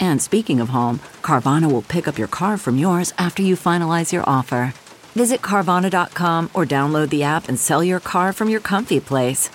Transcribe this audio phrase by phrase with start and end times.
[0.00, 4.12] And speaking of home, Carvana will pick up your car from yours after you finalize
[4.12, 4.72] your offer.
[5.14, 9.50] Visit Carvana.com or download the app and sell your car from your comfy place.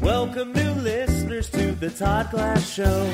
[0.00, 3.06] Welcome, new listeners, to the Todd Glass Show.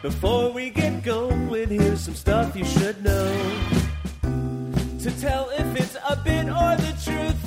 [0.00, 3.60] Before we get going, here's some stuff you should know.
[4.22, 6.93] To tell if it's a bit or the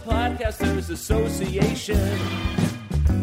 [0.00, 2.16] Podcasters Association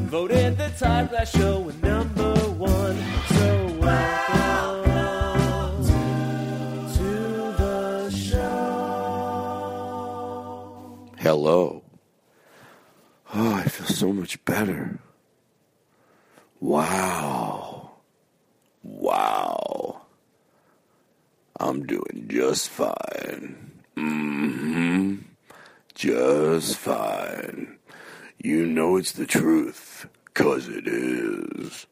[0.07, 2.97] voted the Todd Glass Show number one.
[3.29, 4.93] So welcome
[6.93, 8.39] to the show.
[11.19, 11.83] Hello.
[13.33, 14.99] Oh, I feel so much better.
[16.59, 17.91] Wow.
[18.83, 20.01] Wow.
[21.59, 23.71] I'm doing just fine.
[23.95, 25.15] hmm
[25.95, 27.77] Just fine.
[28.43, 31.87] You know it's the truth, 'cause it is.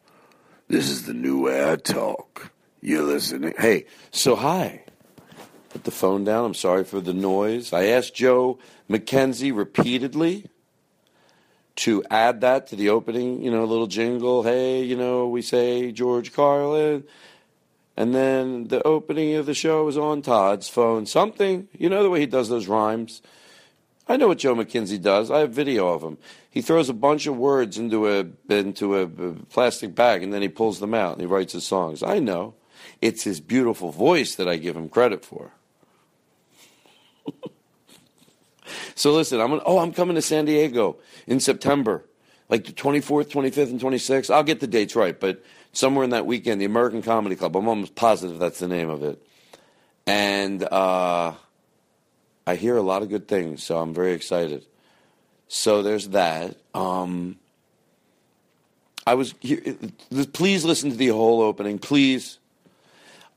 [0.67, 2.51] This is the new I talk.
[2.81, 3.53] You're listening.
[3.57, 4.83] Hey, so hi.
[5.69, 6.43] Put the phone down.
[6.43, 7.71] I'm sorry for the noise.
[7.71, 8.59] I asked Joe
[8.89, 10.47] McKenzie repeatedly
[11.77, 14.43] to add that to the opening, you know, a little jingle.
[14.43, 17.05] Hey, you know, we say George Carlin.
[17.95, 21.05] And then the opening of the show is on Todd's phone.
[21.05, 23.21] Something, you know, the way he does those rhymes.
[24.07, 25.31] I know what Joe McKenzie does.
[25.31, 26.17] I have video of him.
[26.49, 29.07] He throws a bunch of words into a into a
[29.49, 32.03] plastic bag and then he pulls them out and he writes his songs.
[32.03, 32.55] I know.
[33.01, 35.53] It's his beautiful voice that I give him credit for.
[38.95, 42.03] so listen, I'm going oh, I'm coming to San Diego in September.
[42.49, 44.29] Like the 24th, 25th, and 26th.
[44.29, 47.55] I'll get the dates right, but somewhere in that weekend, the American Comedy Club.
[47.55, 49.25] I'm almost positive that's the name of it.
[50.05, 51.33] And uh,
[52.45, 54.65] I hear a lot of good things, so I'm very excited.
[55.47, 56.57] So there's that.
[56.73, 57.37] Um,
[59.05, 59.77] I was here.
[60.33, 62.39] Please listen to the whole opening, please.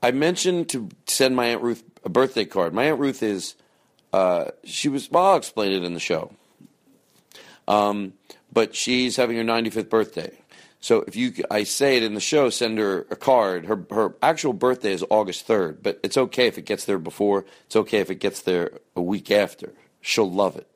[0.01, 2.73] I mentioned to send my aunt Ruth a birthday card.
[2.73, 3.55] My aunt Ruth is,
[4.13, 5.09] uh, she was.
[5.09, 6.31] Well, I'll explain it in the show.
[7.67, 8.13] Um,
[8.51, 10.31] but she's having her 95th birthday.
[10.79, 13.65] So if you, I say it in the show, send her a card.
[13.65, 17.45] Her her actual birthday is August third, but it's okay if it gets there before.
[17.65, 19.73] It's okay if it gets there a week after.
[20.01, 20.67] She'll love it.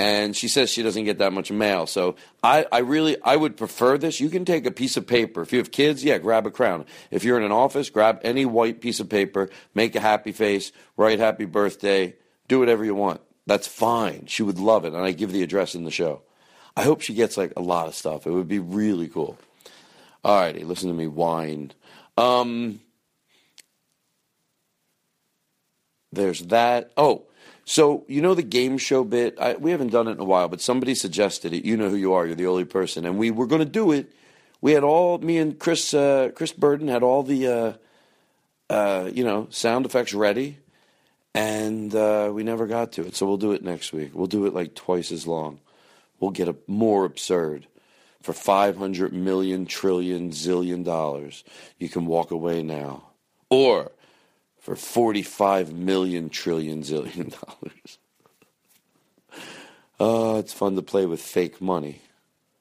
[0.00, 3.56] And she says she doesn't get that much mail, so I, I really I would
[3.56, 4.20] prefer this.
[4.20, 5.42] You can take a piece of paper.
[5.42, 6.86] If you have kids, yeah, grab a crown.
[7.10, 10.70] If you're in an office, grab any white piece of paper, make a happy face,
[10.96, 12.14] write happy birthday,
[12.46, 13.20] do whatever you want.
[13.46, 14.26] That's fine.
[14.26, 16.22] She would love it, and I give the address in the show.
[16.78, 18.24] I hope she gets like a lot of stuff.
[18.24, 19.36] It would be really cool.
[20.22, 21.72] All righty, listen to me whine.
[22.16, 22.78] Um,
[26.12, 26.92] there's that.
[26.96, 27.24] Oh,
[27.64, 29.36] so you know the game show bit.
[29.40, 31.64] I, we haven't done it in a while, but somebody suggested it.
[31.64, 32.24] You know who you are.
[32.26, 34.12] You're the only person, and we were going to do it.
[34.60, 37.72] We had all me and Chris uh, Chris Burden had all the uh,
[38.70, 40.58] uh, you know sound effects ready,
[41.34, 43.16] and uh, we never got to it.
[43.16, 44.12] So we'll do it next week.
[44.14, 45.58] We'll do it like twice as long.
[46.20, 47.66] We'll get more absurd.
[48.22, 51.44] For 500 million trillion zillion dollars,
[51.78, 53.04] you can walk away now.
[53.48, 53.92] Or
[54.58, 57.98] for 45 million trillion zillion dollars.
[60.00, 62.00] Oh, it's fun to play with fake money.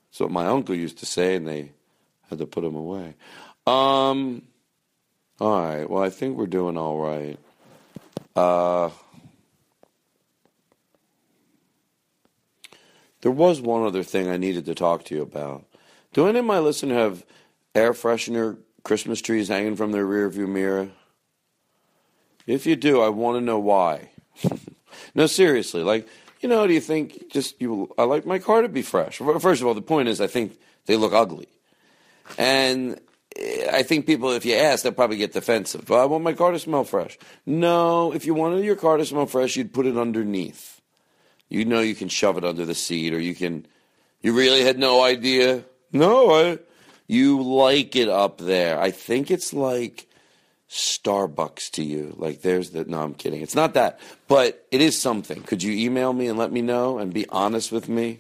[0.10, 1.72] That's what my uncle used to say, and they
[2.30, 3.16] had to put him away.
[3.66, 4.44] Um,
[5.40, 5.90] all right.
[5.90, 7.38] Well, I think we're doing all right.
[8.36, 8.90] Uh,
[13.28, 15.66] there was one other thing I needed to talk to you about.
[16.14, 17.26] Do any of my listeners have
[17.76, 20.92] air freshener Christmas trees hanging from their rearview mirror?
[22.46, 24.12] If you do, I want to know why.
[25.14, 25.84] no, seriously.
[25.84, 26.08] Like,
[26.40, 27.94] you know, do you think just you?
[27.98, 29.18] I like my car to be fresh.
[29.18, 31.50] First of all, the point is, I think they look ugly,
[32.38, 32.98] and
[33.36, 35.90] eh, I think people, if you ask, they'll probably get defensive.
[35.90, 37.18] Well, I want my car to smell fresh.
[37.46, 40.77] No, if you wanted your car to smell fresh, you'd put it underneath.
[41.50, 43.66] You know, you can shove it under the seat, or you can.
[44.22, 45.64] You really had no idea.
[45.92, 46.60] No, I.
[47.08, 48.80] You like it up there.
[48.80, 50.08] I think it's like
[50.70, 52.14] Starbucks to you.
[52.18, 53.42] Like there's the no, I'm kidding.
[53.42, 55.42] It's not that, but it is something.
[55.44, 58.20] Could you email me and let me know and be honest with me?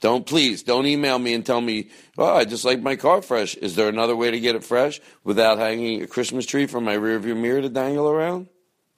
[0.00, 3.56] Don't please don't email me and tell me, oh, I just like my car fresh.
[3.56, 6.96] Is there another way to get it fresh without hanging a Christmas tree from my
[6.96, 8.46] rearview mirror to dangle around?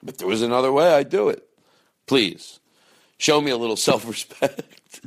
[0.06, 1.48] If there was another way, I'd do it.
[2.06, 2.60] Please
[3.18, 5.00] show me a little self respect.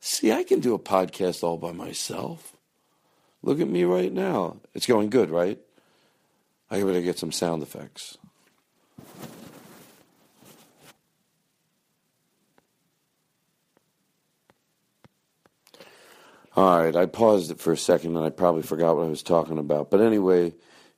[0.00, 2.56] See, I can do a podcast all by myself.
[3.42, 4.56] Look at me right now.
[4.74, 5.58] It's going good, right?
[6.70, 8.18] I better get some sound effects.
[16.54, 19.22] All right, I paused it for a second and I probably forgot what I was
[19.22, 19.90] talking about.
[19.90, 20.52] But anyway,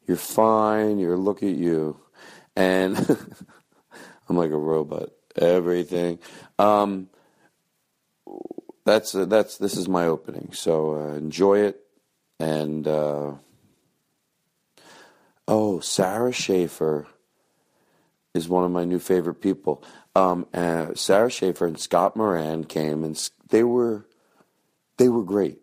[0.07, 0.99] you're fine.
[0.99, 1.97] You're look at you,
[2.57, 2.97] and
[4.29, 5.11] I'm like a robot.
[5.37, 6.19] Everything.
[6.59, 7.09] Um,
[8.85, 10.51] that's uh, that's this is my opening.
[10.53, 11.81] So uh, enjoy it,
[12.39, 13.33] and uh,
[15.49, 17.07] oh, Sara Schaefer
[18.35, 19.83] is one of my new favorite people.
[20.15, 20.47] Um,
[20.95, 24.07] Sara Schaefer and Scott Moran came, and they were
[24.97, 25.59] they were great.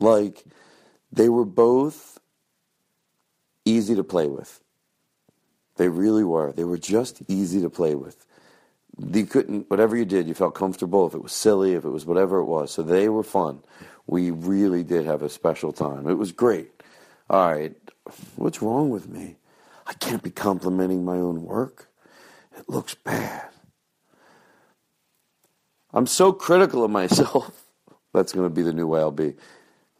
[0.00, 0.44] Like,
[1.12, 2.18] they were both
[3.64, 4.60] easy to play with.
[5.76, 6.52] They really were.
[6.52, 8.26] They were just easy to play with.
[8.98, 11.06] You couldn't, whatever you did, you felt comfortable.
[11.06, 12.72] If it was silly, if it was whatever it was.
[12.72, 13.60] So they were fun.
[14.06, 16.08] We really did have a special time.
[16.08, 16.70] It was great.
[17.28, 17.76] All right,
[18.36, 19.36] what's wrong with me?
[19.86, 21.88] I can't be complimenting my own work.
[22.56, 23.48] It looks bad.
[25.92, 27.64] I'm so critical of myself.
[28.14, 29.34] That's going to be the new way I'll be.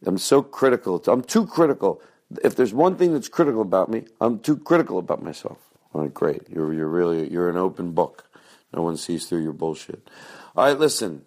[0.05, 1.01] I'm so critical.
[1.07, 2.01] I'm too critical.
[2.43, 5.57] If there's one thing that's critical about me, I'm too critical about myself.
[5.93, 6.49] All right, great.
[6.49, 8.25] You're you're really you're an open book.
[8.73, 10.09] No one sees through your bullshit.
[10.55, 11.23] All right, listen.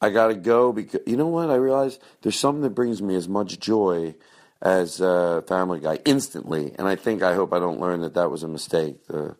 [0.00, 1.50] I gotta go because you know what?
[1.50, 4.14] I realize there's something that brings me as much joy
[4.62, 8.30] as uh, Family Guy instantly, and I think I hope I don't learn that that
[8.30, 8.96] was a mistake.
[9.12, 9.30] Uh,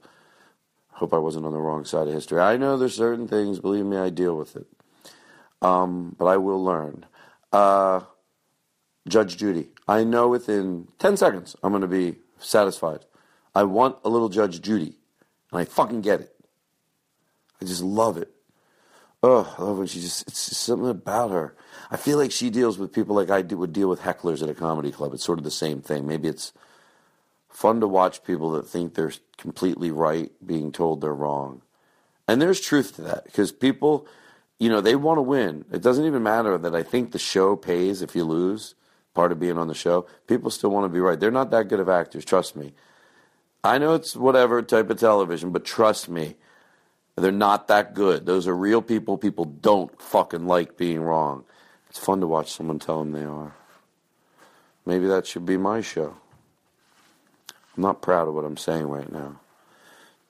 [0.92, 2.40] hope I wasn't on the wrong side of history.
[2.40, 3.60] I know there's certain things.
[3.60, 4.66] Believe me, I deal with it
[5.62, 7.06] um, but I will learn.
[7.52, 8.00] Uh,
[9.08, 9.68] Judge Judy.
[9.88, 13.00] I know within 10 seconds I'm going to be satisfied.
[13.54, 14.98] I want a little Judge Judy,
[15.50, 16.34] and I fucking get it.
[17.60, 18.30] I just love it.
[19.22, 21.56] Oh, I love when she just, it's just something about her.
[21.90, 24.54] I feel like she deals with people like I would deal with hecklers at a
[24.54, 25.12] comedy club.
[25.12, 26.06] It's sort of the same thing.
[26.06, 26.52] Maybe it's
[27.48, 31.62] fun to watch people that think they're completely right being told they're wrong.
[32.28, 34.06] And there's truth to that because people,
[34.60, 35.64] you know, they want to win.
[35.72, 38.76] It doesn't even matter that I think the show pays if you lose,
[39.18, 40.06] part of being on the show.
[40.28, 41.18] People still want to be right.
[41.18, 42.72] They're not that good of actors, trust me.
[43.64, 46.36] I know it's whatever type of television, but trust me,
[47.16, 48.26] they're not that good.
[48.26, 49.18] Those are real people.
[49.18, 51.42] People don't fucking like being wrong.
[51.90, 53.56] It's fun to watch someone tell them they are.
[54.86, 56.14] Maybe that should be my show.
[57.76, 59.40] I'm not proud of what I'm saying right now.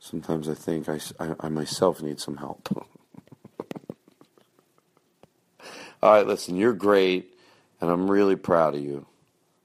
[0.00, 2.66] Sometimes I think I, I, I myself need some help.
[6.02, 7.38] All right, listen, you're great,
[7.80, 9.06] and I'm really proud of you.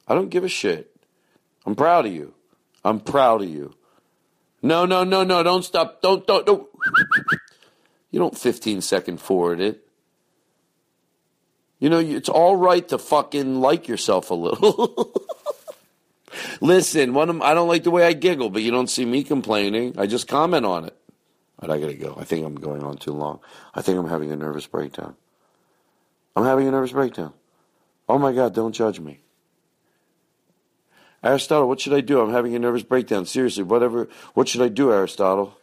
[0.07, 0.95] I don't give a shit.
[1.65, 2.33] I'm proud of you.
[2.83, 3.73] I'm proud of you.
[4.61, 6.01] No, no, no, no, don't stop.
[6.01, 6.67] Don't, don't, don't.
[8.11, 9.87] You don't 15 second forward it.
[11.79, 15.11] You know, it's all right to fucking like yourself a little.
[16.61, 19.23] Listen, one of, I don't like the way I giggle, but you don't see me
[19.23, 19.95] complaining.
[19.97, 20.95] I just comment on it.
[21.59, 22.15] But I gotta go.
[22.15, 23.39] I think I'm going on too long.
[23.73, 25.15] I think I'm having a nervous breakdown.
[26.35, 27.33] I'm having a nervous breakdown.
[28.07, 29.21] Oh my God, don't judge me.
[31.23, 32.19] Aristotle, what should I do?
[32.19, 33.25] I'm having a nervous breakdown.
[33.25, 34.09] Seriously, whatever.
[34.33, 35.57] What should I do, Aristotle?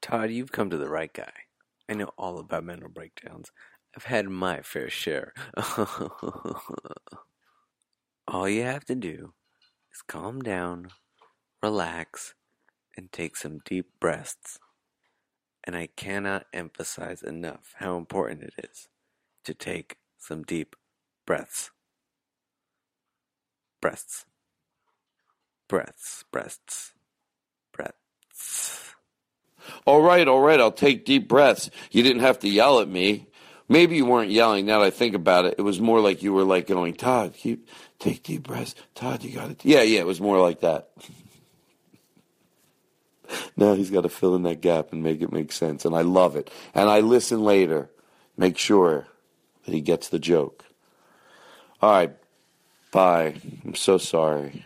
[0.00, 1.32] Todd, you've come to the right guy.
[1.88, 3.50] I know all about mental breakdowns.
[3.96, 5.32] I've had my fair share.
[8.28, 9.32] all you have to do
[9.92, 10.90] is calm down,
[11.60, 12.34] relax,
[12.96, 14.58] and take some deep breaths.
[15.64, 18.88] And I cannot emphasize enough how important it is
[19.44, 20.76] to take some deep
[21.28, 21.70] breaths.
[23.82, 24.24] Breaths.
[25.68, 26.94] Breaths, breaths,
[27.70, 28.94] breaths.
[29.84, 31.68] All right, all right, I'll take deep breaths.
[31.90, 33.26] You didn't have to yell at me.
[33.68, 35.56] Maybe you weren't yelling now that I think about it.
[35.58, 37.68] It was more like you were like going, Todd, keep
[37.98, 38.74] take deep breaths.
[38.94, 39.62] Todd, you got it.
[39.66, 40.88] Yeah, yeah, it was more like that.
[43.58, 45.84] now he's got to fill in that gap and make it make sense.
[45.84, 46.50] And I love it.
[46.74, 47.90] And I listen later.
[48.38, 49.06] Make sure
[49.66, 50.64] that he gets the joke.
[51.80, 52.14] All right.
[52.92, 53.34] Bye.
[53.64, 54.64] I'm so sorry.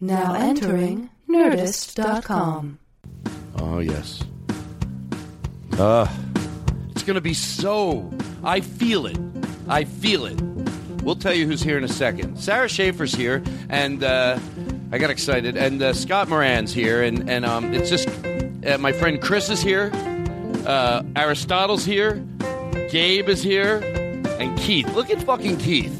[0.00, 2.78] Now entering Nerdist.com.
[3.58, 4.22] Oh, yes.
[5.78, 6.06] Uh,
[6.90, 8.12] it's going to be so.
[8.44, 9.18] I feel it.
[9.68, 10.40] I feel it.
[11.02, 12.36] We'll tell you who's here in a second.
[12.36, 14.38] Sara Schaefer's here, and uh,
[14.92, 15.56] I got excited.
[15.56, 18.08] And uh, Scott Moran's here, and, and um, it's just
[18.66, 19.90] uh, my friend Chris is here,
[20.66, 22.24] uh, Aristotle's here,
[22.90, 23.80] Gabe is here,
[24.38, 24.92] and Keith.
[24.94, 25.98] Look at fucking Keith.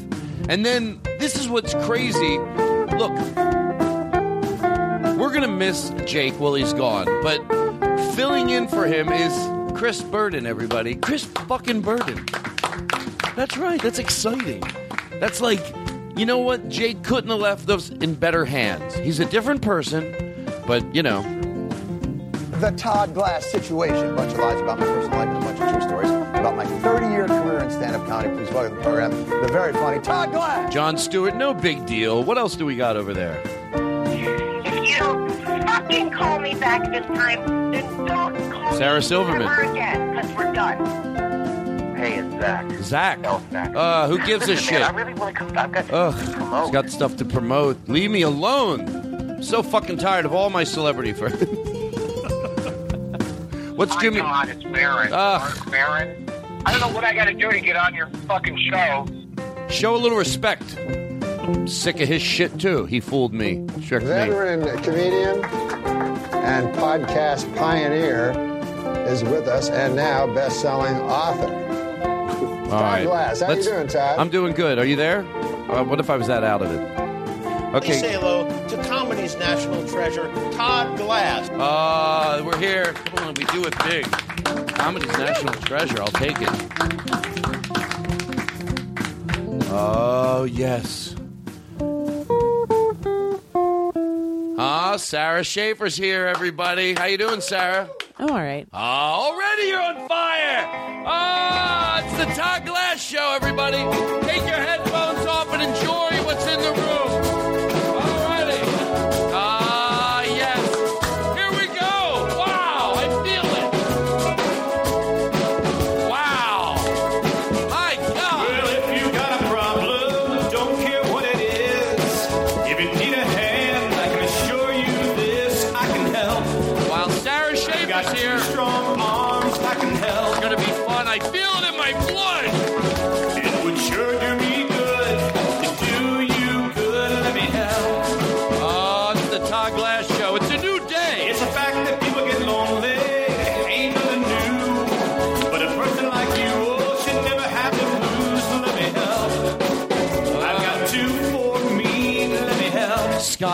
[0.49, 2.37] And then this is what's crazy.
[2.37, 3.13] Look,
[5.17, 7.39] we're to miss Jake while he's gone, but
[8.15, 9.33] filling in for him is
[9.77, 10.95] Chris Burden, everybody.
[10.95, 12.25] Chris fucking Burden.
[13.35, 13.81] That's right.
[13.81, 14.63] That's exciting.
[15.19, 15.61] That's like,
[16.15, 16.69] you know what?
[16.69, 18.95] Jake couldn't have left us in better hands.
[18.95, 20.13] He's a different person,
[20.65, 21.21] but, you know,
[22.59, 24.11] The Todd Glass situation.
[24.11, 26.57] A bunch of lies about my personal life and a bunch of true stories about
[26.57, 28.35] my 30 year career in stand up comedy.
[28.35, 30.73] Please welcome to the program the very funny Todd Glass.
[30.73, 32.21] Jon Stewart, no big deal.
[32.21, 33.41] What else do we got over there?
[34.65, 39.41] If you fucking call me back this time, then don't call Sarah me Silverman.
[39.43, 41.95] ever again, because we're done.
[41.95, 42.69] Hey, it's Zach.
[42.83, 43.19] Zach.
[43.23, 43.73] Oh, Zach.
[43.73, 44.81] Uh, who gives a shit?
[44.81, 45.57] Man, I really want to come.
[45.57, 46.73] I've got Ugh, to he's promote.
[46.73, 47.77] got stuff to promote.
[47.87, 48.81] Leave me alone.
[49.31, 51.41] I'm so fucking tired of all my celebrity friends.
[53.77, 54.17] What's My Jimmy?
[54.17, 55.13] God, it's Maron.
[55.13, 55.41] Ugh.
[55.41, 56.22] Marc Maron.
[56.65, 59.05] I don't know what I got to do to get on your fucking show.
[59.69, 60.77] Show a little respect.
[60.79, 62.85] I'm sick of his shit too.
[62.85, 63.65] He fooled me.
[63.81, 64.11] Tricked me.
[64.11, 68.31] Veteran comedian and podcast pioneer
[69.07, 71.53] is with us, and now best selling author.
[72.73, 73.03] All right.
[73.05, 73.41] Glass.
[73.41, 74.19] How you doing, Todd?
[74.19, 74.79] I'm doing good.
[74.79, 75.19] Are you there?
[75.69, 77.81] Uh, what if I was that out of it?
[77.81, 81.49] Please say hello to comedy's national treasure, Todd Glass.
[81.49, 82.93] Uh, we're here.
[82.93, 84.05] Come on, we do it big.
[84.75, 86.01] Comedy's national treasure.
[86.01, 86.49] I'll take it.
[89.75, 91.15] Oh yes.
[94.57, 96.93] Ah, Sara Schaefer's here, everybody.
[96.93, 97.89] How you doing, Sara?
[98.17, 98.67] I'm all right.
[98.71, 100.65] Ah, already you're on fire!
[101.05, 103.77] Ah, it's the Todd Glass Show, everybody.
[104.27, 106.12] Take your headphones off and enjoy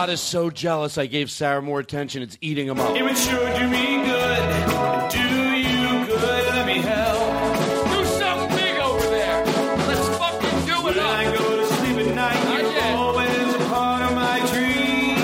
[0.00, 0.98] Scott is so jealous.
[0.98, 2.22] I gave Sara more attention.
[2.22, 2.96] It's eating him up.
[2.96, 5.10] It would sure do me good.
[5.10, 5.18] Do
[5.58, 6.20] you good.
[6.54, 7.92] Let me help.
[7.92, 9.44] Do something big over there.
[9.88, 12.94] Let's fucking do it When I go to sleep at night, Not you're yet.
[12.96, 15.20] always a part of my dreams.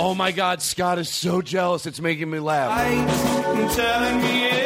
[0.00, 1.86] Oh my God, Scott is so jealous.
[1.86, 2.70] It's making me laugh.
[2.70, 4.61] Lights telling me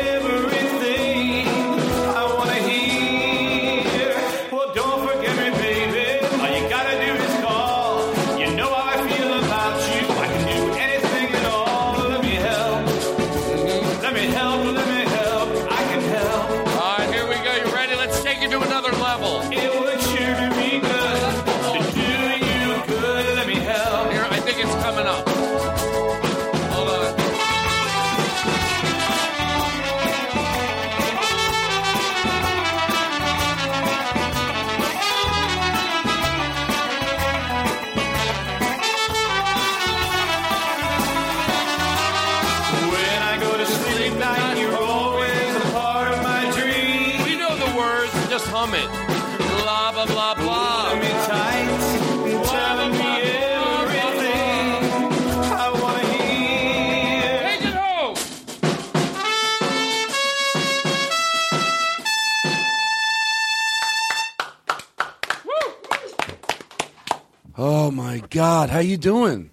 [68.47, 69.51] my God, how you doing?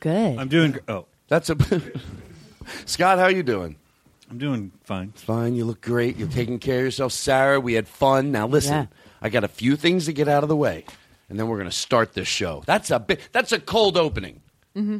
[0.00, 0.38] Good.
[0.38, 0.72] I'm doing.
[0.72, 1.56] gr- Oh, That's a
[2.86, 3.18] Scott.
[3.18, 3.76] How you doing?
[4.30, 5.10] I'm doing fine.
[5.12, 5.54] Fine.
[5.56, 6.16] You look great.
[6.18, 7.58] You're taking care of yourself, Sara.
[7.60, 8.30] We had fun.
[8.30, 8.86] Now listen, Yeah.
[9.22, 10.84] I got a few things to get out of the way,
[11.28, 12.62] and then we're going to start this show.
[12.66, 13.20] That's a bit.
[13.32, 14.40] That's a cold opening.
[14.76, 14.98] Mm-hmm.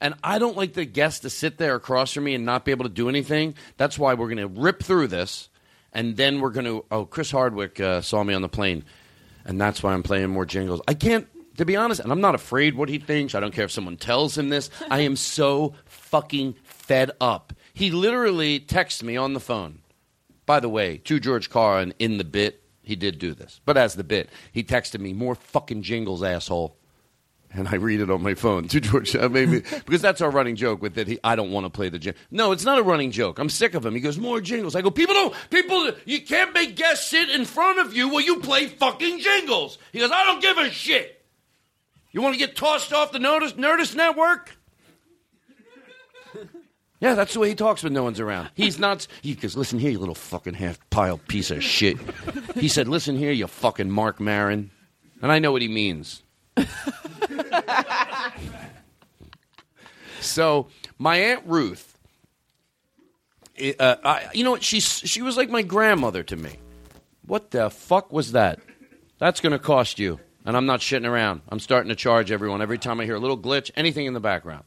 [0.00, 2.72] And I don't like the guests to sit there across from me and not be
[2.72, 3.54] able to do anything.
[3.78, 5.48] That's why we're going to rip through this,
[5.92, 6.84] and then we're going to.
[6.90, 8.84] Oh, Chris Hardwick uh, saw me on the plane,
[9.46, 10.82] and that's why I'm playing more jingles.
[10.86, 13.34] I can't, to be honest, and I'm not afraid what he thinks.
[13.34, 14.70] I don't care if someone tells him this.
[14.90, 17.52] I am so fucking fed up.
[17.72, 19.80] He literally texts me on the phone.
[20.46, 23.94] By the way, to George Carlin in the bit, he did do this, but as
[23.94, 26.76] the bit, he texted me more fucking jingles, asshole
[27.54, 29.14] and I read it on my phone to George.
[29.14, 31.06] Maybe because that's our running joke with that.
[31.06, 32.20] He, I don't want to play the jingle.
[32.30, 33.38] No, it's not a running joke.
[33.38, 33.94] I'm sick of him.
[33.94, 34.74] He goes more jingles.
[34.74, 35.34] I go, people don't.
[35.50, 39.78] People, you can't make guests sit in front of you while you play fucking jingles.
[39.92, 41.13] He goes, I don't give a shit.
[42.14, 44.56] You want to get tossed off the Nerdist, Nerdist Network?
[47.00, 48.48] Yeah, that's the way he talks when no one's around.
[48.54, 49.06] He's not.
[49.20, 51.98] He goes, listen here, you little fucking half pile piece of shit.
[52.54, 54.70] He said, listen here, you fucking Marc Maron.
[55.20, 56.22] And I know what he means.
[60.24, 60.68] So
[60.98, 61.98] my aunt Ruth,
[63.78, 64.62] uh, I, you know what?
[64.62, 66.56] She's she was like my grandmother to me.
[67.26, 68.58] What the fuck was that?
[69.18, 70.18] That's going to cost you.
[70.44, 71.40] And I'm not shitting around.
[71.48, 74.20] I'm starting to charge everyone every time I hear a little glitch, anything in the
[74.20, 74.64] background.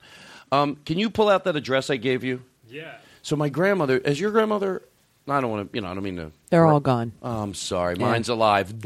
[0.52, 2.42] Um, can you pull out that address I gave you?
[2.70, 2.96] Yeah.
[3.22, 4.82] So my grandmother, is your grandmother?
[5.28, 6.32] I don't want to, you know, I don't mean to.
[6.50, 7.12] They're all gone.
[7.22, 7.96] Oh, I'm sorry.
[8.00, 8.06] Yeah.
[8.06, 8.74] Mine's alive.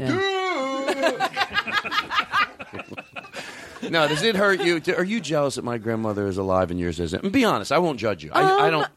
[3.82, 4.80] no, does it hurt you?
[4.96, 7.22] Are you jealous that my grandmother is alive and yours isn't?
[7.22, 8.30] And be honest, I won't judge you.
[8.32, 8.88] I, I Um, don't.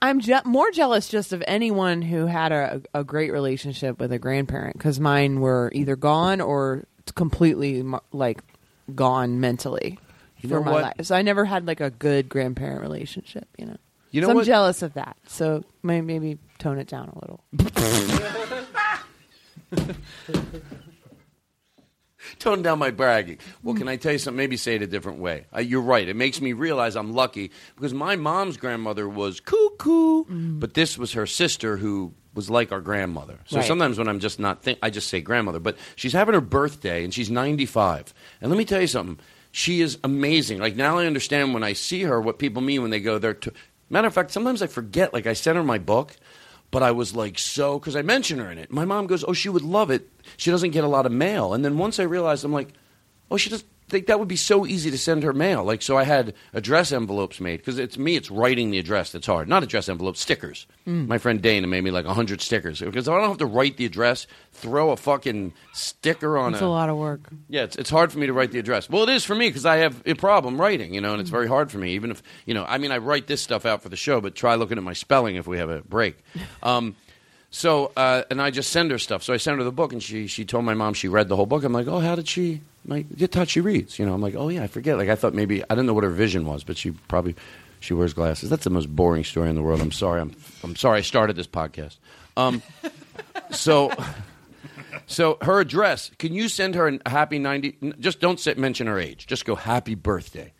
[0.00, 4.18] I'm je- more jealous just of anyone who had a, a great relationship with a
[4.18, 6.84] grandparent because mine were either gone or
[7.14, 8.40] completely like
[8.94, 9.98] gone mentally
[10.40, 10.82] You for my what?
[10.82, 10.94] life.
[11.02, 13.48] So I never had like a good grandparent relationship.
[13.58, 13.76] You know.
[14.10, 14.46] You know so I'm what?
[14.46, 15.16] jealous of that.
[15.26, 17.44] So maybe tone it down a little.
[22.38, 23.36] Tone down my bragging.
[23.38, 23.50] Hmm.
[23.66, 24.36] Well, can I tell you something?
[24.36, 25.46] Maybe say it a different way.
[25.54, 26.08] Uh, you're right.
[26.08, 30.58] It makes me realize I'm lucky because my mom's grandmother was cuckoo, Hmm.
[30.58, 33.38] but this was her sister who was like our grandmother.
[33.46, 33.66] So Right.
[33.66, 35.60] sometimes when I'm just not think, I just say grandmother.
[35.60, 38.12] But she's having her birthday and she's 95.
[38.40, 39.18] And let me tell you something.
[39.52, 40.58] She is amazing.
[40.58, 43.34] Like now I understand when I see her what people mean when they go there.
[43.34, 43.52] To,
[43.88, 45.14] matter of fact, sometimes I forget.
[45.14, 46.16] Like I sent her my book.
[46.74, 48.72] But I was like so because I mentioned her in it.
[48.72, 50.10] My mom goes, "Oh, she would love it.
[50.36, 52.70] She doesn't get a lot of mail." And then once I realized, I'm like,
[53.30, 55.62] "Oh, she does." Think that would be so easy to send her mail.
[55.62, 58.16] Like so, I had address envelopes made because it's me.
[58.16, 59.46] It's writing the address that's hard.
[59.46, 60.66] Not address envelopes, stickers.
[60.86, 61.06] Mm.
[61.06, 63.84] My friend Dana made me like hundred stickers because I don't have to write the
[63.84, 64.26] address.
[64.52, 66.56] Throw a fucking sticker on it.
[66.56, 67.28] It's a lot of work.
[67.48, 68.88] yeah, it's, it's hard for me to write the address.
[68.88, 71.30] Well, it is for me because I have a problem writing, you know, and it's
[71.30, 71.92] very hard for me.
[71.92, 74.34] Even if, you know, I mean, I write this stuff out for the show, but
[74.34, 76.16] try looking at my spelling if we have a break.
[76.62, 76.96] Um,
[77.50, 79.22] so, uh, and I just send her stuff.
[79.22, 81.36] So I sent her the book, and she she told my mom she read the
[81.36, 81.62] whole book.
[81.62, 82.62] I'm like, oh, how did she?
[82.86, 83.98] Like, get touch she reads.
[83.98, 84.96] You know, I'm like, oh yeah, I forget.
[84.98, 87.34] Like I thought maybe I didn't know what her vision was, but she probably
[87.80, 88.50] she wears glasses.
[88.50, 89.80] That's the most boring story in the world.
[89.80, 90.20] I'm sorry.
[90.20, 90.98] I'm I'm sorry.
[90.98, 91.96] I started this podcast.
[92.36, 92.62] Um,
[93.50, 93.92] so.
[95.06, 98.98] So her address, can you send her a happy 90 just don't say, mention her
[98.98, 99.26] age.
[99.26, 100.52] Just go happy birthday.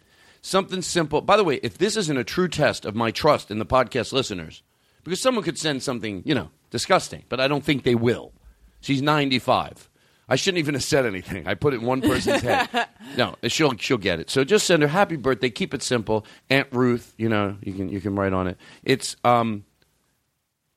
[0.42, 1.22] Something simple.
[1.22, 4.12] By the way, if this isn't a true test of my trust in the podcast
[4.12, 4.62] listeners,
[5.02, 8.32] because someone could send something, you know, disgusting, but I don't think they will.
[8.80, 9.88] She's 95.
[10.28, 11.46] I shouldn't even have said anything.
[11.46, 12.68] I put it in one person's head.
[13.16, 14.28] No, she'll she'll get it.
[14.28, 15.48] So just send her happy birthday.
[15.48, 16.26] Keep it simple.
[16.50, 18.58] Aunt Ruth, you know, you can you can write on it.
[18.82, 19.64] It's um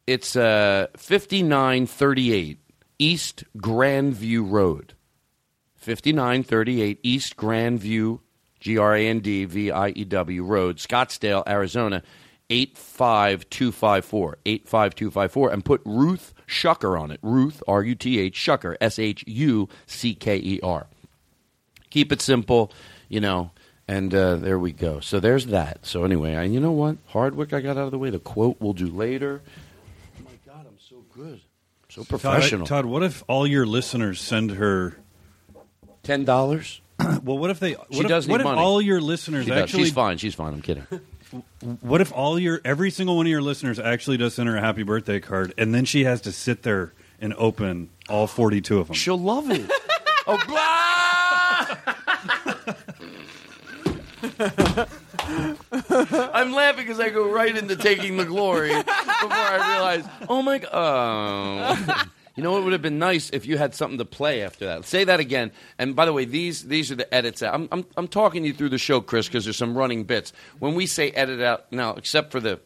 [0.05, 2.59] it's uh 5938
[2.99, 4.93] East Grandview Road.
[5.77, 8.19] 5938 East Grandview,
[8.59, 12.03] G R A N D V I E W Road, Scottsdale, Arizona,
[12.49, 14.37] 85254.
[14.45, 15.49] 85254.
[15.51, 17.19] And put Ruth Shucker on it.
[17.21, 20.87] Ruth, R U T H, Shucker, S H U C K E R.
[21.89, 22.71] Keep it simple,
[23.09, 23.51] you know,
[23.87, 24.99] and uh, there we go.
[24.99, 25.85] So there's that.
[25.85, 26.97] So anyway, I, you know what?
[27.07, 28.09] Hardwick, I got out of the way.
[28.09, 29.41] The quote we'll do later.
[30.19, 31.41] Oh my God, I'm so good.
[31.89, 32.65] So professional.
[32.65, 34.97] Todd, Todd, what if all your listeners send her
[36.03, 36.81] ten dollars?
[37.23, 37.73] well, what if they?
[37.73, 39.63] What She if, does need What if all your listeners She does.
[39.63, 39.83] actually?
[39.85, 40.17] She's fine.
[40.17, 40.53] She's fine.
[40.53, 40.87] I'm kidding.
[41.81, 44.61] What if all your every single one of your listeners actually does send her a
[44.61, 48.87] happy birthday card, and then she has to sit there and open all 42 of
[48.87, 48.95] them.
[48.95, 49.69] She'll love it.
[50.27, 50.37] oh,
[56.33, 58.87] I'm laughing because I go right into taking the glory before
[59.31, 61.77] I realize, oh my god.
[61.89, 62.03] Oh.
[62.37, 64.85] You know what would have been nice if you had something to play after that.
[64.85, 65.51] Say that again.
[65.79, 67.41] And by the way, these these are the edits.
[67.41, 70.33] I'm I'm, I'm talking you through the show, Chris, because there's some running bits.
[70.59, 72.59] When we say edit out now, except for the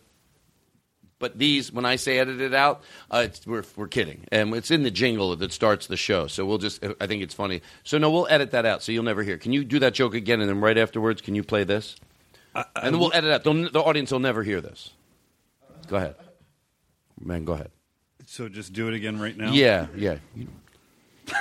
[1.19, 2.81] but these, when I say edit it out,
[3.11, 4.25] uh, it's, we're, we're kidding.
[4.31, 6.25] And it's in the jingle that starts the show.
[6.25, 7.61] So we'll just, I think it's funny.
[7.83, 9.37] So no, we'll edit that out so you'll never hear.
[9.37, 11.95] Can you do that joke again and then right afterwards, can you play this?
[12.55, 13.43] and then we'll edit out.
[13.43, 14.89] They'll, the audience will never hear this.
[15.87, 16.15] Go ahead.
[17.23, 17.69] Man, go ahead.
[18.31, 19.51] So just do it again right now.
[19.51, 20.15] Yeah, yeah.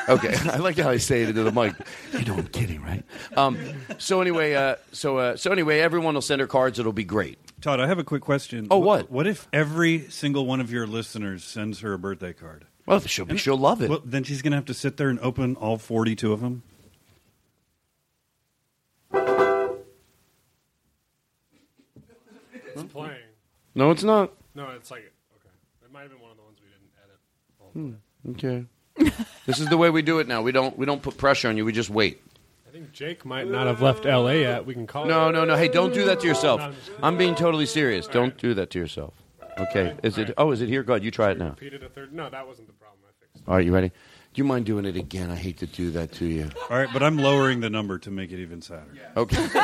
[0.08, 1.72] Okay, I like how I say it into the mic.
[2.12, 3.04] You know I'm kidding, right?
[3.36, 3.56] Um,
[3.98, 6.80] so anyway, uh, so uh, so anyway, everyone will send her cards.
[6.80, 7.38] It'll be great.
[7.60, 8.66] Todd, I have a quick question.
[8.72, 9.08] Oh, what?
[9.08, 12.66] What if every single one of your listeners sends her a birthday card?
[12.86, 13.88] Well, she'll be, she'll love it.
[13.88, 16.64] Well, then she's going to have to sit there and open all 42 of them.
[22.64, 23.14] It's playing.
[23.76, 24.32] No, it's not.
[24.56, 25.54] No, it's like okay.
[25.84, 27.18] It might have been one of the ones we didn't edit.
[27.72, 27.92] Hmm,
[28.30, 28.64] Okay.
[29.46, 30.42] this is the way we do it now.
[30.42, 31.64] We don't we don't put pressure on you.
[31.64, 32.22] We just wait.
[32.68, 34.40] I think Jake might not have left L.A.
[34.42, 34.66] yet.
[34.66, 35.06] We can call.
[35.06, 35.32] No, it.
[35.32, 35.56] no, no.
[35.56, 36.60] Hey, don't do that to yourself.
[36.60, 38.06] No, I'm I'm being totally serious.
[38.06, 39.14] Don't do that to yourself.
[39.58, 39.94] Okay.
[40.02, 40.32] Is it?
[40.36, 40.82] Oh, is it here?
[40.82, 41.04] Go ahead.
[41.04, 41.50] You try it now.
[41.50, 42.12] Repeated a third.
[42.12, 43.00] No, that wasn't the problem.
[43.08, 43.48] I fixed.
[43.48, 43.64] All right.
[43.64, 43.88] You ready?
[43.88, 45.30] Do you mind doing it again?
[45.30, 46.50] I hate to do that to you.
[46.70, 48.92] All right, but I'm lowering the number to make it even sadder.
[49.16, 49.48] Okay.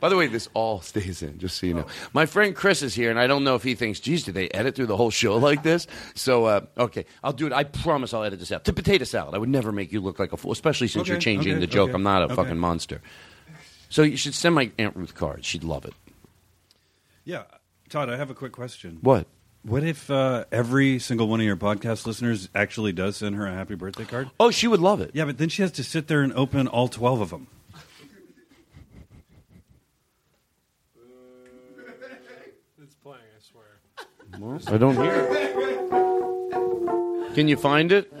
[0.00, 1.86] By the way, this all stays in, just so you know.
[2.12, 4.48] My friend Chris is here, and I don't know if he thinks, geez, did they
[4.50, 5.86] edit through the whole show like this?
[6.14, 7.52] So, uh, okay, I'll do it.
[7.52, 8.64] I promise I'll edit this out.
[8.64, 9.34] To potato salad.
[9.34, 11.60] I would never make you look like a fool, especially since Okay, you're changing okay,
[11.60, 11.88] the joke.
[11.90, 12.34] okay, I'm not a okay.
[12.36, 13.00] fucking monster.
[13.88, 15.46] So you should send my Aunt Ruth cards.
[15.46, 15.94] She'd love it.
[17.24, 17.42] Yeah,
[17.88, 18.98] Todd, I have a quick question.
[19.02, 19.26] What?
[19.62, 23.52] What if uh, every single one of your podcast listeners actually does send her a
[23.52, 24.30] happy birthday card?
[24.40, 25.10] Oh, she would love it.
[25.12, 27.46] Yeah, but then she has to sit there and open all 12 of them.
[34.42, 35.50] I don't hear it.
[37.34, 38.12] Can you find it?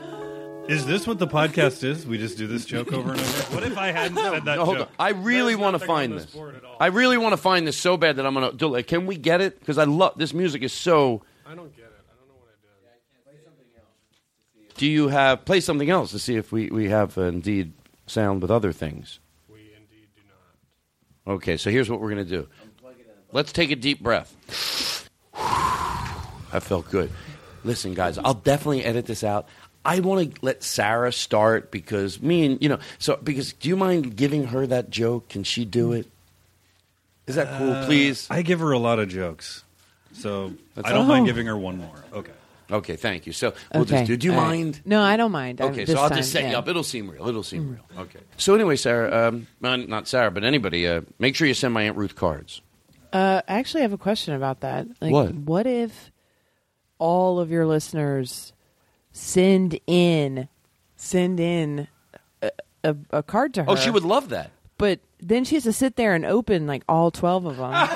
[0.68, 2.06] Is this what the podcast is?
[2.06, 3.54] We just do this joke over and over?
[3.54, 4.88] What if I hadn't said that No, hold joke?
[4.88, 4.94] on.
[4.98, 6.36] I really want to find this.
[6.78, 8.86] I really want to find this so bad that I'm going to do it.
[8.86, 9.58] Can we get it?
[9.58, 11.22] Because I love this music is so.
[11.46, 11.92] I don't get it.
[12.08, 12.70] I don't know what I did.
[12.84, 14.76] Yeah, I can't play something else.
[14.76, 17.72] Do you have play something else to see if we we have uh, indeed
[18.06, 19.18] sound with other things?
[19.48, 20.22] We indeed do
[21.26, 21.34] not.
[21.36, 22.46] Okay, so here's what we're going to do.
[23.32, 24.36] Let's take a deep breath.
[26.52, 27.10] That felt good.
[27.64, 29.46] Listen, guys, I'll definitely edit this out.
[29.84, 32.78] I want to let Sara start because me and you know.
[32.98, 35.28] So because do you mind giving her that joke?
[35.28, 36.06] Can she do it?
[37.26, 37.72] Is that cool?
[37.72, 38.26] Uh, Please.
[38.30, 39.64] I give her a lot of jokes,
[40.12, 41.06] so That's I don't all.
[41.06, 42.04] mind giving her one more.
[42.12, 42.32] Okay.
[42.70, 43.32] Okay, thank you.
[43.32, 43.90] So we'll Okay.
[43.98, 44.16] just do.
[44.16, 44.46] Do you All right.
[44.48, 44.80] mind?
[44.84, 45.60] No, I don't mind.
[45.60, 46.58] Okay, I, so I'll time, just set you yeah.
[46.58, 46.68] up.
[46.68, 47.26] It'll seem real.
[47.26, 48.02] It'll seem real.
[48.02, 48.20] Okay.
[48.36, 51.96] So anyway, Sara, um, not Sara, but anybody, uh, make sure you send my Aunt
[51.96, 52.60] Ruth cards.
[53.12, 54.86] Uh, I actually have a question about that.
[55.00, 55.34] Like, What?
[55.34, 56.09] What if
[57.00, 58.52] all of your listeners
[59.10, 60.48] send in,
[60.94, 61.88] send in
[62.40, 62.50] a,
[62.84, 63.70] a, a card to her?
[63.70, 64.52] Oh, she would love that.
[64.78, 67.72] But then she has to sit there and open like all twelve of them.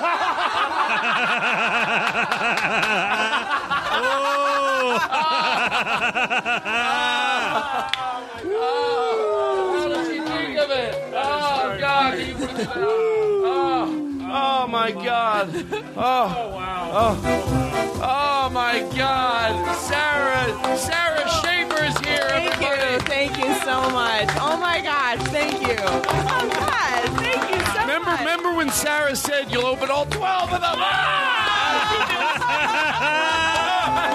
[9.85, 10.95] How does she think of it?
[11.15, 12.19] Oh, God.
[12.19, 14.31] can you put it oh, down?
[14.31, 15.51] Oh, oh, my God.
[15.97, 16.91] Oh, wow.
[16.93, 17.64] Oh, oh.
[18.07, 19.77] Oh, my God.
[19.77, 24.29] Sara, Sara Schaefer's here, Thank you, thank you so much.
[24.41, 25.77] Oh my gosh, thank you.
[25.81, 28.21] Oh God, thank you so remember, much.
[28.21, 30.77] Remember when Sara said you'll open all 12 of them?
[30.77, 32.21] Ah!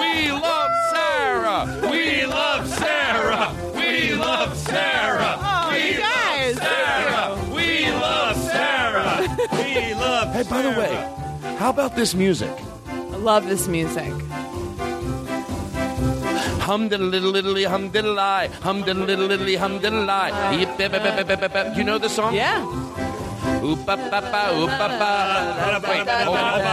[0.00, 1.66] we love Sara.
[1.90, 3.52] We love Sara.
[3.74, 5.36] We love Sara.
[5.40, 7.36] Oh, we you guys, love Sara.
[7.54, 9.26] We love Sara.
[9.64, 10.94] We love Hey, by the way,
[11.58, 12.50] how about this music?
[13.20, 14.08] I love this music.
[16.64, 20.08] Hum diddle little little hum diddle I hum diddle little little hum diddle.
[21.76, 22.32] You know the song?
[22.34, 22.64] Yeah.
[23.62, 25.12] Oop ba ba ba oop ba ba.
[25.84, 26.64] Wait, hold on,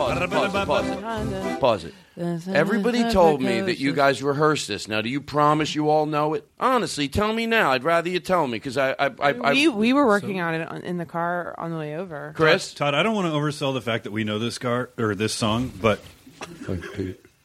[0.00, 1.60] pause it, pause it, pause it, pause it.
[1.60, 2.05] Pause it.
[2.18, 4.88] Everybody told me that you guys rehearsed this.
[4.88, 6.48] Now, do you promise you all know it?
[6.58, 7.72] Honestly, tell me now.
[7.72, 10.54] I'd rather you tell me because I, I, I, I, we we were working on
[10.54, 12.32] it on, in the car on the way over.
[12.34, 12.72] Chris.
[12.72, 15.34] Todd, I don't want to oversell the fact that we know this car or this
[15.34, 16.00] song, but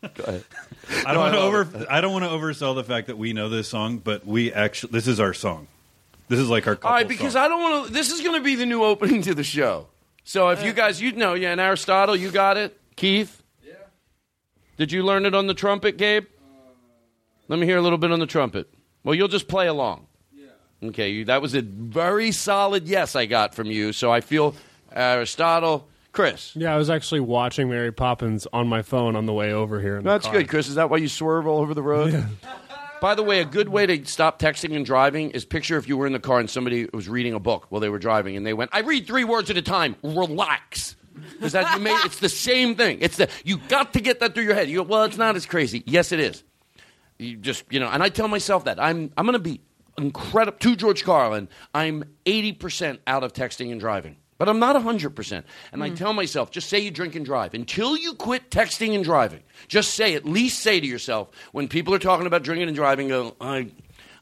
[0.04, 0.08] I
[1.06, 1.86] don't want to love over.
[1.90, 4.92] I don't want to oversell the fact that we know this song, but we actually
[4.92, 5.68] this is our song.
[6.30, 7.44] This is like our couple All right, because song.
[7.44, 7.94] I don't want to.
[7.94, 9.88] This is going to be the new opening to the show.
[10.24, 12.80] So if you uh, guys, you know, yeah, and Aristotle, you got it.
[12.96, 13.41] Keith, yeah.
[14.78, 16.26] Did you learn it on the trumpet, Gabe?
[17.48, 18.74] Let me hear a little bit on the trumpet.
[19.04, 20.08] Well, you'll just play along.
[20.34, 20.48] Yeah.
[20.90, 23.92] Okay, you, that was a very solid yes I got from you.
[23.94, 24.56] So I feel
[24.94, 26.56] Aristotle, Chris.
[26.56, 29.98] Yeah, I was actually watching Mary Poppins on my phone on the way over here.
[29.98, 30.36] In the That's car.
[30.36, 30.68] good, Chris.
[30.70, 32.26] Is that why you swerve all over the road?
[33.02, 35.98] By the way, a good way to stop texting and driving is picture if you
[35.98, 38.46] were in the car and somebody was reading a book while they were driving and
[38.46, 39.96] they went, "I read three words at a time.
[40.04, 40.96] Relax."
[41.42, 43.00] Because that you made it's the same thing.
[43.02, 44.70] It's the you got to get that through your head.
[44.70, 45.82] You go, well, it's not as crazy.
[45.88, 46.44] Yes, it is.
[47.18, 49.60] You just you know, and I tell myself that I'm I'm going to be
[49.98, 51.50] incredible to George Carlin.
[51.74, 54.18] I'm eighty percent out of texting and driving.
[54.42, 55.44] But I'm not 100%.
[55.72, 55.96] And I mm-hmm.
[55.98, 57.54] tell myself, just say you drink and drive.
[57.54, 61.94] Until you quit texting and driving, just say, at least say to yourself, when people
[61.94, 63.70] are talking about drinking and driving, go, I,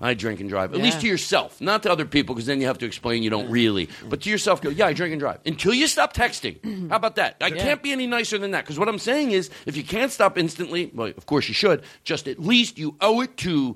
[0.02, 0.74] I drink and drive.
[0.74, 3.30] At least to yourself, not to other people, because then you have to explain you
[3.30, 3.90] don't really.
[4.08, 5.40] But to yourself, go, yeah, I drink and drive.
[5.46, 6.90] Until you stop texting.
[6.90, 7.36] How about that?
[7.42, 7.64] I Yeah.
[7.64, 8.64] can't be any nicer than that.
[8.64, 11.84] Because what I'm saying is, if you can't stop instantly, well, of course you should,
[12.06, 13.76] just at least you owe it to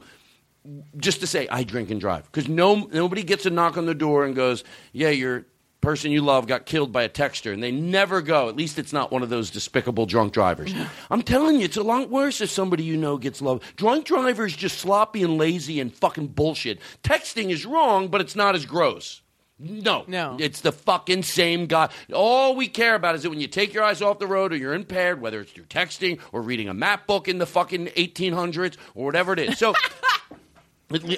[0.97, 3.93] just to say I drink and drive because no nobody gets a knock on the
[3.93, 5.45] door and goes, "Yeah, your
[5.83, 8.49] person you love got killed by a texter," and they never go.
[8.49, 10.73] At least it's not one of those despicable drunk drivers.
[11.11, 13.75] I'm telling you, it's a lot worse if somebody you know gets loved.
[13.75, 16.79] Drunk drivers just sloppy and lazy and fucking bullshit.
[17.03, 19.21] Texting is wrong, but it's not as gross.
[19.59, 21.89] No, no, it's the fucking same guy.
[22.11, 24.55] All we care about is that when you take your eyes off the road or
[24.57, 28.77] you're impaired, whether it's through texting or reading a map book in the fucking 1800s
[28.95, 29.59] or whatever it is.
[29.59, 29.73] So.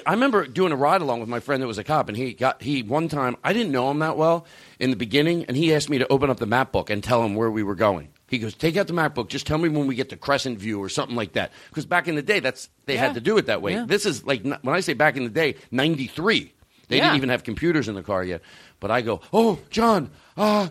[0.06, 2.32] I remember doing a ride along with my friend that was a cop, and he
[2.32, 4.46] got he one time I didn't know him that well
[4.78, 7.22] in the beginning, and he asked me to open up the map book and tell
[7.24, 8.08] him where we were going.
[8.28, 9.28] He goes, "Take out the map book.
[9.28, 12.08] Just tell me when we get to Crescent View or something like that." Because back
[12.08, 13.00] in the day, that's they Yeah.
[13.00, 13.72] had to do it that way.
[13.72, 13.84] Yeah.
[13.86, 16.52] This is like when I say back in the day, ninety three.
[16.88, 17.04] They Yeah.
[17.04, 18.42] didn't even have computers in the car yet.
[18.80, 20.68] But I go, "Oh, John, uh,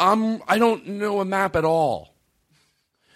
[0.00, 2.14] I'm I don't know a map at all."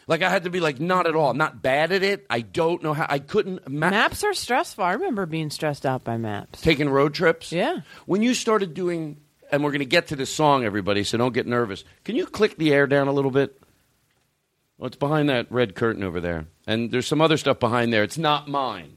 [0.06, 1.30] Like I had to be like, not at all.
[1.30, 2.26] I'm not bad at it.
[2.28, 3.06] I don't know how.
[3.08, 3.68] I couldn't.
[3.68, 4.84] Ma- Maps are stressful.
[4.84, 6.60] I remember being stressed out by maps.
[6.60, 7.52] taking road trips.
[7.52, 7.80] Yeah.
[8.06, 9.18] When you started doing,
[9.50, 11.84] and we're going to get to this song, everybody, so don't get nervous.
[12.04, 13.58] Can you click the air down a little bit?
[14.78, 18.02] Well, it's behind that red curtain over there, and there's some other stuff behind there.
[18.02, 18.94] It's not mine.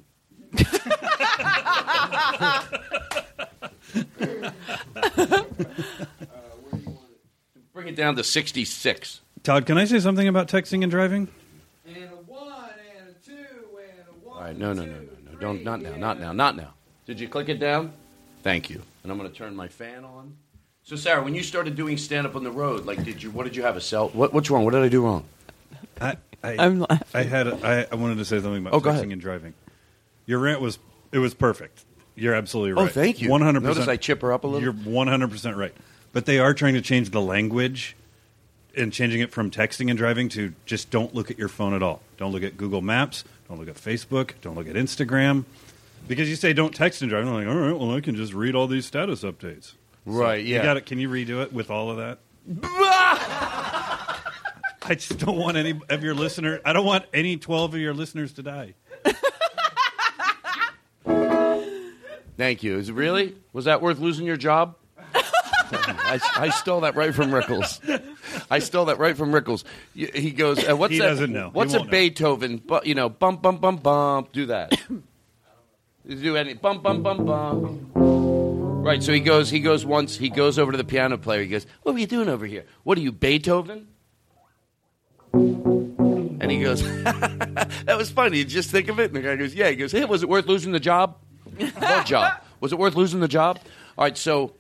[7.74, 9.22] Bring it down to 66.
[9.46, 11.28] Todd, can I say something about texting and driving?
[11.86, 12.48] and a one
[12.98, 13.16] and
[14.28, 15.38] All right, no, no, no, no, no.
[15.40, 16.74] Don't, not now, not now, not now.
[17.06, 17.94] Did you click it down?
[18.42, 18.82] Thank you.
[19.04, 20.36] And I'm going to turn my fan on.
[20.82, 23.30] So, Sara, when you started doing stand up on the road, like, did you?
[23.30, 24.10] What did you have a cell?
[24.10, 24.66] What, what's wrong?
[24.66, 25.26] What did I do wrong?
[26.02, 27.08] I, I, I'm laughing.
[27.14, 27.48] I had.
[27.64, 29.54] I, I wanted to say something about Oh, texting and driving.
[30.26, 30.80] Your rant was
[31.12, 31.86] it was perfect.
[32.16, 32.90] You're absolutely oh, right.
[32.90, 33.30] Oh, thank you.
[33.30, 33.78] One hundred percent.
[33.78, 34.64] Notice I chip her up a little?
[34.64, 35.74] You're one hundred percent right.
[36.14, 37.96] But they are trying to change the language
[38.78, 41.82] and changing it from texting and driving to just don't look at your phone at
[41.84, 42.02] all.
[42.18, 43.24] Don't look at Google Maps.
[43.48, 44.32] Don't look at Facebook.
[44.42, 45.46] Don't look at Instagram.
[46.08, 48.34] Because you say don't text and drive, I'm like, all right, well, I can just
[48.34, 49.74] read all these status updates.
[50.06, 50.64] Right, You yeah.
[50.64, 50.86] got it.
[50.86, 52.20] Can you redo it with all of that?
[54.88, 56.62] I just don't want any of your listeners.
[56.64, 58.76] I don't want any twelve of your listeners to die.
[62.38, 62.78] Thank you.
[62.78, 63.36] Is it really?
[63.54, 64.76] Was that worth losing your job?
[65.14, 67.80] I, I stole that right from Rickles.
[68.50, 69.64] I stole that right from Rickles.
[69.94, 71.08] He goes, uh, "What's He that?
[71.08, 71.50] doesn't know.
[71.50, 71.92] He What's a won't know.
[71.92, 72.58] Beethoven?
[72.58, 74.32] But you know, bump, bump, bump, bump.
[74.32, 74.74] Do that.
[76.08, 77.82] Do any bump, bump, bump, bump.
[78.86, 79.02] Right.
[79.02, 79.50] So he goes.
[79.50, 80.16] He goes once.
[80.18, 81.42] He goes over to the piano player.
[81.42, 82.66] He goes, "What are you doing over here?
[82.84, 83.88] What are you, Beethoven?"
[85.34, 88.44] And he goes, "That was funny.
[88.46, 90.46] Just think of it." And the guy goes, "Yeah." He goes, "Hey, was it worth
[90.46, 91.18] losing the job?
[91.58, 92.42] what job?
[92.60, 93.60] Was it worth losing the job?"
[93.98, 94.16] All right.
[94.18, 94.54] So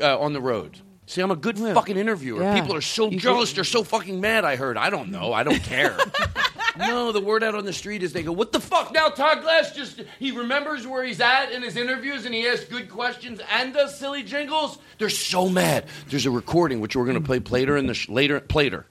[0.00, 0.80] uh, on the road.
[1.06, 2.42] See, I'm a good fucking interviewer.
[2.42, 2.60] Yeah.
[2.60, 3.52] People are so jealous.
[3.52, 4.44] They're so fucking mad.
[4.44, 4.76] I heard.
[4.76, 5.32] I don't know.
[5.32, 5.96] I don't care.
[6.78, 9.42] no, the word out on the street is they go, "What the fuck?" Now Todd
[9.42, 13.40] Glass just he remembers where he's at in his interviews and he asks good questions
[13.52, 14.78] and does silly jingles.
[14.98, 15.86] They're so mad.
[16.08, 18.86] There's a recording which we're going to play later in the sh- later later.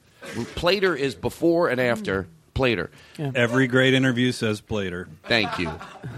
[0.55, 2.89] Plater is before and after Plater.
[3.19, 5.07] Every great interview says Plater.
[5.25, 5.69] Thank you.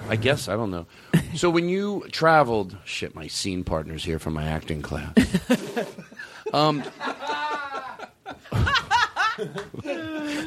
[0.08, 0.86] I guess I don't know.
[1.36, 5.14] So when you traveled, shit, my scene partner's here from my acting class.
[6.54, 6.84] Um,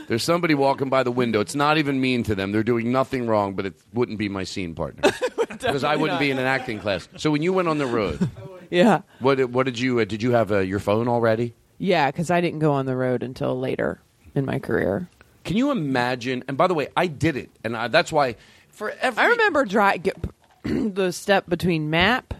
[0.09, 1.41] there's somebody walking by the window.
[1.41, 2.53] It's not even mean to them.
[2.53, 5.11] They're doing nothing wrong, but it wouldn't be my scene partner
[5.51, 7.09] because I wouldn't be in an acting class.
[7.17, 8.29] So when you went on the road,
[8.71, 9.03] Yeah.
[9.19, 11.55] what did- what did you uh, did you have uh, your phone already?
[11.79, 14.01] Yeah, because I didn't go on the road until later
[14.35, 15.09] in my career.
[15.45, 16.45] Can you imagine?
[16.49, 18.37] And by the way, I did it, and I, that's why
[18.71, 20.17] for every I remember dry, get,
[20.65, 22.35] the step between map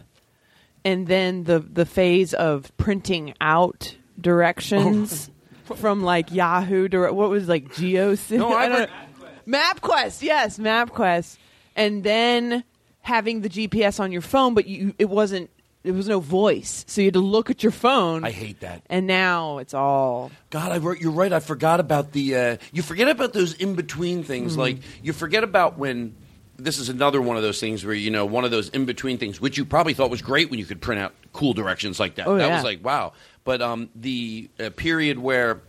[0.83, 5.29] and then the the phase of printing out directions
[5.69, 5.75] oh.
[5.75, 6.87] from like Yahoo.
[6.87, 8.37] Dire- what was like GeoCities?
[8.37, 9.27] No, I don't know.
[9.47, 10.21] MapQuest.
[10.21, 11.37] Yes, MapQuest.
[11.75, 12.63] and then
[13.01, 15.49] having the GPS on your phone, but you it wasn't.
[15.83, 18.23] There was no voice, so you had to look at your phone.
[18.23, 18.83] I hate that.
[18.87, 20.99] And now it's all God, I wrote.
[20.99, 21.33] You're right.
[21.33, 22.35] I forgot about the.
[22.35, 24.55] Uh, you forget about those in between things.
[24.55, 24.59] Mhm.
[24.59, 26.15] Like you forget about when.
[26.57, 29.17] This is another one of those things where you know one of those in between
[29.17, 32.15] things, which you probably thought was great when you could print out cool directions like
[32.15, 32.27] that.
[32.27, 32.55] Oh, that yeah.
[32.55, 33.13] was like wow.
[33.43, 35.61] But um, the uh, period where.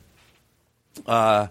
[1.07, 1.47] Uh,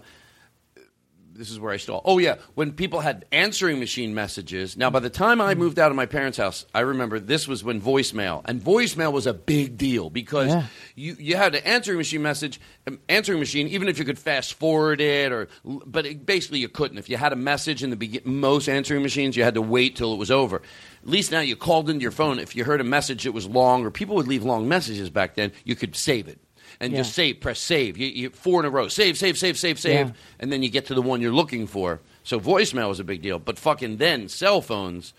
[1.34, 2.02] this is where I stall.
[2.04, 4.76] Oh yeah, when people had answering machine messages.
[4.76, 7.64] Now, by the time I moved out of my parents' house, I remember this was
[7.64, 10.66] when voicemail and voicemail was a big deal because Yeah.
[10.94, 14.54] you you had an answering machine message, um, answering machine, even if you could fast
[14.54, 16.98] forward it or, but it, basically you couldn't.
[16.98, 19.96] If you had a message in the begin, most answering machines, you had to wait
[19.96, 20.56] till it was over.
[20.56, 22.38] At least now you called into your phone.
[22.38, 25.34] If you heard a message that was long, or people would leave long messages back
[25.34, 26.38] then, you could save it.
[26.82, 27.24] And just Yeah.
[27.24, 27.96] save, press save.
[27.96, 28.88] You, you, four in a row.
[28.88, 30.08] Save, save, save, save, save.
[30.08, 30.12] Yeah.
[30.40, 32.00] And then you get to the one you're looking for.
[32.24, 33.38] So voicemail was a big deal.
[33.38, 35.14] But fucking then, cell phones,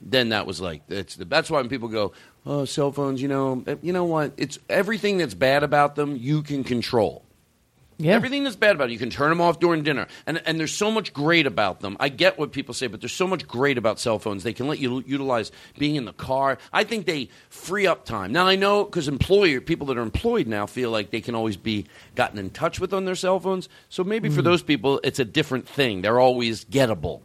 [0.00, 2.12] then that was like, that's, the, that's why when people go,
[2.46, 4.32] oh, cell phones, you know, eh, you know what?
[4.36, 7.24] It's everything that's bad about them, you can control.
[8.00, 8.14] Yeah.
[8.14, 10.06] Everything that's bad about it, you can turn them off during dinner.
[10.24, 11.96] And, and there's so much great about them.
[11.98, 14.44] I get what people say, but there's so much great about cell phones.
[14.44, 16.58] They can let you utilize being in the car.
[16.72, 18.30] I think they free up time.
[18.32, 21.56] Now, I know because employer people that are employed now feel like they can always
[21.56, 23.68] be gotten in touch with on their cell phones.
[23.88, 24.44] So maybe for Mm.
[24.44, 26.02] those people, it's a different thing.
[26.02, 27.22] They're always gettable.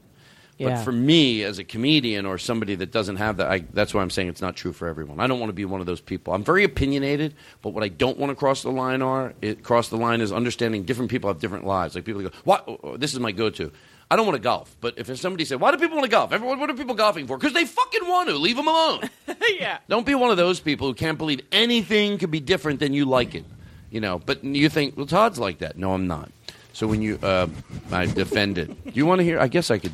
[0.63, 4.01] But for me, as a comedian or somebody that doesn't have that, I, that's why
[4.01, 5.19] I'm saying it's not true for everyone.
[5.19, 6.33] I don't want to be one of those people.
[6.33, 9.89] I'm very opinionated, but what I don't want to cross the line are it, cross
[9.89, 11.95] the line is understanding different people have different lives.
[11.95, 13.71] Like people go, "What?" oh, This is my go-to.
[14.11, 16.31] I don't want to golf, but if somebody said, "Why do people want to golf?"
[16.31, 17.37] Everyone, what are people golfing for?
[17.37, 18.37] Because they fucking want to.
[18.37, 19.09] Leave them alone.
[19.59, 19.79] yeah.
[19.87, 23.05] Don't be one of those people who can't believe anything could be different than you
[23.05, 23.45] like it.
[23.89, 25.77] You know, but you think, well, Todd's like that.
[25.77, 26.31] No, I'm not.
[26.73, 27.47] So when you, uh,
[27.91, 28.83] I defend it.
[28.85, 29.39] Do you want to hear?
[29.39, 29.93] I guess I could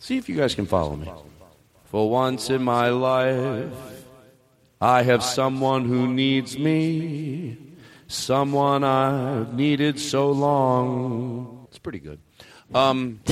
[0.00, 1.08] see if you guys can follow me.
[1.84, 3.72] For once in my life,
[4.80, 7.56] I have someone who needs me,
[8.08, 11.66] someone I've needed so long.
[11.68, 12.18] It's pretty good.
[12.74, 13.20] Um,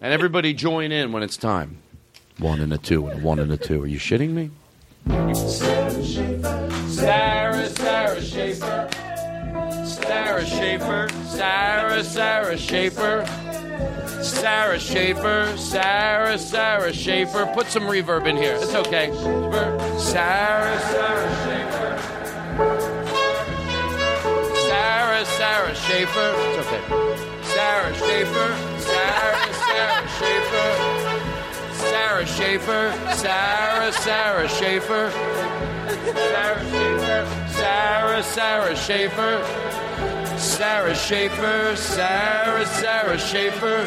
[0.00, 1.78] and everybody join in when it's time.
[2.38, 3.82] One and a two and a one and a two.
[3.82, 4.50] Are you shitting me?
[6.88, 9.11] Sara, Sara Schaefer.
[10.02, 11.08] Sara Schaefer.
[11.26, 13.26] Sara, Sara Schaefer.
[14.22, 17.46] Sara Schaefer, Sara, Sara Schaefer.
[17.46, 18.54] Put some reverb in here.
[18.54, 19.10] It's okay.
[19.98, 21.98] Sara, Sara Schaefer.
[24.68, 26.34] Sara, Sara Schaefer.
[26.36, 26.82] It's okay.
[27.42, 31.01] Sara Schaefer, Sara, Sara Schaefer.
[31.92, 35.10] Sara Schaefer, Sara, Sara Schaefer.
[36.14, 40.38] Sara Schaefer, Sara, Sara Schaefer.
[40.38, 43.86] Sara Schaefer, Sara, Sara Schaefer.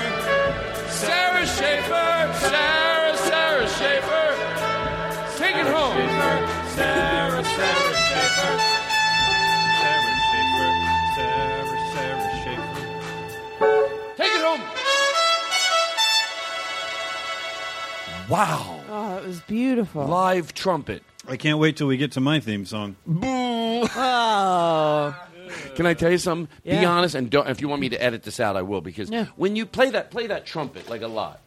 [0.87, 5.37] Sara Schaefer, Sara, Sara Schaefer.
[5.39, 6.14] Take it home.
[18.29, 18.79] Wow.
[18.89, 20.05] Oh, that was beautiful.
[20.05, 21.03] Live trumpet.
[21.27, 22.95] I can't wait till we get to my theme song.
[23.97, 25.15] Oh.
[25.75, 26.47] Can I tell you something?
[26.63, 28.81] Be honest, and don't, if you want me to edit this out, I will.
[28.81, 29.25] Because Yeah.
[29.35, 31.39] when you play that, play that trumpet like a lot.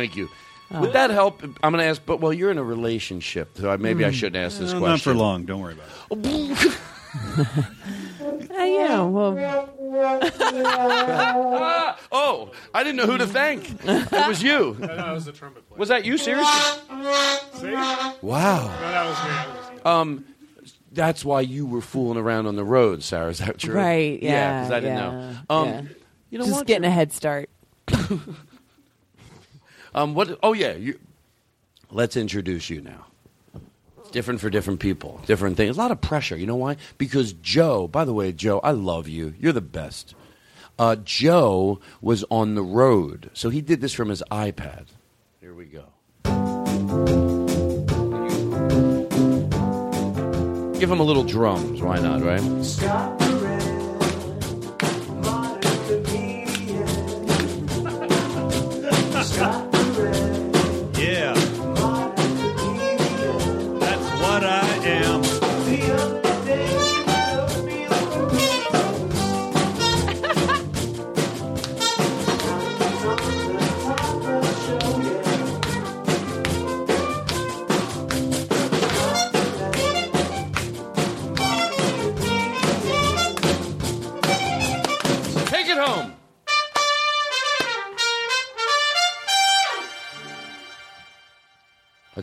[0.00, 0.28] Thank you.
[0.72, 1.42] Would that help?
[1.42, 4.14] I'm going to ask, but well, you're in a relationship, so I, maybe I Hmm.
[4.14, 4.90] shouldn't ask this Uh, question.
[4.92, 5.44] Not for long.
[5.44, 6.76] Don't worry about it.
[7.12, 9.36] Uh, yeah, well,
[12.12, 13.70] oh, I didn't know who to thank.
[13.84, 14.76] It was you.
[14.80, 15.78] No, that was the trumpet player.
[15.78, 16.18] Was that you?
[16.18, 16.52] Seriously?
[17.54, 17.72] See?
[18.22, 18.22] Wow.
[18.22, 19.82] No, that was me.
[19.84, 20.24] Um,
[20.92, 23.30] that's why you were fooling around on the road, Sara.
[23.30, 23.74] Is that true?
[23.74, 24.22] right.
[24.22, 24.60] Yeah.
[24.60, 25.36] because I didn't yeah, know.
[25.56, 25.82] Um, yeah.
[26.30, 26.66] you know Just what?
[26.66, 27.48] getting a head start.
[29.94, 30.38] Um, what?
[30.42, 30.74] Oh yeah.
[30.74, 30.98] You,
[31.90, 33.06] let's introduce you now.
[34.12, 35.20] Different for different people.
[35.26, 35.76] Different things.
[35.76, 36.36] A lot of pressure.
[36.36, 36.76] You know why?
[36.98, 37.86] Because Joe.
[37.86, 39.34] By the way, Joe, I love you.
[39.38, 40.14] You're the best.
[40.78, 44.86] Uh, Joe was on the road, so he did this from his iPad.
[45.40, 45.84] Here we go.
[50.80, 51.82] Give him a little drums.
[51.82, 52.22] Why not?
[52.22, 52.40] Right?
[52.82, 53.29] Yeah.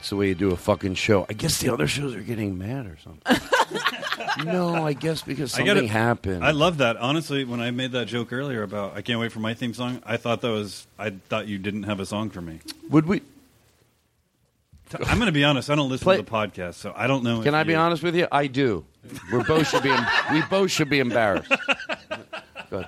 [0.07, 1.25] That's the way you do a fucking show.
[1.29, 4.45] I guess the other shows are getting mad or something.
[4.45, 6.45] no, I guess because I something gotta- happened.
[6.45, 6.95] I love that.
[6.95, 10.01] Honestly, when I made that joke earlier about I can't wait for my theme song,
[10.05, 12.61] I thought that was I thought you didn't have a song for me.
[12.89, 13.21] Would we?
[14.97, 15.69] I'm going to be honest.
[15.69, 17.39] I don't listen Play- to the podcast, so I don't know.
[17.39, 18.29] Can if I be you- honest with you?
[18.31, 18.85] I do.
[19.33, 19.93] We both should be.
[20.31, 21.49] we both should be embarrassed.
[22.69, 22.87] Go ahead.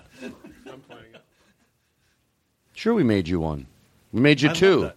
[2.76, 3.68] Sure, we made you one.
[4.14, 4.82] We made you I love two.
[4.84, 4.96] that.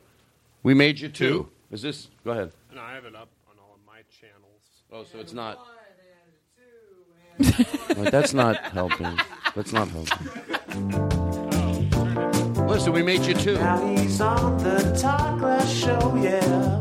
[0.62, 1.48] We made you two.
[1.72, 1.76] Two?
[1.76, 2.08] Is this?
[2.24, 2.52] Go ahead.
[2.74, 4.60] No, I have it up on all of my channels.
[4.92, 5.58] Oh, so it's not.
[7.96, 9.18] Well, that's not helping.
[9.54, 10.28] That's not helping.
[12.56, 13.56] Oh, Listen, we made you two.
[13.96, 16.78] He's on the Todd Glass Show, yeah.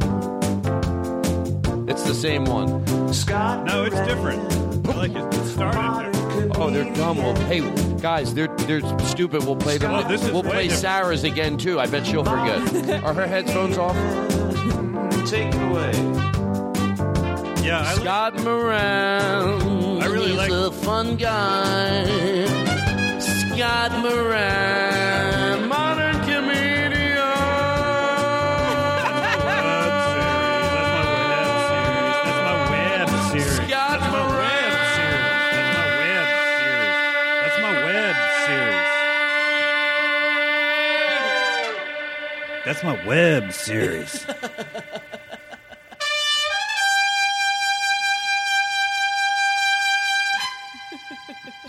[1.90, 3.14] It's the same one.
[3.14, 3.66] Scott.
[3.66, 4.42] No, it's different.
[4.88, 5.34] I like it.
[5.34, 6.12] It started.
[6.56, 7.18] Oh, they're dumb.
[7.18, 7.62] Well, hey,
[8.00, 9.44] guys, they're they're stupid.
[9.46, 9.92] We'll play them.
[9.94, 10.82] Oh, this is we'll play different.
[10.82, 11.80] Sara's again too.
[11.80, 13.04] I bet she'll forget.
[13.04, 13.96] Are her headphones off?
[15.26, 15.92] Take it away.
[17.66, 20.02] Yeah, I Scott Moran.
[20.02, 22.06] I really He's like- a fun guy.
[23.20, 27.16] Scott Moran, modern comedian.
[29.48, 30.72] That series.
[32.26, 33.60] That's my web series.
[33.70, 35.46] That's my web series.
[37.42, 38.90] That's my web series.
[42.66, 42.84] That's my web series.
[42.84, 44.12] That's my web series.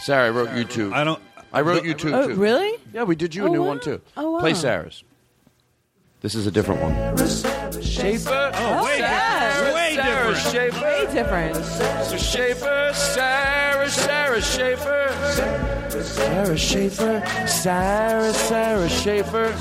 [0.03, 0.93] Sara, I wrote you two.
[0.93, 1.23] I don't.
[1.53, 2.13] I wrote you two.
[2.13, 2.35] Oh, too.
[2.35, 2.77] really?
[2.93, 3.69] Yeah, we did you oh, a Oh, new wow.
[3.69, 4.01] one too.
[4.17, 4.41] Oh, wow.
[4.41, 5.05] Play Sara's.
[6.23, 7.17] This is a different one.
[7.29, 8.51] Sara Schaefer.
[8.55, 9.55] Oh, way yes.
[9.57, 9.75] different.
[9.75, 10.53] Way Sara different.
[10.53, 10.85] Schaefer.
[10.85, 11.57] Way different.
[11.65, 12.91] Sara Schaefer.
[12.95, 15.13] Sara, Sara Schaefer.
[16.03, 17.23] Sara Schaefer.
[17.47, 19.53] Sara, Sara Schaefer.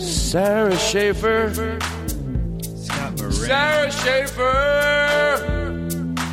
[0.00, 1.78] Sara Schaefer.
[2.74, 3.32] Scott Moran.
[3.32, 5.71] Sara Schaefer.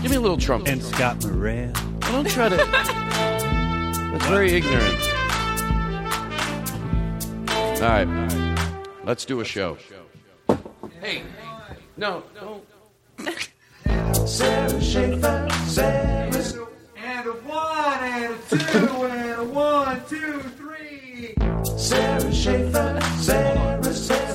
[0.02, 0.72] Give me a little trumpet.
[0.72, 1.74] And Scott Moran.
[2.00, 2.56] Don't try to.
[2.56, 5.00] That's very ignorant.
[7.82, 8.08] All right.
[9.04, 9.78] Let's do a show.
[11.02, 11.24] Hey.
[11.98, 12.62] No, no.
[14.26, 16.32] Sara Schaefer, Sara.
[16.96, 21.34] And a one, and a two, and a one, two, three.
[21.78, 24.29] Sara Schaefer, Sara, Sara Schaefer.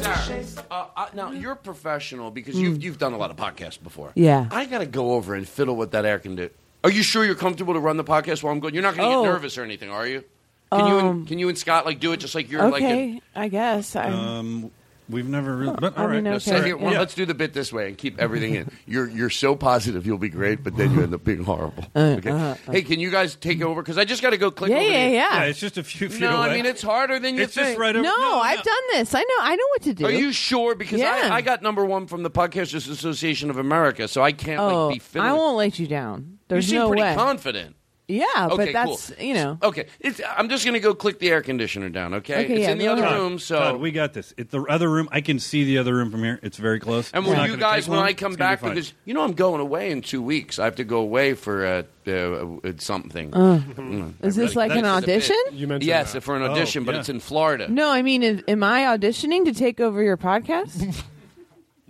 [0.75, 4.11] Uh, uh, now you're professional because you've you've done a lot of podcasts before.
[4.16, 4.49] Yeah.
[4.51, 6.53] I got to go over and fiddle with that air conditioner.
[6.83, 8.75] Are you sure you're comfortable to run the podcast while I'm going?
[8.75, 9.22] You're not going to Oh.
[9.22, 10.25] get nervous or anything, are you?
[10.72, 12.83] Can you Um, and, can you and Scott like do it just like you're like?
[12.83, 13.95] Okay, I guess.
[13.95, 14.72] I, Um,
[15.09, 15.77] we've never really.
[15.79, 16.15] But I all right.
[16.17, 16.39] mean, No, okay.
[16.39, 16.99] say here, well, Yeah.
[17.01, 18.71] Let's do the bit this way and keep everything in.
[18.87, 21.85] You're you're so positive you'll be great, but then you end up being horrible.
[21.95, 22.31] Okay.
[22.31, 23.83] uh, hey, can you guys take over?
[23.83, 24.71] Because I just got to go click.
[24.71, 25.11] yeah, over yeah, here.
[25.11, 25.35] yeah.
[25.41, 26.51] Yeah, it's just a few feet No, away.
[26.51, 27.69] I mean it's harder than you it's think.
[27.69, 28.03] just right over.
[28.03, 29.15] no, I've done this.
[29.15, 29.35] I know.
[29.41, 30.07] I know what to do.
[30.07, 30.75] Are you sure?
[30.75, 31.29] Because Yeah.
[31.33, 34.87] I, I got number one from the Podcasters Association of America, so I can't Oh,
[34.87, 35.31] like be fiddling.
[35.31, 36.39] I won't let you down.
[36.49, 37.15] There's you seem no pretty way.
[37.15, 37.77] confident.
[38.07, 39.25] Yeah, Okay, but that's cool.
[39.25, 39.59] you know.
[39.63, 42.15] Okay, it's, I'm just going to go click the air conditioner down.
[42.15, 43.19] Okay, Okay, it's yeah, in the go other ahead.
[43.19, 43.39] room.
[43.39, 44.35] So, Todd, we got this.
[44.37, 45.09] It's the other room.
[45.11, 46.39] I can see the other room from here.
[46.43, 47.11] It's very close.
[47.13, 48.09] and It's will not you gonna guys, take when long.
[48.09, 48.71] I come It's gonna be back, fine.
[48.75, 50.59] because you know I'm going away in two weeks.
[50.59, 53.33] I have to go away for uh, uh, uh, something.
[53.35, 54.13] Uh, Mm.
[54.23, 55.15] is this like an That's the bit.
[55.17, 55.37] audition?
[55.53, 56.21] You mentioned Yes, that.
[56.23, 57.01] for an Oh, audition, but yeah.
[57.01, 57.69] it's in Florida.
[57.69, 61.03] No, I mean, is, am I auditioning to take over your podcast?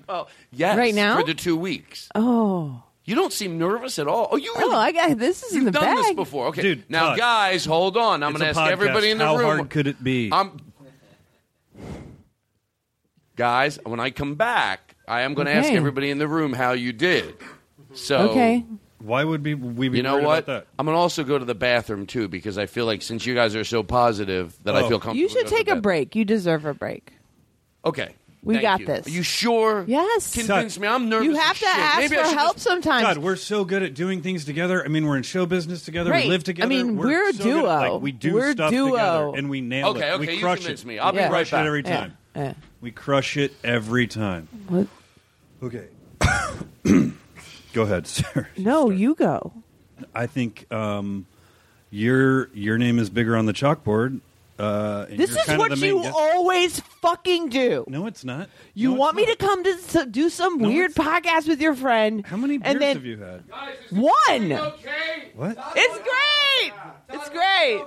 [0.07, 1.19] Well, yes, Right now?
[1.19, 2.11] for the two weeks.
[2.15, 4.29] oh, You don't seem nervous at all.
[4.33, 4.75] Oh, you really?
[4.75, 5.43] oh, I got this.
[5.43, 5.97] Is in You've the done bag.
[6.05, 6.47] this before.
[6.49, 8.23] Okay, Dude, now Todd, guys, hold on.
[8.23, 8.71] I'm going to ask podcast.
[8.71, 9.59] everybody in the How room.
[9.59, 10.31] hard could it be?
[10.33, 10.59] I'm
[13.37, 13.79] guys.
[13.85, 16.93] When I come back, I am going to ask everybody in the room how you
[16.93, 17.35] did.
[17.95, 18.65] So Okay.
[18.99, 20.45] Why would be we be You know what?
[20.45, 20.67] About that?
[20.79, 23.35] I'm going to also go to the bathroom too because I feel like since you
[23.35, 24.89] guys are so positive that I Oh.
[24.89, 25.17] feel comfortable.
[25.19, 26.17] You should take a break.
[26.17, 27.13] You deserve a break.
[27.85, 28.15] Okay.
[28.45, 28.87] We Thank got you.
[28.87, 29.07] this.
[29.07, 29.85] Are you sure?
[29.89, 30.35] Yes.
[30.35, 30.87] Convince me.
[30.87, 31.25] I'm nervous.
[31.27, 31.77] You have as to shit.
[31.79, 33.03] ask Maybe for I should help just- sometimes.
[33.03, 34.85] God, we're so good at doing things together.
[34.85, 36.11] I mean, we're in show business together.
[36.11, 36.25] Right.
[36.25, 36.67] We live together.
[36.67, 37.93] I mean, we're a so good at- duo.
[37.95, 38.91] like, we do We're stuff duo.
[38.91, 40.13] together, and we nail Okay, it.
[40.13, 40.87] okay, we you crush convince it.
[40.87, 40.99] me.
[40.99, 41.29] I'll be Yeah.
[41.29, 41.65] we right crush back.
[41.65, 41.97] it every Yeah.
[41.97, 42.17] time.
[42.37, 42.53] Yeah.
[42.83, 44.49] We crush it every time.
[44.69, 44.87] What?
[45.63, 45.87] Okay.
[47.73, 48.49] go ahead, sir.
[48.59, 49.53] No, you go.
[50.15, 51.27] I think um,
[51.91, 54.21] your your name is bigger on the chalkboard.
[54.59, 56.15] Uh, and This you're is kind of what the main you guest.
[56.17, 57.85] always fucking do.
[57.89, 58.49] No, it's not.
[58.75, 59.31] You No, it's want me not.
[59.33, 62.25] to come to, to do some No, weird podcast with your friend.
[62.25, 63.43] How many beers and then have you had?
[63.91, 64.51] one.
[65.35, 65.59] What?
[65.77, 66.73] It's great.
[67.11, 67.85] It's great.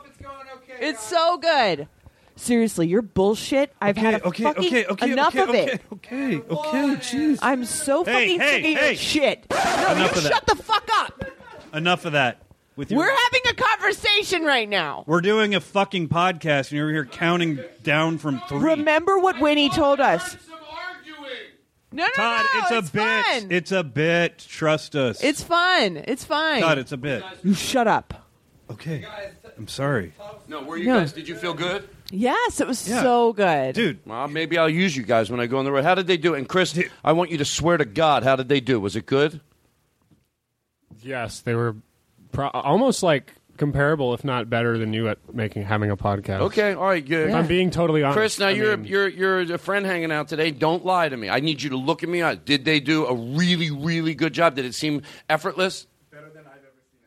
[0.80, 1.88] It's so good.
[2.36, 3.74] Seriously, you're bullshit.
[3.82, 5.82] I've had a okay, fucking okay, okay, enough okay, of it.
[5.94, 6.96] Okay, okay, okay.
[6.98, 7.40] Jeez.
[7.42, 8.96] I'm so Hey, fucking hey, sick of your hey.
[8.96, 9.46] shit.
[9.50, 10.32] No, Enough you of that.
[10.34, 11.24] shut the fuck up.
[11.74, 12.42] Enough of that.
[12.78, 14.44] With your We're having a conversation.
[14.46, 15.04] right now.
[15.08, 18.60] We're doing a fucking podcast, and you're here counting down from three.
[18.60, 20.38] Remember what Winnie told us.
[21.92, 23.26] No, no, Todd, no, it's a it's bit.
[23.26, 23.48] fun.
[23.52, 24.46] It's a bit.
[24.48, 25.24] Trust us.
[25.24, 25.98] It's fun.
[26.06, 26.62] It's fine.
[26.62, 27.24] Todd, it's a bit.
[27.44, 28.28] You shut up.
[28.70, 29.06] Okay.
[29.58, 30.14] I'm sorry.
[30.50, 31.00] No, were you No.
[31.00, 31.14] guys?
[31.14, 31.88] Did you feel good?
[32.12, 33.02] Yes, it was Yeah.
[33.02, 33.74] so good.
[33.74, 35.84] Dude, Well, maybe I'll use you guys when I go on the road.
[35.86, 36.36] How did they do?
[36.36, 38.80] And Chris, I want you to swear to God, how did they do?
[38.82, 39.40] Was it good?
[41.02, 41.78] Yes, they were
[42.38, 46.42] pro- almost like comparable, if not better, than you at making having a podcast.
[46.42, 47.30] Okay, all right, good.
[47.30, 50.12] If I'm being totally honest, Chris, now I you're mean, you're you're a friend hanging
[50.12, 50.52] out today.
[50.52, 51.30] Don't lie to me.
[51.30, 52.22] I need you to look at me.
[52.46, 54.56] Did they do a really really good job?
[54.56, 55.88] Did it seem effortless?
[56.12, 57.00] Better than I've ever seen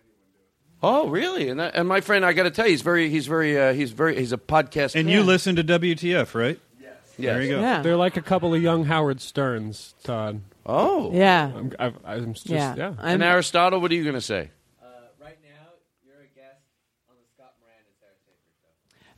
[0.83, 1.07] anyone do.
[1.07, 1.49] Oh, really?
[1.49, 3.73] And that, and my friend, I got to tell you, he's very he's very uh,
[3.73, 4.95] he's very he's a podcast.
[4.97, 6.59] And you listen to WTF, right?
[6.81, 6.95] Yes.
[7.19, 7.61] There you go.
[7.61, 7.83] Yeah.
[7.83, 10.41] They're like a couple of young Howard Sterns, Todd.
[10.67, 11.53] Oh, Yeah.
[11.55, 12.75] I'm, I've, I'm just Yeah.
[12.77, 12.89] yeah.
[12.99, 14.51] And I'm- Aristotle, what are you going to say?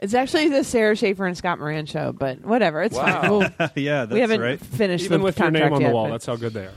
[0.03, 2.83] It's actually the Sara Schaefer and Scott Moran show, but whatever.
[2.83, 3.31] It's fine.
[3.31, 3.43] We'll-
[3.77, 4.61] yeah, that's we haven't right.
[4.61, 6.53] finished Even the with your contract name on the yet, wall, but- that's how good
[6.53, 6.73] they are.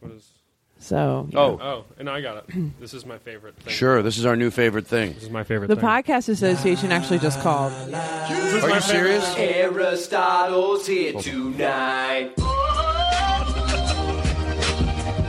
[0.00, 0.28] What is?
[0.78, 1.28] so.
[1.34, 2.54] Oh, Oh, and I got it.
[2.80, 3.72] This is my favorite thing.
[3.74, 4.02] sure.
[4.02, 5.14] This is our new favorite thing.
[5.14, 5.84] This is my favorite The thing.
[5.84, 7.72] Podcast Association actually just called.
[7.92, 9.34] Are you serious?
[9.36, 12.32] Aristotle's here tonight.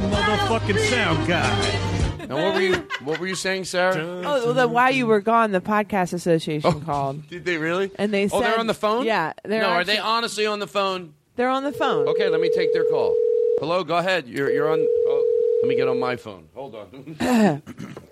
[0.01, 2.25] the motherfucking sound guy.
[2.27, 3.95] Now, what were you what were you saying, Sara?
[3.97, 7.27] Oh, well, the While You Were Gone, the Podcast Association called.
[7.29, 7.91] Did they really?
[7.95, 9.05] And they Oh, they're on the phone.
[9.05, 11.13] Yeah, they're no, are actually- they honestly on the phone?
[11.35, 12.07] They're on the phone.
[12.09, 13.15] Okay, let me take their call.
[13.59, 14.27] Hello, go ahead.
[14.27, 14.79] You're you're on.
[14.79, 16.47] Oh, let me get on my phone.
[16.53, 16.87] Hold on.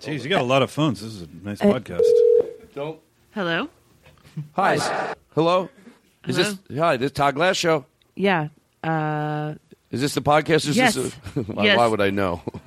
[0.00, 1.00] Jeez, you got a lot of phones.
[1.00, 2.02] This is a nice Uh, podcast.
[2.74, 2.98] Don't.
[3.32, 3.68] Hello?
[4.54, 4.74] Hi.
[4.76, 5.68] s- Hello.
[6.26, 6.96] Is this hi?
[6.96, 7.84] This Todd Glass show.
[8.14, 8.48] Yeah.
[8.82, 9.54] Uh,
[9.90, 10.68] Is this the podcast?
[10.68, 10.94] Is Yes.
[10.94, 11.78] This a, why, Yes.
[11.78, 12.42] why would I know?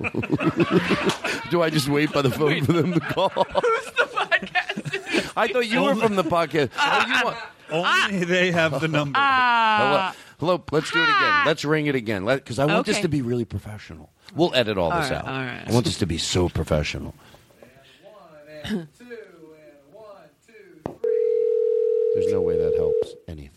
[1.50, 3.28] Do I just wait by the phone for them to call?
[3.34, 5.32] Who's the podcast?
[5.36, 6.70] I thought you were from the podcast.
[6.78, 7.40] Oh, you want- uh,
[7.74, 9.18] uh, Only uh, they have the number.
[9.18, 10.10] Hello.
[10.40, 10.64] Hello.
[10.72, 11.46] Let's do it again.
[11.46, 12.24] Let's ring it again.
[12.26, 14.10] Because I want this to be really professional.
[14.34, 15.24] We'll edit all this All right, out.
[15.26, 15.64] all right.
[15.68, 17.14] I want this to be so professional.
[18.02, 19.14] One, two, and
[19.92, 20.06] one,
[20.46, 22.12] two, three.
[22.14, 23.51] There's no way that helps anything.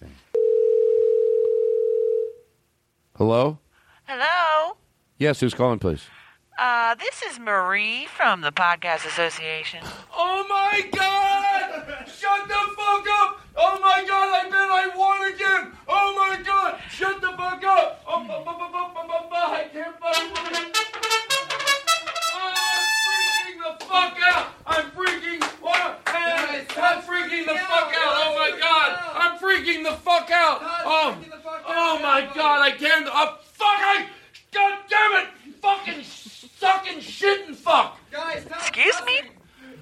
[3.17, 3.59] Hello?
[4.05, 4.77] Hello.
[5.17, 6.05] Yes, who's calling, please?
[6.57, 9.81] Uh, this is Marie from the Podcast Association.
[10.15, 12.07] Oh my God!
[12.07, 13.41] Shut the fuck up!
[13.57, 14.29] Oh my God!
[14.33, 15.77] I bet I won again!
[15.87, 16.79] Oh my God!
[16.89, 18.01] Shut the fuck up!
[18.07, 21.64] Oh, bu- bu- bu- bu- bu- bu- bu- I can't fucking.
[23.65, 24.47] I'm freaking the fuck out!
[24.67, 25.43] I'm freaking.
[25.61, 26.05] What?
[26.05, 28.13] Man, I'm freaking the fuck out!
[28.17, 28.99] Oh my God!
[29.15, 30.59] I'm freaking the fuck out!
[30.63, 31.17] Oh,
[31.67, 32.61] oh my God!
[32.61, 33.07] I can't.
[33.09, 33.65] Oh, fuck!
[33.67, 34.07] I.
[34.51, 35.55] God damn it!
[35.61, 37.97] Fucking sucking shit and fuck!
[38.11, 39.21] Guys, excuse me?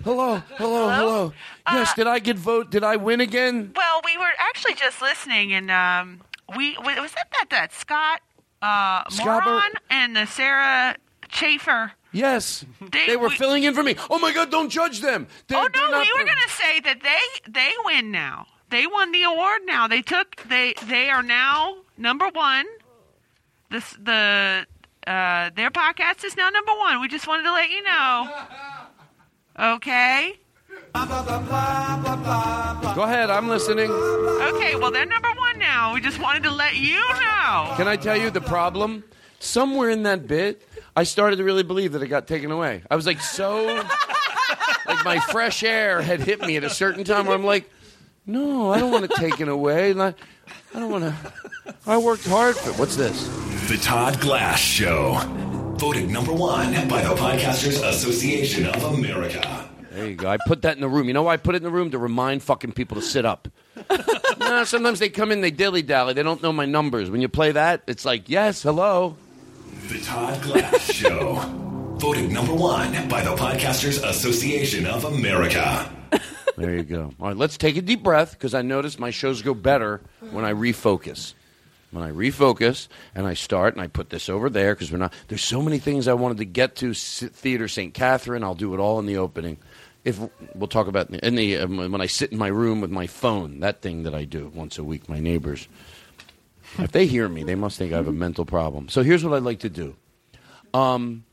[0.04, 1.34] Hello, hello, hello.
[1.72, 2.70] Yes, did I get vote?
[2.70, 3.72] Did I win again?
[3.76, 6.22] Well, we were actually just listening, and um,
[6.58, 8.22] we was that that that Scott
[8.62, 10.96] uh, Scott Mor- Moron and the Sara
[11.30, 11.94] Schaefer.
[12.14, 13.96] Yes, They- they were we- filling in for me.
[14.10, 14.52] Oh my God!
[14.52, 15.28] Don't judge them.
[15.48, 18.46] They're, oh no, we were going to say that they they win now.
[18.70, 19.88] They won the award now.
[19.88, 22.66] They took they they are now number one.
[23.72, 24.66] This the
[25.08, 27.02] uh, their podcast is now number one.
[27.02, 28.30] We just wanted to let you know.
[29.60, 30.38] Okay.
[32.96, 33.90] Go ahead, I'm listening.
[33.90, 35.94] Okay, well they're number one now.
[35.96, 37.74] We just wanted to let you know.
[37.78, 39.04] Can I tell you the problem?
[39.40, 40.62] Somewhere in that bit,
[40.96, 42.84] I started to really believe that it got taken away.
[42.90, 43.66] I was like so,
[44.86, 47.70] like my fresh air had hit me at a certain time where I'm like,
[48.26, 49.94] no, I don't want it taken away.
[50.00, 50.08] I,
[50.74, 51.74] I don't want to.
[51.88, 52.70] I worked hard for.
[52.70, 52.80] It.
[52.80, 53.28] What's this?
[53.70, 55.16] The Todd Glass Show.
[55.78, 59.70] Voted number one by the Podcasters Association of America.
[59.92, 60.30] There you go.
[60.30, 61.08] I put that in the room.
[61.08, 61.92] You know why I put it in the room?
[61.92, 63.48] To remind fucking people to sit up.
[64.40, 66.14] no, sometimes they come in, they dilly dally.
[66.14, 67.10] They don't know my numbers.
[67.10, 69.18] When you play that, it's like, yes, hello.
[69.90, 71.36] The Todd Glass Show.
[71.98, 75.92] Voted number one by the Podcasters Association of America.
[76.58, 77.14] There you go.
[77.20, 80.46] All right, let's take a deep breath because I notice my shows go better when
[80.46, 81.34] I refocus.
[81.92, 85.14] When I refocus and I start and I put this over there because we're not.
[85.28, 86.92] There's so many things I wanted to get to.
[86.92, 87.94] S- Theater St.
[87.94, 88.44] Catherine.
[88.44, 89.58] I'll do it all in the opening.
[90.04, 90.20] If
[90.56, 92.92] we'll talk about in the, in the um, when I sit in my room with
[92.92, 95.08] my phone, that thing that I do once a week.
[95.08, 95.68] My neighbors,
[96.80, 98.90] if they hear me, they must think I have a mental problem.
[98.90, 99.96] So here's what I'd like to do.
[100.74, 101.24] Um,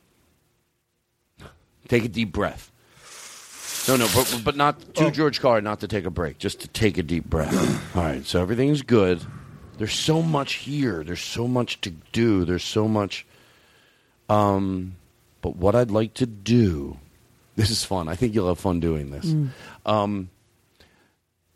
[1.89, 2.71] take a deep breath.
[3.89, 6.69] No, no, but, but not to George Carr, not to take a break, just to
[6.69, 7.97] take a deep breath.
[7.97, 9.21] All right, so everything's good.
[9.79, 11.03] There's so much here.
[11.03, 12.45] There's so much to do.
[12.45, 13.27] There's so much.
[14.29, 14.97] Um,
[15.41, 16.99] but what I'd like to do,
[17.57, 18.07] this is fun.
[18.07, 19.25] I think you'll have fun doing this.
[19.25, 19.49] Mm.
[19.87, 20.31] Um,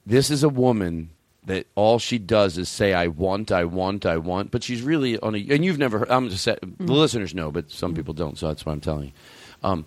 [0.07, 1.11] this is a woman
[1.47, 5.19] that all she does is say, "I want, I want, I want," but she's really
[5.19, 5.39] on a.
[5.39, 6.01] And you've never.
[6.01, 8.39] Heard, I'm just say, the listeners know, but some people don't.
[8.39, 9.13] So that's why I'm telling you.
[9.63, 9.87] Um,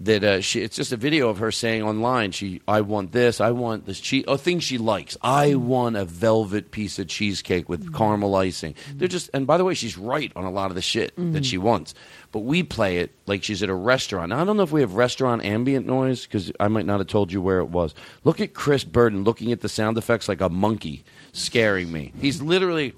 [0.00, 3.40] that uh, she, it's just a video of her saying online, "She, I want this,
[3.40, 5.16] I want this cheese, oh, things she likes.
[5.22, 7.96] I want a velvet piece of cheesecake with mm-hmm.
[7.96, 8.98] caramel icing." Mm-hmm.
[8.98, 11.46] They're just, and by the way, she's right on a lot of the shit that
[11.46, 11.66] she mm-hmm.
[11.66, 11.94] wants.
[12.32, 14.30] But we play it like she's at a restaurant.
[14.30, 17.06] Now, I don't know if we have restaurant ambient noise because I might not have
[17.06, 17.94] told you where it was.
[18.24, 22.12] Look at Chris Burden looking at the sound effects like a monkey, scaring me.
[22.20, 22.92] He's literally.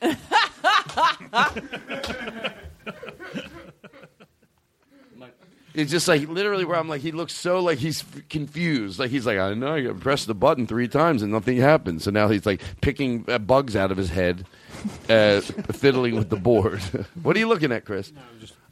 [5.78, 8.98] It's just like literally where I'm like he looks so like he's f- confused.
[8.98, 12.02] Like he's like I know you press the button three times and nothing happens.
[12.02, 14.44] So now he's like picking uh, bugs out of his head,
[15.08, 15.40] uh,
[15.72, 16.80] fiddling with the board.
[17.22, 18.12] what are you looking at, Chris?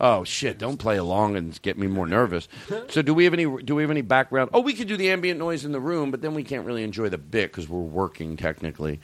[0.00, 0.58] Oh shit!
[0.58, 2.48] Don't play along and get me more nervous.
[2.88, 3.44] So do we have any?
[3.44, 4.50] Do we have any background?
[4.52, 6.82] Oh, we could do the ambient noise in the room, but then we can't really
[6.82, 9.00] enjoy the bit because we're working technically.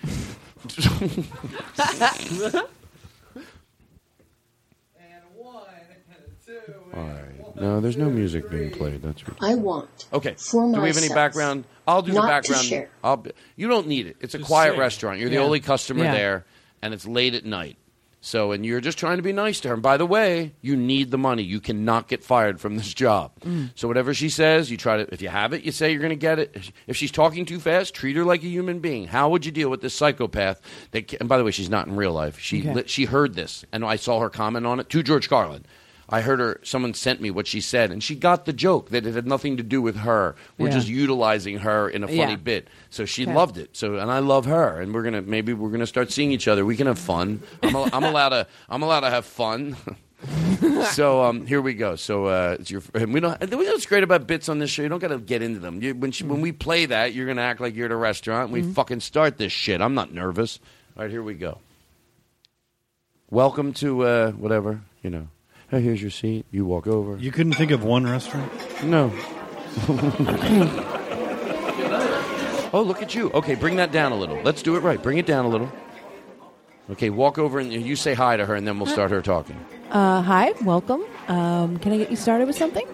[6.94, 7.41] All right.
[7.57, 9.03] No, there's no music being played.
[9.03, 9.53] That's ridiculous.
[9.53, 10.34] I want Okay.
[10.38, 11.64] for do we have any myself, background?
[11.86, 12.64] I'll do not the to background.
[12.66, 12.90] share.
[13.03, 14.16] I'll be, you don't need it.
[14.20, 14.80] It's a Just quiet sing.
[14.80, 15.18] restaurant.
[15.18, 15.42] You're the Yeah.
[15.42, 16.12] only customer Yeah.
[16.14, 16.44] there,
[16.80, 17.76] and it's late at night.
[18.24, 19.74] So, and you're just trying to be nice to her.
[19.74, 21.42] And by the way, you need the money.
[21.42, 23.32] You cannot get fired from this job.
[23.40, 23.70] Mm.
[23.74, 25.12] So, whatever she says, you try to.
[25.12, 26.70] If you have it, you say you're going to get it.
[26.86, 29.09] If she's talking too fast, treat her like a human being.
[29.09, 30.61] How would you deal with this psychopath?
[30.92, 32.38] That, ca- and by the way, she's not in real life.
[32.38, 32.72] She Okay.
[32.74, 35.64] li- she heard this, and I saw her comment on it to George Carlin.
[36.12, 36.60] I heard her.
[36.62, 39.56] Someone sent me what she said, and she got the joke that it had nothing
[39.56, 40.36] to do with her.
[40.58, 40.74] We're Yeah.
[40.74, 42.36] just utilizing her in a funny Yeah.
[42.36, 42.68] bit.
[42.90, 43.34] So she Okay.
[43.34, 43.70] loved it.
[43.76, 46.64] So and I love her, and we're gonna maybe we're gonna start seeing each other.
[46.66, 47.40] We can have fun.
[47.62, 48.46] I'm, al- I'm allowed to.
[48.68, 49.76] I'm allowed to have fun.
[50.92, 51.96] so um, here we go.
[51.96, 53.36] So uh, it's your we don't.
[53.42, 54.82] and What's great about bits on this show?
[54.82, 55.82] You don't got to get into them.
[55.82, 58.44] You, when she, when we play that, you're gonna act like you're at a restaurant.
[58.44, 58.72] and We Mm-hmm.
[58.72, 59.80] fucking start this shit.
[59.80, 60.60] I'm not nervous.
[60.96, 61.58] All right, here we go.
[63.30, 65.28] Welcome to uh, whatever you know.
[65.72, 66.44] Hey, here's your seat.
[66.50, 67.16] You walk over.
[67.16, 68.52] You couldn't think of one restaurant?
[68.84, 69.10] No.
[72.74, 73.30] oh, look at you.
[73.30, 74.38] Okay, bring that down a little.
[74.42, 75.02] Let's do it right.
[75.02, 75.72] Bring it down a little.
[76.90, 79.56] Okay, walk over and you say hi to her, and then we'll start her talking.
[79.90, 81.06] Uh, hi, welcome.
[81.28, 82.86] Um, can I get you started with something?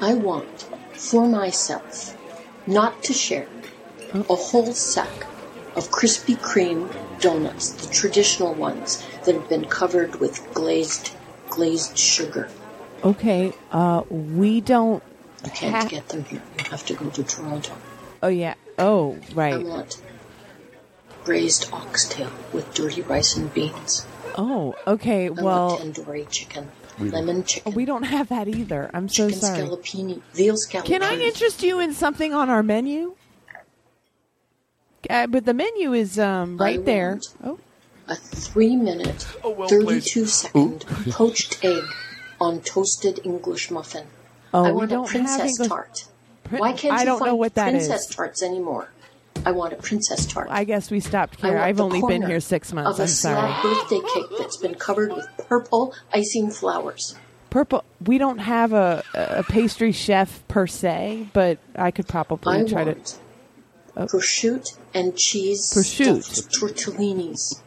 [0.00, 0.62] I want
[0.94, 2.18] for myself,
[2.66, 3.46] not to share,
[4.12, 5.26] a whole sack
[5.76, 11.12] of Krispy Kreme donuts, the traditional ones that have been covered with glazed
[11.56, 12.48] glazed sugar.
[13.04, 15.02] Okay, uh, we don't.
[15.44, 16.42] You can't ha- get them here.
[16.58, 17.72] You have to go to Toronto.
[18.22, 18.54] Oh yeah.
[18.78, 19.54] Oh right.
[19.54, 19.66] I right.
[19.66, 20.00] want
[21.24, 24.06] braised oxtail with dirty rice and beans.
[24.36, 25.26] Oh okay.
[25.26, 28.90] I Well, want tandoori chicken, We- lemon chicken, we don't have that either.
[28.94, 29.58] I'm so chicken sorry.
[29.58, 30.84] scallopini, veal scallopini.
[30.86, 33.16] Can I interest you in something on our menu?
[35.10, 37.18] Uh, but the menu is um, right there.
[37.44, 37.58] Oh,
[38.08, 40.80] a three-minute, well thirty-two-second
[41.10, 41.82] poached egg
[42.40, 44.06] on toasted English muffin.
[44.54, 46.04] Oh, I want a princess English- tart.
[46.44, 48.14] Prin- Why can't I you don't find know what that princess is.
[48.16, 48.88] tarts anymore?
[49.46, 50.48] I want a princess tart.
[50.50, 51.56] I guess we stopped here.
[51.56, 52.98] I've only been here six months.
[52.98, 53.50] Of a I'm sorry.
[53.52, 57.14] slab birthday cake that's been covered with purple icing flowers.
[57.48, 57.84] Purple.
[58.04, 62.84] We don't have a, a pastry chef per se, but I could probably I try
[62.84, 63.06] want
[63.96, 64.00] to.
[64.06, 66.22] prosciutto and cheese Prosciutto.
[66.22, 67.60] stuffed tortellinis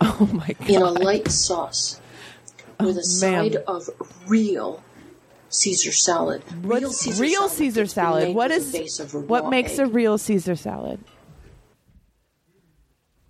[0.18, 0.70] Oh my god!
[0.70, 2.00] in a light sauce
[2.80, 3.50] with a Oh, ma'am.
[3.52, 3.88] side of
[4.26, 4.82] real
[5.48, 6.42] Caesar salad.
[6.62, 8.24] Real Caesar real salad Caesar salad?
[8.28, 9.80] made What with is a base of what makes egg.
[9.80, 11.00] a real Caesar salad?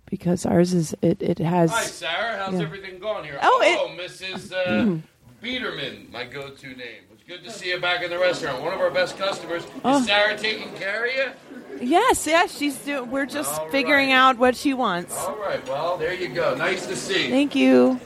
[0.09, 1.21] Because ours is it.
[1.21, 1.71] It has.
[1.71, 2.37] Hi, Sara.
[2.37, 2.61] How's yeah.
[2.61, 3.39] everything going here?
[3.41, 4.51] Oh, Oh, it- Mrs.
[4.53, 4.99] Uh,
[5.41, 7.03] Biederman, my go-to name.
[7.13, 8.61] It's good to see you back in the restaurant.
[8.63, 9.63] One of our best customers.
[9.83, 9.99] Oh.
[9.99, 11.46] Is Sara taking care of you?
[11.81, 12.57] Yes, yes.
[12.57, 13.11] She's doing.
[13.11, 15.15] We're just All figuring out what she wants.
[15.17, 15.65] All right.
[15.67, 16.55] Well, there you go.
[16.55, 17.29] Nice to see.
[17.29, 17.99] Thank you.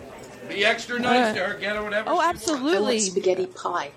[0.50, 1.60] Be extra nice Uh, to her.
[1.60, 2.10] Get her whatever.
[2.10, 2.96] Oh, she I absolutely.
[2.96, 3.92] want spaghetti pie.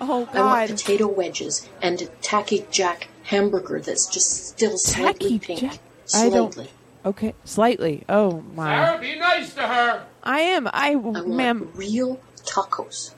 [0.00, 0.36] Oh God.
[0.36, 5.60] I want potato wedges and a tacky jack hamburger that's just still slightly Tacky pink.
[5.60, 5.78] Jack.
[6.14, 6.52] I don't.
[6.52, 6.72] Slightly.
[7.06, 8.04] Okay, slightly.
[8.08, 8.74] Oh my.
[8.84, 10.04] Sara, be nice to her.
[10.22, 10.66] I am.
[10.68, 11.70] I, I want ma'am.
[11.74, 13.12] real tacos.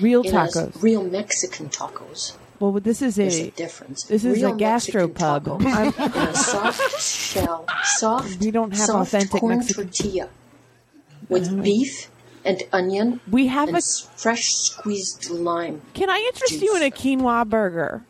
[0.00, 0.82] Real tacos.
[0.82, 2.32] real Mexican tacos.
[2.62, 4.04] Well, this is There's a a difference.
[4.04, 5.48] This is Real a gastropub.
[6.30, 8.38] A soft shell, soft.
[8.38, 10.28] We don't have soft authentic corn Mexican- tortilla
[11.28, 12.08] with beef
[12.44, 13.20] and onion.
[13.28, 15.82] We have a- fresh squeezed lime.
[15.94, 18.04] Can I interest you in a quinoa burger?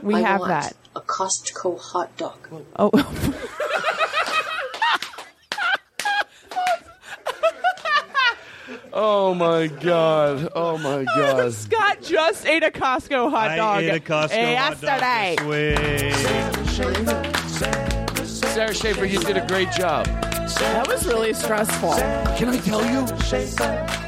[0.00, 0.76] We I have want that.
[0.94, 2.38] A Costco hot dog.
[2.76, 2.92] Oh.
[9.00, 10.50] Oh my god.
[10.56, 11.52] Oh my god.
[11.52, 13.84] Scott just ate a Costco hot dog.
[13.84, 13.84] I dog.
[13.84, 15.36] ate a Costco yesterday.
[15.38, 15.56] hot dog
[18.16, 18.26] this week.
[18.26, 20.06] Sara Schaefer, you did a great job.
[20.06, 21.92] That was really stressful.
[21.92, 23.04] Can I tell you?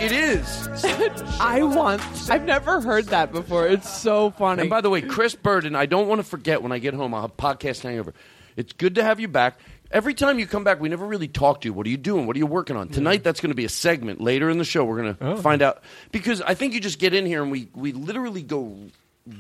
[0.05, 0.67] It is.
[1.41, 2.03] I want.
[2.29, 3.69] I've never heard that before.
[3.69, 4.63] It's so funny.
[4.63, 7.15] And by the way, Chris Burden, I don't want to forget when I get home,
[7.15, 8.13] I'll have podcast hangover.
[8.57, 9.61] It's good to have you back.
[9.91, 11.73] Every time you come back, we never really talk to you.
[11.73, 12.27] What are you doing?
[12.27, 12.89] What are you working on?
[12.89, 14.85] Tonight, that's going to be a segment later in the show.
[14.85, 15.37] We're going to Oh.
[15.37, 15.83] find out.
[16.13, 18.77] Because I think you just get in here and we, we literally go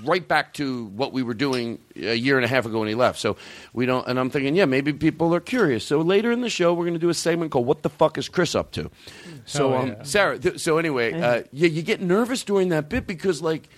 [0.04, 2.96] right back to what we were doing a year and a half ago when he
[2.96, 3.20] left.
[3.20, 3.36] So
[3.72, 5.84] we don't, and I'm thinking, yeah, maybe people are curious.
[5.84, 8.18] So later in the show, we're going to do a segment called "What the fuck
[8.18, 8.90] is Chris up to?"
[9.46, 10.04] So, Hell um.
[10.04, 13.68] Sara, th- so anyway, uh, yeah, you get nervous during that bit because like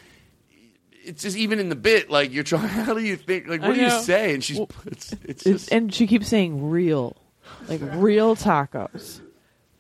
[1.05, 2.69] it's just even in the bit, like you're trying.
[2.69, 3.49] How do you think?
[3.49, 4.35] Like, what do you say?
[4.35, 5.73] And she's, it's, it's It's, just.
[5.73, 7.17] and she keeps saying real,
[7.69, 9.21] like real tacos,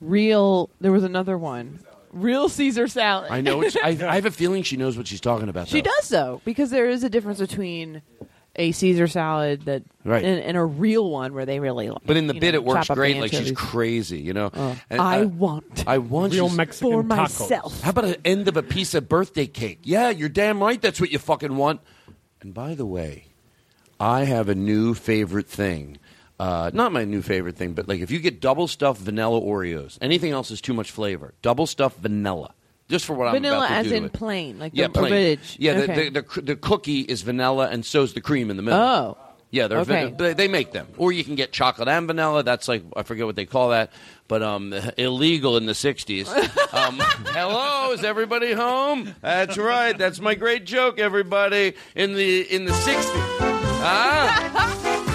[0.00, 0.70] real.
[0.80, 1.80] There was another one,
[2.12, 3.30] real Caesar salad.
[3.30, 3.62] I know.
[3.62, 5.68] It's, I, I have a feeling she knows what she's talking about.
[5.68, 5.90] She though.
[6.00, 8.02] does though, because there is a difference between
[8.56, 10.24] a Caesar salad that Right.
[10.24, 11.90] and, and a real one where they really.
[12.04, 13.16] But in the you bit, know, it works chop up the great.
[13.18, 13.58] Like she's anchovies.
[13.58, 14.50] crazy, you know.
[14.52, 14.76] Oh.
[14.90, 17.06] And, I uh, want I want Real she's- Mexican for tacos.
[17.16, 17.80] myself.
[17.82, 19.80] How about an end of a piece of birthday cake?
[19.84, 20.80] Yeah, you're damn right.
[20.82, 21.80] That's what you fucking want.
[22.40, 23.26] And by the way,
[24.00, 25.98] I have a new favorite thing.
[26.40, 29.96] Uh, not my new favorite thing, but like if you get double stuffed vanilla Oreos,
[30.00, 31.34] anything else is too much flavor.
[31.40, 32.52] Double stuffed vanilla,
[32.92, 34.12] just for what Vanilla I'm about to as do in to it.
[34.12, 35.12] plain, like yeah, the plain.
[35.12, 35.56] ridge.
[35.58, 36.04] Yeah, the, Okay.
[36.04, 38.78] the, the, cr- the cookie is vanilla, and so's the cream in the middle.
[38.78, 39.16] Oh.
[39.50, 40.04] Yeah, they're Okay.
[40.06, 42.42] van- they, they make them, or you can get chocolate and vanilla.
[42.42, 43.90] That's like I forget what they call that,
[44.28, 46.28] but um, illegal in the '60s.
[46.72, 49.14] Um, hello, is everybody home?
[49.20, 49.96] That's right.
[49.96, 51.74] That's my great joke, everybody.
[51.94, 53.04] In the in the '60s.
[53.84, 54.88] Ah.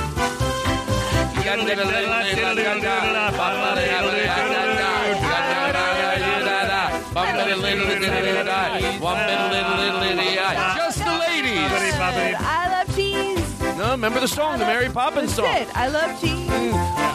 [13.98, 15.54] remember the song, the Mary Poppins song.
[15.56, 15.68] It.
[15.76, 16.48] I love cheese.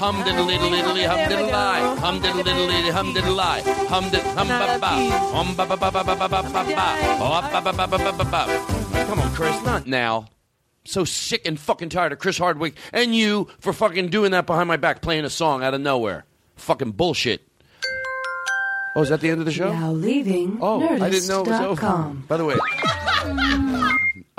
[0.03, 1.97] Hum diddle diddle diddle hum diddle lie.
[1.97, 3.61] Hum diddle diddle diddly hum diddle lie.
[3.63, 4.93] Hum diddle hum ba ba.
[5.33, 6.89] Hum ba ba ba ba ba ba ba ba ba.
[7.21, 9.07] Oh, ba ba ba ba ba ba ba.
[9.07, 10.27] Come on, Chris, not now.
[10.85, 14.67] So sick and fucking tired of Chris Hardwick and you for fucking doing that behind
[14.67, 16.25] my back, playing a song out of nowhere.
[16.57, 17.47] Fucking bullshit.
[18.97, 19.73] Oh, is that the end of the show?
[19.73, 21.81] Now leaving Oh, I didn't know it was over.
[21.81, 22.25] Nerdist.com.
[22.29, 22.57] By the way,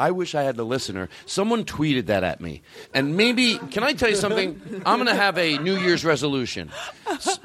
[0.03, 1.07] I wish I had the listener.
[1.25, 2.61] Someone tweeted that at me.
[2.93, 4.59] And maybe, can I tell you something?
[4.85, 6.71] I'm going to have a New Year's resolution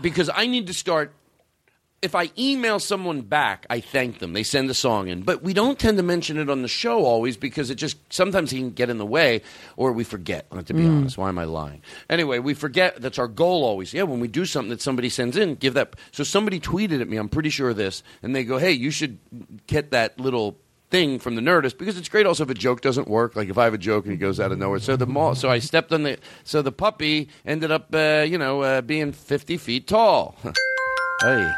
[0.00, 1.12] because I need to start.
[2.00, 4.32] If I email someone back, I thank them.
[4.32, 5.22] They send a song in.
[5.22, 8.50] But we don't tend to mention it on the show always because it just sometimes
[8.52, 9.42] can get in the way
[9.76, 10.96] or we forget, uh, to be Mm.
[10.98, 11.18] honest.
[11.18, 11.82] Why am I lying?
[12.08, 13.00] Anyway, we forget.
[13.00, 13.92] That's our goal always.
[13.92, 15.94] Yeah, when we do something that somebody sends in, give that.
[16.12, 18.90] So somebody tweeted at me, I'm pretty sure of this, and they go, hey, you
[18.92, 19.18] should
[19.66, 20.56] get that little
[20.90, 22.26] thing from the Nerdist because it's great.
[22.26, 24.40] Also, if a joke doesn't work, like if I have a joke and it goes
[24.40, 24.78] out of nowhere.
[24.78, 26.18] So the mall, so I stepped on the.
[26.44, 30.36] So the puppy ended up, uh, you know, uh, being 50 feet tall.
[30.42, 30.52] hey,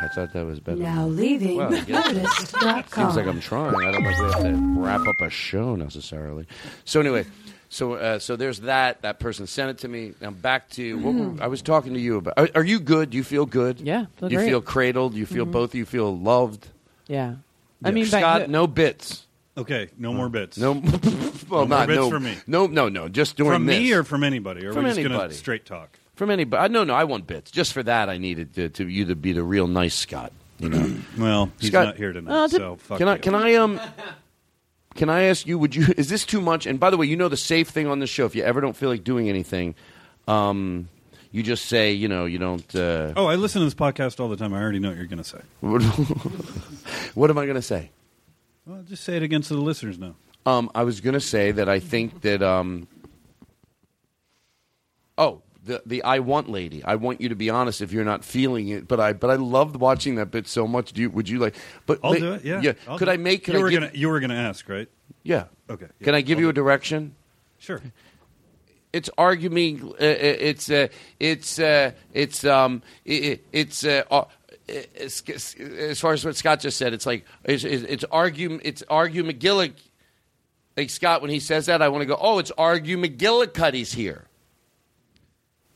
[0.03, 0.81] I thought that was better.
[0.81, 2.85] Now leaving Well, Nerdist.com.
[3.05, 3.75] Seems like I'm trying.
[3.75, 6.47] I don't know if we have to wrap up a show necessarily.
[6.85, 7.27] So anyway,
[7.69, 9.03] so uh, so there's that.
[9.03, 10.15] That person sent it to me.
[10.21, 12.35] Now back to what were- I was talking to you about.
[12.37, 13.11] Are, are you good?
[13.11, 13.81] Do you feel good?
[13.81, 14.49] Yeah, feel you great.
[14.49, 15.15] feel cradled?
[15.15, 15.53] You feel Mhm.
[15.53, 15.75] both?
[15.75, 16.67] you feel loved?
[17.07, 17.35] Yeah.
[17.85, 19.27] I mean, Scott, back no bits.
[19.57, 20.57] Okay, no more bits.
[20.59, 22.37] No, well, No more not bits no, for me.
[22.47, 23.09] No, no, no.
[23.09, 24.65] Just during From me or from anybody?
[24.67, 25.35] Or are from we just gonna anybody.
[25.35, 25.99] straight talk?
[26.15, 26.73] From anybody.
[26.73, 26.95] No, no.
[26.95, 27.51] I want bits.
[27.51, 30.33] Just for that, I needed to, to you to be the real nice Scott.
[30.59, 30.97] You know.
[31.19, 33.15] Well, he's Scott- not here tonight, Oh, so fuck can I?
[33.15, 33.19] you.
[33.21, 33.55] Can I?
[33.55, 33.81] Um.
[34.97, 35.59] Can I ask you?
[35.59, 35.87] Would you?
[35.97, 36.67] Is this too much?
[36.67, 38.27] And by the way, you know the safe thing on the show.
[38.27, 39.75] If you ever don't feel like doing anything,
[40.29, 40.89] um,
[41.33, 42.75] you just say, you know, you don't.
[42.75, 44.53] Uh, Oh, I listen to this podcast all the time.
[44.53, 45.41] I already know what you're going to say.
[47.15, 47.91] what am I going to say?
[48.67, 50.15] Well, just say it against the listeners now.
[50.47, 52.43] Um, I was going to say that I think that.
[52.43, 52.89] Um,
[55.19, 56.83] oh, the the I want lady.
[56.85, 58.89] I want you to be honest if you're not feeling it.
[58.89, 60.93] But I but I loved watching that bit so much.
[60.93, 61.11] Do you?
[61.11, 61.55] Would you like?
[61.87, 62.45] But I'll do it.
[62.45, 62.61] Yeah.
[62.61, 62.73] Yeah.
[62.89, 63.45] I'll could I make?
[63.45, 64.89] Could you I were give, gonna you were gonna ask, right?
[65.23, 65.45] Yeah.
[65.69, 65.87] Okay.
[66.03, 67.15] Can I give you a direction?
[67.59, 67.83] Sure.
[68.93, 69.93] It's arguing.
[69.93, 70.89] Uh, it's uh,
[71.19, 73.85] it's uh, it's um it, it's.
[73.85, 74.25] Uh, uh,
[74.69, 79.25] as far as what Scott just said, it's like it's, it's, it's argue it's argue
[79.25, 79.73] McGillic.
[80.77, 82.17] Like Scott, when he says that, I want to go.
[82.21, 84.27] Oh, it's argue McGillicuddy's here.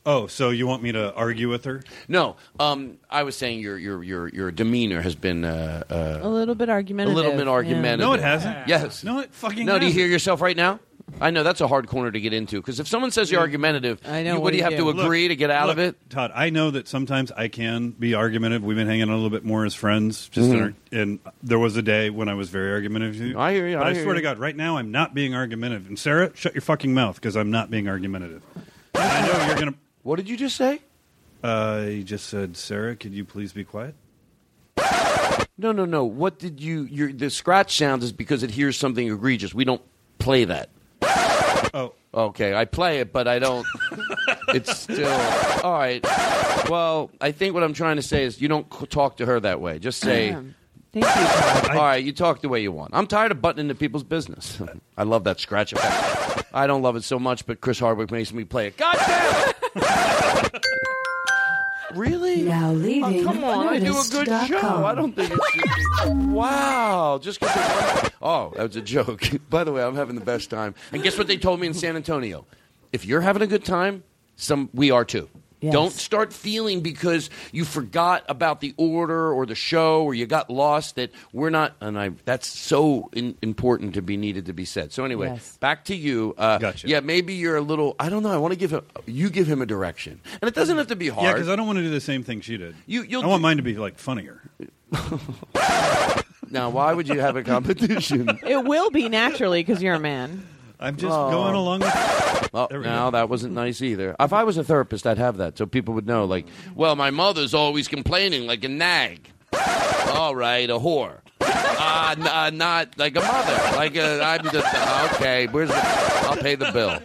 [0.05, 1.81] Oh, so you want me to argue with her?
[2.07, 6.29] No, um, I was saying your your your your demeanor has been uh, a uh,
[6.29, 7.13] little bit argumentative.
[7.13, 7.51] a little bit yeah.
[7.51, 7.99] argumentative.
[7.99, 8.67] No, it hasn't.
[8.67, 9.03] Yes.
[9.03, 10.79] No, it fucking No, do you hear yourself right now?
[11.21, 14.01] I know that's a hard corner to get into because if someone says you're argumentative,
[14.05, 15.89] I know, you, what, do you have to agree Look, to get out of look,
[15.95, 16.09] it?
[16.09, 18.63] Todd, I know that sometimes I can be argumentative.
[18.63, 20.27] We've been hanging out a little bit more as friends.
[20.29, 20.61] Just in Mhm.
[20.61, 23.19] our, and there was a day when I was very argumentative.
[23.21, 23.39] with you.
[23.39, 24.21] I hear you, But I I, hear swear you.
[24.21, 25.87] to God, right now I'm not being argumentative.
[25.87, 28.41] And Sara, shut your fucking mouth because I'm not being argumentative.
[28.55, 29.73] And I know you're gonna.
[30.03, 30.81] What did you just say?
[31.43, 33.93] Uh, he just said, Sara, could you please be quiet?
[35.57, 36.03] No, no, no.
[36.03, 36.83] What did you?
[36.83, 39.53] Your the scratch sound is because it hears something egregious.
[39.53, 39.81] We don't
[40.19, 40.69] play that.
[41.75, 42.55] Oh, okay.
[42.55, 43.67] I play it, but I don't.
[44.47, 45.11] it's still
[45.63, 46.01] all right.
[46.69, 49.39] Well, I think what I'm trying to say is you don't c- talk to her
[49.41, 49.77] that way.
[49.77, 50.35] Just say.
[50.93, 51.11] Thank you.
[51.11, 51.69] Todd.
[51.71, 52.91] All right, you talk the way you want.
[52.93, 54.61] I'm tired of butting into people's business.
[54.95, 56.45] I love that scratch effect.
[56.53, 58.77] I don't love it so much, but Chris Hardwick makes me play it.
[58.77, 60.61] God damn it!
[61.95, 62.43] really?
[62.43, 64.85] Now leaving Oh, come on, I do a good show.
[64.85, 65.39] I don't think it
[66.03, 66.31] should.
[66.31, 68.11] Wow, just because.
[68.21, 69.23] Oh, that was a joke.
[69.49, 70.75] By the way, I'm having the best time.
[70.91, 72.45] And guess what they told me in San Antonio?
[72.91, 74.03] If you're having a good time,
[74.35, 75.29] some we are too.
[75.65, 75.73] Yes.
[75.73, 80.49] Don't start feeling because you forgot about the order or the show or you got
[80.49, 81.75] lost that we're not.
[81.81, 84.93] And I that's so in, important to be needed to be said.
[84.93, 85.57] So anyway, Yes.
[85.57, 86.33] back to you.
[86.37, 86.87] Uh, Gotcha.
[86.87, 87.95] Yeah, maybe you're a little.
[87.99, 88.31] I don't know.
[88.31, 88.81] I want to give him.
[89.05, 91.25] You give him a direction, and it doesn't have to be hard.
[91.25, 92.75] Yeah, because I don't want to do the same thing she did.
[92.85, 94.41] You- you'll I want do- mine to be like funnier.
[96.49, 98.29] now, why would you have a competition?
[98.45, 100.45] It will be naturally because you're a man.
[100.79, 101.31] I'm just Oh.
[101.31, 102.49] going along with.
[102.53, 103.11] Well, There we no, go.
[103.11, 104.15] that wasn't nice either.
[104.19, 106.25] If I was a therapist, I'd have that so people would know.
[106.25, 106.45] Like,
[106.75, 109.29] well, my mother's always complaining, like a nag.
[110.13, 111.19] All right, a whore.
[111.41, 113.75] Uh, n- uh, not like a mother.
[113.77, 115.47] Like a, I'm just okay.
[115.47, 115.75] Where's the?
[115.75, 116.99] I'll pay the bill.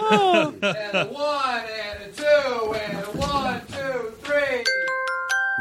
[0.00, 0.54] Oh.
[0.62, 4.64] And a one, and a two, and a one, two, three.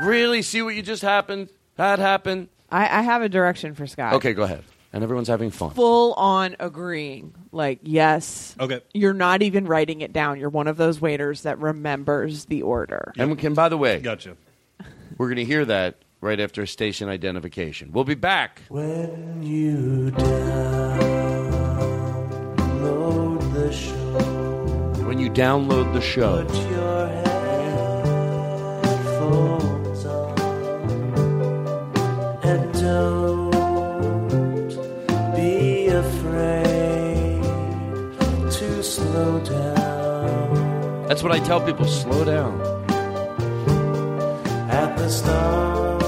[0.05, 0.41] Really?
[0.41, 1.49] See what you just happened?
[1.75, 2.49] That happened.
[2.71, 4.13] I, I have a direction for Scott.
[4.15, 4.63] Okay, go ahead.
[4.93, 5.71] And everyone's having fun.
[5.71, 7.33] Full on agreeing.
[7.51, 8.55] Like, yes.
[8.59, 8.81] Okay.
[8.93, 10.39] You're not even writing it down.
[10.39, 13.13] You're one of those waiters that remembers the order.
[13.17, 14.37] And we can, by the way, Gotcha.
[15.17, 17.91] we're going to hear that right after station identification.
[17.91, 18.61] We'll be back.
[18.69, 20.11] When you
[22.57, 26.43] download the show, When you download the show.
[26.45, 28.87] put your headphones
[29.61, 29.66] on
[32.49, 33.51] and don't
[35.35, 37.43] be afraid
[38.57, 41.85] to slow down That's what I tell people.
[41.85, 42.53] Slow down.
[44.69, 46.03] at the start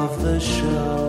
[0.00, 1.07] of the show.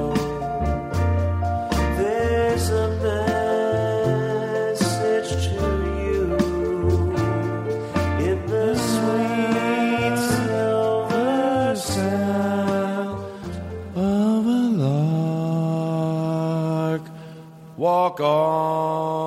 [18.09, 19.18] Walk on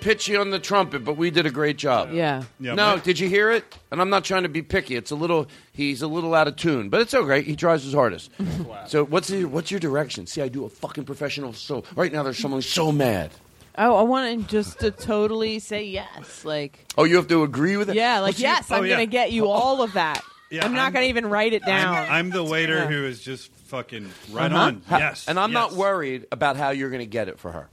[0.00, 2.12] pitchy on the trumpet, but we did a great job.
[2.12, 2.44] Yeah.
[2.58, 3.64] Yeah, no, but- did you hear it?
[3.90, 4.96] And I'm not trying to be picky.
[4.96, 5.46] It's a little.
[5.72, 7.42] He's a little out of tune, but it's okay.
[7.42, 8.30] He tries his hardest.
[8.88, 10.26] so what's your, what's your direction?
[10.26, 11.52] See, I do a fucking professional.
[11.52, 13.30] So right now, there's someone so mad.
[13.78, 16.44] Oh, I want him just to totally say yes.
[16.44, 17.96] Like, Oh, you have to agree with it.
[17.96, 18.96] yeah, like, What's the- yes, I'm oh, yeah.
[18.96, 20.22] going to get you all of that.
[20.50, 21.94] Yeah, I'm not I'm- going to even write it down.
[21.94, 22.86] I'm, I'm the waiter Yeah.
[22.88, 24.62] who is just fucking right Uh-huh.
[24.64, 24.82] on.
[24.90, 25.28] Yes.
[25.28, 27.68] and I'm not worried about how you're going to get it for her.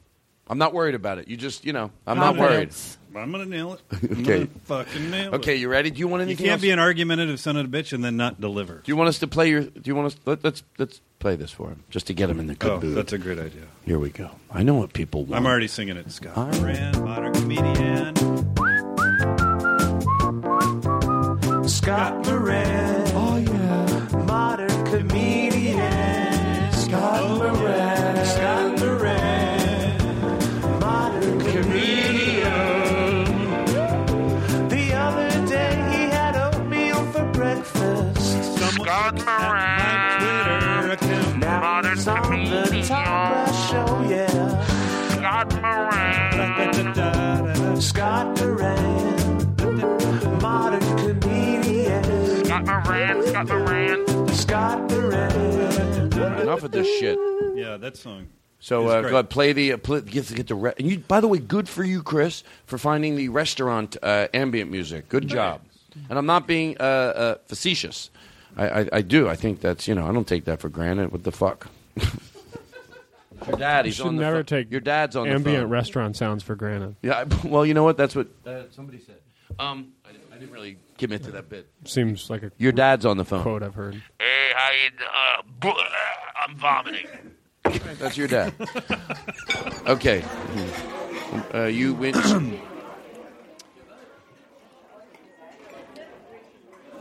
[0.49, 1.27] I'm not worried about it.
[1.27, 2.69] You just, you know, I'm not worried.
[2.69, 2.97] Confidence.
[3.15, 3.81] I'm gonna nail it.
[4.11, 4.45] I'm Okay.
[4.45, 5.37] gonna fucking nail it.
[5.37, 5.89] Okay, you ready?
[5.89, 6.61] Do you want You anything can't else?
[6.61, 8.75] be an argumentative son of a bitch and then not deliver.
[8.75, 9.61] do you want us to play your?
[9.61, 10.17] Do you want us?
[10.25, 12.71] Let, let's let's play this for him, just to get him in the oh, good
[12.71, 12.95] Oh, mood.
[12.95, 13.63] that's a great idea.
[13.85, 14.29] Here we go.
[14.51, 15.33] I know what people want.
[15.35, 16.11] I'm already singing it.
[16.11, 16.61] Scott All right.
[16.61, 18.15] Moran, modern comedian.
[21.67, 22.66] Scott Moran.
[53.37, 54.27] Scott Moran.
[54.29, 56.41] Scott Moran.
[56.41, 57.19] Enough of this shit.
[57.55, 58.29] Yeah, that song.
[58.59, 60.97] So uh, go ahead, play the uh, play, get to get the re- and you.
[60.99, 65.07] By the way, good for you, Chris, for finding the restaurant uh, ambient music.
[65.07, 65.61] Good job.
[66.09, 68.09] And I'm not being uh, uh, facetious.
[68.57, 69.29] I, I, I do.
[69.29, 71.11] I think that's you know I don't take that for granted.
[71.11, 71.67] What the fuck?
[73.47, 74.45] Your dad, You he's should on the never phone.
[74.45, 75.69] take Your dad's on the ambient phone.
[75.69, 76.95] restaurant sounds for granted.
[77.03, 77.25] Yeah.
[77.43, 77.97] Well, you know what?
[77.97, 79.17] That's what uh, somebody said.
[79.59, 81.67] Um, I didn't, I didn't really commit to that bit.
[81.85, 83.41] Seems like a Your dad's on the phone.
[83.41, 83.95] quote I've heard.
[84.19, 84.89] Hey, how you?
[85.69, 85.73] Uh,
[86.45, 87.07] I'm vomiting.
[87.99, 88.53] That's your dad.
[89.87, 90.23] okay.
[91.53, 92.15] Uh, you went.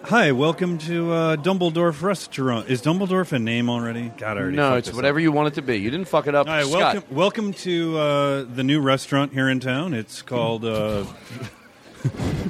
[0.05, 2.68] Hi, welcome to uh, Dumbledore Restaurant.
[2.68, 4.12] Is Dumbledore a name already?
[4.16, 5.22] God, I already no, fucked it's this whatever up.
[5.22, 5.78] you want it to be.
[5.78, 6.47] You didn't fuck it up.
[6.47, 6.95] All right, Scott.
[6.95, 9.95] welcome, welcome to uh, the new restaurant here in town.
[9.95, 10.64] It's called.
[10.64, 11.07] Uh,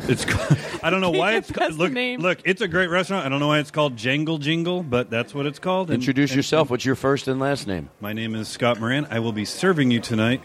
[0.08, 0.24] it's.
[0.24, 1.74] Called, I don't know why it's called.
[1.74, 3.26] Look, look, it's a great restaurant.
[3.26, 5.90] I don't know why it's called Jangle Jingle, but that's what it's called.
[5.90, 6.70] And- Introduce and- yourself.
[6.70, 7.90] What's your first and last name?
[8.00, 9.06] My name is Scott Moran.
[9.10, 10.42] I will be serving you tonight.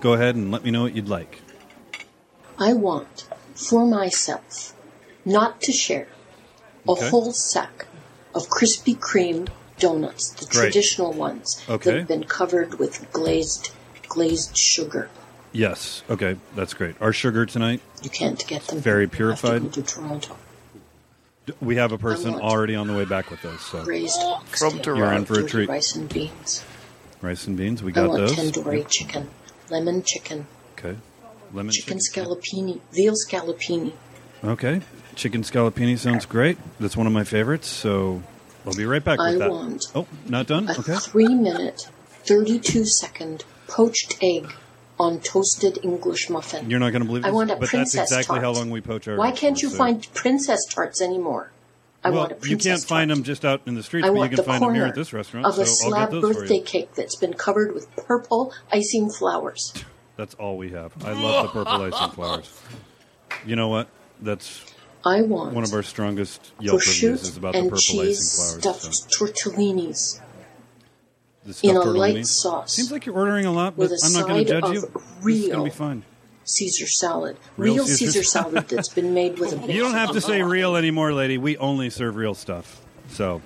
[0.00, 1.40] Go ahead and let me know what you'd like.
[2.58, 4.74] I want for myself,
[5.24, 6.08] not to share,
[6.86, 7.08] a Okay.
[7.08, 7.86] whole sack
[8.34, 10.72] of Krispy Kreme donuts, the Great.
[10.72, 11.90] traditional ones Okay.
[11.90, 13.70] that have been covered with glazed
[14.08, 15.08] glazed sugar.
[15.54, 16.02] Yes.
[16.10, 16.96] Okay, that's great.
[17.00, 17.80] Our sugar tonight.
[18.02, 18.78] You can't get them.
[18.80, 19.62] Very You have to purified.
[19.62, 20.36] go to Toronto.
[21.60, 23.60] We have a person already on the way back with us.
[23.62, 25.68] So Raised From oxtail, You're in for a treat.
[25.68, 26.64] rice and beans.
[27.22, 27.82] rice and beans.
[27.82, 28.32] We I got want those.
[28.36, 29.30] tandoori chicken,
[29.70, 30.46] lemon chicken,
[30.78, 30.96] Okay.
[31.52, 33.92] Lemon chicken scallopini, veal scallopini.
[34.42, 34.80] Okay.
[35.14, 36.58] Chicken scallopini sounds great.
[36.80, 37.68] That's one of my favorites.
[37.68, 38.22] So
[38.66, 39.50] I'll be right back I with that.
[39.50, 40.68] want oh, not done.
[40.68, 40.96] a Okay.
[40.96, 41.88] three minute,
[42.24, 44.50] 32 second poached egg
[44.98, 46.70] on toasted English muffin.
[46.70, 48.56] You're not going to believe I want a but that's princess exactly how tart.
[48.56, 49.16] long we poach our.
[49.16, 51.50] Why can't you so- find princess tarts anymore?
[52.04, 54.10] I well, want a princess you can't find them just out in the streets, I
[54.10, 55.46] but you can the find them here at this restaurant.
[55.46, 59.10] of a so I'll get slab those birthday cake that's been covered with purple icing
[59.10, 59.72] flowers.
[60.16, 60.92] That's all we have.
[61.04, 62.60] I love the purple icing flowers.
[63.44, 63.88] You know what?
[64.20, 64.64] That's
[65.04, 68.60] I want one of our strongest Yelp reviews is about the purple icing flowers.
[68.60, 70.20] stuffed tortellinis
[71.44, 72.26] The stuffed in a light tortellini.
[72.26, 74.72] sauce Seems like you're ordering a lot, but with a I'm not going to judge
[74.74, 74.82] you.
[74.84, 76.02] of This is real going to be fine.
[76.44, 77.36] Caesar salad.
[77.56, 78.52] Real Real, Caesar Caesar, salad.
[78.54, 81.38] salad that's been made with a You don't have to say real anymore, lady.
[81.38, 82.80] We only serve real stuff.
[83.08, 83.40] So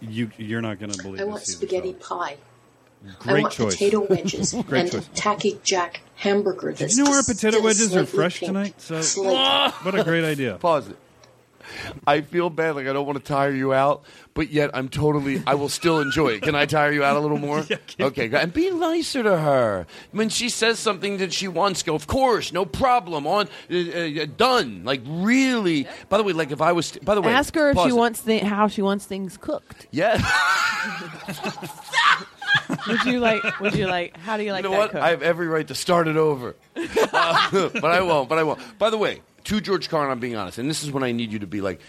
[0.00, 1.22] you you're not going to believe it.
[1.22, 2.36] I want Caesar spaghetti pie.
[3.18, 3.74] Great I want choice.
[3.74, 5.06] potato wedges Great and choice.
[5.06, 6.68] a tacky jack hamburger.
[6.72, 8.48] Did That's you know our potato wedges are fresh pink.
[8.48, 8.80] tonight?
[8.80, 8.96] So
[9.82, 10.56] what a great idea.
[10.56, 10.96] Pause it.
[12.06, 14.02] I feel bad, like I don't want to tire you out,
[14.34, 15.42] but yet I'm totally.
[15.46, 16.42] I will still enjoy it.
[16.42, 17.64] Can I tire you out a little more?
[18.00, 21.82] okay, go- and be nicer to her when she says something that she wants.
[21.82, 23.26] Go, of course, no problem.
[23.26, 24.84] On, uh, uh, done.
[24.84, 25.86] Like really.
[26.08, 26.92] By the way, like if I was.
[26.98, 27.94] By the way, Ask her if she it.
[27.94, 29.86] wants th- how she wants things cooked.
[29.90, 30.20] Yeah.
[32.88, 33.60] Would you like?
[33.60, 34.16] Would you like?
[34.16, 34.90] How do you like you know that what?
[34.92, 35.02] cooked?
[35.04, 36.54] I have every right to start it over.
[37.12, 38.28] Uh, but I won't.
[38.28, 38.60] But I won't.
[38.78, 41.32] By the way, to George Carlin, I'm being honest, and this is when I need
[41.32, 41.80] you to be like,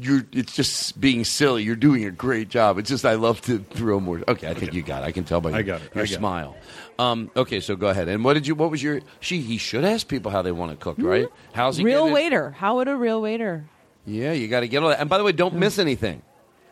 [0.00, 0.24] you're.
[0.32, 1.62] It's just being silly.
[1.62, 2.78] You're doing a great job.
[2.78, 4.22] It's just I love to throw more.
[4.28, 5.02] Okay, I think you got.
[5.02, 5.06] it.
[5.06, 6.56] I can tell by your, I got your I got smile.
[6.98, 8.08] Um, okay, so go ahead.
[8.08, 8.54] And what did you?
[8.54, 9.00] What was your?
[9.20, 9.40] She.
[9.40, 11.28] He should ask people how they want it cooked, right?
[11.52, 11.84] How's he?
[11.84, 12.50] real waiter.
[12.50, 13.64] How would a real waiter?
[14.06, 15.00] Yeah, you got to get all that.
[15.00, 16.22] And by the way, don't miss anything.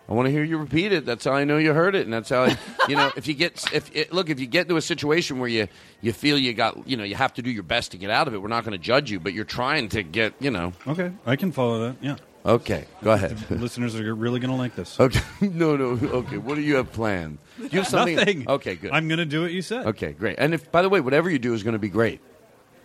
[0.09, 1.05] I want to hear you repeat it.
[1.05, 2.57] That's how I know you heard it, and that's how I,
[2.89, 3.11] you know.
[3.17, 5.69] If you get, if it, look, if you get into a situation where you
[6.01, 8.27] you feel you got, you know, you have to do your best to get out
[8.27, 8.39] of it.
[8.41, 10.73] We're not going to judge you, but you're trying to get, you know.
[10.87, 11.97] Okay, I can follow that.
[12.01, 12.17] Yeah.
[12.47, 13.37] Okay, go ahead.
[13.51, 14.99] Listeners are really going to like this.
[14.99, 15.85] Okay, no, no.
[16.21, 17.37] Okay, what do you have planned?
[17.59, 18.17] Do you have something?
[18.17, 18.49] Nothing.
[18.49, 18.93] Okay, good.
[18.93, 19.87] I'm going to do what you said.
[19.89, 20.37] Okay, great.
[20.39, 22.21] And if, by the way, whatever you do is going to be great.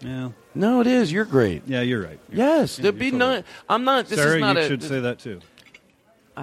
[0.02, 0.32] Yeah.
[0.54, 1.10] No, it is.
[1.14, 1.64] You're great.
[1.66, 2.20] Yeah, you're right.
[2.30, 3.26] Yes, Yeah, there'd be you're no.
[3.36, 4.08] totally- I'm not.
[4.08, 4.68] This Sara, is not you a.
[4.68, 5.40] should say that too.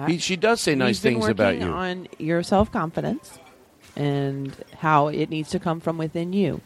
[0.07, 1.63] He, she does say nice been things about you.
[1.63, 3.39] on your self confidence
[3.95, 6.61] and how it needs to come from within you.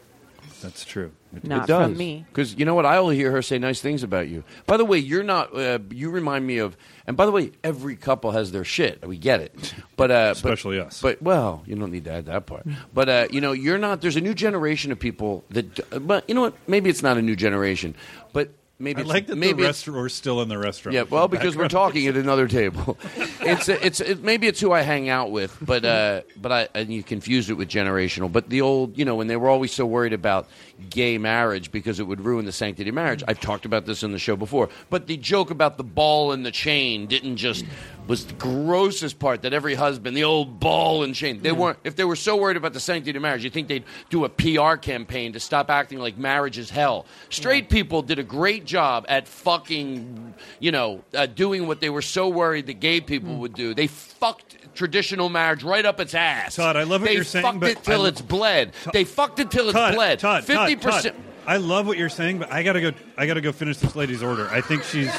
[0.62, 1.12] That's true.
[1.44, 1.90] Not it does.
[1.90, 2.26] from me.
[2.30, 2.86] Because you know what?
[2.86, 4.44] I will hear her say nice things about you.
[4.66, 5.56] By the way, you're not.
[5.56, 6.78] Uh, you remind me of.
[7.08, 9.06] And by the way, every couple has their shit.
[9.06, 9.74] We get it.
[9.96, 11.02] But uh, Especially but, us.
[11.02, 12.66] But well, you don't need to add that part.
[12.94, 14.02] But uh, you know, you're not.
[14.02, 16.08] There's a new generation of people that.
[16.08, 16.56] But you know what?
[16.68, 17.96] Maybe it's not a new generation.
[18.34, 20.94] But maybe I like that maybe the restaurant we're still in the restaurant.
[20.94, 22.98] yeah, well, because we're talking at another table.
[23.48, 26.92] It's it's it, maybe it's who I hang out with, but uh, but I and
[26.92, 28.32] you confused it with generational.
[28.32, 30.48] But the old, you know, when they were always so worried about
[30.90, 33.24] gay marriage because it would ruin the sanctity of marriage.
[33.28, 34.70] I've talked about this in the show before.
[34.90, 37.66] But the joke about the ball and the chain didn't just
[38.08, 41.96] was the grossest part that every husband, the old ball and chain, they weren't, if
[41.96, 44.76] they were so worried about the sanctity of marriage, you think they'd do a PR
[44.76, 47.06] campaign to stop acting like marriage is hell.
[47.30, 52.02] Straight people did a great job at fucking, you know, uh, doing what they were
[52.04, 53.74] so worried that gay people would do.
[53.74, 56.56] They fucked traditional marriage right up its ass.
[56.56, 58.74] Todd, I love what they you're saying, fucked but it till I- it's bled.
[58.94, 60.20] they fucked it till it's bled.
[60.20, 61.16] Todd, Todd, Fifty Todd, percent.
[61.48, 62.92] I love what you're saying, but I gotta go.
[63.18, 64.48] I gotta go finish this lady's order.
[64.50, 65.12] I think she's.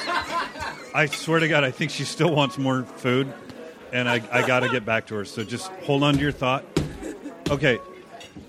[0.97, 3.31] I swear to God, I think she still wants more food,
[3.93, 5.27] and I, I gotta get back to her.
[5.27, 6.65] So just hold on to your thought.
[7.51, 7.79] Okay,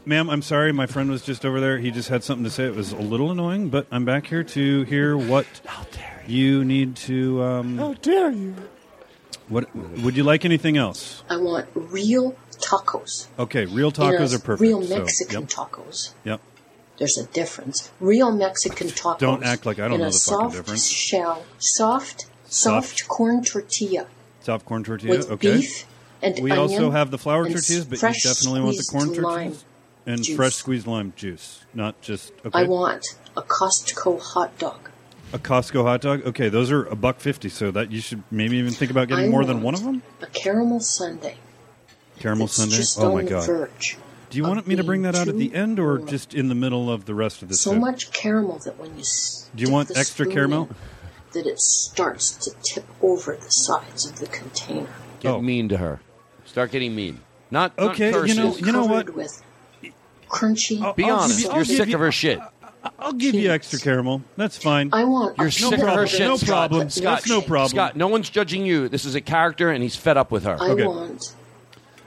[0.06, 0.72] ma'am, I'm sorry.
[0.72, 1.78] My friend was just over there.
[1.78, 2.64] He just had something to say.
[2.64, 5.46] It was a little annoying, but I'm back here to hear what
[6.26, 7.44] you need to.
[7.44, 8.56] Um, How dare you?
[9.50, 10.46] what would you like?
[10.46, 11.24] Anything else?
[11.30, 13.28] I want real tacos.
[13.38, 14.62] Okay, real tacos are perfect.
[14.62, 16.14] Real so, Mexican yep, tacos.
[16.24, 16.40] yep.
[16.98, 17.92] There's a difference.
[18.00, 19.20] Real Mexican tacos.
[19.20, 20.88] Don't act like I don't in know a the fucking soft difference.
[20.88, 24.08] shell, soft, soft, corn tortilla
[24.42, 25.18] Soft corn tortilla.
[25.18, 25.58] with okay.
[25.58, 25.86] beef
[26.22, 29.64] and we also have the flour tortillas, but you definitely want the corn tortillas
[30.06, 30.36] and juice.
[30.36, 32.60] fresh squeezed lime juice, not just okay.
[32.60, 34.90] I want a Costco hot dog.
[35.34, 36.26] a Costco hot dog.
[36.26, 39.26] Okay, those are a buck fifty, so that you should maybe even think about getting
[39.26, 40.02] I more than one of them.
[40.22, 41.36] A caramel sundae.
[42.20, 42.84] Caramel sundae.
[42.98, 43.70] Oh my god!
[44.30, 46.08] Do you want me to bring that out at the end or warm.
[46.08, 47.80] just in the middle of the rest of the so soup?
[47.80, 49.04] much caramel that when you
[49.56, 50.64] Do you want extra caramel?
[50.70, 50.76] in,
[51.38, 54.90] that it starts to tip over the sides of the container.
[55.20, 55.42] Get oh.
[55.42, 56.02] mean to her.
[56.46, 57.22] Start getting mean.
[57.52, 59.14] Not not Okay, you know- you know what?
[59.14, 59.42] With
[60.28, 60.96] crunchy.
[60.96, 61.40] Be I'll honest.
[61.40, 62.40] give You, you're sick you- of her shit.
[63.00, 64.22] I'll give you extra caramel.
[64.38, 64.90] That's fine.
[64.94, 65.38] I want.
[65.38, 66.22] You're a sick peanut of her shit.
[66.22, 66.70] No Scott.
[66.70, 66.90] problem.
[66.90, 67.70] Scott, That's no problem.
[67.70, 68.88] Scott, no one's judging you.
[68.88, 70.58] This is a character, and he's fed up with her.
[70.60, 71.36] I want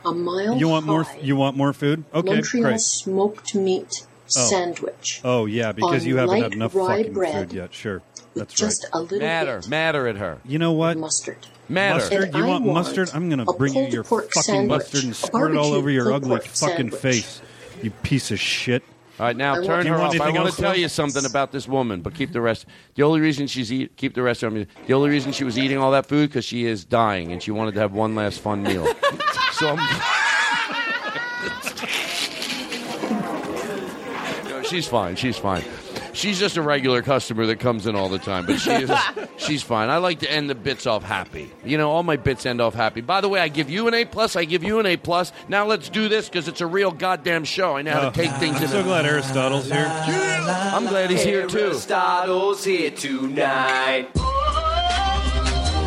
[0.05, 1.07] a mile You want more?
[1.21, 2.05] You want more food?
[2.15, 2.81] Okay, Montreal great.
[2.81, 4.07] smoked meat
[4.37, 4.49] oh.
[4.49, 5.21] sandwich.
[5.25, 7.75] Oh yeah, because you haven't had enough rye fucking bread food yet.
[7.75, 8.91] Sure, with that's just right.
[8.95, 10.39] a little Matter, bit matter at her.
[10.45, 10.97] You know what?
[10.99, 11.39] mustard.
[11.69, 11.97] Matter.
[11.99, 12.23] Mustard?
[12.25, 13.11] And You want, want mustard?
[13.15, 15.91] I'm going to bring you your pork fucking sandwich, mustard and squirt it all over
[15.91, 16.95] your ugly fucking sandwich.
[17.01, 17.43] face.
[17.83, 18.83] You piece of shit.
[19.19, 20.15] All right, now I turn want- Do you her off.
[20.15, 22.65] I anything want to tell you something about this woman, but keep the rest.
[22.95, 24.67] The only reason she's eat, keep the rest of them.
[24.87, 27.51] The only reason she was eating all that food because she is dying and she
[27.51, 28.87] wanted to have one last fun meal.
[29.53, 30.03] so I'm.
[34.49, 35.17] No, she's fine.
[35.17, 35.65] She's fine.
[36.21, 38.91] She's just a regular customer that comes in all the time, but she is,
[39.39, 39.89] she's fine.
[39.89, 41.51] I like to end the bits off happy.
[41.65, 43.01] You know, all my bits end off happy.
[43.01, 44.37] By the way, I give you an A plus.
[44.37, 45.33] I give you an A plus.
[45.49, 47.75] Now let's do this because it's a real goddamn show.
[47.77, 48.57] I know how Oh, to take things.
[48.59, 49.87] I'm in so a- glad Aristotle's here.
[49.89, 51.59] I'm glad he's here too.
[51.69, 54.09] Aristotle's here tonight.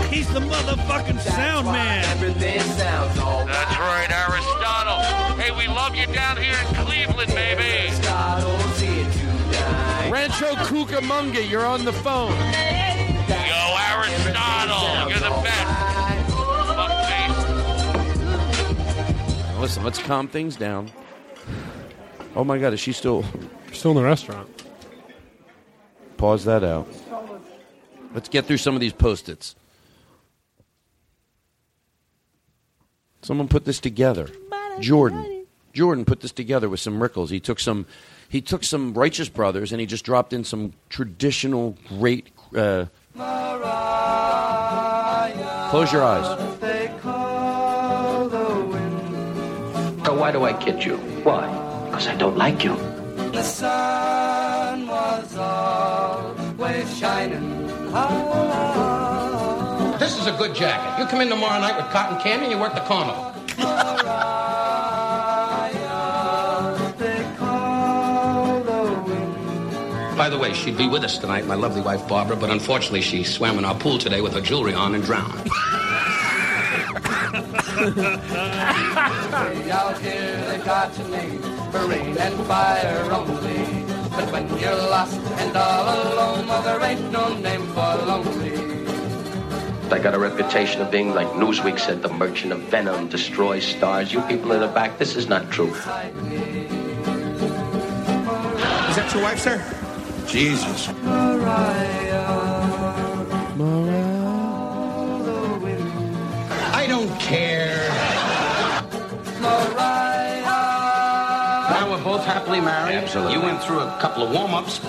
[0.10, 2.06] He's the motherfucking sound man.
[2.06, 5.00] Everything sounds all That's right, Aristotle.
[5.42, 7.92] Hey, we love you down here in Cleveland, baby.
[10.14, 10.94] Aristotle's here tonight.
[10.94, 12.32] Rancho Cucamonga, you're on the phone.
[12.32, 15.68] Yo, Aristotle, you're the best.
[19.56, 19.60] Fuckface.
[19.60, 20.92] Listen, let's calm things down.
[22.36, 23.24] Oh my God, is she still?
[23.72, 24.50] Still in the restaurant.
[26.18, 26.88] Pause that out.
[28.14, 29.56] Let's get through some of these post-its.
[33.24, 34.30] Someone put this together.
[34.80, 35.46] Jordan.
[35.74, 37.30] Jordan put this together with some Rickles.
[37.30, 37.88] He took some,
[38.34, 42.30] he took some Righteous Brothers and he just dropped in some traditional great.
[42.56, 42.88] Uh,
[45.70, 46.26] close your eyes.
[50.04, 50.98] So why do I kid you?
[51.22, 51.46] Why?
[51.86, 52.76] Because I don't like you.
[53.34, 57.68] The sun was always shining.
[60.00, 61.00] This is a good jacket.
[61.00, 63.32] You come in tomorrow night with cotton candy and you work the carnival.
[70.34, 73.60] The way, she'd be with us tonight, my lovely wife Barbara, but unfortunately she swam
[73.60, 75.38] in our pool today with her jewelry on and drowned.
[79.74, 81.40] Out here they got your name
[81.72, 83.84] for rain and fire only.
[84.10, 88.54] But when you're lost and all alone, well, there ain't no name for lonely.
[89.92, 94.12] I got a reputation of being like Newsweek said, the merchant of venom destroys stars.
[94.12, 95.70] You people in the back, this is not true.
[95.70, 95.86] Is
[98.96, 99.83] that your wife, sir?
[100.28, 100.90] Jesus.
[106.74, 107.90] I don't care.
[111.70, 112.96] Now we're both happily married.
[112.96, 113.34] Absolutely.
[113.34, 114.80] You went through a couple of warm-ups.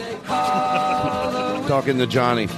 [1.69, 2.49] Talking to Johnny.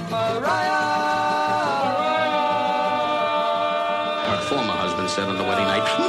[4.27, 6.06] Our former husband said on the wedding night.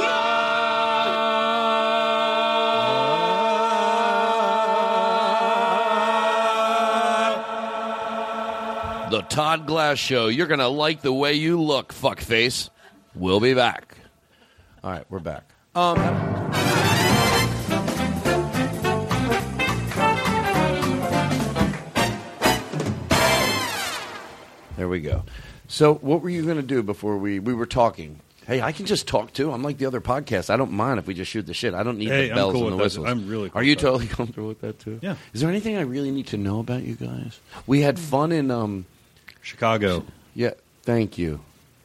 [9.09, 10.27] The Todd Glass Show.
[10.27, 12.69] You're gonna like the way you look, fuckface.
[13.15, 13.97] We'll be back.
[14.83, 15.43] All right, we're back.
[15.75, 15.97] Um,
[24.77, 25.23] there we go.
[25.67, 28.19] So, what were you going to do before we we were talking?
[28.47, 29.51] Hey, I can just talk too.
[29.51, 30.49] I'm like the other podcasts.
[30.49, 31.75] I don't mind if we just shoot the shit.
[31.75, 33.01] I don't need Hey, the I'm bells cool and the with that.
[33.01, 33.07] whistles.
[33.07, 33.85] I'm really cool Are you with that.
[33.85, 34.99] totally comfortable with that too?
[35.03, 35.15] Yeah.
[35.33, 37.39] Is there anything I really need to know about you guys?
[37.67, 38.85] We had fun in um,
[39.41, 40.05] Chicago.
[40.35, 40.51] Yeah.
[40.83, 41.39] Thank you.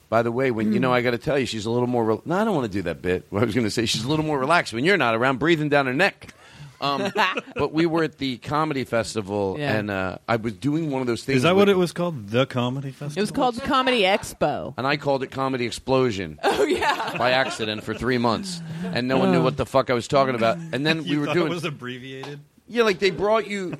[0.08, 2.04] By the way, when you know, I got to tell you, she's a little more.
[2.04, 3.26] Re- no, I don't want to do that bit.
[3.30, 5.38] What I was going to say she's a little more relaxed when you're not around,
[5.38, 6.32] breathing down her neck.
[6.80, 7.10] Um,
[7.56, 9.74] but we were at the comedy festival, Yeah.
[9.76, 11.38] and uh, I was doing one of those things.
[11.38, 12.28] Is that with- what it was called?
[12.28, 13.18] The Comedy Festival?
[13.18, 14.74] It was called Comedy Expo.
[14.76, 16.38] And I called it Comedy Explosion.
[16.44, 17.16] Oh yeah.
[17.18, 20.34] By accident for three months, and no one knew what the fuck I was talking
[20.34, 20.56] about.
[20.72, 21.46] And then we You were thought doing.
[21.48, 22.40] it was abbreviated.
[22.66, 23.76] Yeah, like they brought you.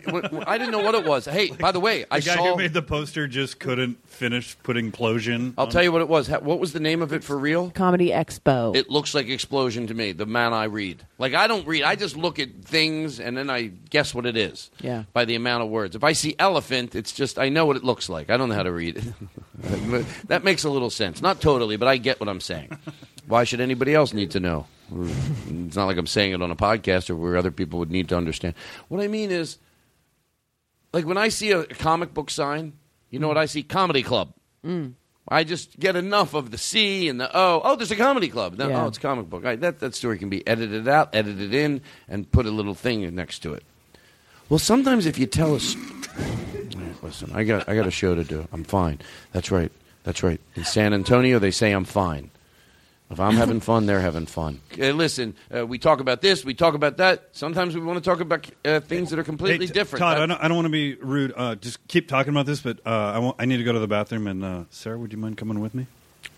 [0.47, 1.24] I didn't know what it was.
[1.24, 2.51] Hey, by the way, I The guy saw.
[2.51, 5.55] who made the poster just couldn't finish putting Plosion.
[5.56, 6.28] I'll tell you what it was.
[6.28, 7.70] What was the name of it for real?
[7.70, 8.77] Comedy Expo.
[8.77, 10.12] It looks like explosion to me.
[10.12, 11.82] The man I read, like I don't read.
[11.82, 14.70] I just look at things and then I guess what it is.
[14.81, 15.05] Yeah.
[15.12, 15.97] By the amount of words.
[15.97, 18.31] If I see elephant, it's just I know what it looks like.
[18.31, 19.05] I don't know how to read it.
[20.28, 21.23] That makes a little sense.
[21.23, 22.77] Not totally, but I get what I'm saying.
[23.27, 24.66] Why should anybody else need to know?
[24.93, 28.09] It's not like I'm saying it on a podcast or where other people would need
[28.11, 28.55] to understand.
[28.89, 29.59] What I mean is,
[30.93, 32.74] like when I see a comic book sign,
[33.11, 33.62] you know what I see?
[33.62, 34.35] Comedy club.
[34.65, 34.94] Mm.
[35.27, 37.62] I just get enough of the C and the O.
[37.65, 38.56] Oh, there's a comedy club.
[38.59, 38.85] Yeah.
[38.85, 39.43] Oh, it's a comic book.
[39.43, 43.15] Right, that, that story can be edited out, edited in, and put a little thing
[43.15, 43.62] next to it.
[44.51, 45.74] Well, sometimes if you tell us,
[47.02, 48.47] listen, I got I got a show to do.
[48.52, 49.01] I'm fine.
[49.32, 49.73] That's right.
[50.02, 50.40] That's right.
[50.55, 52.31] In San Antonio, they say I'm fine.
[53.10, 54.60] If I'm having fun, they're having fun.
[54.81, 57.28] Uh, listen, uh, we talk about this, we talk about that.
[57.32, 60.01] Sometimes we want to talk about uh, things that are completely Hey, T- different.
[60.01, 61.32] Todd, That- I don't, I don't want to be rude.
[61.36, 63.78] Uh, just keep talking about this, but uh, I, want, I need to go to
[63.78, 64.26] the bathroom.
[64.26, 65.86] And uh, Sara, would you mind coming with me?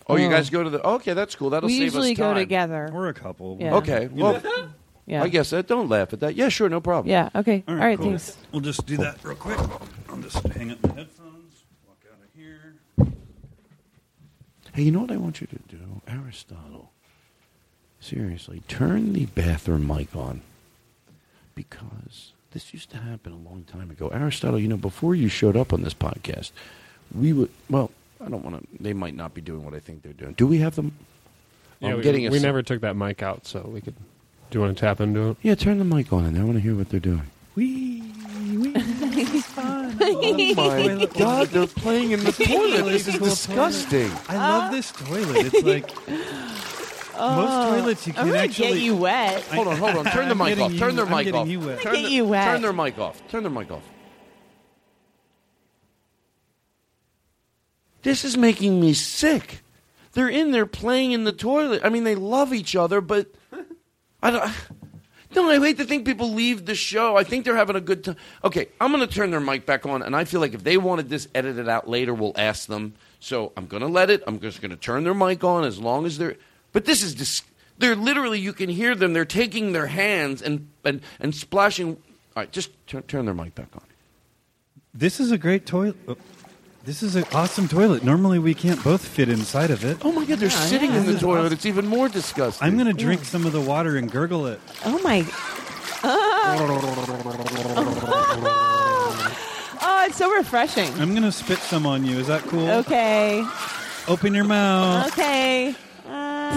[0.08, 0.86] oh, you guys go to the.
[0.86, 1.50] Okay, that's cool.
[1.50, 2.90] That'll we save usually us go together.
[2.92, 3.56] We're a couple.
[3.60, 3.76] Yeah.
[3.76, 4.08] Okay.
[4.08, 4.42] Well,
[5.06, 5.22] Yeah.
[5.22, 5.68] I guess that.
[5.68, 6.34] Don't laugh at that.
[6.34, 7.08] Yeah, sure, no problem.
[7.10, 7.30] Yeah.
[7.34, 7.62] Okay.
[7.68, 7.96] All right.
[7.96, 8.08] cool.
[8.08, 8.36] Thanks.
[8.50, 9.58] We'll just do that real quick.
[10.08, 12.74] I'll just hang up my headphones, walk out of here.
[14.76, 16.90] Hey, you know what I want you to do, Aristotle?
[17.98, 20.42] Seriously, turn the bathroom mic on
[21.54, 24.08] because this used to happen a long time ago.
[24.08, 26.50] Aristotle, you know, before you showed up on this podcast,
[27.14, 27.48] we would.
[27.70, 27.90] Well,
[28.22, 28.82] I don't want to.
[28.82, 30.34] They might not be doing what I think they're doing.
[30.34, 30.92] Do we have them?
[31.80, 33.94] Yeah, I'm we, getting a we never took that mic out, so we could.
[34.50, 35.36] Do you want to tap into it?
[35.40, 37.22] Yeah, turn the mic on, and I want to hear what they're doing.
[37.54, 38.02] Wee,
[38.52, 39.96] wee, this is fun.
[40.22, 42.84] Oh my God, they're playing in the toilet.
[42.84, 44.10] This is disgusting.
[44.28, 45.52] I love this toilet.
[45.52, 49.42] It's like most oh, toilets you I'm can gonna actually get you wet.
[49.44, 50.04] Hold on, hold on.
[50.12, 50.78] Turn the I'm mic getting off.
[50.78, 51.48] Turn you- their I'm mic getting off.
[51.48, 51.80] you wet.
[51.82, 52.44] Turn, Get the- you wet.
[52.44, 53.28] turn their mic off.
[53.28, 53.82] Turn their mic off.
[58.02, 59.62] This is making me sick.
[60.12, 61.82] They're in there playing in the toilet.
[61.84, 63.28] I mean, they love each other, but
[64.22, 64.50] I don't.
[65.36, 67.14] No, I hate to think people leave the show.
[67.14, 68.16] I think they're having a good time.
[68.42, 70.78] Okay, I'm going to turn their mic back on, and I feel like if they
[70.78, 72.94] wanted this edited out later, we'll ask them.
[73.20, 74.22] So I'm going to let it.
[74.26, 76.36] I'm just going to turn their mic on as long as they're.
[76.72, 77.42] But this is dis-
[77.76, 79.12] they're literally you can hear them.
[79.12, 81.88] They're taking their hands and and and splashing.
[81.90, 81.98] All
[82.36, 83.82] right, just turn, turn their mic back on.
[84.94, 85.96] This is a great toilet.
[86.08, 86.16] Oh,
[86.86, 88.04] Oh, This is an awesome toilet.
[88.04, 89.98] Normally, we can't both fit inside of it.
[90.04, 91.52] Oh my God, they're sitting in the toilet.
[91.52, 92.64] It's even more disgusting.
[92.64, 94.60] I'm going to drink some of the water and gurgle it.
[94.84, 95.26] Oh my.
[99.82, 100.88] oh, it's so refreshing.
[101.00, 102.18] I'm going to spit some on you.
[102.18, 102.70] Is that cool?
[102.70, 103.44] Okay.
[104.06, 105.08] Open your mouth.
[105.08, 105.74] Okay.
[106.06, 106.56] Uh,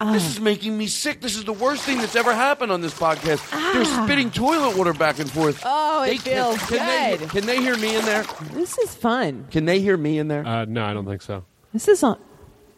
[0.00, 1.20] This is making me sick.
[1.20, 3.50] This is the worst thing that's ever happened on this podcast.
[3.72, 5.60] They're spitting toilet water back and forth.
[5.64, 7.30] Oh, it They can- feels can They, good.
[7.30, 8.24] can they hear me in there?
[8.52, 9.46] this is fun.
[9.50, 10.46] Can they hear me in there?
[10.46, 11.44] Uh, no, I don't think so.
[11.72, 12.18] This is on.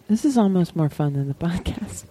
[0.09, 2.05] This is almost more fun than the podcast.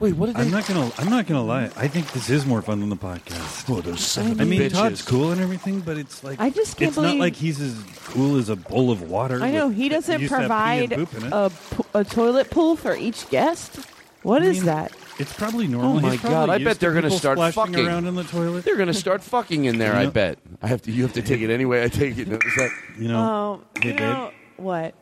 [0.00, 0.92] Wait, what did I'm not gonna.
[0.96, 1.64] I'm not gonna lie.
[1.76, 3.68] I think this is more fun than the podcast.
[3.68, 4.72] Oh, those son of I mean, bitches.
[4.72, 7.74] Todd's cool and everything, but it's like I just can't it's not like he's as
[8.04, 9.42] cool as a bowl of water.
[9.42, 11.32] I know with- he doesn't used to have pee and provide poop in it.
[11.32, 13.76] a, a toilet pool for each guest.
[14.22, 14.92] What I is mean, that?
[15.18, 15.96] It's probably normal.
[15.96, 16.48] Oh my He's god!
[16.50, 18.64] I used bet to they're going to people start splashing fucking around in the toilet.
[18.64, 19.94] They're going to start fucking in there.
[19.94, 20.38] I You know- bet.
[20.62, 20.92] I have to.
[20.92, 21.82] You have to take it anyway.
[21.82, 22.28] I take it.
[22.28, 22.70] Notice that?
[22.98, 24.00] You know, Oh, hey, you babe.
[24.00, 24.94] know what?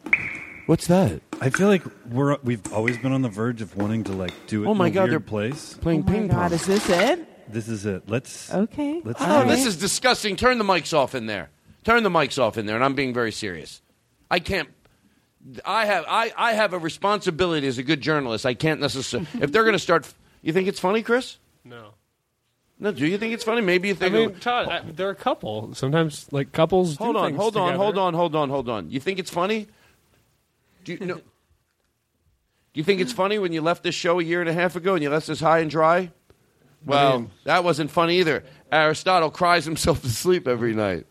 [0.67, 1.23] What's that?
[1.41, 4.65] I feel like we're we've always been on the verge of wanting to like do
[4.65, 4.67] it.
[4.67, 5.75] Oh my in a God, weird they're place.
[5.75, 6.53] Playing oh my ping God, pong.
[6.53, 7.53] is this it?
[7.53, 8.09] This is it.
[8.09, 9.01] Let's Okay.
[9.05, 9.21] let's.
[9.23, 10.35] Oh, do this is disgusting.
[10.37, 11.51] Turn the mics off in there.
[11.85, 13.81] Turn the mics off in there, and I'm being very serious.
[14.31, 14.69] I can't.
[15.65, 16.05] I have.
[16.09, 18.45] I, I have a responsibility as a good journalist.
[18.45, 19.29] I can't necessarily.
[19.41, 20.13] if they're going to start.
[20.43, 21.39] You think it's funny, Chris?
[21.65, 21.95] No.
[22.79, 23.61] No, do you think it's funny?
[23.63, 24.13] Maybe you I think.
[24.15, 25.75] mean, Todd, I, they're a couple.
[25.75, 26.97] Sometimes, like couples.
[26.97, 27.83] hold do on, things hold on, together.
[27.83, 28.91] hold on, hold on, hold on.
[28.91, 29.69] You think it's funny?
[30.87, 31.17] Do you know?
[31.17, 31.23] Do
[32.81, 34.95] you think it's funny when you left this show a year and a half ago
[34.95, 36.13] and you left us high and dry?
[36.85, 38.45] Well, mean- that wasn't funny either.
[38.71, 41.07] Aristotle cries himself to sleep every night.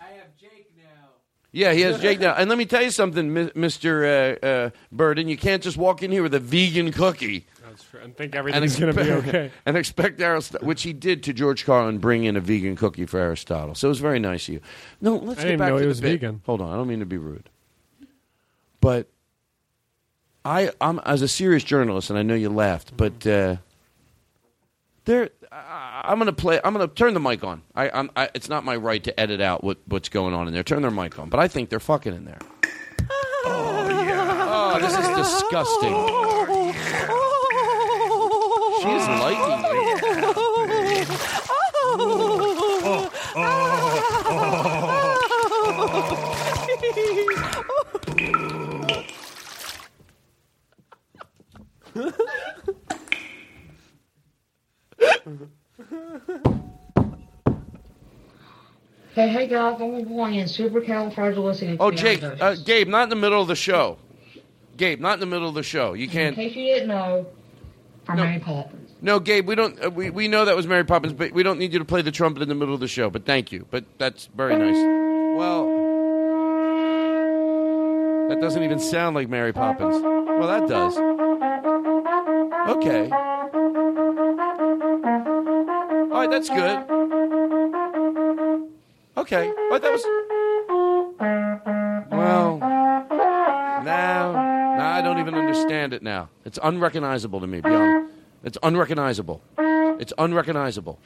[0.00, 1.08] I have Jake now.
[1.52, 2.34] Yeah, he has Jake now.
[2.34, 4.36] And let me tell you something, Mi- Mr.
[4.42, 5.28] Uh, uh, Burden.
[5.28, 7.46] You can't just walk in here with a vegan cookie.
[7.66, 8.00] That's true.
[8.00, 9.50] And think everything's going to be expect- okay.
[9.66, 13.18] and expect Aristotle, which he did to George Carlin, bring in a vegan cookie for
[13.18, 13.74] Aristotle.
[13.74, 14.60] So it was very nice of you.
[15.00, 16.12] No, let's I get didn't back know to he the was bit.
[16.20, 16.42] vegan.
[16.46, 17.50] Hold on, I don't mean to be rude,
[18.80, 19.08] but
[20.44, 23.56] I, I'm as a serious journalist, and I know you laughed, but uh,
[25.04, 26.60] there, I, I'm going to play.
[26.64, 27.62] I'm going to turn the mic on.
[27.74, 30.54] I, I'm, I, it's not my right to edit out what, what's going on in
[30.54, 30.62] there.
[30.62, 32.38] Turn their mic on, but I think they're fucking in there.
[33.44, 34.46] Oh yeah.
[34.50, 35.94] Oh, this is disgusting.
[38.82, 39.67] She's liking
[59.14, 61.78] Hey, hey guys, I'm playing Supercalifragilistic.
[61.80, 63.98] Oh, Jake, uh, Gabe, not in the middle of the show.
[64.76, 65.94] Gabe, not in the middle of the show.
[65.94, 66.38] You can't.
[66.38, 67.26] In case you didn't know,
[68.04, 68.22] for No.
[68.22, 68.92] Mary Poppins.
[69.02, 69.84] No, Gabe, we don't.
[69.84, 72.00] Uh, we we know that was Mary Poppins, but we don't need you to play
[72.00, 73.10] the trumpet in the middle of the show.
[73.10, 73.66] But thank you.
[73.72, 74.76] But that's very nice.
[75.36, 75.66] Well,
[78.28, 80.00] that doesn't even sound like Mary Poppins.
[80.00, 80.96] Well, that does.
[82.76, 83.10] Okay.
[86.18, 86.78] All right, that's good.
[89.16, 89.52] Okay.
[89.70, 90.02] That was.
[92.10, 96.28] Well, now, now I don't even understand it now.
[96.44, 97.60] It's unrecognizable to me.
[97.60, 98.12] Be honest.
[98.42, 99.40] It's unrecognizable.
[100.00, 100.98] It's unrecognizable.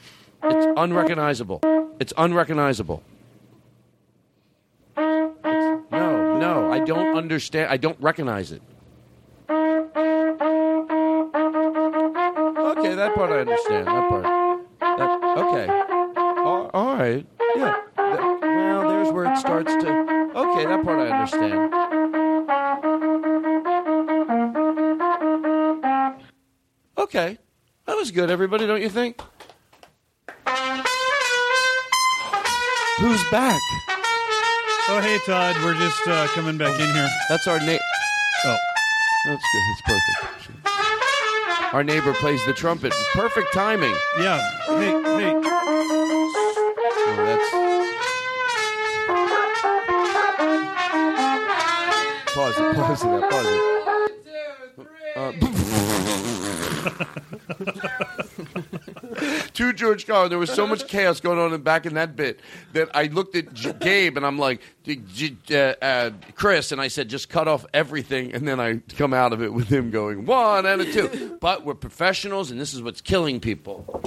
[0.44, 1.60] It's unrecognizable.
[2.01, 3.02] It's unrecognizable.
[4.97, 7.70] It's- no, no, I don't understand.
[7.70, 8.62] I don't recognize it.
[12.72, 13.86] Okay, that part I understand.
[13.89, 14.32] That part.
[15.53, 15.69] Okay.
[16.41, 17.27] All, all right.
[17.57, 17.79] Yeah.
[17.99, 19.89] Well, there's where it starts to.
[20.35, 21.74] Okay, that part I understand.
[26.97, 27.39] Okay.
[27.85, 29.20] That was good, everybody, don't you think?
[32.99, 33.61] Who's back?
[34.89, 35.57] Oh, hey, Todd.
[35.62, 37.09] We're just uh, coming back in here.
[37.29, 37.83] That's our neighbor.
[38.47, 38.57] Oh.
[39.27, 39.62] That's good.
[39.70, 40.72] It's perfect.
[41.73, 42.93] Our neighbor plays the trumpet.
[43.15, 43.94] Perfect timing.
[44.19, 44.39] Yeah.
[44.66, 45.32] Hey, hey.
[47.05, 47.51] Oh, that's.
[52.35, 52.77] Pause it.
[52.77, 53.31] Pause it.
[53.31, 53.62] Pause it.
[55.16, 55.32] Uh,
[59.55, 62.41] to George Carlin, there was so much chaos going on in back in that bit
[62.73, 65.37] that I looked at J- Gabe and I'm like, J- J-
[65.81, 69.33] uh, uh, Chris, and I said, just cut off everything, and then I come out
[69.33, 71.39] of it with him going one and a two.
[71.41, 74.03] But we're professionals, and this is what's killing people.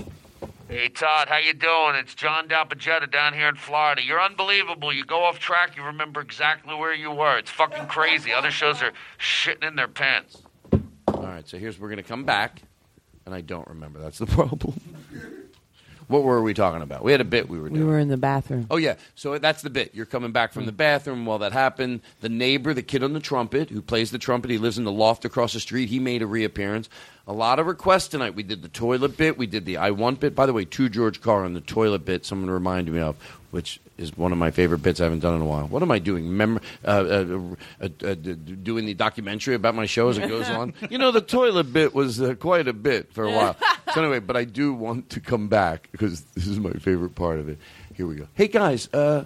[0.67, 1.93] Hey Todd, how you doing?
[1.95, 4.01] It's John Dalpagetta down here in Florida.
[4.03, 4.91] You're unbelievable.
[4.91, 7.37] You go off track, you remember exactly where you were.
[7.37, 8.33] It's fucking crazy.
[8.33, 10.41] Other shows are shitting in their pants.
[11.07, 12.63] All right, so here's we're going to come back,
[13.27, 13.99] and I don't remember.
[13.99, 14.79] That's the problem.
[16.07, 17.03] What were we talking about?
[17.03, 17.81] We had a bit we were doing.
[17.81, 18.67] We were in the bathroom.
[18.69, 19.95] Oh yeah, so that's the bit.
[19.95, 22.01] You're coming back from the bathroom while that happened.
[22.21, 24.91] The neighbor, the kid on the trumpet, who plays the trumpet, he lives in the
[24.91, 25.89] loft across the street.
[25.89, 26.89] He made a reappearance.
[27.27, 28.35] A lot of requests tonight.
[28.35, 29.37] We did the toilet bit.
[29.37, 30.35] We did the I want bit.
[30.35, 32.25] By the way, to George Carlin, the toilet bit.
[32.25, 33.17] Someone reminded me of,
[33.55, 35.65] which is one of my favorite bits I haven't done in a while.
[35.67, 36.35] What am I doing?
[36.35, 37.39] Mem- uh, uh,
[37.81, 40.73] uh, uh, d- doing the documentary about my show as it goes on.
[40.89, 43.55] you know, the toilet bit was uh, quite a bit for a while.
[43.93, 47.39] so anyway, but I do want to come back because this is my favorite part
[47.39, 47.57] of it.
[47.93, 48.27] Here we go.
[48.33, 49.23] Hey guys, uh,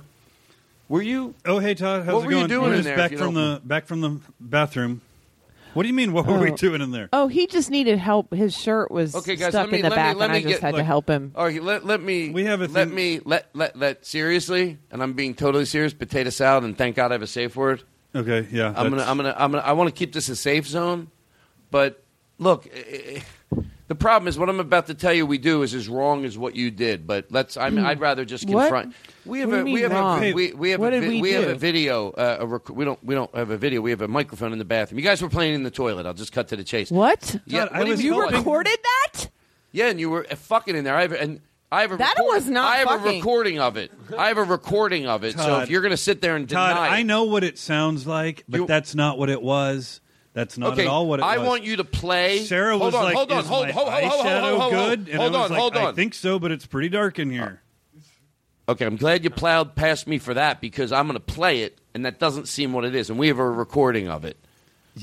[0.88, 1.34] were you?
[1.45, 2.06] Oh, hey, Todd.
[2.06, 2.49] How's What it were you going?
[2.49, 5.01] doing We're in just there, if back you from don't- the back from the bathroom.
[5.74, 6.14] What do you mean?
[6.14, 6.56] What were we Oh.
[6.56, 7.10] doing in there?
[7.14, 8.34] Oh, he just needed help.
[8.34, 10.34] His shirt was Okay, guys, stuck let me in the let back, me let and
[10.34, 11.32] me I just get had to look, help him.
[11.36, 14.78] All right, let let me We have a let thing- me let let let seriously,
[14.91, 15.94] and I'm being totally serious.
[15.94, 17.84] Potato salad, and thank God I have a safe word.
[18.16, 18.68] Okay, yeah.
[18.70, 21.10] I'm gonna that's- I'm gonna I'm gonna I want to keep this a safe zone,
[21.72, 22.04] but
[22.40, 22.68] look.
[22.68, 23.20] eh, eh,
[23.90, 26.38] The problem is what I'm about to tell you we do is as wrong as
[26.38, 27.06] what you did.
[27.07, 27.57] But let's.
[27.57, 28.61] I mean, I'd rather just What?
[28.70, 28.94] confront.
[29.26, 30.24] We have What do a you we mean have wrong?
[30.24, 31.49] a we, we have What a did vi- we have do?
[31.52, 32.11] a video.
[32.11, 33.82] Uh, a rec- we don't we don't have a video.
[33.82, 34.99] We have a microphone in the bathroom.
[34.99, 36.06] You guys were playing in the toilet.
[36.06, 36.91] I'll just cut to the chase.
[36.91, 37.36] What?
[37.45, 38.32] Yeah, Todd, I what do you was mean You what?
[38.34, 39.30] recorded that?
[39.72, 40.95] Yeah, and you were uh, fucking in there.
[40.95, 41.41] I have and
[41.72, 43.20] I have a That record- was not I have a fucking.
[43.22, 43.91] recording of it.
[44.16, 45.32] I have a recording of it.
[45.36, 47.57] so Todd, if you're going to sit there and Todd, deny, I know what it
[47.57, 49.99] sounds like, but You- that's not what it was.
[50.34, 51.47] That's not okay, at all what it I was.
[51.47, 52.43] want you to play.
[52.43, 54.61] Sara hold was on, like, hold on, "Is hold, my hold, hold, hold, eyeshadow hold,
[54.61, 56.89] hold, good?" And hold I was on, like, hold I think so, but it's pretty
[56.89, 57.61] dark in here.
[58.69, 61.80] Okay, I'm glad you plowed past me for that because I'm going to play it,
[61.95, 64.38] and that doesn't seem what it is, and we have a recording of it.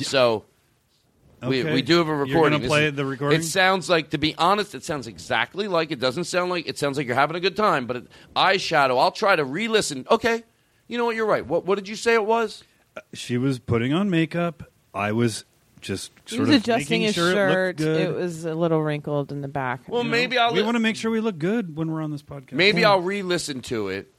[0.00, 0.44] So
[1.42, 1.74] we, Okay.
[1.74, 2.32] we do have a recording.
[2.36, 3.40] You're gonna play is- the recording?
[3.40, 6.78] It sounds like, to be honest, it sounds exactly like it doesn't sound like it
[6.78, 8.98] sounds like you're having a good time, but it, eyeshadow.
[9.00, 10.06] I'll try to re-listen.
[10.10, 10.44] Okay,
[10.86, 11.16] you know what?
[11.16, 11.44] You're right.
[11.44, 12.62] What what did you say it was?
[12.96, 14.62] Uh, she was putting on makeup.
[14.96, 15.44] I was
[15.80, 17.80] just He sort was of adjusting making his sure shirt.
[17.80, 18.00] it looked good.
[18.00, 19.82] It was a little wrinkled in the back.
[19.88, 22.22] Well, maybe I'll we want to make sure we look good when we're on this
[22.22, 22.52] podcast.
[22.52, 24.10] maybe I'll re-listen to it,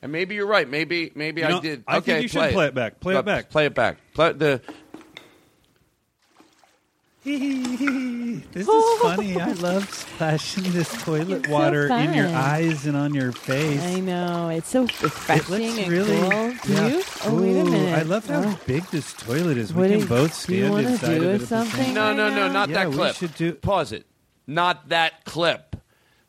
[0.00, 0.68] and maybe you're right.
[0.68, 1.84] Maybe maybe You I did.
[1.86, 3.00] I okay, think you should play it back.
[3.00, 3.50] Play it back.
[3.50, 3.98] Play it back.
[4.14, 4.60] Play the.
[7.24, 8.98] this is oh.
[9.02, 9.40] funny.
[9.40, 13.82] I love splashing this toilet so water in your eyes and on your face.
[13.82, 16.18] I know it's so refreshing looks and really.
[16.20, 16.54] cool.
[16.64, 16.86] Do yeah.
[16.88, 17.02] you?
[17.24, 17.98] Oh, wait a minute.
[17.98, 18.58] I love how Oh.
[18.66, 19.72] big this toilet is.
[19.72, 22.28] What we can you- both do you stand inside do of it something No, no,
[22.28, 23.16] no, not Yeah, that we clip.
[23.16, 24.06] should do- Pause it.
[24.46, 25.73] Not that clip.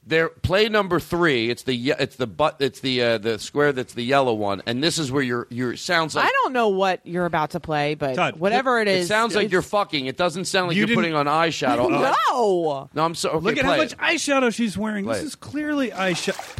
[0.07, 1.49] There, play number three.
[1.49, 4.83] It's the it's the but it's the uh, the square that's the yellow one, and
[4.83, 7.95] this is where your your sounds like I don't know what you're about to play,
[7.95, 10.05] but Todd, whatever it is, It sounds like it's- you're fucking.
[10.05, 11.89] It doesn't sound like You you are didn't- putting on eyeshadow.
[11.89, 12.89] No.
[12.93, 13.37] no, I'm sorry.
[13.37, 13.97] Okay, Look at how play much it.
[13.97, 15.05] eyeshadow she's wearing.
[15.05, 15.27] Play This it.
[15.27, 16.55] is clearly eyeshadow.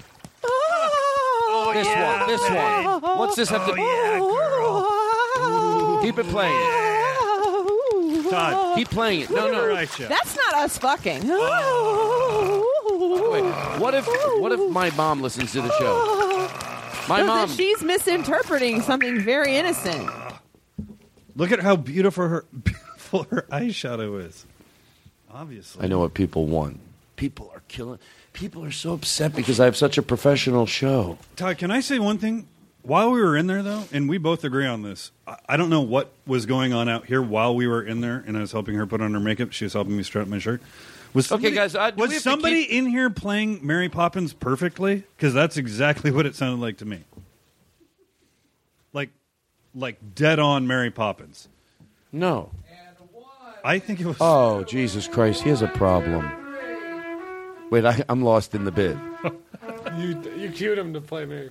[1.73, 2.27] this one.
[2.27, 3.01] This one.
[3.19, 3.73] What's this have to?
[6.01, 6.81] Keep it playing.
[8.31, 9.29] Todd, keep playing it.
[9.29, 9.75] No, no.
[9.75, 11.21] That's not us fucking.
[13.09, 14.05] Wait, what if
[14.39, 16.49] what if my mom listens to the show?
[17.07, 17.49] My No, mom.
[17.49, 20.09] she's misinterpreting something very innocent.
[21.35, 24.45] Look at how beautiful her beautiful her eyeshadow is.
[25.31, 25.83] Obviously.
[25.83, 26.79] I know what people want.
[27.15, 27.99] People are killing.
[28.33, 31.17] People are so upset because I have such a professional show.
[31.35, 32.47] Todd, can I say one thing?
[32.83, 35.69] While we were in there, though, and we both agree on this, I, I don't
[35.71, 38.51] know what was going on out here while we were in there, and I was
[38.51, 39.51] helping her put on her makeup.
[39.53, 40.61] She was helping me strap my shirt.
[41.15, 45.03] Was Okay, somebody, guys, uh, was have to somebody in here playing Mary Poppins perfectly?
[45.15, 47.05] Because that's exactly what it sounded like to me.
[48.91, 49.11] Like,
[49.73, 51.47] like dead on Mary Poppins.
[52.11, 52.51] No.
[53.63, 54.17] I think it was.
[54.19, 55.41] Oh Jesus Christ!
[55.41, 56.29] He has a problem.
[57.71, 58.97] Wait, I, I'm lost in the bid.
[59.97, 61.49] You you cued him to play Mary.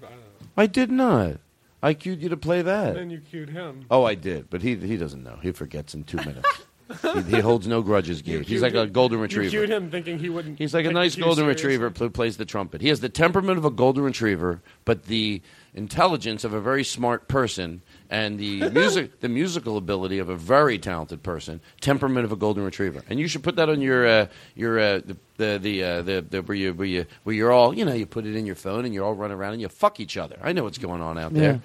[0.57, 0.62] I.
[0.65, 1.39] I did not.
[1.82, 2.95] I cued you to play that.
[2.95, 3.86] Then you cued him.
[3.91, 5.39] Oh, I did, but he he doesn't know.
[5.41, 6.49] He forgets in two minutes.
[7.02, 8.44] he, he holds no grudges, Gabe.
[8.44, 9.51] He's like a him- golden You retriever.
[9.51, 10.59] cued him thinking he wouldn't.
[10.59, 11.69] He's like a nice golden seriously.
[11.77, 12.81] retriever who plays the trumpet.
[12.81, 15.40] He has the temperament of a golden retriever, but the
[15.74, 20.78] intelligence of a very smart person, and the music, the musical ability of a very
[20.78, 21.61] talented person.
[21.81, 25.01] Temperament of a golden retriever, and you should put that on your uh, your uh,
[25.05, 27.94] the the the, uh, the the where you where you where you're all you know
[27.94, 30.16] you put it in your phone and you're all run around and you fuck each
[30.16, 30.36] other.
[30.43, 31.61] I know what's going on out there.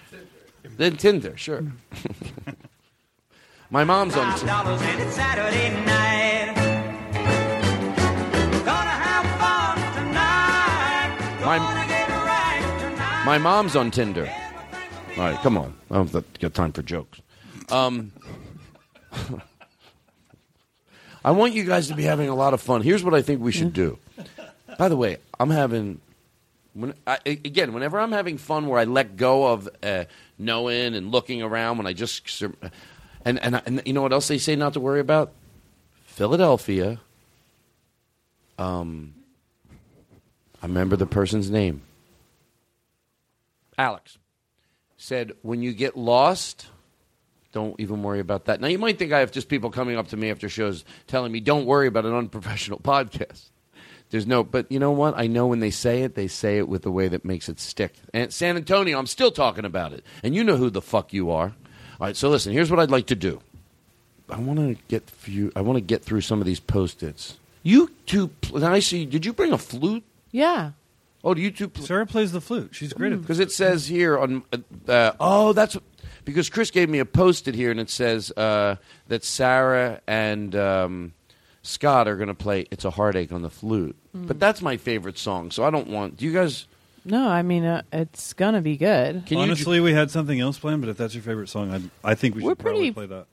[0.77, 1.63] Then Tinder, sure.
[3.69, 4.31] My mom's on.
[4.37, 4.47] Tinder.
[4.47, 6.55] dollars and it's Saturday night.
[8.65, 11.45] Gonna have fun tonight.
[11.45, 13.23] My- Gonna get right tonight.
[13.25, 14.27] My mom's on Tinder.
[15.17, 15.75] All right, come on.
[15.91, 17.21] I don't have got time for jokes.
[17.69, 18.11] Um,
[21.23, 22.81] I want you guys to be having a lot of fun.
[22.81, 23.99] Here's what I think we should do.
[24.77, 25.99] By the way, I'm having.
[26.73, 30.05] When, I, again, whenever I'm having fun, where I let go of uh,
[30.37, 32.43] knowing and looking around, when I just
[33.25, 35.31] and and and you know what else they say not to worry about?
[36.05, 36.99] Philadelphia.
[38.57, 39.13] Um,
[40.61, 41.81] I remember the person's name.
[43.77, 44.17] Alex
[44.97, 46.67] said, when you get lost,
[47.53, 48.59] don't even worry about that.
[48.59, 51.31] Now, you might think I have just people coming up to me after shows telling
[51.31, 53.49] me, don't worry about an unprofessional podcast.
[54.09, 55.17] There's no, but you know what?
[55.17, 57.59] I know when they say it, they say it with the way that makes it
[57.59, 57.93] stick.
[58.13, 60.03] And San Antonio, I'm still talking about it.
[60.23, 61.53] And you know who the fuck you are.
[61.99, 63.41] All right, so listen, here's what I'd like to do.
[64.29, 67.37] I want to get few, I want to get through some of these post-its.
[67.63, 70.03] You two, pl- I see, did you bring a flute?
[70.31, 70.71] Yeah.
[71.23, 71.67] Oh, do you two?
[71.67, 72.69] Pl- Sara plays the flute.
[72.73, 74.43] She's great at because it says here on.
[74.53, 74.57] Uh,
[74.89, 75.75] uh, oh, that's
[76.23, 78.77] because Chris gave me a post-it here, and it says uh,
[79.09, 81.13] that Sara and um,
[81.61, 83.97] Scott are going to play "It's a Heartache" on the flute.
[84.15, 84.27] Mm.
[84.27, 86.15] But that's my favorite song, so I don't want.
[86.15, 86.67] Do you guys?
[87.05, 89.23] No, I mean uh, it's gonna be good.
[89.35, 91.71] Honestly, we had something else planned, but if that's your favorite song,
[92.03, 93.25] I, I think we should We're probably pretty- play that.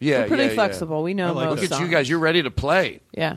[0.00, 0.54] Yeah, We're pretty yeah, yeah.
[0.56, 1.02] flexible.
[1.02, 1.90] We know I like most Look at you songs.
[1.90, 2.08] guys.
[2.10, 3.00] You're ready to play.
[3.12, 3.36] Yeah.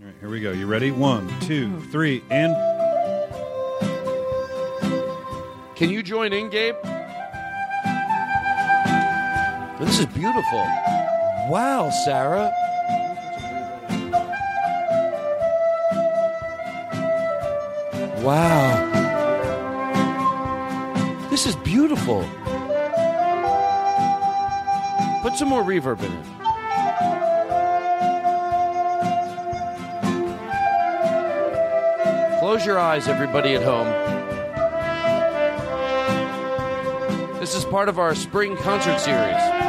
[0.00, 0.52] All right, here we go.
[0.52, 0.90] You ready?
[0.90, 2.54] One, two, three, and
[5.76, 6.74] Can you join in, Gabe?
[9.78, 10.66] This is beautiful.
[11.50, 12.50] Wow, Sara.
[18.22, 18.96] Wow.
[21.30, 22.22] This is beautiful.
[25.22, 26.24] Put some more reverb in it.
[32.40, 33.86] Close your eyes, everybody at home.
[37.40, 39.67] This is part of our spring concert series.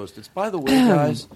[0.00, 0.28] Post-its.
[0.28, 1.28] By the way, guys,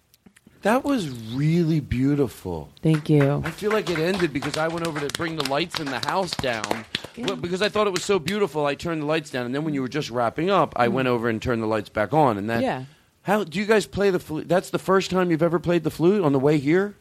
[0.62, 2.70] that was really beautiful.
[2.82, 3.42] Thank you.
[3.44, 5.98] I feel like it ended because I went over to bring the lights in the
[6.00, 6.84] house down.
[7.16, 9.64] Well, because I thought it was so beautiful, I turned the lights down, and then
[9.64, 12.36] when you were just wrapping up, I went over and turned the lights back on.
[12.38, 12.62] And that, Mm.
[12.62, 12.84] Yeah.
[13.22, 14.48] How do you guys play the flute?
[14.48, 16.96] That's the first time you've ever played the flute on the way here.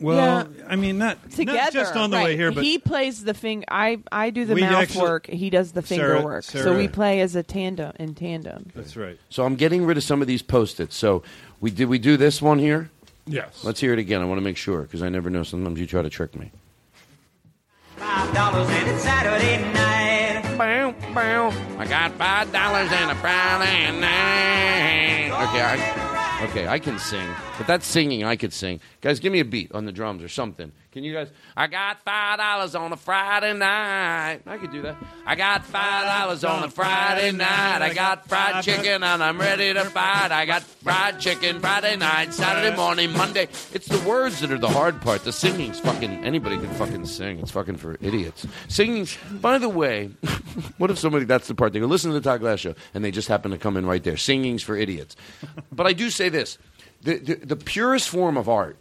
[0.00, 2.24] Well, I mean, not, Together, not just on the right.
[2.24, 3.64] way here, but he plays the finger.
[3.70, 5.26] I I do the mouth actually- work.
[5.26, 6.44] He does the finger Sara- work.
[6.44, 8.70] so we play as a tandem in tandem.
[8.74, 9.18] that's right.
[9.30, 10.94] So I'm getting rid of some of these post-its.
[10.96, 11.22] So
[11.60, 12.90] we did we do this one here?
[13.26, 13.64] Yes.
[13.64, 14.20] Let's hear it again.
[14.22, 15.42] I want to make sure because I never know.
[15.42, 16.50] Sometimes you try to trick me.
[17.96, 20.56] Five dollars and it's Saturday night.
[20.58, 21.48] Bow, bow.
[21.78, 25.30] I got five dollars and a Friday night.
[25.48, 26.15] Okay, I,
[26.50, 27.28] okay, I can sing,
[27.58, 28.24] but that's singing.
[28.24, 28.80] I could sing.
[29.00, 30.72] Guys, give me a beat on the drums or something.
[30.96, 31.28] Can you guys?
[31.54, 34.40] I got five dollars on a Friday night.
[34.46, 34.96] I could do that.
[35.26, 37.82] I got five dollars on a Friday night.
[37.82, 40.32] I got fried chicken and I'm ready to fight.
[40.32, 43.42] I got fried chicken Friday night, Saturday morning, Monday.
[43.74, 45.22] It's the words that are the hard part.
[45.22, 46.24] The singing's fucking.
[46.24, 47.40] Anybody can fucking sing.
[47.40, 48.46] It's fucking for idiots.
[48.68, 49.06] Singing.
[49.32, 50.06] By the way,
[50.78, 51.26] what if somebody?
[51.26, 53.50] That's the part they go listen to the Todd Glass show, and they just happen
[53.50, 54.16] to come in right there.
[54.16, 55.14] Singing's for idiots.
[55.70, 56.56] but I do say this:
[57.02, 58.78] the, the the purest form of art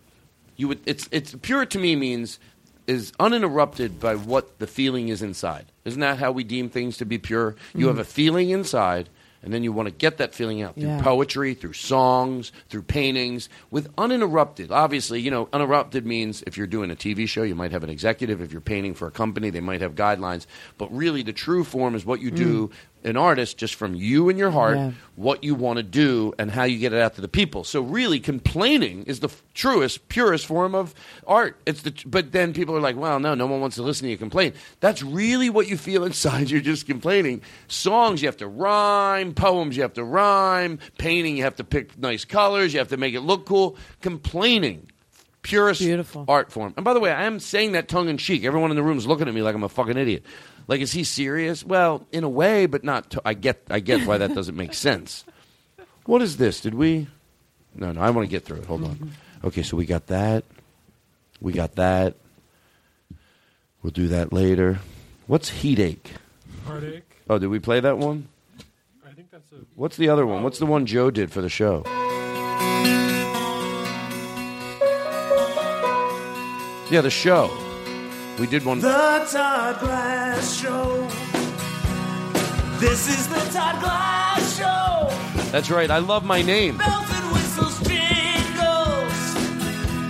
[0.57, 2.40] you would it's it's pure to me means
[2.88, 5.65] is uninterrupted by what the feeling is inside.
[5.86, 7.56] Isn't that how we deem things to be pure?
[7.73, 7.90] You Mhm.
[7.90, 9.10] have a feeling inside
[9.41, 11.02] and then you want to get that feeling out through Yeah.
[11.02, 14.72] poetry, through songs, through paintings, with uninterrupted.
[14.72, 17.90] Obviously, you know, uninterrupted means if you're doing a TV show, you might have an
[17.91, 18.41] executive.
[18.41, 20.48] If you're painting for a company, they might have guidelines.
[20.80, 22.72] But really, the true form is what you do,
[23.06, 24.91] an artist, just from you and your heart, Yeah.
[25.15, 27.64] what you want to do, and how you get it out to the people.
[27.64, 30.94] So, really, complaining is the f- truest, purest form of
[31.27, 31.57] art.
[31.65, 34.11] It's the, but then people are like, well, no, no one wants to listen to
[34.11, 34.53] you complain.
[34.80, 36.49] That's really what you feel inside.
[36.49, 37.41] You're just complaining.
[37.68, 39.34] Songs, you have to rhyme.
[39.34, 40.80] Poems, you have to rhyme.
[40.98, 42.73] Painting, you have to pick nice colors.
[42.73, 43.77] You have to make it look cool.
[44.02, 44.90] Complaining.
[45.44, 46.26] Purest Beautiful.
[46.27, 46.73] art form.
[46.76, 48.44] And by the way, I am saying that tongue in cheek.
[48.44, 50.23] Everyone in the room is looking at me like I'm a fucking idiot.
[50.68, 51.64] Like, is he serious?
[51.64, 53.12] Well, in a way, but not.
[53.12, 53.62] To, I get.
[53.70, 55.24] I get why that doesn't make sense.
[56.06, 56.62] What is this?
[56.62, 57.08] Did we?
[57.76, 58.02] No, no.
[58.02, 58.66] I want to get through it.
[58.66, 59.12] Hold on.
[59.44, 60.44] Okay, so we got that.
[61.40, 62.16] We got that.
[63.84, 64.80] We'll do that later.
[65.28, 66.14] What's headache?
[66.66, 67.04] Heartache.
[67.30, 68.28] Oh, did we play that one?
[69.06, 69.58] I think that's a.
[69.76, 70.42] What's the other one?
[70.42, 71.84] What's the one Joe did for the show?
[76.92, 77.65] Yeah, the show.
[78.40, 78.80] We did one.
[78.82, 81.07] The Todd Glass Show.
[82.80, 85.07] This is the Todd Glass Show.
[85.52, 85.90] That's right.
[85.90, 86.78] I love my name.
[86.78, 89.14] Bells and whistles, jingles.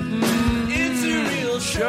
[0.10, 1.84] Mm, it's a real show.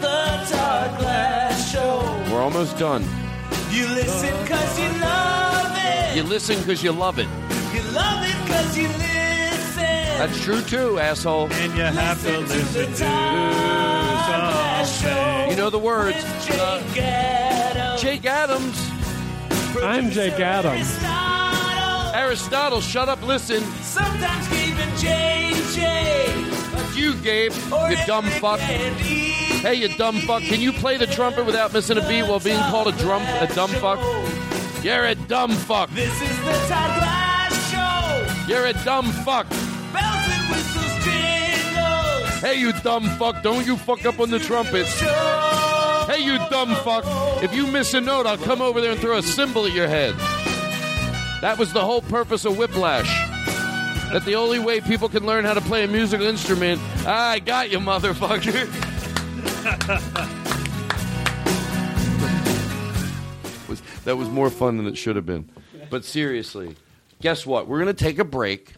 [0.00, 2.32] The Todd Glass Show.
[2.32, 3.04] We're almost done.
[3.70, 6.16] You listen cause you love it.
[6.16, 7.28] You listen because you love it.
[7.74, 9.01] You love it cause you.
[10.22, 11.52] That's true too, asshole.
[11.52, 12.96] And you have to listen to
[14.86, 15.50] something.
[15.50, 16.16] You know the words.
[16.46, 18.00] Jake Adams.
[18.00, 18.90] Jake Adams.
[19.82, 20.96] I'm Jake Adams.
[22.14, 23.64] Aristotle, shut up, listen.
[23.82, 26.70] Sometimes even JJ.
[26.70, 27.52] That's you, Gabe.
[27.90, 28.60] You dumb fuck.
[28.60, 30.42] Hey, you dumb fuck.
[30.42, 33.52] Can you play the trumpet without missing a beat while being called a drum a
[33.56, 33.98] dumb fuck?
[34.84, 35.90] You're a dumb fuck.
[35.90, 38.46] This is the Todd Glass Show.
[38.46, 39.48] You're a dumb fuck.
[42.42, 43.40] Hey, you dumb fuck.
[43.44, 44.98] Don't you fuck up on the trumpets.
[44.98, 47.04] Hey, you dumb fuck.
[47.40, 49.86] If you miss a note, I'll come over there and throw a cymbal at your
[49.86, 50.16] head.
[51.40, 53.06] That was the whole purpose of Whiplash.
[54.10, 56.80] That the only way people can learn how to play a musical instrument.
[57.06, 58.68] I got you, motherfucker.
[64.04, 65.48] that was more fun than it should have been.
[65.90, 66.74] But seriously,
[67.20, 67.68] guess what?
[67.68, 68.74] We're gonna take a break,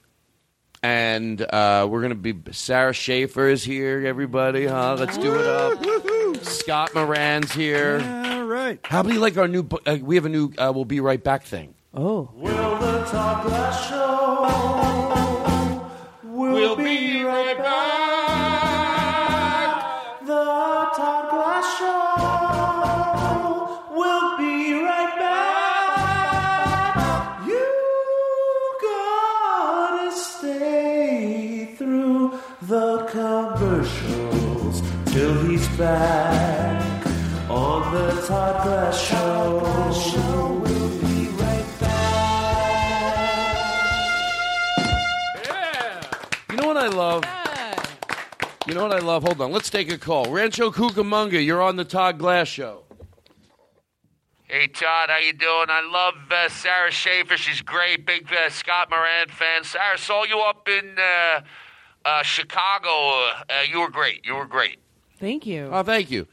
[0.84, 4.04] and uh, we're gonna be Sara Schaefer is here.
[4.06, 4.96] Everybody, huh?
[4.98, 6.44] Let's do it up.
[6.44, 8.02] Scott Moran's here.
[8.26, 8.78] All right.
[8.84, 9.62] How about you like our new?
[9.62, 10.52] bu- Uh, we have a new.
[10.58, 11.74] Uh, we'll be right back thing.
[11.94, 12.28] Oh.
[12.34, 14.04] Will the Todd Glass Show?
[16.24, 17.83] We'll, be right back.
[35.76, 37.06] Back
[37.50, 39.60] on the Todd Glass Show.
[40.62, 41.64] We'll be right
[46.48, 47.24] You know what I love?
[48.68, 49.24] You know what I love?
[49.24, 49.50] Hold on.
[49.50, 50.30] Let's take a call.
[50.30, 52.84] Rancho Cucamonga, you're on the Todd Glass Show.
[54.44, 55.66] Hey Todd, how you doing?
[55.70, 57.36] I love uh, Sara Schaefer.
[57.36, 58.06] She's great.
[58.06, 59.64] Big uh, Scott Moran fan.
[59.64, 61.40] Sara, saw you up in uh,
[62.04, 62.88] uh, Chicago.
[62.88, 64.24] Uh, you were great.
[64.24, 64.78] You were great.
[65.18, 65.68] Thank you.
[65.72, 66.26] Oh, thank you.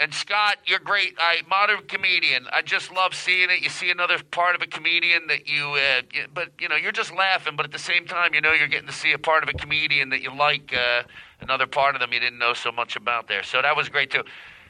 [0.00, 1.14] And Scott, you're great.
[1.18, 2.46] I modern comedian.
[2.52, 3.60] I just love seeing it.
[3.60, 6.02] You see another part of a comedian that you, uh,
[6.32, 7.56] but you know, you're just laughing.
[7.56, 9.54] But at the same time, you know, you're getting to see a part of a
[9.54, 10.72] comedian that you like.
[10.72, 11.02] Uh,
[11.40, 13.42] another part of them you didn't know so much about there.
[13.42, 14.22] So that was great too.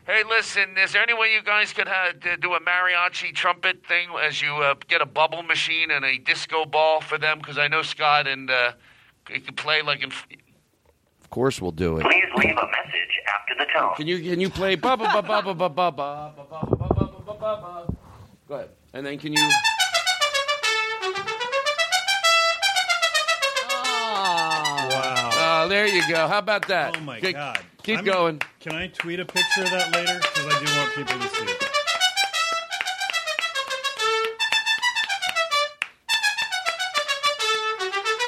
[0.07, 4.09] Hey, listen, is there any way you guys could uh, do a mariachi trumpet thing
[4.23, 7.39] as you uh, get a bubble machine and a disco ball for them?
[7.39, 8.73] Because I know Scott and uh,
[9.31, 10.11] you can play like in.
[11.29, 12.05] Of course, we'll do it.
[12.05, 13.95] Please leave a message after the tone.
[13.97, 16.65] Can you can you play ba ba ba ba ba ba ba ba ba ba
[16.65, 17.95] ba ba ba ba ba?
[18.49, 18.71] Go ahead.
[18.95, 19.49] And then can you?
[24.91, 25.65] Wow.
[25.65, 26.27] Oh, there you go.
[26.27, 26.97] How about that?
[26.97, 27.61] Oh my Keep- God.
[27.83, 28.43] Keep I'm- going.
[28.61, 30.19] Can I tweet a picture of that later?
[30.19, 31.65] Because I do want people to see it.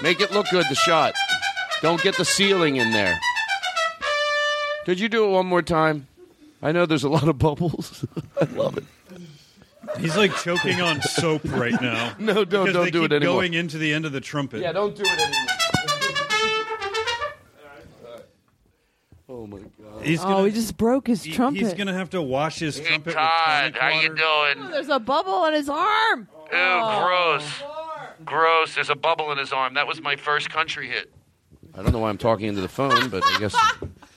[0.03, 0.67] Make it look good.
[0.69, 1.15] The shot.
[1.83, 3.19] Don't get the ceiling in there.
[4.85, 6.09] Could you do it one more time?
[6.63, 8.05] I know there's a lot of bubbles.
[8.41, 8.85] I love it.
[9.99, 12.15] He's like choking on soap right now.
[12.19, 13.37] No, don't- because don't they do keep it anymore.
[13.37, 14.61] Going into the end of the trumpet.
[14.61, 15.47] Yeah, don't do it anymore.
[19.33, 20.05] Oh my god.
[20.05, 21.63] He's oh, gonna, he just broke his he- trumpet.
[21.63, 24.67] He's gonna have to wash his Hey trumpet Todd, with how tonic you doing?
[24.67, 26.29] Oh, there's a bubble on his arm.
[26.51, 27.05] Ew, oh.
[27.05, 27.63] gross.
[28.25, 28.75] Gross.
[28.75, 29.75] There's a bubble in his arm.
[29.75, 31.13] That was my first country hit.
[31.81, 33.55] I don't know why I'm talking into the phone, but I guess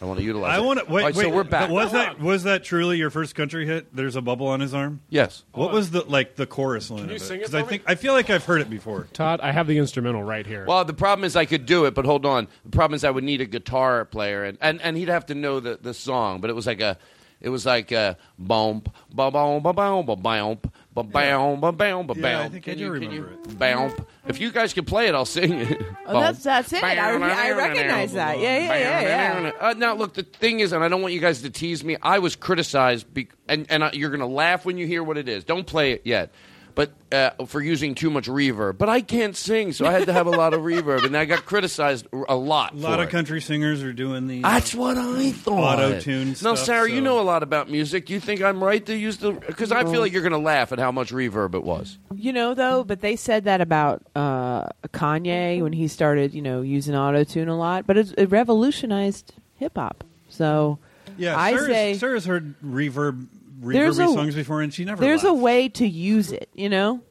[0.02, 1.02] I want to utilize I want to wait.
[1.02, 1.70] All right, wait, so we're back.
[1.70, 3.96] Was that was that truly your first country hit?
[3.96, 5.00] There's a bubble on his arm.
[5.10, 5.46] Yes.
[5.54, 7.00] What was the like the chorus line?
[7.04, 7.70] Can you of sing it 'Cause I for me?
[7.70, 9.08] think I feel like I've heard it before.
[9.14, 10.66] Todd, I have the instrumental right here.
[10.68, 12.50] Well, the problem is I could do it, but hold on.
[12.66, 15.34] The problem is I would need a guitar player, and, and, and he'd have to
[15.36, 16.42] know the, the song.
[16.42, 16.98] But it was like a,
[17.40, 20.60] it was like a boom, ba boom, ba boom, ba boom,
[20.94, 22.24] ba boom, ba boom, ba boom.
[22.24, 24.06] Yeah, I think I Can do you, remember can you, Boom.
[24.28, 25.82] If you guys can play it, I'll sing it.
[26.06, 26.84] Oh, that's that's it.
[26.84, 28.40] I, I recognize that.
[28.40, 29.52] Yeah, yeah, yeah, yeah.
[29.60, 31.98] Uh, now, look, the thing is, and I don't want you guys to tease me.
[32.02, 35.18] I was criticized, be, and and uh, you're going to laugh when you hear what
[35.18, 35.44] it is.
[35.44, 36.32] Don't play it yet,
[36.76, 38.78] but uh, for using too much reverb.
[38.78, 41.26] But I can't sing, so I had to have a lot of reverb, and I
[41.26, 42.74] got criticized a lot.
[42.74, 43.12] A lot for of it.
[43.12, 44.44] country singers are doing the.
[44.44, 45.80] uh, That's what I thought.
[45.80, 46.30] Auto tune.
[46.30, 48.10] No, stuff, Sara, you know a lot about music.
[48.10, 49.32] You think I'm right to use the?
[49.34, 51.98] Because I feel like you're going to laugh at how much reverb it was.
[52.16, 56.62] You know, though, but they said that about uh, Kanye when he started, you know,
[56.62, 57.86] using auto tune a lot.
[57.86, 60.04] But it, it revolutionized hip hop.
[60.30, 60.80] So
[61.18, 63.28] Yeah, I Sara's, say Sara's heard reverb
[63.60, 65.02] There's reverby a- songs before, and she never.
[65.02, 66.50] there's a way to use it.
[66.56, 67.02] You know,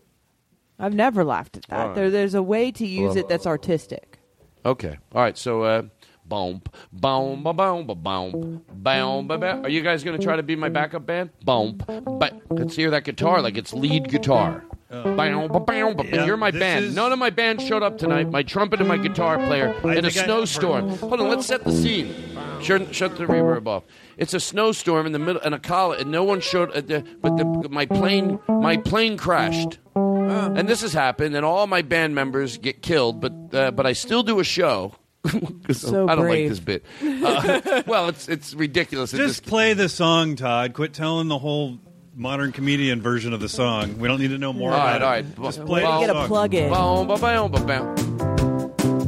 [0.78, 1.78] I've never laughed at that.
[1.80, 1.94] All right.
[1.94, 4.18] There, there's a way to use Well- it that's artistic.
[4.64, 4.96] Okay.
[5.14, 5.36] All right.
[5.36, 5.82] So, uh,
[6.24, 6.62] boom,
[6.92, 9.60] boom, ba boom, ba boom, boom, ba ba.
[9.62, 11.30] Are you guys going to try to be my backup band?
[11.44, 11.78] Boom,
[12.18, 14.64] but let's hear that guitar like it's lead guitar.
[14.92, 16.84] Boom, ba boom, ba Yeah, You're my band.
[16.86, 18.30] is- None of my band showed up tonight.
[18.30, 20.90] My trumpet and my guitar player I in a snowstorm.
[20.98, 21.28] Hold on.
[21.30, 22.14] Let's set the scene.
[22.60, 23.84] Shut, shut the reverb off.
[24.18, 26.70] It's a snowstorm in the middle and a college, and no one showed.
[26.70, 29.78] Uh, the, but the, my plane, my plane crashed.
[29.94, 33.94] And this has happened, and all my band members get killed, but uh, but I
[33.94, 34.94] still do a show.
[35.72, 36.50] So I don't brave.
[36.50, 36.84] like this bit.
[37.02, 39.14] Uh, well, it's it's ridiculous.
[39.14, 40.74] It Just play the song, Todd.
[40.74, 41.78] Quit telling the whole
[42.14, 43.98] modern comedian version of the song.
[43.98, 45.38] We don't need to know more all about right, all it.
[45.38, 45.42] right.
[45.44, 46.26] Just play Way to the get a song.
[46.28, 46.68] plug in.
[46.70, 49.02] Boom, ba, boom, ba, boom.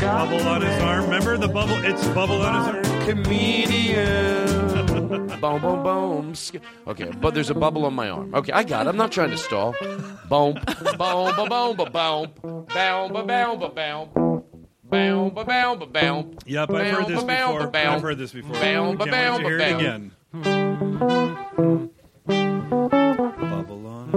[0.00, 1.04] Bubble on his arm.
[1.04, 1.76] Remember the bubble?
[1.84, 3.06] It's bubble on his arm.
[3.06, 4.86] Comedian.
[5.40, 6.34] boom, boom, boom.
[6.34, 8.34] Sk- Okay, but there's a bubble on my arm.
[8.34, 8.90] Okay, I got it.
[8.90, 9.74] I'm not trying to stall.
[10.28, 10.58] Boom, boom,
[10.98, 12.28] ba, boom, ba, boom.
[12.42, 12.66] Boom, ba, boom, ba, boom.
[12.68, 13.68] Boom, ba, boom, ba,
[14.14, 14.23] boom.
[16.46, 17.76] Yep, I've heard this Boom, ba, boom, before.
[17.76, 18.56] I've heard this before.
[18.56, 20.12] Can't wait to hear it again.
[23.50, 24.10] Bubble on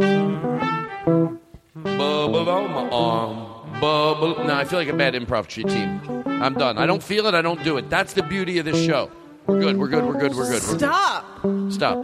[1.74, 3.80] Bubble on my arm.
[3.80, 4.44] Bubble.
[4.44, 6.02] No, I feel like a bad improv team.
[6.26, 6.78] I'm done.
[6.78, 7.34] I don't feel it.
[7.36, 7.90] I don't do it.
[7.90, 9.12] That's the beauty of this show.
[9.48, 9.78] We're good.
[9.78, 10.06] We're good.
[10.06, 10.36] We're good.
[10.36, 10.64] We're good.
[10.64, 11.42] We're Stop.
[11.42, 11.74] good.
[11.74, 12.04] Stop.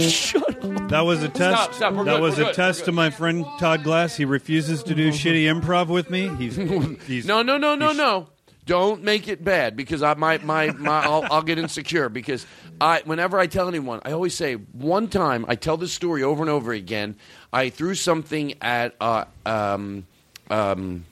[0.00, 0.88] Shut up.
[0.88, 1.62] That was a test.
[1.62, 4.16] Stop, stop, we're that good, was we're a good, test to my friend Todd Glass.
[4.16, 6.28] He refuses to do shitty improv with me.
[6.36, 6.56] He's,
[7.06, 8.28] he's No, no, no, no, no.
[8.64, 12.46] Don't make it bad because I my my, my I'll, I'll get insecure because
[12.80, 16.42] I whenever I tell anyone I always say one time I tell this story over
[16.42, 17.16] and over again.
[17.52, 20.06] I threw something at uh, um
[20.50, 21.04] um.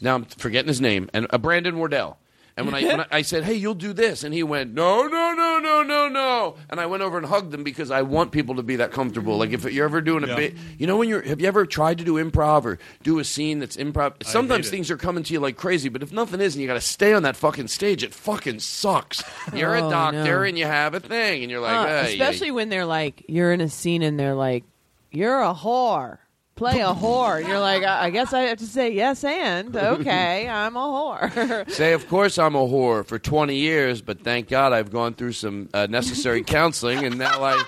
[0.00, 2.18] Now I'm forgetting his name and uh, Brandon Wardell.
[2.56, 5.06] And when I, when I I said, "Hey, you'll do this," and he went, "No,
[5.08, 8.30] no, no, no, no, no," and I went over and hugged him because I want
[8.30, 9.36] people to be that comfortable.
[9.38, 10.36] Like if you're ever doing a Yeah.
[10.36, 13.24] bit, you know, when you're have you ever tried to do improv or do a
[13.24, 14.22] scene that's improv?
[14.22, 14.70] Sometimes it.
[14.70, 16.80] things are coming to you like crazy, but if nothing is, and you got to
[16.80, 19.24] stay on that fucking stage, it fucking sucks.
[19.52, 20.42] You're Oh, a doctor no.
[20.42, 23.52] and you have a thing, and you're like, Uh, "Hey, especially when they're like, you're
[23.52, 24.62] in a scene and they're like,
[25.10, 26.18] you're a whore.
[26.56, 27.38] Play a whore.
[27.40, 29.74] And you're like, I I guess I have to say yes and.
[29.94, 31.70] Okay, I'm a whore.
[31.70, 35.32] Say, of course, I'm a whore for 20 years, but thank God I've gone through
[35.32, 37.60] some uh, necessary counseling, and now I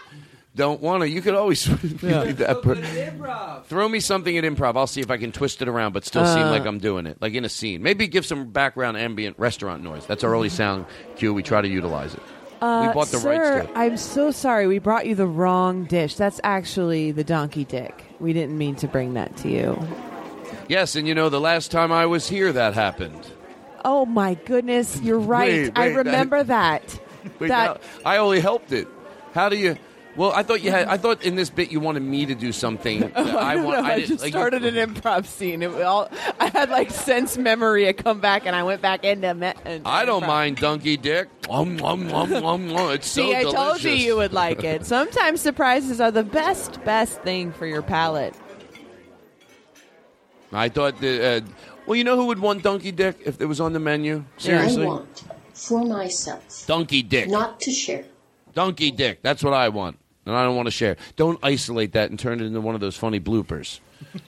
[0.54, 1.08] don't want to.
[1.08, 1.96] You could always be
[2.32, 4.76] that per- throw me something at improv.
[4.76, 6.50] I'll see if I can twist it around, but still seem Uh.
[6.50, 7.82] like I'm doing it, like in a scene.
[7.82, 10.06] Maybe give some background ambient restaurant noise.
[10.06, 10.86] That's our only sound
[11.16, 11.34] cue.
[11.34, 12.22] We try to utilize it.
[12.62, 13.76] Uh, we bought the sir, rights to it.
[13.76, 14.66] I'm so sorry.
[14.66, 16.14] We brought you the wrong dish.
[16.14, 18.05] That's actually the donkey dick.
[18.20, 19.86] We didn't mean to bring that to you.
[20.68, 23.26] Yes, and you know, the last time I was here, that happened.
[23.84, 25.48] Oh my goodness, you're right.
[25.48, 27.00] Wait, I wait, remember that.
[27.38, 28.88] Wait, that I only helped it.
[29.32, 29.76] How do you?
[30.16, 30.88] Well, I thought you had.
[30.88, 33.12] I thought in this bit you wanted me to do something.
[33.16, 33.78] Oh, I, I want.
[33.82, 33.84] know.
[33.84, 35.62] I, didn't- just like, started an improv scene.
[35.62, 36.08] It all
[36.40, 37.86] I had like sense memory.
[37.88, 39.34] I come back and I went back into.
[39.34, 40.26] Me- into I don't improv.
[40.26, 41.28] mind Donkey Dick.
[41.50, 42.44] Um, um, um, um,
[42.76, 42.90] um.
[42.92, 43.52] It's so See, I delicious.
[43.60, 44.86] told you you would like it.
[44.96, 48.34] Sometimes surprises are the best, best thing for your palate.
[50.52, 51.42] I thought that.
[51.44, 51.46] Uh,
[51.86, 54.24] well, you know who would want Donkey Dick if it was on the menu?
[54.38, 55.24] Seriously, I want
[55.54, 57.28] for myself, Donkey Dick.
[57.28, 58.04] not to share.
[58.54, 59.20] Donkey Dick.
[59.22, 60.96] That's what I want, and I don't want to share.
[61.16, 63.80] Don't isolate that and turn it into one of those funny bloopers.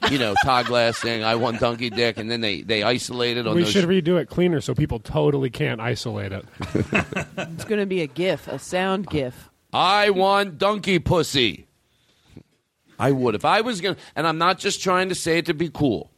[0.09, 3.45] You know, Todd Glass saying I want Donkey Dick, and then they they isolate it
[3.45, 3.71] on We those.
[3.71, 6.45] should redo it cleaner so people totally can't isolate it.
[7.37, 9.49] It's going to be a GIF, a sound GIF.
[9.71, 11.67] I want donkey pussy.
[12.97, 15.53] I would if I was gonna, and I'm not just trying to say it to
[15.53, 16.11] be cool.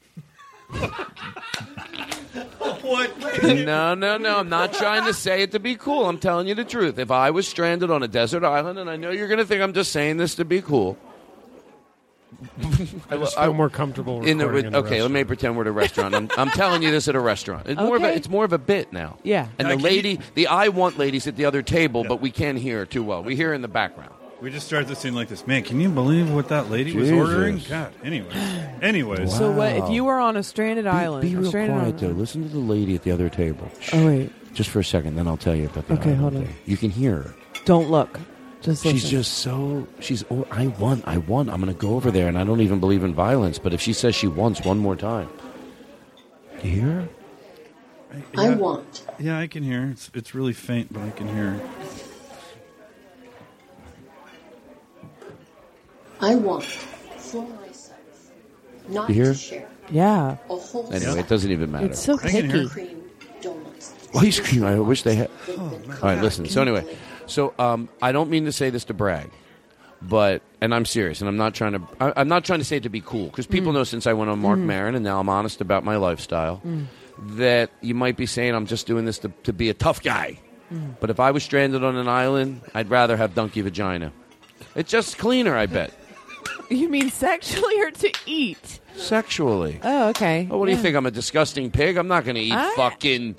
[2.81, 3.43] What?
[3.43, 4.37] No, no, no.
[4.39, 6.07] I'm not trying to say it to be cool.
[6.07, 6.97] I'm telling you the truth.
[6.99, 9.61] If I was stranded on a desert island, and I know you're going to think
[9.61, 10.97] I'm just saying this to be cool.
[13.09, 15.63] I just feel more comfortable In the, recording in the okay, let me pretend we're
[15.63, 16.15] at a restaurant.
[16.15, 17.67] I'm, I'm telling you this at a restaurant.
[17.67, 18.15] It's more of a, Okay.
[18.15, 19.17] it's more of a bit now.
[19.23, 19.47] Yeah.
[19.59, 22.19] And Now, the can you- lady, the I want ladies at the other table, but
[22.21, 23.21] we can't hear too well.
[23.23, 24.13] We hear in the background.
[24.41, 25.45] We just started the scene like this.
[25.45, 27.29] Man, can you believe what that lady was Jesus.
[27.29, 27.61] ordering?
[27.69, 27.93] God.
[28.03, 28.33] Anyways,
[28.81, 29.37] anyways.
[29.37, 31.21] So what if you were on a stranded island?
[31.21, 31.99] Be a real stranded quiet island?
[31.99, 32.19] though.
[32.19, 33.69] Listen to the lady at the other table.
[33.93, 36.35] Oh wait, Just for a second, then I'll tell you about the Okay, island hold
[36.37, 36.45] on.
[36.45, 36.55] thing.
[36.65, 37.33] You can hear her.
[37.65, 38.19] don't look.
[38.61, 40.23] Just She's just so she's.
[40.31, 41.07] Oh, I want.
[41.07, 41.49] I want.
[41.49, 43.57] I'm going to go over there, and I don't even believe in violence.
[43.57, 45.29] But if she says she wants one more time,
[46.63, 47.09] you hear her?
[48.37, 48.55] I Yeah.
[48.57, 49.85] want Yeah, I can hear.
[49.91, 51.59] It's it's really faint, but I can hear.
[56.21, 57.99] I want for myself,
[58.87, 59.33] not You hear?
[59.33, 59.69] to share.
[59.89, 60.37] Yeah.
[60.49, 61.87] A whole Anyway, it doesn't even matter.
[61.87, 62.67] It's so I can picky.
[62.67, 63.03] cream
[63.41, 63.93] donuts.
[64.15, 64.63] Ice cream.
[64.63, 65.29] I wish they had.
[65.57, 66.45] All right, listen.
[66.47, 69.31] So anyway, so um, I don't mean to say this to brag,
[70.01, 71.81] but and I'm serious, and I'm not trying to.
[71.99, 73.75] I, I'm not trying to say it to be cool because people mm.
[73.75, 74.65] know since I went on Marc mm.
[74.65, 76.85] Maron, and now I'm honest about my lifestyle, mm.
[77.37, 80.39] that you might be saying I'm just doing this to, to be a tough guy.
[81.01, 84.13] But if I was stranded on an island, I'd rather have donkey vagina.
[84.73, 85.93] It's just cleaner, I bet.
[86.71, 88.79] You mean sexually or to eat?
[88.95, 89.79] Sexually.
[89.83, 90.47] Oh, okay.
[90.49, 90.95] Oh, what do you think?
[90.95, 91.97] I'm a disgusting pig.
[91.97, 93.35] I'm not going to eat I- fucking.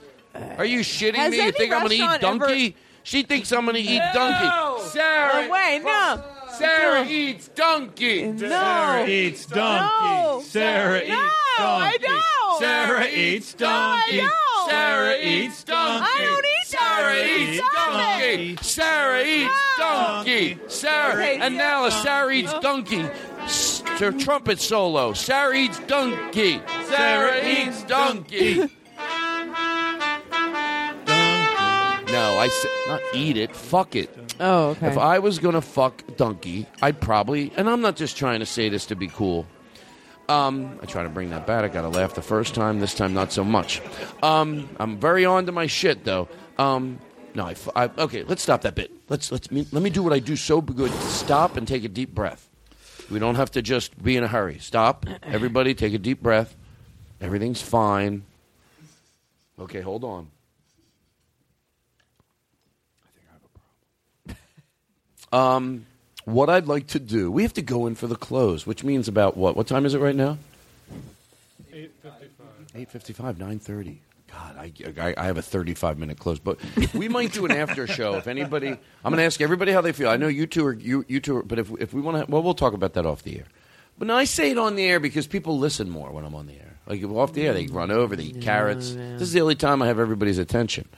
[0.59, 1.37] Are you shitting Has me?
[1.39, 2.77] You any think I'm going to eat restaurant ever- donkey?
[3.05, 4.89] She thinks I'm going to eat donkey.
[4.91, 6.23] Sara, Oh, wait, no.
[6.63, 8.23] Sara eats donkey.
[8.27, 8.49] No.
[8.49, 10.05] Sara eats donkey.
[10.05, 10.43] No.
[10.45, 11.23] Sara No, eats
[11.59, 12.07] I donkey.
[12.07, 12.61] don't.
[12.61, 14.17] Sara eats donkey.
[14.19, 14.71] No, I don't.
[14.71, 16.05] Sara eats donkey.
[16.05, 16.67] I don't eat donkey.
[16.67, 17.43] Sara donkey.
[17.43, 18.53] eats Stop donkey.
[18.53, 18.65] it.
[18.65, 20.59] Sara eats donkey.
[20.69, 23.01] Sara, Okay, and now a Sara eats donkey.
[23.45, 25.13] S- Her trumpet solo.
[25.13, 26.61] Sara eats donkey.
[26.89, 28.55] Sara eats donkey.
[28.55, 28.77] Donkey
[32.13, 33.57] No, I said not eat it.
[33.57, 34.11] Fuck it.
[34.43, 34.89] Oh, okay.
[34.89, 37.53] If I was gonna fuck donkey, I'd probably.
[37.57, 39.47] And I'm not just trying to say this to be cool.
[40.29, 41.65] Um, I try to bring that back.
[41.65, 42.79] I got to laugh the first time.
[42.81, 43.83] This time, not so much.
[44.23, 46.29] Um, I'm very on to my shit though.
[46.59, 46.99] Um,
[47.35, 47.91] No, I.
[47.99, 48.23] okay.
[48.25, 48.91] Let's stop that bit.
[49.09, 50.91] Let's let's me, let me do what I do so good.
[50.93, 52.49] Stop and take a deep breath.
[53.11, 54.59] We don't have to just be in a hurry.
[54.59, 55.07] Stop.
[55.23, 56.57] Everybody, take a deep breath.
[57.21, 58.25] Everything's fine.
[59.59, 60.31] Okay, hold on.
[65.33, 65.87] Um,
[66.25, 69.09] what I'd like to do, we have to go in for the close, which means
[69.09, 69.57] about what?
[69.57, 70.39] What time is it right now?
[71.73, 71.89] 8.55.
[72.75, 73.99] 8.55, 9.30.
[74.31, 76.59] God, I, I, I have a 35 minute close, but
[76.95, 78.15] we might do an after show.
[78.15, 80.09] If anybody, I'm going to ask everybody how they feel.
[80.09, 82.31] I know you two are, you, you two are, but if, if we want to,
[82.31, 83.45] well, we'll talk about that off the air.
[83.99, 86.47] But no, I say it on the air because people listen more when I'm on
[86.47, 86.79] the air.
[86.87, 88.93] Like off the air, they run over, they eat carrots.
[88.93, 90.89] This is the only time I have everybody's attention.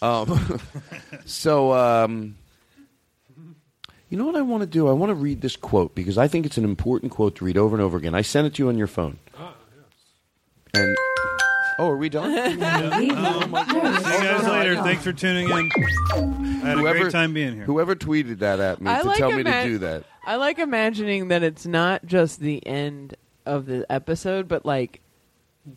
[0.00, 0.60] Um,
[1.26, 2.36] so, um,
[4.08, 4.88] you know what I want to do?
[4.88, 7.56] I want to read this quote because I think it's an important quote to read
[7.56, 8.14] over and over again.
[8.14, 9.18] I sent it to you on your phone.
[9.36, 9.54] Ah,
[10.74, 10.96] and
[11.78, 12.32] oh, are we done?
[12.62, 13.84] Oh, my God.
[13.84, 14.76] Um, see you guys later.
[14.76, 15.70] Thanks for tuning in.
[16.64, 17.64] I had a great time being here.
[17.64, 20.04] Whoever tweeted that at me I to like tell me to do that.
[20.24, 25.00] I like imagining that it's not just the end of the episode, but like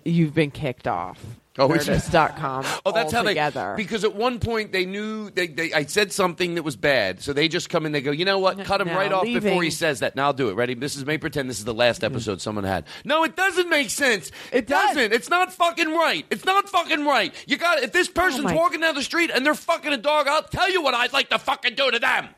[0.04, 1.24] you've been kicked off.
[1.60, 2.65] Oh, it's- Nerdist.com.
[2.86, 3.73] Oh, that's how altogether.
[3.76, 3.84] they.
[3.84, 5.73] Because at one point they knew they, they.
[5.73, 7.91] I said something that was bad, so they just come in.
[7.91, 8.64] They go, you know what?
[8.64, 10.15] Cut him Now right off before he says that.
[10.15, 10.53] Now I'll do it.
[10.53, 10.73] Ready?
[10.73, 12.14] This is may pretend this is the last mm-hmm.
[12.14, 12.86] episode someone had.
[13.03, 14.31] No, it doesn't make sense.
[14.52, 15.14] It, doesn't.
[15.14, 16.26] It's not fucking right.
[16.30, 17.34] It's not fucking right.
[17.48, 19.98] You got if this oh person's my- walking down the street and they're fucking a
[19.98, 22.30] dog, I'll tell you what I'd like to fucking do to them.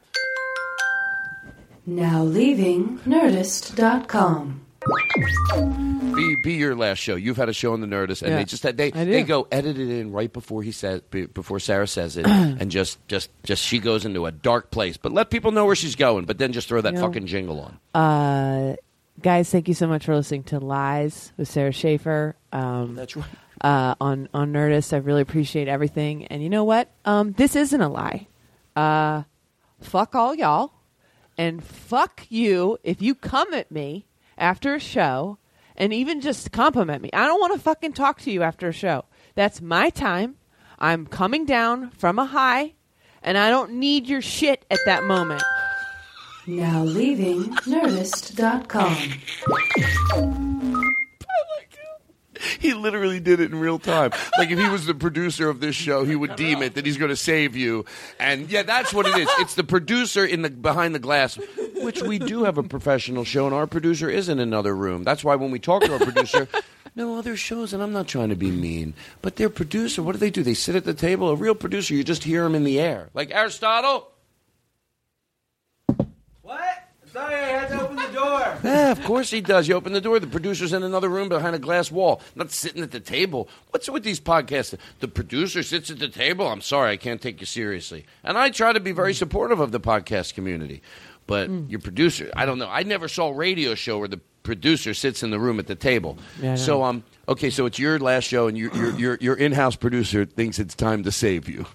[1.86, 4.62] Now leaving Nerdist.com.
[6.16, 7.16] Be, be your last show.
[7.16, 9.12] You've had a show on the Nerdist, and Yeah, they just had, they I do.
[9.12, 12.70] they go edit it in right before he says be- before Sara says it, and
[12.72, 14.98] just just just she goes into a dark place.
[14.98, 16.26] But let people know where she's going.
[16.26, 17.02] But then just throw that Yeah.
[17.02, 17.80] fucking jingle on.
[18.02, 18.76] Uh,
[19.22, 22.36] guys, thank you so much for listening to Lies with Sara Schaefer.
[22.52, 23.26] Um, That's right.
[23.62, 26.26] Uh, on on Nerdist, I really appreciate everything.
[26.28, 26.90] And you know what?
[27.06, 28.28] Um, this isn't a lie.
[28.76, 29.24] Uh,
[29.80, 30.74] fuck all y'all,
[31.38, 34.06] and fuck you if you come at me
[34.42, 35.38] after a show
[35.76, 37.10] and even just compliment me.
[37.14, 39.06] I don't want to fucking talk to you after a show.
[39.36, 40.36] That's my time.
[40.78, 42.74] I'm coming down from a high,
[43.22, 45.44] and I don't need your shit at that moment.
[46.48, 48.98] Now leaving Nerdist.com.
[52.60, 54.12] He literally did it in real time.
[54.38, 56.98] Like if he was the producer of this show, he would deem it that he's
[56.98, 57.86] going to save you.
[58.20, 59.30] And yeah, that's what it is.
[59.40, 61.40] It's the producer in the behind the glass,
[61.82, 65.04] which we do have a professional show, and our producer is in another room.
[65.04, 66.48] That's why when we talk to our producer.
[66.94, 70.18] No other shows, and I'm not trying to be mean, but their producer, what do
[70.18, 70.44] they do?
[70.44, 71.30] They sit at the table.
[71.30, 73.10] A real producer, you just hear him in the air.
[73.14, 74.11] Like Aristotle,
[77.14, 78.58] Sorry, I had to open the door.
[78.64, 79.68] Yeah, of course he does.
[79.68, 82.84] You open the door, the producer's in another room behind a glass wall, not sitting
[82.84, 83.50] at the table.
[83.72, 84.78] What's with these podcasts?
[85.00, 86.48] The producer sits at the table.
[86.48, 88.06] I'm sorry, I can't take you seriously.
[88.24, 90.82] And I try to be very supportive of the podcast community.
[91.28, 92.70] But your producer, I don't know.
[92.70, 95.76] I never saw a radio show where the producer sits in the room at the
[95.76, 96.18] table.
[96.42, 99.76] Yeah, so um, okay, so it's your last show, and your your your, your in-house
[99.76, 101.66] producer thinks it's time to save you,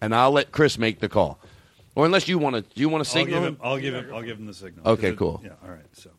[0.00, 1.38] and I'll let Chris make the call,
[1.94, 3.56] or unless you want to, do you want to I'll signal give him.
[3.62, 4.10] I'll give him.
[4.12, 4.86] I'll give him the signal.
[4.88, 5.40] Okay, it- cool.
[5.44, 5.50] Yeah.
[5.62, 5.84] All right.
[5.92, 6.10] So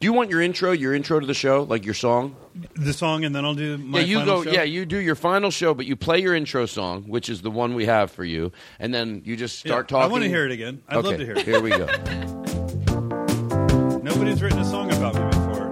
[0.00, 2.34] Do you want your intro, your intro to the show, like your song?
[2.74, 4.42] the song, and then I'll do my yeah, you go.
[4.44, 4.50] show?
[4.50, 7.50] Yeah, you do your final show, but you play your intro song, which is the
[7.50, 10.52] one we have for you, and then you just start Yeah, I wanna hear it
[10.52, 10.82] again.
[10.88, 11.44] I'd love to hear it.
[11.44, 11.86] Here we go.
[14.02, 15.70] Nobody's written a song about me before.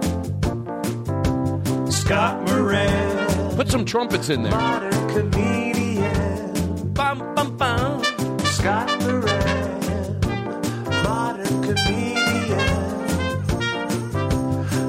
[1.91, 3.55] Scott Moran.
[3.55, 4.53] Put some trumpets in there.
[8.59, 10.19] Scott Moran.
[11.03, 12.67] Modern comedian.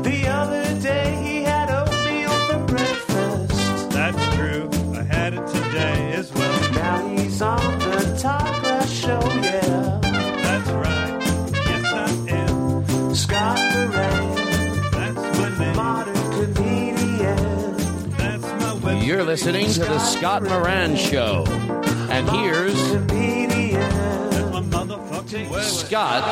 [0.02, 3.90] The other day he had oatmeal for breakfast.
[3.90, 4.68] That's true.
[4.96, 6.72] I had it today as well.
[6.72, 10.00] Now he's on the Todd Glass show, yeah.
[10.02, 11.20] That's right.
[11.68, 13.14] Yes, I am.
[13.14, 14.34] Scott Moran.
[14.90, 15.76] That's my name.
[15.76, 17.76] Modern comedian.
[18.16, 19.02] That's my web.
[19.04, 21.44] You're listening to the Scott Moran Show,
[22.10, 22.74] and here's
[25.30, 26.24] Scott.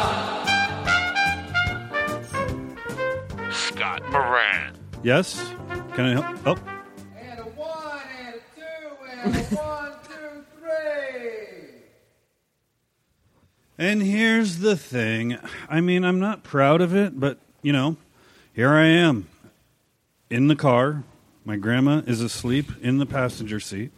[3.53, 4.77] Scott Moran.
[5.05, 5.53] Yes.
[5.95, 6.39] Can I help?
[6.45, 6.59] Oh.
[7.17, 8.65] And a one, and a two,
[9.09, 11.69] and a one, two, three.
[13.79, 15.39] And here's the thing.
[15.69, 17.97] I mean, I'm not proud of it, but you know,
[18.53, 19.29] here I am
[20.29, 21.05] in the car.
[21.45, 23.93] My grandma is asleep in the passenger seat.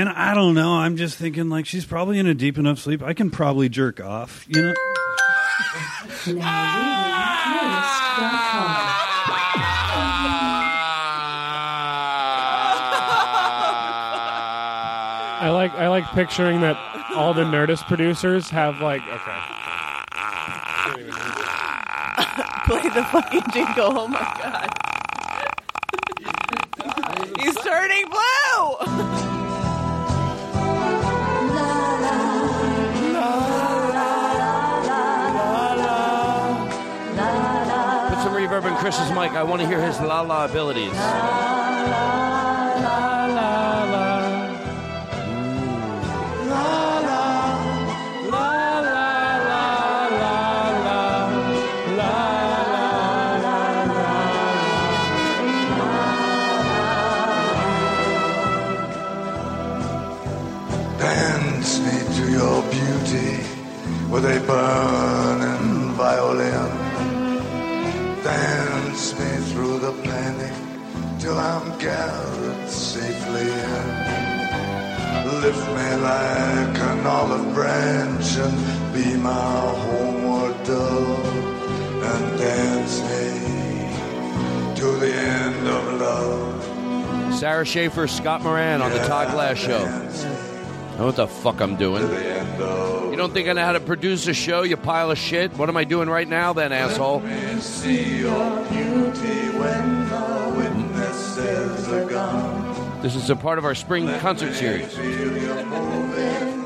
[0.00, 3.02] And I don't know, I'm just thinking like she's probably in a deep enough sleep.
[3.02, 4.72] I can probably jerk off, you know?
[6.24, 8.76] Now leaving Nerdist.com.
[15.42, 16.78] I like I like picturing that
[17.14, 19.10] all the Nerdist producers have like okay.
[22.64, 23.98] Play the fucking jingle.
[23.98, 24.70] Oh my god.
[27.42, 28.39] He's turning blue.
[38.60, 39.32] Put some Chris's mic.
[39.32, 40.92] I want to hear his la la abilities.
[40.92, 40.98] La,
[41.86, 42.26] la,
[42.76, 44.18] la, la
[46.46, 46.66] La
[47.10, 47.56] la
[48.30, 48.48] la
[49.48, 49.64] la
[51.96, 52.76] La la
[53.86, 54.08] la
[60.98, 63.42] Dance me to your beauty
[64.10, 65.19] with a burning
[71.80, 74.10] gathered safely in.
[75.40, 81.36] Lift me like an olive branch and be my homeward dove.
[82.02, 87.34] And dance me to the end of love.
[87.34, 89.84] Sara Schaefer, Scott Moran on the Todd Glass Show.
[89.84, 92.02] I know what the fuck I'm doing.
[92.02, 95.52] You don't think I know how to produce a show, you pile of shit?
[95.56, 97.22] What am I doing right now, then, asshole?
[103.02, 104.94] This is a part of our spring concert series.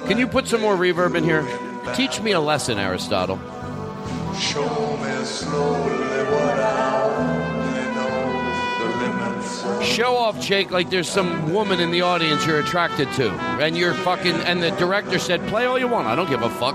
[0.09, 1.47] Can you put some more reverb in here?
[1.95, 3.39] Teach me a lesson, Aristotle.
[4.41, 5.93] Show me slowly
[6.33, 8.11] what I only know.
[8.81, 13.13] The limits of Show off, Jake, like there's some woman in the audience you're attracted
[13.13, 13.31] to.
[13.31, 16.09] And you're fucking, and the director said, play all you want.
[16.09, 16.75] I don't give a fuck.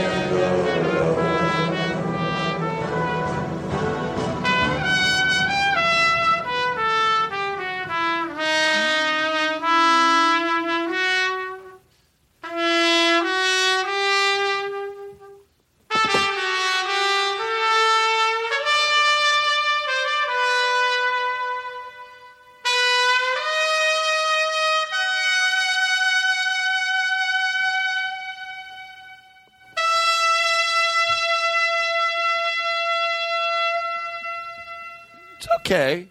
[0.00, 0.17] It's
[35.70, 36.08] okay.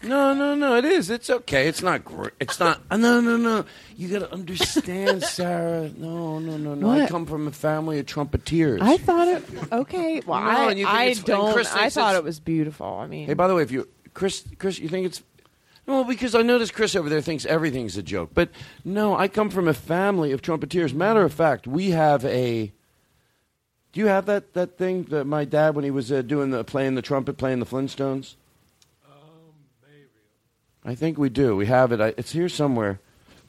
[0.00, 0.76] No, no, no.
[0.76, 1.10] It is.
[1.10, 1.66] It's okay.
[1.66, 2.32] It's not great.
[2.38, 2.80] It's not.
[2.88, 3.64] uh, No, no, no.
[3.96, 5.90] You got to understand, Sara.
[5.96, 6.88] No, no, no, no.
[6.90, 7.08] I What?
[7.10, 8.80] come from a family of trumpeters.
[8.80, 10.20] I thought it okay.
[10.26, 11.52] Well, No, I, and you think I it's- and don't.
[11.52, 12.86] Chris I thinks thought it's- it was beautiful.
[12.86, 15.20] I mean, Hey, by the way, if you Chris, Chris, you think it's
[15.84, 18.30] well because I noticed Chris over there thinks everything's a joke.
[18.34, 18.50] But
[18.84, 20.94] no, I come from a family of trumpeters.
[20.94, 22.72] Matter of fact, we have a.
[23.98, 26.62] Do you have that that thing that my dad when he was uh, doing the
[26.62, 28.36] playing the trumpet, playing the Flintstones?
[30.84, 31.56] I think we do.
[31.56, 32.00] We have it.
[32.00, 33.00] I, it's here somewhere,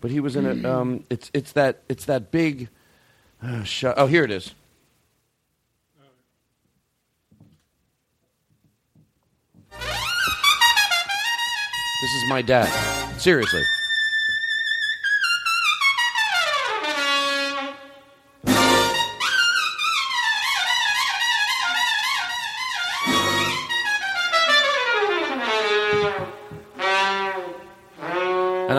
[0.02, 0.66] but he was in it.
[0.66, 2.70] Um, it's it's that it's that big.
[3.44, 4.56] Uh, sh- oh, here it is.
[9.70, 9.84] This
[12.18, 13.20] is my dad.
[13.20, 13.62] Seriously.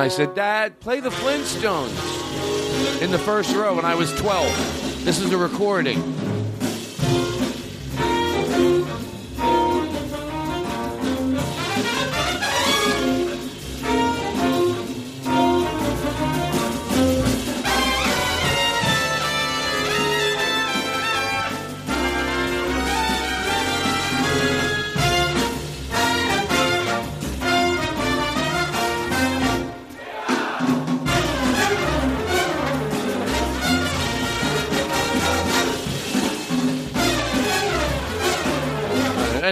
[0.00, 5.04] I said, Dad, play the Flintstones in the first row when I was 12.
[5.04, 6.29] This is a recording.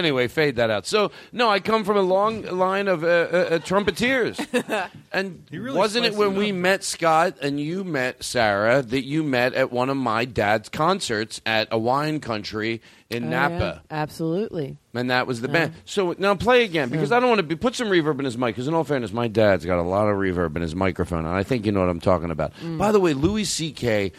[0.09, 0.87] Anyway, fade that out.
[0.87, 4.39] So, no, I come from a long line of uh, uh, uh, trumpeters.
[5.13, 9.21] and really wasn't it when it we met Scott and you met Sara that you
[9.21, 12.81] met at one of my dad's concerts at a wine country
[13.11, 13.83] in Oh, Napa?
[13.91, 13.95] yeah.
[14.01, 14.77] Absolutely.
[14.95, 15.73] And that was the band.
[15.85, 18.35] So now play again because I don't want to be put some reverb in his
[18.35, 18.55] mic.
[18.55, 21.35] Because in all fairness, my dad's got a lot of reverb in his microphone, and
[21.35, 22.55] I think you know what I'm talking about.
[22.55, 22.79] Mm.
[22.79, 24.11] By the way, Louis C.K.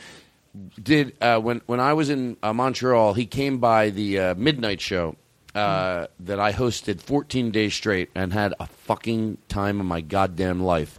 [0.80, 3.14] did uh, when when I was in uh, Montreal.
[3.14, 5.16] He came by the uh, midnight show
[5.54, 10.62] uh, that I hosted 14 days straight and had a fucking time of my goddamn
[10.62, 10.98] life.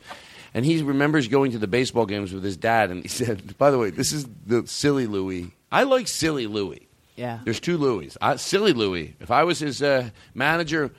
[0.54, 3.72] And he remembers going to the baseball games with his dad, and he said, "By
[3.72, 5.52] the way, this is the silly Louis.
[5.72, 7.40] I like silly Louis." Yeah.
[7.44, 8.18] There's two Louis.
[8.22, 9.16] I, silly Louis.
[9.20, 10.92] If I was his uh, manager,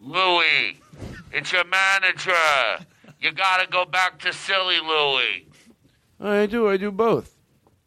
[0.00, 0.78] Louie,
[1.32, 2.32] it's your manager.
[3.20, 5.46] You gotta go back to silly Louie.
[6.20, 6.68] I do.
[6.68, 7.34] I do both.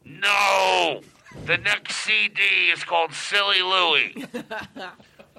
[0.04, 1.02] No,
[1.46, 2.42] the next CD
[2.74, 4.26] is called Silly Louie.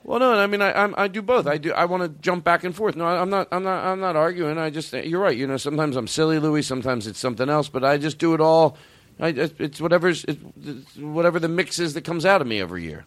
[0.03, 1.47] Well, no, I mean, I I'm, I do both.
[1.47, 1.73] I do.
[1.75, 2.97] I want to jump back and forth.
[2.97, 3.49] No, I- I'm not.
[3.53, 3.85] I'm not.
[3.85, 4.57] I'm not arguing.
[4.57, 4.95] I just.
[4.95, 5.37] You're right.
[5.37, 6.63] You know, sometimes I'm silly Louis.
[6.63, 7.69] Sometimes it's something else.
[7.69, 8.79] But I just do it all.
[9.21, 10.25] I, it's whatever's.
[10.27, 13.05] It's whatever the mix is that comes out of me every year.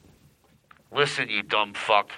[0.95, 2.11] Listen, you dumb fuck.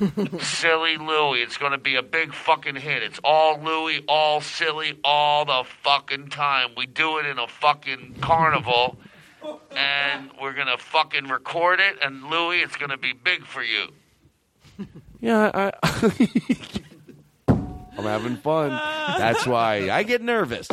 [0.40, 1.40] silly Louie.
[1.42, 3.02] It's gonna be a big fucking hit.
[3.02, 6.70] It's all Louie, all silly, all the fucking time.
[6.78, 8.96] We do it in a fucking carnival,
[9.76, 11.98] and we're gonna fucking record it.
[12.02, 13.88] And Louie, it's gonna be big for you.
[15.20, 15.72] Yeah, I,
[17.48, 18.70] I'm having fun.
[19.16, 20.68] That's why I get nervous.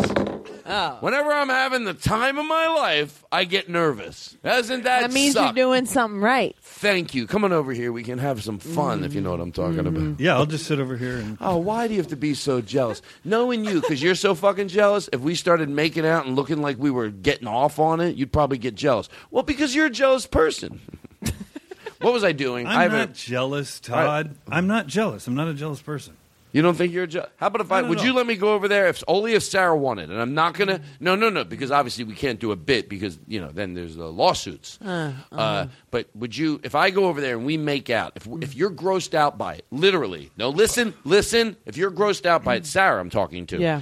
[0.73, 0.97] Oh.
[1.01, 4.37] Whenever I'm having the time of my life, I get nervous.
[4.43, 5.55] Doesn't that That means suck?
[5.55, 6.55] you're doing something right.
[6.61, 7.27] Thank you.
[7.27, 7.91] Come on over here.
[7.91, 9.93] We can have some fun if you know what I'm talking about.
[9.93, 10.21] Mm-hmm.
[10.23, 11.37] Yeah, I'll just sit over here and.
[11.41, 13.01] Oh, why do you have to be so jealous?
[13.25, 16.77] Knowing you, because you're so fucking jealous, if we started making out and looking like
[16.79, 19.09] we were getting off on it, you'd probably get jealous.
[19.29, 20.79] Well, because you're a jealous person.
[21.99, 22.65] what was I doing?
[22.65, 24.35] I I'm haven't- not jealous, Todd.
[24.49, 25.27] I'm not jealous.
[25.27, 26.15] I'm not a jealous person.
[26.53, 27.29] You don't think you're a jealous?
[27.37, 29.75] How about if I would you let me go over there if only if Sara
[29.75, 30.09] wanted?
[30.09, 30.81] And I'm not gonna.
[30.99, 33.95] No, no, no, because obviously we can't do a bit because you know then there's
[33.95, 34.77] the lawsuits.
[34.81, 35.67] Uh, Uh, uh-huh.
[35.91, 38.69] but would you, if I go over there and we make out, if if you're
[38.71, 42.99] grossed out by it, literally, no, listen, listen, if you're grossed out by it, Sara,
[42.99, 43.81] I'm talking to, Yeah.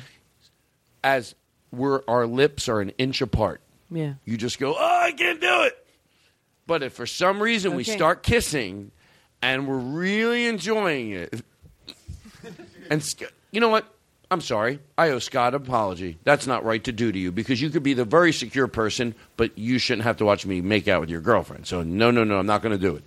[1.04, 1.34] as
[1.72, 4.14] we're our lips are an inch apart, Yeah.
[4.26, 5.74] you just go, oh, I can't do it.
[6.68, 8.92] But if for some reason we start kissing
[9.42, 11.42] and we're really enjoying it,
[12.90, 13.16] and
[13.52, 13.86] you know what?
[14.32, 14.80] I'm sorry.
[14.98, 16.20] I owe Scott an apology.
[16.24, 19.16] That's not right to do to you because you could be the very secure person,
[19.38, 21.66] but you shouldn't have to watch me make out with your girlfriend.
[21.66, 23.04] So no, no, no, I'm not going to do it.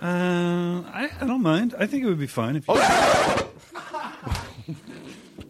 [0.00, 1.74] Uh, I, I don't mind.
[1.78, 2.74] I think it would be fine if you.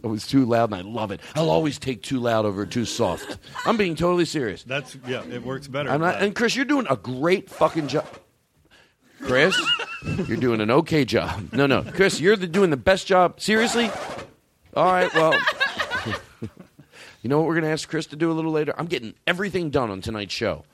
[0.03, 1.21] It was too loud, and I love it.
[1.35, 3.37] I'll always take too loud over too soft.
[3.67, 4.63] I'm being totally serious.
[4.63, 5.23] That's yeah.
[5.25, 5.91] It works better.
[5.91, 8.07] I'm not, and Chris, you're doing a great fucking job.
[9.23, 9.61] Chris,
[10.27, 11.53] you're doing an okay job.
[11.53, 13.41] No, no, Chris, you're the, doing the best job.
[13.41, 13.91] Seriously.
[14.75, 15.13] All right.
[15.15, 15.35] Well,
[17.23, 18.75] you know what we're going to ask Chris to do a little later.
[18.79, 20.65] I'm getting everything done on tonight's show.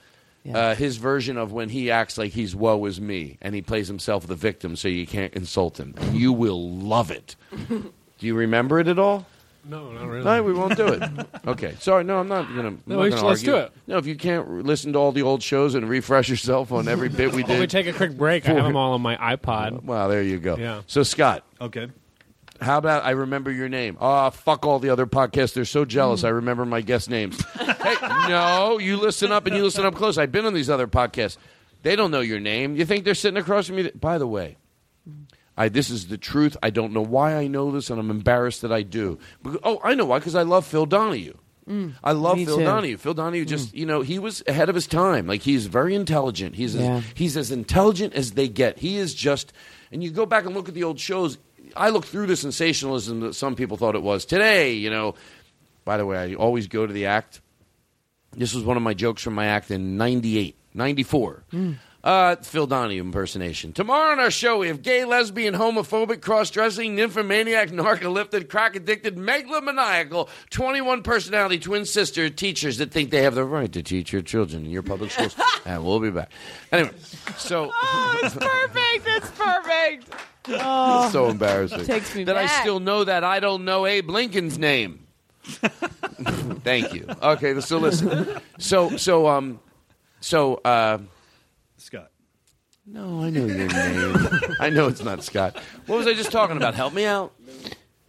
[0.55, 3.89] Uh, his version of when he acts like he's woe is me, and he plays
[3.89, 5.93] himself the victim, so you can't insult him.
[6.13, 7.35] You will love it.
[7.69, 9.27] Do you remember it at all?
[9.69, 10.25] No, not really.
[10.25, 11.03] No, we won't do it.
[11.47, 12.03] Okay, sorry.
[12.05, 12.69] No, I'm not gonna.
[12.69, 13.53] I'm No, we gonna should- let's argue.
[13.53, 13.73] do it.
[13.87, 16.89] No, if you can't r- listen to all the old shows and refresh yourself on
[16.89, 18.49] every bit we Well, did, we take a quick break.
[18.49, 19.83] I have them all on my iPod.
[19.85, 20.57] Well, there you go.
[20.57, 20.83] Yeah.
[20.89, 21.89] So Scott, okay.
[22.61, 23.97] How about I remember your name?
[24.01, 25.53] Ah, fuck all the other podcasts.
[25.55, 26.25] They're so jealous.
[26.25, 27.39] I remember my guest names.
[27.55, 27.95] hey,
[28.29, 30.17] no, you listen up and you listen up close.
[30.19, 31.37] I've been on these other podcasts.
[31.83, 32.75] They don't know your name.
[32.75, 33.91] You think they're sitting across from you?
[33.93, 34.57] By the way,
[35.57, 36.57] I, this is the truth.
[36.63, 39.19] I don't know why I know this, and I'm embarrassed that I do.
[39.43, 40.19] Because, oh, I know why.
[40.19, 41.35] Because I love Phil Donahue.
[41.69, 41.95] Mm.
[42.05, 42.65] I love Phil too.
[42.65, 42.97] Donahue.
[42.97, 43.49] Phil Donahue mm.
[43.49, 45.27] just, you know, he was ahead of his time.
[45.27, 46.55] Like he's very intelligent.
[46.55, 46.97] He's Yeah.
[46.99, 48.79] as, he's as intelligent as they get.
[48.79, 49.53] He is just,
[49.91, 51.39] and you go back and look at the old shows.
[51.75, 54.75] I look through the sensationalism that some people thought it was today.
[54.75, 55.15] You know,
[55.85, 57.41] by the way, I always go to the act.
[58.33, 61.45] This was one of my jokes from my act in 98, 94.
[61.53, 61.77] Mm.
[62.07, 63.73] Uh, Phil Donahue impersonation.
[63.73, 69.17] Tomorrow on our show, we have gay, lesbian, homophobic, cross dressing, nymphomaniac, narcoleptic, crack addicted,
[69.17, 74.23] megalomaniacal, 21 personality twin sister teachers that think they have the right to teach your
[74.23, 75.35] children in your public schools.
[75.67, 76.31] and we'll be back.
[76.71, 76.93] Anyway,
[77.37, 77.73] so.
[77.83, 79.07] Oh, it's perfect.
[79.09, 80.15] It's perfect.
[80.49, 81.87] Oh, It's so embarrassing.
[81.87, 85.09] Takes me that I still know that I don't know Abe Lincoln's name.
[85.43, 87.09] Thank you.
[87.21, 88.29] Okay, so listen.
[88.59, 89.59] So so um
[90.21, 90.99] so uh
[91.87, 92.11] Scott.
[92.85, 94.17] No, I know your name.
[94.61, 95.57] I know it's not Scott.
[95.87, 96.75] What was I just talking about?
[96.75, 97.33] Help me out.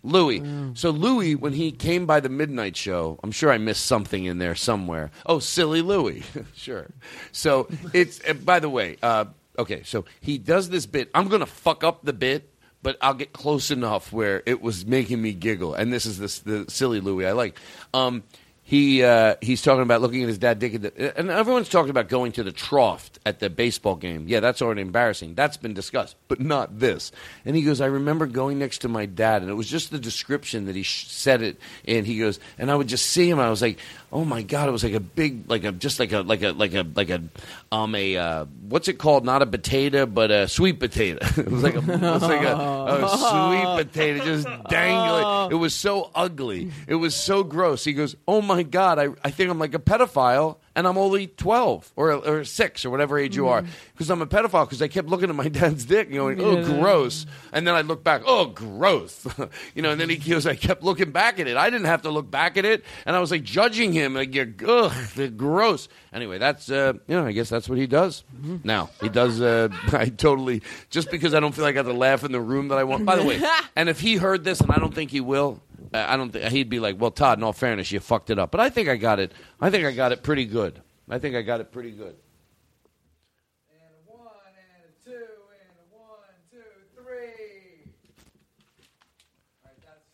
[0.02, 0.42] Louis.
[0.74, 4.40] So Louis, when he came by the midnight show, I'm sure I missed something in
[4.40, 5.12] there somewhere.
[5.28, 6.24] Oh, silly Louis.
[6.56, 6.88] sure.
[7.32, 8.20] So it's.
[8.28, 9.26] Uh, by the way, uh,
[9.60, 9.84] okay.
[9.84, 11.12] So he does this bit.
[11.14, 12.52] I'm gonna fuck up the bit,
[12.82, 15.76] but I'll get close enough where it was making me giggle.
[15.76, 17.60] And this is this the silly Louis I like.
[17.94, 18.24] Um,
[18.68, 22.10] he uh, he's talking about looking at his dad dick, the, and everyone's talking about
[22.10, 24.26] going to the trough at the baseball game.
[24.28, 25.36] Yeah, that's already embarrassing.
[25.36, 27.14] That's been discussed, but not this.
[27.46, 30.00] And he goes, I remember going next to my dad, and it was just the
[30.00, 33.40] description that he sh- said it And He goes, and I would just see him.
[33.40, 33.80] I was like,
[34.12, 36.52] oh my god, it was like a big, like a just like a like a
[36.52, 37.24] like a like a
[37.72, 39.24] um a uh, what's it called?
[39.24, 41.20] Not a potato, but a sweet potato.
[41.38, 43.08] it was like a it was like a, a
[43.78, 45.52] sweet potato just dangling.
[45.52, 46.72] It was so ugly.
[46.86, 47.86] It was so gross.
[47.86, 50.98] He goes, oh my my God, I, I think I'm like a pedophile and I'm
[50.98, 53.64] only 12 or, or 6 or whatever age you are
[53.94, 56.60] because I'm a pedophile because I kept looking at my dad's dick and going, oh,
[56.60, 56.64] Yeah.
[56.80, 57.26] gross.
[57.52, 59.28] And then I look back, oh, gross.
[59.76, 61.58] you know, and then he goes, I kept looking back at it.
[61.58, 62.86] I didn't have to look back at it.
[63.08, 64.94] And I was like judging him, like, ugh,
[65.36, 65.90] gross.
[66.14, 68.24] Anyway, that's, uh, you know, I guess that's what he does.
[68.64, 71.94] Now, he does, uh, I totally, just because I don't feel like I have to
[71.94, 73.04] laugh in the room that I want.
[73.04, 73.42] By the way,
[73.76, 75.60] and if he heard this, and I don't think he will,
[76.08, 78.52] I don't think he'd be like, "Well, Todd, in all fairness, you fucked it up."
[78.52, 79.32] But I think I got it.
[79.60, 80.82] I think I got it pretty good.
[81.10, 82.16] I think I got it pretty good.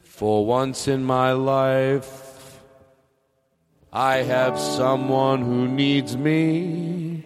[0.02, 2.60] For once in my life,
[3.92, 7.26] I have someone who needs me.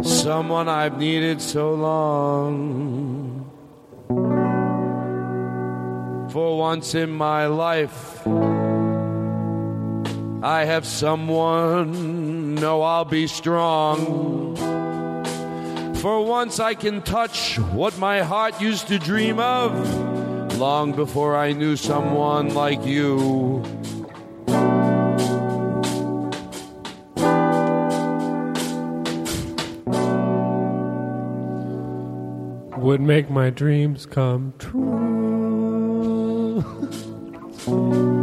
[0.00, 3.29] Someone I've needed so long.
[6.30, 8.24] For once in my life,
[10.44, 12.54] I have someone.
[12.54, 14.54] No, I'll be strong.
[15.96, 19.72] For once, I can touch what my heart used to dream of
[20.56, 23.64] long before I knew someone like you.
[32.78, 35.59] Would make my dreams come true.
[36.60, 36.68] ハ
[37.66, 38.16] ハハ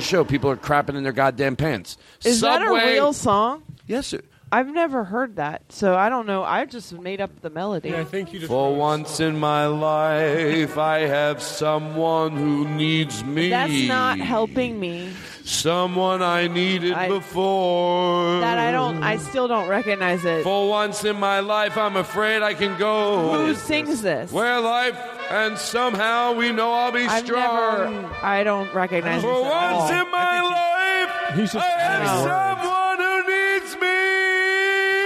[0.00, 0.30] Is professional that- show.
[0.30, 1.96] People are crapping in their goddamn pants.
[2.24, 3.62] Is that a Subway- real song?
[3.86, 4.20] Yes, sir.
[4.52, 6.42] I've never heard that, so I don't know.
[6.42, 7.94] I just made up the melody.
[7.94, 8.50] I think you just.
[8.50, 13.50] For once in my life, I have someone who needs me.
[13.50, 15.12] That's not helping me.
[15.44, 18.40] Someone I needed before.
[18.40, 19.02] That I don't.
[19.04, 20.42] I still don't recognize it.
[20.42, 23.46] For once in my life, I'm afraid I can go.
[23.46, 24.32] Who sings this?
[24.32, 24.96] Where life
[25.30, 28.02] and somehow we know I'll be I've strong.
[28.02, 28.14] never.
[28.22, 30.02] I don't recognize For this at once all.
[30.04, 32.26] in my life, He's just I have words.
[32.26, 33.88] someone who needs me.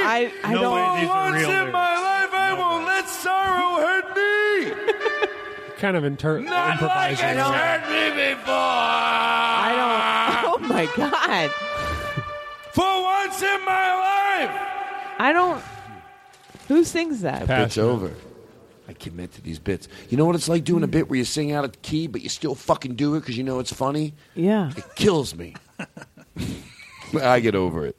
[0.07, 0.75] I, I No don't.
[0.75, 1.73] way these For once real in lyrics.
[1.73, 5.29] my life, I won't let sorrow hurt me.
[5.79, 7.29] Kind of inter- Not like improvising.
[7.29, 8.55] it's hurt me before.
[8.55, 9.95] I don't.
[10.55, 11.51] Oh my god.
[12.73, 14.51] For once in my life.
[15.19, 15.63] I don't.
[16.69, 17.47] Who sings that?
[17.47, 18.11] Bit's over.
[18.89, 19.89] I commit to these bits.
[20.11, 20.93] You know what it's like doing a hmm.
[20.93, 23.45] bit where you sing out of key, but you still fucking do it because you
[23.45, 24.15] know it's funny?
[24.35, 24.73] Yeah.
[24.77, 25.55] It kills me.
[27.23, 27.97] I get over it.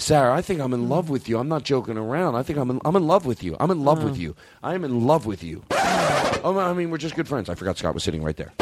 [0.00, 1.38] Sara, I think I'm in love with you.
[1.38, 2.34] I'm not joking around.
[2.34, 3.56] I think I'm in, I'm in love with you.
[3.60, 4.34] I'm in love with you.
[4.62, 5.62] I am in love with you.
[6.42, 7.48] Oh, I mean, we're just good friends.
[7.48, 8.52] I forgot Scott was sitting right there.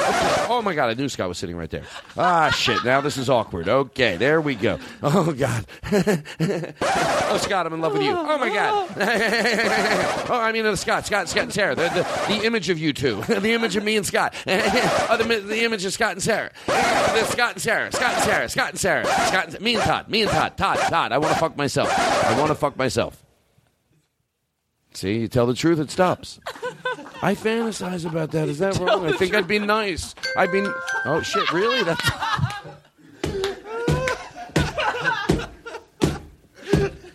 [0.51, 1.85] Oh my God, I knew Scott was sitting right there.
[2.17, 2.83] Ah, shit.
[2.85, 3.69] Now this is awkward.
[3.69, 4.79] Okay, there we go.
[5.03, 5.67] Oh God.
[5.93, 8.13] oh, Scott, I'm in love with you.
[8.17, 8.89] Oh my God.
[10.31, 11.75] oh, I mean, uh, Scott, Scott, Scott and Sara.
[11.75, 13.23] The, the, the image of you two.
[13.29, 14.35] the image of me and Scott.
[14.47, 16.51] oh, the, the image of Scott and Sara.
[16.67, 17.93] The Scott and Sara.
[17.93, 18.49] Scott and Sara.
[18.49, 19.05] Scott and Sara.
[19.05, 20.09] Scott and, me and Todd.
[20.09, 20.57] Me and Todd.
[20.57, 20.79] Todd.
[20.79, 21.13] Todd.
[21.13, 21.91] I want to fuck myself.
[21.99, 23.25] I want to fuck myself.
[24.95, 26.41] See, you tell the truth, it stops.
[27.21, 28.49] I fantasize about that.
[28.49, 29.05] Is that wrong?
[29.07, 30.15] I think I'd be nice.
[30.37, 30.65] I'd be.
[31.05, 31.53] Oh shit!
[31.53, 31.83] Really?
[31.83, 32.01] That's.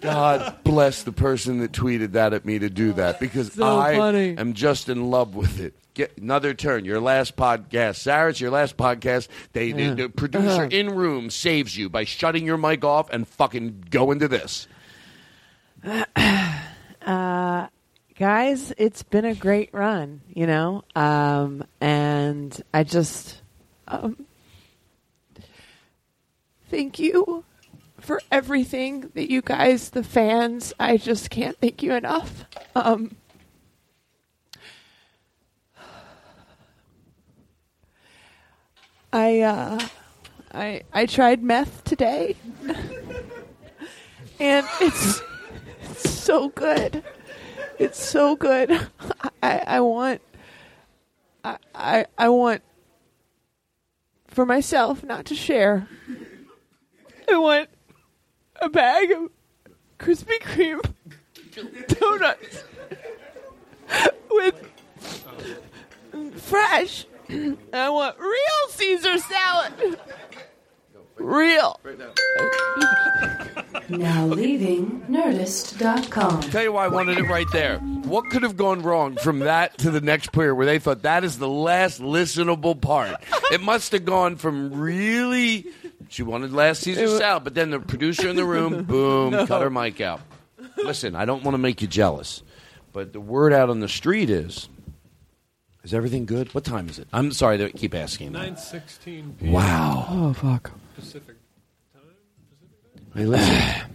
[0.04, 3.96] God bless the person that tweeted that at me to do that because So I
[3.98, 4.38] funny.
[4.38, 5.74] am just in love with it.
[5.94, 6.86] Get another turn.
[6.86, 8.30] Your last podcast, Sara.
[8.32, 9.28] It's your last podcast.
[9.54, 9.94] They, Yeah.
[9.94, 10.68] the producer Uh-huh.
[10.72, 14.68] in room saves you by shutting your mic off and fucking go into this.
[16.16, 17.68] uh,
[18.18, 23.42] guys, it's been a great run, you know, um, and I just
[23.88, 24.26] um,
[26.70, 27.44] thank you
[28.04, 32.46] for everything that you guys, the fans, I just can't thank you enough.
[32.76, 33.16] Um,
[39.14, 39.88] I uh,
[40.54, 42.36] I I tried meth today,
[44.40, 45.22] and it's,
[45.82, 47.04] it's so good.
[47.80, 48.72] It's so good.
[49.42, 50.22] I I want
[51.46, 52.64] I I, I want
[54.28, 55.88] for myself, not to share.
[57.30, 57.70] I want
[58.64, 59.30] a bag of
[59.99, 60.81] Krispy Kreme
[61.99, 62.64] donuts
[64.31, 64.69] with
[66.41, 67.06] fresh.
[67.27, 69.99] And I want real Caesar salad.
[71.18, 71.80] Real.
[73.90, 76.41] Now leaving Nerdist.com.
[76.41, 77.77] Tell you why I wanted it right there.
[77.80, 81.23] What could have gone wrong from that to the next player where they thought that
[81.23, 83.15] is the last listenable part?
[83.52, 85.68] It must have gone from really.
[86.14, 89.48] She wanted last Caesar salad, but then the producer in the room, boom, No.
[89.48, 90.22] cut her mic out.
[90.77, 92.44] Listen, I don't want to make you jealous,
[92.91, 94.69] but the word out on the street is.
[95.84, 96.53] Is everything good?
[96.53, 97.07] What time is it?
[97.11, 98.31] I'm sorry to keep asking.
[98.34, 98.38] that.
[98.44, 99.35] Nine sixteen.
[99.41, 100.06] Wow.
[100.07, 100.69] Oh fuck.
[100.94, 101.35] Pacific.
[101.91, 102.03] Time.
[102.48, 103.19] Pacific time?
[103.19, 103.88] Hey, listen.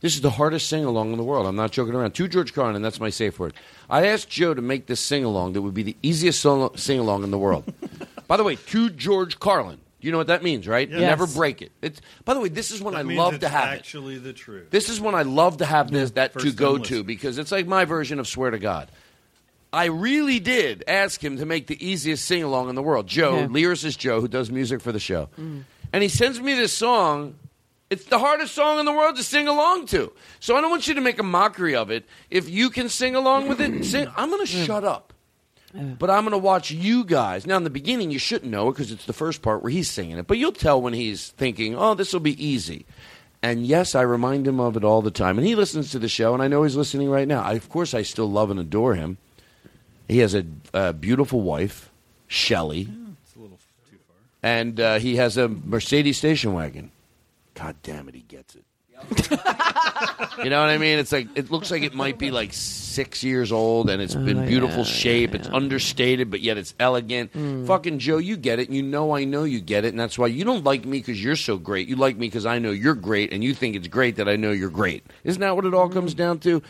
[0.00, 1.46] This is the hardest sing along in the world.
[1.46, 2.12] I'm not joking around.
[2.14, 3.52] To George Carlin, and that's my safe word.
[3.90, 7.22] I asked Joe to make this sing along that would be the easiest sing along
[7.22, 7.70] in the world.
[8.30, 9.80] By the way, to George Carlin.
[10.00, 10.88] You know what that means, right?
[10.88, 11.00] Yes.
[11.00, 11.72] Never break it.
[11.82, 13.78] It's, by the way, this is when That I love to have it.
[13.78, 14.70] actually the truth.
[14.70, 17.66] This is when I love to have this that to go to because it's like
[17.66, 18.88] my version of swear to God.
[19.72, 23.08] I really did ask him to make the easiest sing along in the world.
[23.08, 23.46] Joe, Yeah.
[23.48, 25.28] lyricist Joe, who does music for the show.
[25.36, 25.64] Mm.
[25.92, 27.34] And he sends me this song.
[27.90, 30.12] It's the hardest song in the world to sing along to.
[30.38, 32.04] So I don't want you to make a mockery of it.
[32.30, 34.06] If you can sing along with it, sing.
[34.16, 35.12] I'm going to shut up.
[35.72, 37.46] But I'm going to watch you guys.
[37.46, 39.90] Now, in the beginning, you shouldn't know it because it's the first part where he's
[39.90, 40.26] singing it.
[40.26, 42.86] But you'll tell when he's thinking, oh, this will be easy.
[43.42, 45.38] And yes, I remind him of it all the time.
[45.38, 47.42] And he listens to the show, and I know he's listening right now.
[47.42, 49.18] I, of course, I still love and adore him.
[50.08, 50.44] He has a,
[50.74, 51.90] a beautiful wife,
[52.26, 52.88] Shelley.
[53.22, 54.16] It's a little too far.
[54.42, 56.90] And uh, he has a Mercedes station wagon.
[57.54, 58.64] God damn it, he gets it.
[60.42, 60.98] You know what I mean?
[60.98, 64.38] It's like it looks like it might be like six years old, and it's been
[64.38, 65.34] Oh, beautiful shape.
[65.34, 67.32] It's understated, but yet it's elegant.
[67.34, 67.66] Mm.
[67.66, 68.70] Fucking Joe, you get it.
[68.70, 71.22] You know I know you get it, and that's why you don't like me because
[71.22, 71.88] you're so great.
[71.88, 74.36] You like me because I know you're great, and you think it's great that I
[74.36, 75.04] know you're great.
[75.24, 76.62] Isn't that what it all comes down to?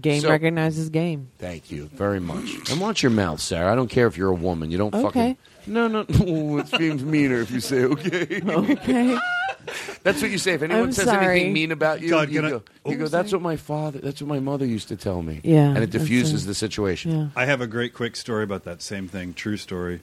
[0.00, 1.28] Game So- recognizes game.
[1.38, 2.70] Thank you very much.
[2.70, 3.72] And watch your mouth, Sara.
[3.72, 4.70] I don't care if you're a woman.
[4.70, 5.36] You don't fucking.
[5.66, 5.72] Okay.
[5.72, 6.58] No, no, no.
[6.58, 8.40] It seems meaner if you say okay.
[8.46, 9.18] Okay.
[10.04, 10.52] That's what you say.
[10.54, 11.26] If anyone I'm says sorry.
[11.40, 13.98] anything mean about you, God, you can I- go, you go, that's what my father,
[13.98, 15.40] that's what my mother used to tell me.
[15.42, 16.46] Yeah, And it that's diffuses it.
[16.46, 17.10] the situation.
[17.10, 17.28] Yeah.
[17.34, 19.34] I have a great quick story about that same thing.
[19.34, 20.02] True story.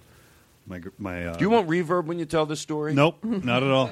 [0.67, 1.27] My my.
[1.27, 2.93] Uh, Do you want reverb when you tell this story?
[2.93, 3.91] Nope, not at all.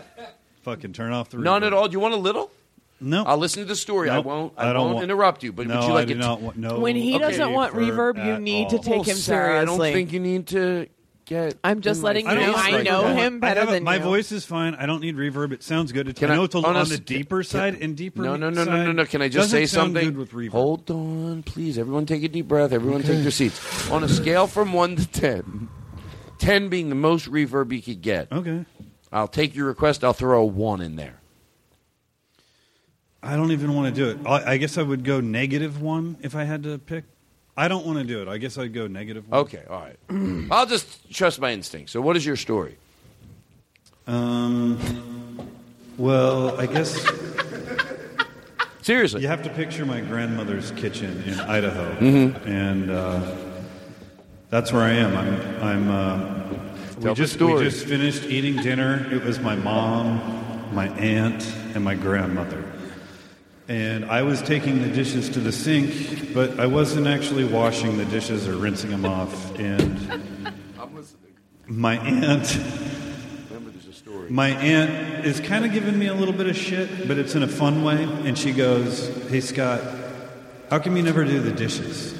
[0.64, 1.38] Fucking turn off the.
[1.38, 1.43] reverb.
[1.43, 1.88] None at all.
[1.88, 2.52] Do you want a little?
[2.99, 3.23] No.
[3.23, 4.10] I'll listen to the story.
[4.10, 4.26] Nope.
[4.26, 4.53] I won't.
[4.57, 5.53] I, I don't won't want- interrupt you.
[5.53, 6.18] But No, would you I do it?
[6.18, 9.15] not want- no When he doesn't want reverb, you at need to take Well, him
[9.15, 10.88] Sara, I don't think you need to
[11.31, 11.57] get.
[11.63, 13.15] I'm just in my letting you know I like know that.
[13.15, 14.01] him better I a- than my you.
[14.03, 14.75] voice is fine.
[14.75, 15.51] I don't need reverb.
[15.53, 16.07] It sounds good.
[16.09, 18.21] It's, Can I I- know it's a, on honest- the deeper side and deeper.
[18.21, 19.05] No, no, no, no, no, no.
[19.05, 20.05] Can I just say sound something?
[20.13, 20.49] Good with reverb.
[20.51, 21.77] Hold on, please.
[21.77, 22.71] Everyone take a deep breath.
[22.73, 23.89] Everyone take their seats.
[23.89, 25.69] On a scale from 1 to 10,
[26.37, 28.31] 10 being the most reverb you could get.
[28.31, 28.65] Okay.
[29.11, 30.03] I'll take your request.
[30.03, 31.19] I'll throw a 1 in there.
[33.23, 34.25] I don't even want to do it.
[34.27, 37.03] I, I guess I would go negative one if I had to pick.
[37.57, 38.27] I don't want to do it.
[38.27, 39.41] I guess I'd go negative one.
[39.41, 39.97] Okay, all right.
[40.51, 41.89] I'll just trust my instinct.
[41.89, 42.77] So, what is your story?
[44.07, 44.77] Um.
[45.97, 47.05] Well, I guess.
[48.81, 52.45] Seriously, you have to picture my grandmother's kitchen in Idaho, Mhm.
[52.47, 53.35] and uh,
[54.49, 55.15] that's where I am.
[55.15, 55.63] I'm.
[55.63, 55.89] I'm.
[55.91, 56.43] Uh,
[56.99, 57.63] we just story.
[57.63, 59.07] we just finished eating dinner.
[59.11, 61.45] It was my mom, my aunt,
[61.75, 62.63] and my grandmother.
[63.72, 68.03] And I was taking the dishes to the sink, but I wasn't actually washing the
[68.03, 69.57] dishes or rinsing them off.
[69.57, 70.53] And
[71.68, 72.60] my aunt
[74.30, 77.43] my aunt is kind of giving me a little bit of shit, but it's in
[77.43, 78.03] a fun way.
[78.03, 79.80] And she goes, Hey, Scott,
[80.69, 82.14] how come you never do the dishes?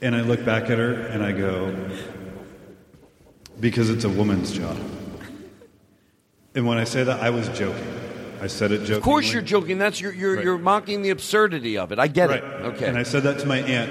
[0.00, 1.90] And I look back at her and I go,
[3.60, 4.78] Because it's a woman's job.
[6.54, 8.07] And when I say that, I was joking.
[8.40, 8.96] I said it joking.
[8.96, 9.78] Of course, you're joking.
[9.78, 10.44] That's you're you're, Right.
[10.44, 11.98] you're mocking the absurdity of it.
[11.98, 12.42] I get it.
[12.44, 12.86] Okay.
[12.86, 13.90] And I said that to my aunt.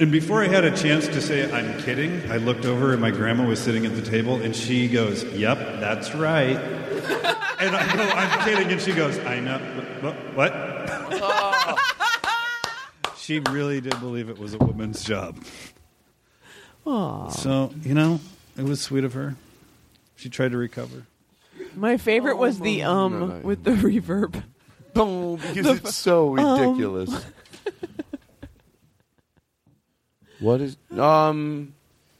[0.00, 3.10] And before I had a chance to say I'm kidding, I looked over and my
[3.10, 6.56] grandma was sitting at the table and she goes, Yep, that's right.
[7.60, 8.72] and I go, I'm kidding.
[8.72, 9.58] And she goes, I know.
[10.00, 10.14] What?
[10.34, 10.52] what?
[11.22, 11.76] Oh.
[13.18, 15.36] she really did believe it was a woman's job.
[16.86, 17.28] Aw.
[17.28, 18.20] So, you know,
[18.56, 19.36] it was sweet of her.
[20.16, 21.06] She tried to recover.
[21.76, 23.38] My favorite was the um no, no.
[23.40, 24.42] with the reverb.
[24.94, 26.60] Boom, because The- it's so um.
[26.60, 27.24] ridiculous.
[30.40, 31.74] what is um?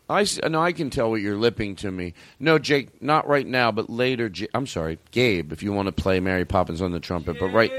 [0.09, 2.14] I s- no, I can tell what you're lipping to me.
[2.40, 4.28] No, Jake, not right now, but later.
[4.28, 7.48] J- I'm sorry, Gabe, if you want to play Mary Poppins on the trumpet, but
[7.52, 7.70] right.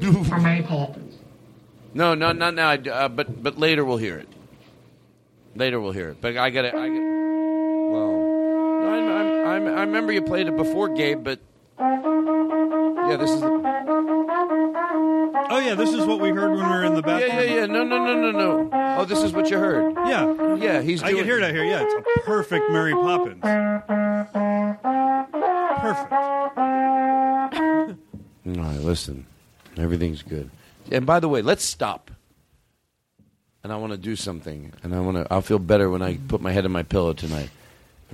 [0.00, 1.16] For Mary Poppins.
[1.94, 2.68] No, no, not now.
[2.70, 4.28] I d- Uh, but but later we'll hear it.
[5.54, 6.20] Later we'll hear it.
[6.22, 6.94] But I got to I got.
[7.92, 8.10] Well,
[8.80, 11.22] no, I'm, I'm, I'm, I remember you played it before, Gabe.
[11.24, 11.40] But
[11.78, 13.40] yeah, this is.
[13.40, 13.62] The,
[15.52, 17.30] Oh yeah, this is what we heard when we were in the bathroom.
[17.30, 17.66] yeah, yeah, yeah.
[17.66, 18.70] No, no, no, no, no.
[18.98, 19.94] Oh, this is what you heard.
[20.06, 20.80] Yeah, yeah.
[20.80, 21.02] He's.
[21.02, 21.64] I doing, can hear it out here.
[21.64, 23.42] Yeah, it's a perfect Mary Poppins.
[25.80, 26.12] Perfect.
[28.46, 29.26] All right, listen.
[29.76, 30.50] Everything's good.
[30.90, 32.10] And by the way, let's stop.
[33.62, 34.72] And I want to do something.
[34.82, 35.26] And I want to.
[35.30, 37.50] I'll feel better when I put my head in my pillow tonight.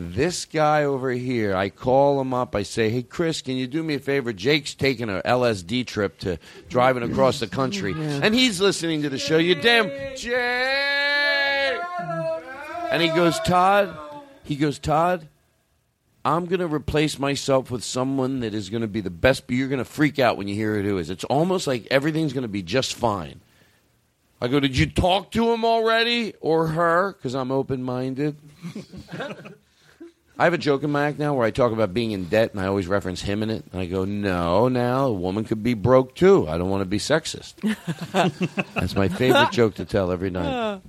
[0.00, 2.54] This guy over here, I call him up.
[2.54, 4.32] I say, "Hey, Chris, can you do me a favor?
[4.32, 6.38] Jake's taking a LSD trip to
[6.68, 9.38] driving across the country, and he's listening to the show.
[9.38, 11.80] You damn Jake!"
[12.92, 13.98] And he goes, "Todd."
[14.44, 15.28] He goes, "Todd."
[16.24, 19.46] I'm going to replace myself with someone that is going to be the best.
[19.46, 21.10] But you're going to freak out when you hear who it is.
[21.10, 23.40] It's almost like everything's going to be just fine.
[24.40, 27.14] I go, did you talk to him already or her?
[27.14, 28.36] Because I'm open minded.
[30.38, 32.52] I have a joke in my act now where I talk about being in debt
[32.52, 33.64] and I always reference him in it.
[33.72, 36.48] And I go, no, now a woman could be broke too.
[36.48, 37.54] I don't want to be sexist.
[38.74, 40.80] That's my favorite joke to tell every night.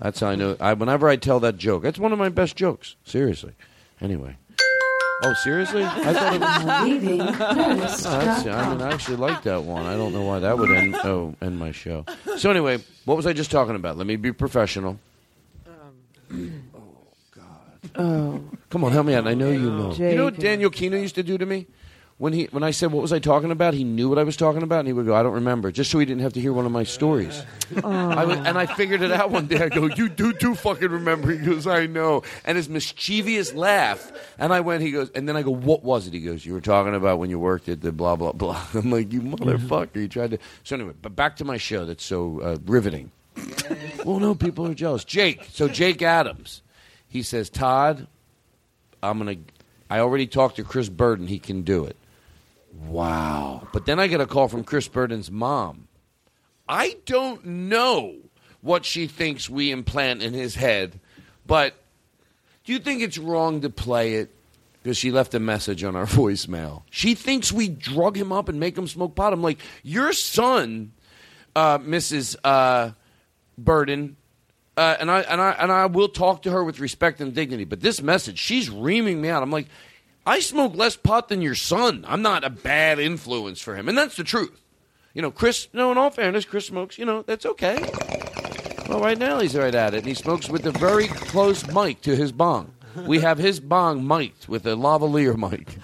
[0.00, 0.56] That's how I know.
[0.60, 2.96] I, whenever I tell that joke, that's one of my best jokes.
[3.04, 3.54] Seriously.
[4.00, 4.36] Anyway.
[5.22, 5.82] Oh, seriously?
[5.82, 6.82] I thought it was.
[6.84, 9.86] Leaving Oh, that's, I mean, I actually like that one.
[9.86, 12.04] I don't know why that would end, oh, end my show.
[12.36, 13.96] So anyway, what was I just talking about?
[13.96, 14.98] Let me be professional.
[15.66, 16.65] Um,
[17.98, 18.42] Oh.
[18.70, 19.26] Come on, help me out.
[19.26, 19.92] I know you know.
[19.92, 21.66] You know what Daniel Kinno used to do to me?
[22.18, 24.38] When he when I said what was I talking about, he knew what I was
[24.38, 26.40] talking about, and he would go, "I don't remember," just so he didn't have to
[26.40, 27.42] hear one of my stories.
[27.84, 29.62] I was, and I figured it out one day.
[29.62, 34.10] I go, "You do do fucking remember." He goes, "I know," and his mischievous laugh.
[34.38, 36.54] And I went, he goes, and then I go, "What was it?" He goes, "You
[36.54, 39.96] were talking about when you worked at the blah blah blah." I'm like, "You motherfucker!"
[39.96, 40.38] You tried to.
[40.64, 41.84] So anyway, but back to my show.
[41.84, 43.12] That's so uh, riveting.
[44.06, 45.04] well, no, people are jealous.
[45.04, 45.46] Jake.
[45.52, 46.62] So Jake Adams,
[47.08, 48.06] he says, Todd,
[49.02, 49.36] I'm gonna.
[49.88, 51.26] I already talked to Chris Burden.
[51.26, 51.96] He can do it.
[52.88, 53.68] Wow.
[53.72, 55.88] But then I get a call from Chris Burden's mom.
[56.68, 58.16] I don't know
[58.60, 60.98] what she thinks we implant in his head,
[61.46, 61.74] but
[62.64, 64.30] do you think it's wrong to play it?
[64.82, 66.82] Because she left a message on our voicemail.
[66.90, 69.32] She thinks we drug him up and make him smoke pot.
[69.32, 70.92] I'm like, your son,
[71.54, 72.36] uh, Mrs.
[72.42, 72.90] Uh,
[73.56, 74.16] Burden,
[74.76, 77.64] uh, and I and I and I will talk to her with respect and dignity.
[77.64, 79.42] But this message, she's reaming me out.
[79.42, 79.66] I'm like,
[80.24, 82.04] I smoke less pot than your son.
[82.08, 84.60] I'm not a bad influence for him, and that's the truth.
[85.14, 85.68] You know, Chris.
[85.72, 86.98] No, in all fairness, Chris smokes.
[86.98, 87.78] You know, that's okay.
[88.88, 92.02] Well, right now he's right at it, and he smokes with a very close mic
[92.02, 92.72] to his bong.
[93.06, 95.76] We have his bong mic'd with a lavalier mic.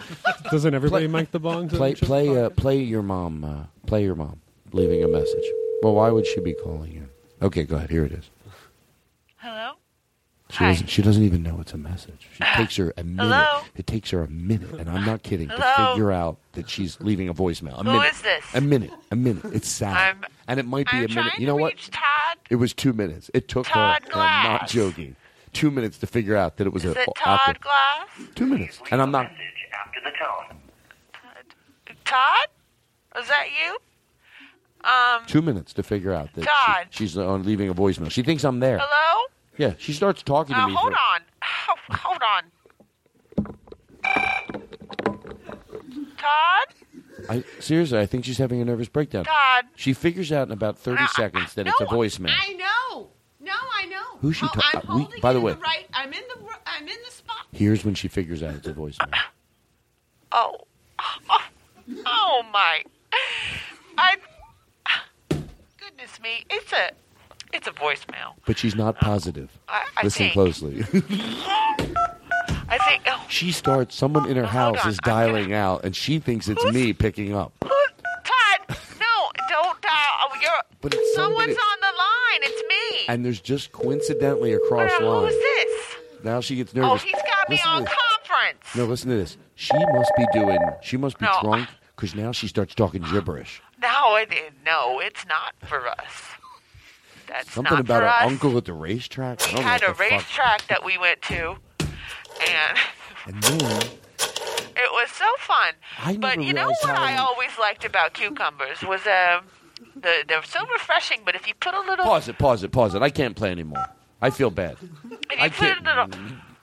[0.50, 1.70] Doesn't everybody mic the bongs?
[1.70, 3.44] Play, play, uh, play your mom.
[3.44, 4.40] Uh, play your mom
[4.72, 5.44] leaving a message.
[5.82, 7.08] Well, why would she be calling you?
[7.40, 7.90] Okay, go ahead.
[7.90, 8.30] Here it is.
[9.42, 9.72] Hello?
[10.50, 10.68] She Hi.
[10.72, 10.86] doesn't.
[10.88, 12.28] She doesn't even know it's a message.
[12.36, 13.22] She uh, takes her a minute.
[13.24, 13.62] Hello?
[13.74, 15.94] It takes her a minute, and I'm not kidding, to Hello?
[15.94, 17.72] figure out that she's leaving a voicemail.
[17.80, 18.12] A Who minute.
[18.12, 18.44] is this?
[18.54, 18.92] A minute.
[19.10, 19.44] A minute.
[19.46, 21.12] It's sad, I'm- and it might be I'm a minute.
[21.12, 21.72] trying You know to what?
[21.72, 22.38] reach Todd.
[22.50, 23.30] It was two minutes.
[23.34, 24.06] It took Todd her.
[24.06, 24.72] and I'm not Glass.
[24.72, 25.16] joking.
[25.52, 28.08] Two minutes to figure out that it was Is a it awkward- Todd Glass?
[28.34, 29.24] Two minutes, and I'm not.
[29.32, 29.38] Message
[29.84, 30.58] after the tone.
[32.04, 32.48] Todd?
[33.16, 33.78] Was that you?
[34.84, 36.86] Um, Two minutes to figure out that Todd.
[36.90, 38.10] she, she's on leaving a voicemail.
[38.10, 38.78] She thinks I'm there.
[38.82, 39.26] hello?
[39.58, 40.74] Yeah, she starts talking to Uh, me.
[40.74, 41.20] hold for- on.
[41.68, 42.42] Oh, hold on.
[46.16, 46.74] Todd?
[47.28, 49.24] I seriously, I think she's having a nervous breakdown.
[49.24, 49.66] Todd?
[49.76, 52.32] She figures out in about thirty seconds that it's a voicemail.
[52.36, 53.08] I know.
[53.40, 54.02] No, I know.
[54.20, 55.86] Who's she Oh, ta- uh, we- by the way- right.
[55.94, 56.44] I'm in the.
[56.66, 57.46] I'm in the spot.
[57.52, 59.12] Here's when she figures out it's a voicemail.
[60.32, 60.56] Oh.
[60.98, 61.38] Oh,
[62.06, 62.82] oh my.
[63.98, 64.16] I.
[66.02, 66.44] Goodness me.
[66.50, 66.90] It's a.
[67.52, 68.34] It's a voicemail.
[68.44, 69.50] But she's not positive.
[69.68, 70.80] I- I Listen think- closely.
[72.68, 73.02] I think.
[73.06, 73.94] Oh, she starts.
[73.94, 77.52] Someone in her house is dialing out, and she thinks it's me picking up.
[77.60, 77.70] Todd.
[78.98, 79.92] No, don't dial.
[80.22, 80.50] Oh, you're.
[80.80, 82.40] But it's someone's somebody- on the line.
[82.50, 83.04] It's me.
[83.08, 85.24] And there's just coincidentally across Uh, line.
[85.26, 85.96] Who's this?
[86.24, 86.88] Now she gets nervous.
[86.88, 87.02] Oh, nervous.
[87.04, 88.74] he's got me Listen on conference.
[88.74, 89.36] No, listen to this.
[89.54, 90.58] She must be doing.
[90.82, 91.38] She must be No.
[91.42, 93.62] drunk because now she starts talking gibberish.
[93.80, 94.30] No, it,
[94.64, 95.98] no, it's not for us.
[97.26, 99.40] That's Something about her uncle at the racetrack.
[99.52, 100.00] I We had a fuck.
[100.00, 102.76] racetrack that we went to, man.
[103.26, 103.82] And then
[104.74, 105.74] It was so fun.
[105.98, 109.44] I but you know what I always liked about cucumbers was um,
[109.94, 111.20] the they're so refreshing.
[111.24, 113.02] But if you put a little, pause it, pause it, pause it.
[113.02, 113.84] I can't play anymore.
[114.20, 114.76] I feel bad.
[115.30, 116.08] if I you put a little,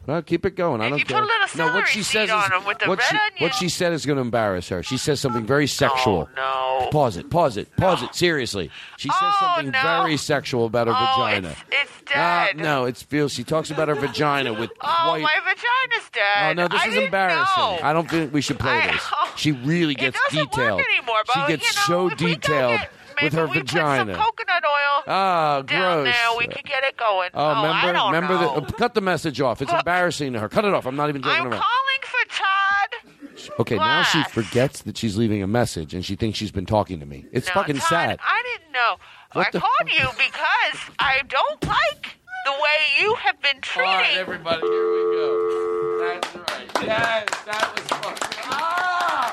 [0.05, 0.81] Well, keep it going.
[0.81, 1.17] I don't care.
[1.21, 3.93] a little no, what she says is 'em with the what she, what she said
[3.93, 4.81] is going to embarrass her.
[4.81, 6.27] She says something very sexual.
[6.35, 6.88] no.
[6.91, 7.30] Pause it.
[7.30, 7.76] Pause it.
[7.77, 8.15] Pause it.
[8.15, 9.81] Seriously, she says something no.
[9.81, 11.55] very sexual about her Oh, vagina.
[11.71, 12.57] it's Ah, dead.
[12.57, 13.31] no, it's feels.
[13.34, 15.21] She talks about her vagina with oh, quite.
[15.21, 16.23] my vagina's dead.
[16.49, 17.45] Oh no, this I is embarrassing.
[17.57, 17.80] know.
[17.84, 19.03] I don't think we should play I- this.
[19.35, 20.81] She really gets detailed.
[20.81, 22.91] anymore, she gets you know, so if we go detailed get-
[23.24, 24.06] with her we vagina.
[24.14, 26.16] Put some coconut oil Ah, down gross.
[26.16, 26.38] there.
[26.38, 27.30] We could get it going.
[27.34, 28.60] Oh, remember, I don't remember know.
[28.60, 29.62] the uh, cut the message off.
[29.62, 30.50] It's embarrassing to her.
[30.50, 30.86] Cut it off.
[30.86, 31.62] I'm not even joking I'm around.
[31.62, 33.56] calling for Todd.
[33.60, 37.00] Okay, now she forgets that she's leaving a message and she thinks she's been talking
[37.00, 37.26] to me.
[37.32, 38.20] It's No, fucking Todd, sad.
[38.26, 38.96] I didn't know.
[39.34, 43.91] What I called you because I don't like the way you have been treating.
[43.91, 46.00] All right, everybody, here we go.
[46.02, 46.70] That's right.
[46.86, 48.16] Yes, that was fun.
[48.52, 49.32] Ah,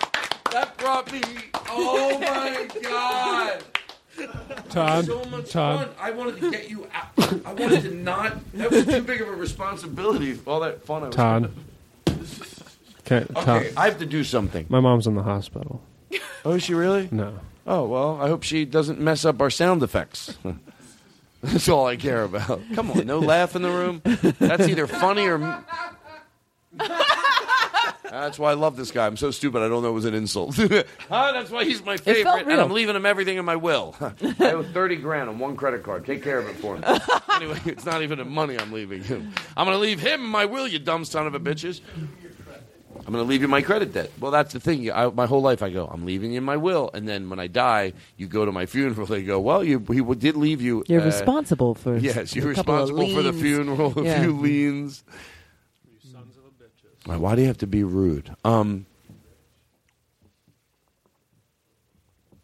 [0.52, 1.20] that brought me.
[1.68, 3.62] Oh my god.
[4.70, 5.86] Todd, So much Todd.
[5.86, 5.94] fun.
[6.00, 7.08] I wanted to get you out.
[7.46, 8.52] I wanted to not.
[8.54, 10.38] That was too big of a responsibility.
[10.46, 11.52] All that fun I was Todd.
[12.08, 13.66] Okay, Okay, Todd.
[13.76, 14.66] I have to do something.
[14.68, 15.80] My mom's in the hospital.
[16.44, 17.08] Oh, is she really?
[17.10, 17.38] No.
[17.66, 20.36] Oh well, I hope she doesn't mess up our sound effects.
[21.42, 22.60] That's all I care about.
[22.74, 24.00] Come on, no laugh in the room.
[24.38, 25.38] That's either funny or.
[28.10, 29.06] That's why I love this guy.
[29.06, 29.62] I'm so stupid.
[29.62, 30.58] I don't know it was an insult.
[31.08, 32.60] Ah, that's why he's my felt favorite, and real.
[32.60, 33.94] I'm leaving him everything in my will.
[34.00, 36.04] I have 30 grand on one credit card.
[36.04, 36.84] Take care of it for him.
[37.34, 39.32] anyway, it's not even the money I'm leaving him.
[39.56, 41.80] I'm going to leave him my will, you dumb son of a bitches.
[43.06, 44.10] I'm going to leave you my credit debt.
[44.18, 44.90] Well, that's the thing.
[44.90, 47.46] I, my whole life, I go, I'm leaving you my will, and then when I
[47.46, 49.06] die, you go to my funeral.
[49.06, 50.82] They go, well, you he did leave you.
[50.88, 54.22] You're uh, responsible for Yes, you're a couple of responsible for the funeral, a Yeah.
[54.22, 55.04] few liens.
[57.06, 58.34] Why- Why do you have to be rude?
[58.44, 58.86] Um,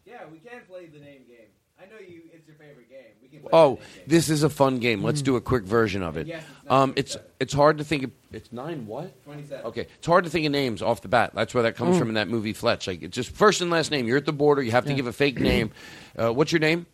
[0.05, 1.47] Yeah, we can play the name game.
[1.81, 2.21] I know you.
[2.31, 2.99] It's your favorite game.
[3.21, 5.03] We can play oh, this is a fun game.
[5.03, 6.27] Let's do a quick version of it.
[6.27, 8.03] Yes, it's Um, it's it's hard to think.
[8.03, 9.21] Of, it's nine what?
[9.23, 9.65] Twenty-seven.
[9.65, 11.31] Okay, it's hard to think of names off the bat.
[11.33, 11.99] That's where that comes Mm.
[11.99, 12.87] from in that movie Fletch.
[12.87, 14.07] Like it's just first and last name.
[14.07, 14.61] You're at the border.
[14.61, 15.71] You have to give a fake name.
[16.17, 16.85] Uh, what's your name?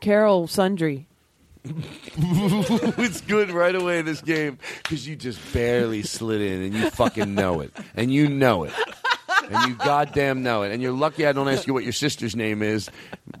[0.00, 1.06] Carol Sundry.
[1.64, 6.90] it's good right away in this game because you just barely slid in and you
[6.90, 8.72] fucking know it and you know it
[9.50, 12.36] and you goddamn know it and you're lucky I don't ask you what your sister's
[12.36, 12.90] name is,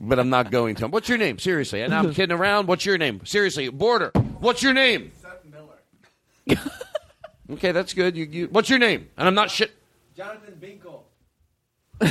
[0.00, 0.88] but I'm not going to.
[0.88, 1.38] What's your name?
[1.38, 2.66] Seriously, and I'm kidding around.
[2.66, 3.24] What's your name?
[3.24, 4.10] Seriously, border.
[4.40, 5.12] What's your name?
[5.20, 6.60] Seth Miller.
[7.52, 8.16] okay, that's good.
[8.16, 9.08] You, you, what's your name?
[9.16, 9.72] And I'm not shit.
[10.16, 11.02] Jonathan Binkle.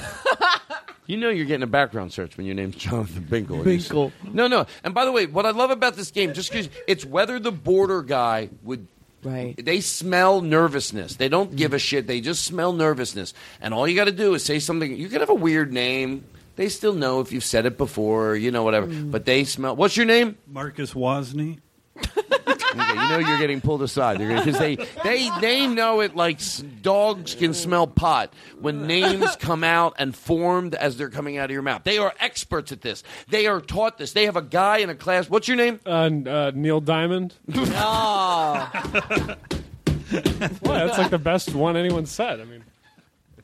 [1.08, 3.64] You know you're getting a background search when your name's Jonathan Binkle.
[3.64, 4.12] Binkle.
[4.34, 4.68] No, no.
[4.84, 7.52] And by the way, what I love about this game, just because it's whether the
[7.52, 8.88] border guy would.
[9.24, 9.56] Right.
[9.58, 11.16] They smell nervousness.
[11.16, 12.08] They don't give a shit.
[12.08, 13.34] They just smell nervousness.
[13.62, 14.96] And all you got to do is say something.
[14.96, 16.26] You could have a weird name.
[16.58, 18.88] They still know if you've said it before, you know, whatever.
[18.88, 19.10] Mm.
[19.10, 19.76] But they smell.
[19.76, 20.38] What's your name?
[20.46, 21.60] Marcus Wozni.
[22.80, 26.64] Okay, you know you're getting pulled aside because they they they know it like s-
[26.82, 31.52] dogs can smell pot when names come out and formed as they're coming out of
[31.52, 31.84] your mouth.
[31.84, 33.04] They are experts at this.
[33.30, 34.14] They are taught this.
[34.14, 35.30] They have a guy in a class.
[35.30, 35.80] What's your name?
[35.86, 37.34] Uh, uh, Neil Diamond.
[40.10, 42.40] Well, that's like the best one anyone said.
[42.40, 42.64] I mean,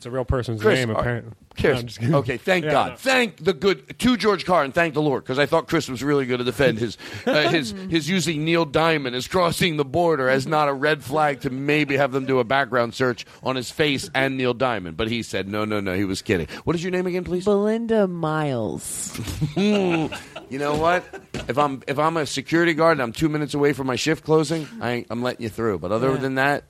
[0.03, 1.31] it's a real person's Chris, name, are- apparently.
[1.55, 2.95] Chris, No, I'm just okay, thank Yeah, God, no.
[2.97, 6.01] thank the good to George Carr and thank the Lord because I thought Chris was
[6.03, 6.97] really going to defend his
[7.27, 11.41] uh, his his using Neil Diamond as crossing the border as not a red flag
[11.41, 15.09] to maybe have them do a background search on his face and Neil Diamond, but
[15.09, 16.47] he said no, no, no, he was kidding.
[16.63, 17.45] What is your name again, please?
[17.45, 19.17] Belinda Miles.
[19.55, 20.09] you
[20.49, 21.03] know what?
[21.47, 24.23] If I'm if I'm a security guard and I'm two minutes away from my shift
[24.25, 25.77] closing, I, I'm letting you through.
[25.79, 26.17] But other Yeah.
[26.17, 26.63] than that,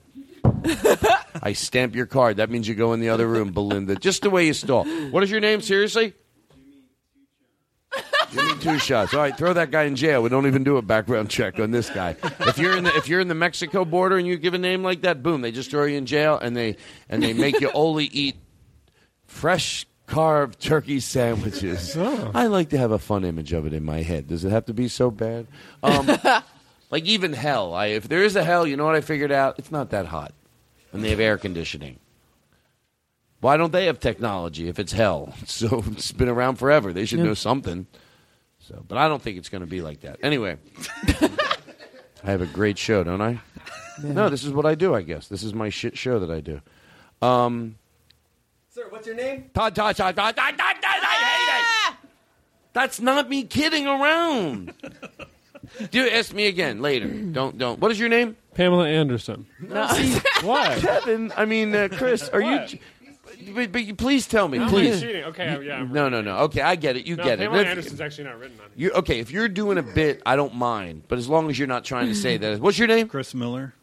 [1.42, 2.36] I stamp your card.
[2.36, 3.96] That means you go in the other room, Belinda.
[3.96, 4.84] Just the way you stall.
[5.10, 5.60] What is your name?
[5.60, 6.14] Seriously?
[8.32, 9.14] Jimmy Two Shots.
[9.14, 10.22] All right, throw that guy in jail.
[10.22, 12.16] We don't even do a background check on this guy.
[12.40, 14.82] If you're in the if you're in the Mexico border and you give a name
[14.82, 16.76] like that, boom, they just throw you in jail and they
[17.08, 18.36] and they make you only eat
[19.26, 21.96] fresh carved turkey sandwiches.
[21.96, 24.28] I like to have a fun image of it in my head.
[24.28, 25.46] Does it have to be so bad?
[25.82, 26.10] Um,
[26.90, 27.74] like even hell.
[27.74, 29.58] I, if there is a hell, you know what I figured out?
[29.58, 30.32] It's not that hot,
[30.94, 31.98] and they have air conditioning.
[33.40, 35.34] Why don't they have technology if it's hell?
[35.46, 36.92] So it's been around forever.
[36.94, 37.26] They should Yeah.
[37.26, 37.86] know something.
[38.60, 40.18] So, but I don't think it's going to be like that.
[40.22, 40.56] Anyway,
[42.22, 43.40] I have a great show, don't I?
[44.02, 44.94] No, this is what I do.
[44.94, 46.62] I guess this is my shit show that I do.
[47.20, 47.76] Um,
[48.70, 49.50] Sir, what's your name?
[49.52, 52.10] Todd, Todd, Todd, Todd, Todd, Todd, Todd, I hate it.
[52.72, 54.72] That's not me kidding around.
[55.90, 57.08] Do ask me again later.
[57.08, 57.78] Don't don't.
[57.80, 58.36] What is your name?
[58.54, 59.46] Pamela Anderson.
[59.60, 59.86] No.
[60.42, 60.78] What?
[60.78, 62.78] Kevin, I mean, uh, Chris, are you?
[63.54, 65.00] But, but you, please tell me, No, I'm please.
[65.00, 65.24] cheating.
[65.24, 66.36] Okay, yeah, I'm no, no, no.
[66.40, 67.06] Okay, I get it.
[67.06, 67.44] You no, get it.
[67.44, 68.72] Pamela If- Anderson's actually not written on it.
[68.76, 69.20] You okay?
[69.20, 71.04] If you're doing a bit, I don't mind.
[71.08, 72.60] But as long as you're not trying to say that.
[72.60, 73.08] What's your name?
[73.08, 73.74] Chris Miller.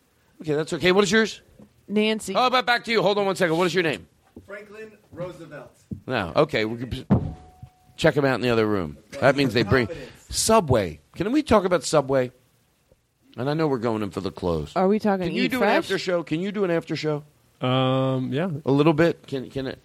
[0.42, 0.92] Okay, that's okay.
[0.92, 1.42] What is yours?
[1.88, 2.34] Nancy.
[2.36, 3.02] Oh, but back to you.
[3.02, 3.58] Hold on one second.
[3.58, 4.08] What is your name?
[4.46, 5.76] Franklin Roosevelt.
[6.08, 6.32] No.
[6.36, 7.06] Okay, we could
[7.98, 8.98] check them out in the other room.
[9.20, 9.90] That means they bring
[10.30, 11.00] Subway.
[11.16, 12.32] Can we talk about Subway?
[13.38, 14.76] And I know we're going in for the close.
[14.76, 15.70] Are we talking Can you eat do fresh?
[15.72, 16.24] an after show?
[16.24, 17.24] Can you do an after show?
[17.62, 18.50] Um, yeah.
[18.66, 19.26] A little bit.
[19.28, 19.80] Can can it?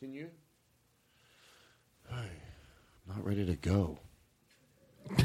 [0.00, 0.28] Can you?
[2.10, 3.98] I'm not ready to go.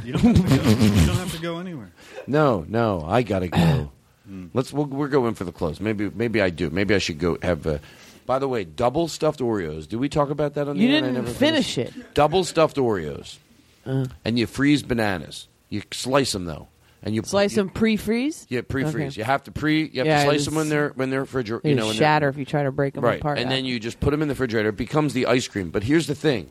[0.03, 0.69] You don't, have to go.
[0.85, 1.91] you don't have to go anywhere.
[2.25, 3.91] No, no, I gotta go.
[4.53, 4.73] Let's.
[4.73, 5.79] We'll, we're going for the close.
[5.79, 6.69] Maybe, maybe I do.
[6.69, 7.65] Maybe I should go have.
[7.65, 7.77] Uh,
[8.25, 9.87] by the way, double stuffed Oreos.
[9.87, 11.01] Do we talk about that on the You air?
[11.01, 12.13] Didn't never finish finished?
[12.13, 13.37] Double stuffed Oreos,
[13.85, 14.07] Uh.
[14.25, 15.47] and you freeze bananas.
[15.69, 16.67] You slice them though,
[17.03, 18.45] and you Slice you, them pre-freeze.
[18.49, 19.13] Yeah, pre-freeze.
[19.13, 19.21] Okay.
[19.21, 19.87] You have to pre.
[19.87, 21.61] You have Yeah, to slice them when they're when they're refrigerator.
[21.63, 23.19] They You know, shatter if you try to break them right.
[23.19, 23.39] apart.
[23.39, 24.69] And then you just put them in the refrigerator.
[24.69, 25.69] It becomes the ice cream.
[25.69, 26.49] But here's the thing: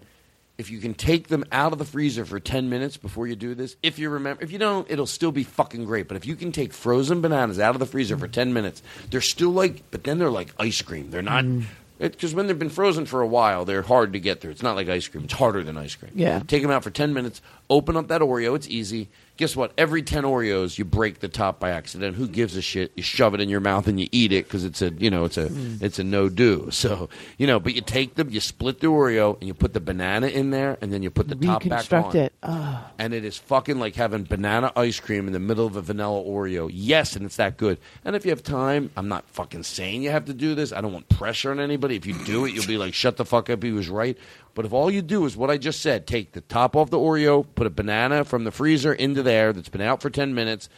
[0.58, 3.54] if you can take them out of the freezer for ten minutes before you do
[3.54, 6.08] this, if you remember, if you don't, it'll still be fucking great.
[6.08, 9.20] But if you can take frozen bananas out of the freezer for ten minutes, they're
[9.20, 11.10] still like, but then they're like ice cream.
[11.10, 11.44] They're not.
[11.44, 11.64] Mm.
[11.98, 14.50] Because when they've been frozen for a while, they're hard to get through.
[14.50, 15.24] It's not like ice cream.
[15.24, 16.12] It's harder than ice cream.
[16.14, 16.42] Yeah.
[16.46, 17.40] Take them out for 10 minutes,
[17.70, 18.54] open up that Oreo.
[18.54, 19.08] It's easy.
[19.36, 19.72] Guess what?
[19.76, 22.16] Every 10 Oreos, you break the top by accident.
[22.16, 22.92] Who gives a shit?
[22.96, 25.24] You shove it in your mouth and you eat it because it's a, you know,
[25.24, 25.82] it's a, Mm.
[25.82, 26.70] it's a no do.
[26.76, 29.80] So, you know, but you take them, you split the Oreo and you put the
[29.80, 32.16] banana in there and then you put the top back reconstruct on.
[32.16, 32.32] it.
[32.42, 32.90] Oh.
[32.98, 36.22] And it is fucking like having banana ice cream in the middle of a vanilla
[36.22, 36.70] Oreo.
[36.72, 37.78] Yes, and it's that good.
[38.04, 40.72] And if you have time, I'm not fucking saying you have to do this.
[40.72, 41.96] I don't want pressure on anybody.
[41.96, 43.62] If you do it, you'll be like, shut the fuck up.
[43.62, 44.16] He was right.
[44.56, 46.96] But if all you do is what I just said, take the top off the
[46.96, 50.70] Oreo, put a banana from the freezer into there that's been out for 10 minutes.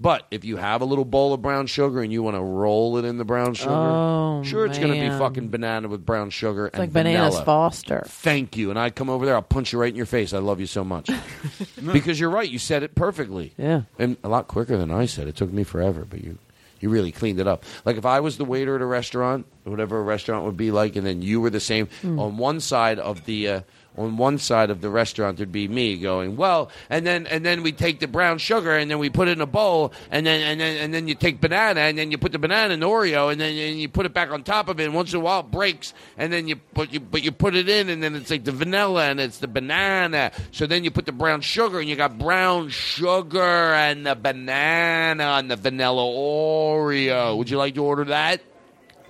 [0.00, 2.98] But if you have a little bowl of brown sugar and you want to roll
[2.98, 6.30] it in the brown sugar, Oh, sure, it's going to be fucking banana with brown
[6.30, 7.44] sugar and like bananas vanilla.
[7.44, 8.04] Foster.
[8.06, 8.70] Thank you.
[8.70, 10.32] And I come over there, I'll punch you right in your face.
[10.32, 11.10] I love you so much.
[11.92, 12.48] because you're right.
[12.48, 13.54] You said it perfectly.
[13.58, 13.82] Yeah.
[13.98, 15.26] And a lot quicker than I said.
[15.26, 16.38] It took me forever, but you
[16.80, 17.64] you really cleaned it up.
[17.84, 20.96] Like if I was the waiter at a restaurant, whatever a restaurant would be like,
[20.96, 22.18] and then you were the same Hmm.
[22.18, 23.60] on one side of the uh,
[23.96, 27.62] on one side of the restaurant there'd be me going, Well, and then and then
[27.62, 30.40] we take the brown sugar and then we put it in a bowl and then
[30.42, 33.30] and then and then you take banana and then you put the banana in Oreo
[33.32, 35.22] and then and you put it back on top of it and once in a
[35.22, 38.14] while it breaks and then you put you but you put it in and then
[38.14, 40.32] it's like the vanilla and it's the banana.
[40.52, 45.36] So then you put the brown sugar and you got brown sugar and the banana
[45.38, 47.36] and the vanilla Oreo.
[47.36, 48.40] Would you like to order that?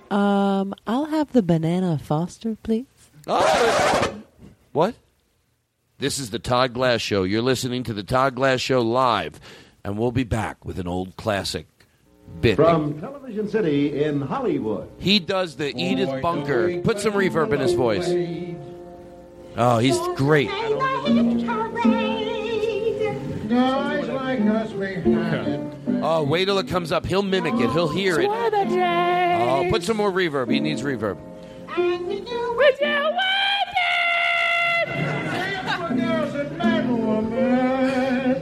[0.09, 2.85] Um, I'll have the banana Foster, please.
[4.77, 4.93] What?
[5.97, 7.23] This is the Todd Glass Show.
[7.23, 9.39] You're listening to the Todd Glass Show live,
[9.83, 11.65] and we'll be back with an old classic
[12.41, 12.57] bit.
[12.57, 14.87] From Television City in Hollywood.
[14.99, 16.79] He does the Edith Bunker.
[16.81, 18.07] Put some reverb in his voice.
[19.57, 20.49] Oh, he's great.
[20.49, 20.73] Guys
[24.09, 25.73] like us, we had it.
[26.03, 27.07] Oh, wait till it comes up.
[27.07, 27.71] He'll mimic it.
[27.71, 28.29] He'll hear it.
[28.29, 30.51] Oh, put some more reverb.
[30.51, 31.17] He needs reverb.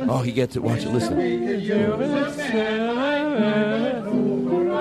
[0.08, 0.64] Oh, he gets it.
[0.64, 0.90] Watch it.
[0.90, 1.20] Listen.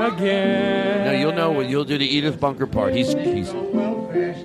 [0.05, 1.05] Again.
[1.07, 2.95] No, you'll know what you'll do the Edith Bunker part.
[2.95, 3.51] He's he's.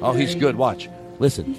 [0.01, 0.55] Oh, he's good.
[0.55, 0.89] Watch.
[1.19, 1.53] Listen.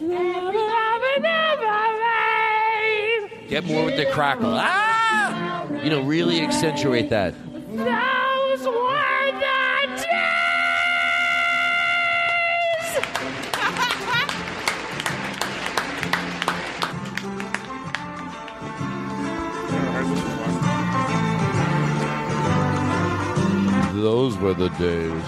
[3.49, 4.52] Get more with the crackle.
[4.55, 5.68] Ah!
[5.83, 7.34] You know, really accentuate that.
[23.95, 25.23] Those were the days.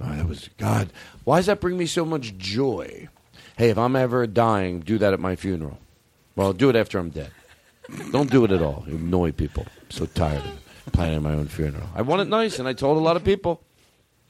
[0.00, 0.92] Oh, that was God.
[1.24, 3.08] Why does that bring me so much joy?
[3.56, 5.78] Hey, if I'm ever dying, do that at my funeral.
[6.34, 7.30] Well, do it after I'm dead.
[8.10, 8.84] Don't do it at all.
[8.88, 9.66] You annoy people.
[9.80, 10.42] I'm so tired
[10.86, 11.86] of planning my own funeral.
[11.94, 13.62] I want it nice, and I told a lot of people.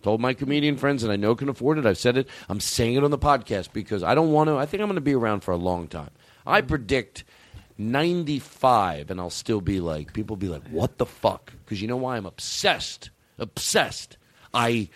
[0.03, 1.87] Told my comedian friends, and I know can afford it.
[1.87, 2.29] I've said it.
[2.49, 4.57] I'm saying it on the podcast because I don't want to.
[4.57, 6.11] I think I'm going to be around for a long time.
[6.45, 7.23] I predict
[7.79, 11.53] 95, and I'll still be like, people be like, what the fuck?
[11.65, 12.17] Because you know why?
[12.17, 13.11] I'm obsessed.
[13.39, 14.17] Obsessed.
[14.53, 14.89] I.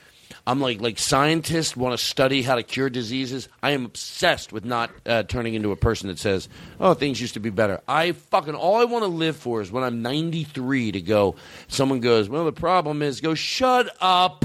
[0.48, 3.48] I'm like like scientists want to study how to cure diseases.
[3.62, 6.48] I am obsessed with not uh, turning into a person that says,
[6.78, 9.72] "Oh, things used to be better." I fucking all I want to live for is
[9.72, 11.36] when I'm 93 to go.
[11.68, 14.44] Someone goes, "Well, the problem is," go, "Shut up."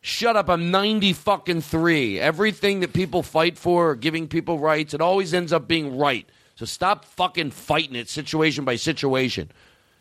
[0.00, 0.48] Shut up!
[0.48, 2.20] I'm 90 fucking three.
[2.20, 6.28] Everything that people fight for, or giving people rights, it always ends up being right.
[6.58, 9.52] So stop fucking fighting it situation by situation.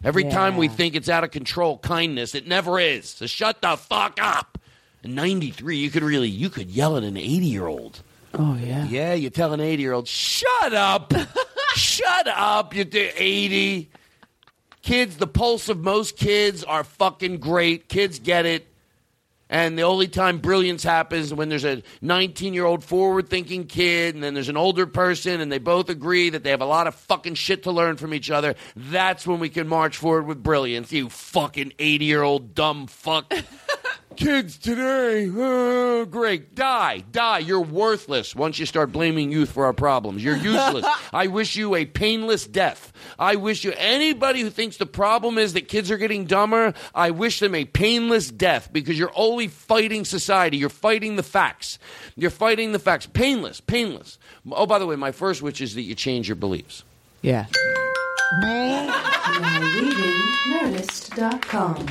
[0.03, 3.09] Every time we think it's out of control, kindness, it never is.
[3.09, 4.57] So shut the fuck up.
[5.03, 8.01] In 93, you could really, you could yell at an 80 year old.
[8.33, 8.87] Oh yeah.
[8.87, 11.13] Yeah, you tell an 80 year old, shut up.
[11.75, 13.91] shut up, you do 80.
[14.81, 17.87] Kids, the pulse of most kids are fucking great.
[17.87, 18.65] Kids get it.
[19.49, 24.15] And the only time brilliance happens when there's a 19 year old forward thinking kid,
[24.15, 26.87] and then there's an older person, and they both agree that they have a lot
[26.87, 28.55] of fucking shit to learn from each other.
[28.75, 30.91] That's when we can march forward with brilliance.
[30.91, 33.33] You fucking 80 year old dumb fuck.
[34.17, 36.55] Kids today, oh, great.
[36.55, 37.37] Die, die.
[37.37, 40.23] You're worthless once you start blaming youth for our problems.
[40.23, 40.87] You're useless.
[41.13, 42.91] I wish you a painless death.
[43.19, 47.11] I wish you, anybody who thinks the problem is that kids are getting dumber, I
[47.11, 50.57] wish them a painless death because you're only fighting society.
[50.57, 51.77] You're fighting the facts.
[52.15, 53.05] You're fighting the facts.
[53.05, 54.17] Painless, painless.
[54.51, 56.83] Oh, by the way, my first wish is that you change your beliefs.
[57.21, 57.45] Yeah.
[58.41, 60.17] Now leaving
[60.49, 61.87] Nerdist.com.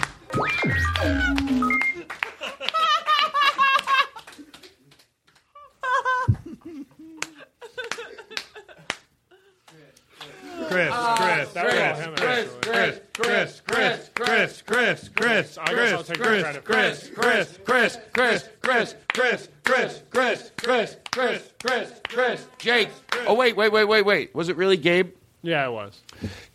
[10.68, 16.24] Chris, Chris, Chris, Chris, Chris, Chris, Chris, Chris, Chris, Chris, I guess I'll take the
[16.64, 17.10] Chris.
[17.14, 22.88] Chris, Chris, Chris, Chris, Chris, Chris, Chris, Chris, Chris, Chris, Chris, Chris, Jake.
[23.26, 24.34] Oh, wait, wait, wait, wait, wait.
[24.34, 25.12] Was it really Gabe?
[25.42, 26.00] Yeah, it was.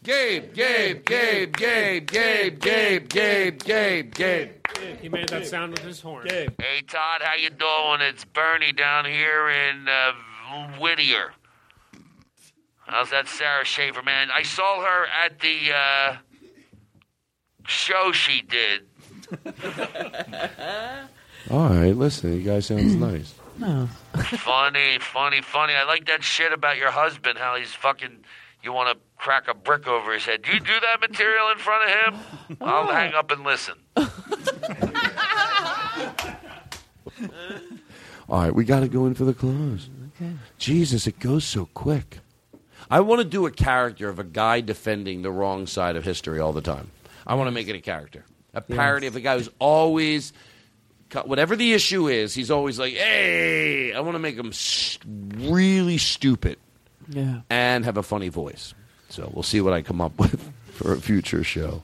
[0.03, 4.49] Gabe, Gabe, Gabe, Gabe, Gabe, Gabe, Gabe, Gabe, Gabe.
[5.01, 6.27] He made that sound with his horn.
[6.27, 6.47] Hey
[6.87, 8.01] Todd, how you doing?
[8.01, 10.11] It's Bernie down here in uh,
[10.79, 11.31] Whittier.
[12.91, 14.27] How's that Sara Schaefer, man?
[14.31, 16.17] I saw her at the uh,
[17.65, 18.81] show she did.
[21.49, 23.33] All right, listen, you guys sounds nice.
[23.57, 23.87] No.
[24.15, 25.73] funny, funny, funny.
[25.73, 27.37] I like that shit about your husband.
[27.37, 28.25] How he's fucking.
[28.61, 30.41] You want to crack a brick over his head.
[30.41, 32.57] Do you do that material in front of him?
[32.59, 33.75] I'll hang up and listen.
[38.29, 39.89] All right, we got to go in for the close.
[40.21, 40.33] Okay.
[40.57, 42.20] Jesus, it goes so quick.
[42.91, 46.39] I want to do a character of a guy defending the wrong side of history
[46.39, 46.91] all the time.
[47.25, 50.33] I want to make it a character, a parody of a guy who's always,
[51.23, 54.51] whatever the issue is, he's always like, "Hey!" I want to make him
[55.49, 56.57] really stupid
[57.07, 57.41] Yeah.
[57.49, 58.73] and have a funny voice.
[59.09, 61.81] So we'll see what I come up with for a future show.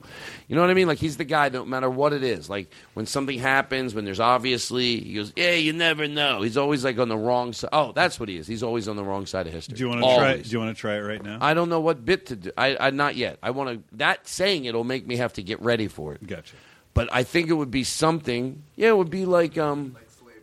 [0.48, 0.88] You know what I mean?
[0.88, 2.48] Like he's the guy, no matter what it is.
[2.50, 6.84] Like when something happens, when there's obviously, he goes, "Yeah, you never know." He's always
[6.84, 7.70] like on the wrong side.
[7.72, 8.46] Oh, that's what he is.
[8.46, 9.76] He's always on the wrong side of history.
[9.76, 10.36] Do you want to try?
[10.38, 11.38] Do you want to try it right now?
[11.40, 12.50] I don't know what bit to do.
[12.56, 13.38] I, I not yet.
[13.42, 13.96] I want to.
[13.96, 16.26] That saying it'll make me have to get ready for it.
[16.26, 16.56] Gotcha.
[16.94, 18.62] But I think it would be something.
[18.74, 19.92] Yeah, it would be like um.
[19.94, 20.42] like slavery.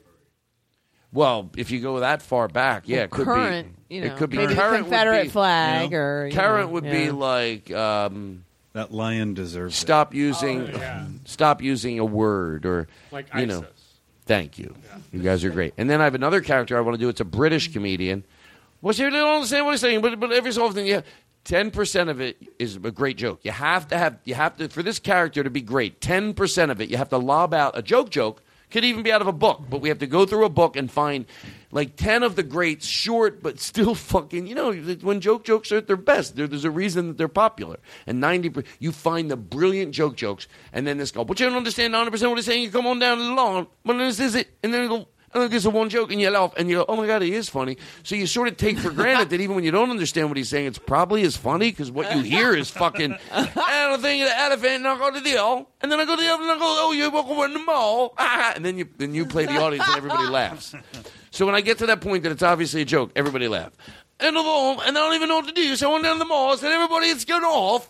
[1.12, 3.75] Well, if you go that far back, yeah, it could current, be.
[3.90, 6.68] You know, it could be maybe the current would Confederate be- flag or, you current
[6.68, 7.12] know, would be yeah.
[7.12, 9.76] like um, that lion deserves.
[9.76, 11.06] stop using Oh, yeah.
[11.26, 13.60] stop using a word or Like you know.
[13.60, 13.70] ISIS.
[14.26, 14.76] Thank you.
[15.14, 15.76] You guys are great.
[15.78, 17.10] And then I have another character I want to do.
[17.10, 18.24] It's a British comedian.
[18.82, 21.02] Well, see, they don't understand what he's saying, but, but every so often, yeah,
[21.44, 23.40] ten percent of it is a great joke.
[23.44, 26.72] You have to have, you have to, for this character to be great, ten percent
[26.72, 28.10] of it, you have to lob out a joke.
[28.10, 30.50] Joke could even be out of a book, but we have to go through a
[30.50, 31.26] book and find
[31.72, 34.48] like ten of the greats, short but still fucking.
[34.48, 37.28] You know, when joke jokes are at their best, there, there's a reason that they're
[37.28, 37.78] popular.
[38.08, 41.58] And ninety, you find the brilliant joke jokes, and then this go, but you don't
[41.58, 42.64] understand ninety percent what he's saying.
[42.64, 45.08] You come on down to the lawn, but this is it, and then you go.
[45.36, 47.34] Then there's a one joke, and you laugh, and you go, "Oh my god, he
[47.34, 50.30] is funny." So you sort of take for granted that even when you don't understand
[50.30, 53.18] what he's saying, it's probably as funny because what you hear is fucking.
[53.32, 56.22] I think the elephant, and I go to the L, and then I go to
[56.22, 58.88] the other, and I go, "Oh, you walk over in the mall," and then you
[58.98, 60.74] then you play the audience, and everybody laughs.
[61.32, 63.74] So when I get to that point that it's obviously a joke, everybody laugh.
[64.18, 65.76] And, mall, and I don't even know what to do.
[65.76, 67.90] So I went down to the mall, said, everybody, it's getting off.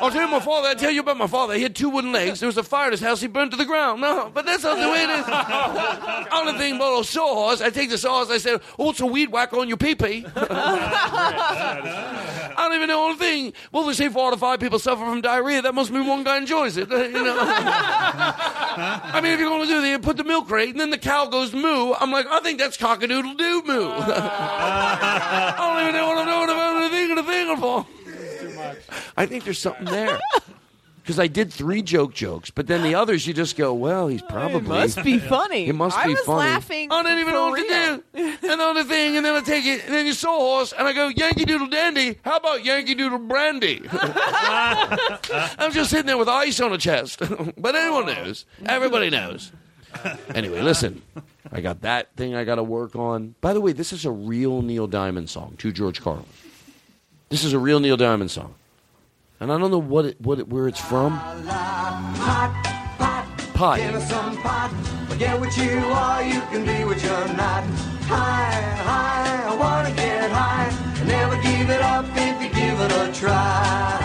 [0.00, 1.54] I'll tell you my father, I'll tell you about my father.
[1.54, 2.40] He had two wooden legs.
[2.40, 3.20] There was a fire at his house.
[3.20, 4.00] He burned to the ground.
[4.00, 5.24] No, but that's not the way it is.
[6.32, 9.30] Only thing about a sawhorse, I take the sawhorse, I said, oh, it's a weed
[9.30, 10.26] whacker on your pee-pee.
[12.56, 13.52] I don't even know one thing.
[13.70, 15.62] Well, they say four out of five people suffer from diarrhea.
[15.62, 16.88] That must mean one guy enjoys it.
[17.14, 17.36] You know?
[17.38, 20.90] I mean, if you're going to do that, you put the milk crate, and then
[20.90, 21.92] the cow goes moo.
[21.92, 23.83] I'm like, I think that's cock-a-doodle-doo moo.
[23.92, 27.86] I don't even know what I'm doing about anything in the thing for.
[29.16, 30.18] I think there's something there.
[31.04, 34.22] Because I did three joke jokes, but then the others you just go, well, he's
[34.22, 35.66] probably must be funny.
[35.66, 36.48] It must I be was funny.
[36.50, 38.38] laughing I don't even know what to do.
[38.54, 40.92] And the thing, and then I take it, and then you saw horse, and I
[40.94, 42.18] go Yankee Doodle Dandy.
[42.24, 43.82] How about Yankee Doodle Brandy?
[43.92, 47.18] I'm just sitting there with ice on the chest,
[47.58, 48.46] but anyone knows.
[48.64, 49.52] Everybody knows.
[50.34, 51.02] Anyway, listen.
[51.52, 53.34] I got that thing I got to work on.
[53.40, 56.24] By the way, this is a real Neil Diamond song to George Carlin.
[57.28, 58.54] This is a real Neil Diamond song.
[59.40, 61.18] and I don't know what it, what it, where it's from.
[63.54, 63.78] Pot.
[63.78, 64.70] Give us some pot.
[65.08, 67.62] Forget what you are, you can be what you're not.
[68.04, 68.50] High,
[68.82, 70.68] high, I wanna get high.
[70.98, 74.00] And never give it up if you give it a try.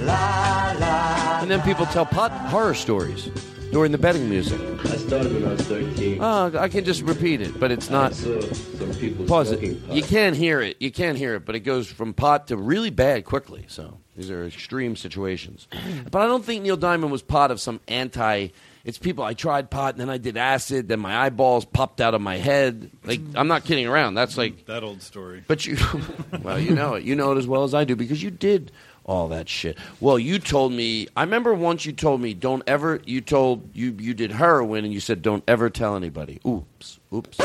[0.00, 1.40] La la.
[1.42, 3.28] And then people tell pot horror stories
[3.74, 4.60] during the betting music.
[4.84, 6.18] I started when I was 13.
[6.20, 8.14] Oh, I can just repeat it, but it's not.
[8.14, 9.88] some people Pause it.
[9.88, 9.96] pot.
[9.96, 10.76] You can't hear it.
[10.78, 13.64] You can't hear it, but it goes from pot to really bad quickly.
[13.66, 15.66] So these are extreme situations.
[16.10, 18.48] But I don't think Neil Diamond was part of some anti.
[18.84, 19.24] It's people.
[19.24, 20.86] I tried pot, and then I did acid.
[20.86, 22.90] Then my eyeballs popped out of my head.
[23.02, 23.32] Like mm.
[23.34, 24.14] I'm not kidding around.
[24.14, 25.42] That's like That old story.
[25.48, 25.78] But you,
[26.42, 27.02] well, you know it.
[27.02, 28.70] You know it as well as I do because you did
[29.04, 29.78] all that shit.
[30.00, 31.08] Well, you told me.
[31.16, 34.92] I remember once you told me, "Don't ever." You told you you did heroin, and
[34.92, 37.38] you said, "Don't ever tell anybody." Oops, oops.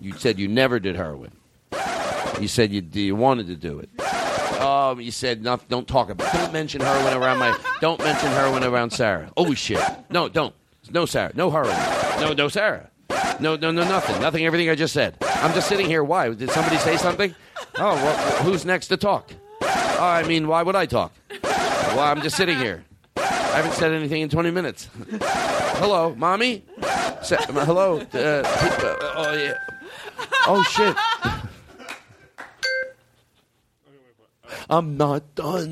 [0.00, 1.32] You said you never did heroin.
[2.40, 3.90] You said you you wanted to do it.
[4.60, 6.34] Um, you said no, don't talk about.
[6.34, 6.38] It.
[6.38, 7.58] Don't mention heroin around my.
[7.80, 9.30] Don't mention heroin around Sara.
[9.36, 9.80] Oh shit!
[10.10, 10.54] No, don't.
[10.90, 11.32] No Sara.
[11.34, 11.76] No heroin.
[12.20, 12.90] No, no Sara.
[13.40, 14.20] No, no, no, nothing.
[14.20, 14.46] Nothing.
[14.46, 15.16] Everything I just said.
[15.20, 16.04] I'm just sitting here.
[16.04, 16.32] Why?
[16.32, 17.34] Did somebody say something?
[17.76, 19.32] Oh, well, who's next to talk?
[19.98, 21.12] I mean, why would I talk?
[21.42, 22.84] Well, I'm just sitting here.
[23.16, 24.88] I haven't said anything in 20 minutes.
[25.20, 26.64] hello, mommy.
[27.22, 28.00] Sa- hello.
[28.12, 29.54] Uh, uh, oh yeah.
[30.46, 30.96] Oh shit.
[34.68, 35.70] I'm not done.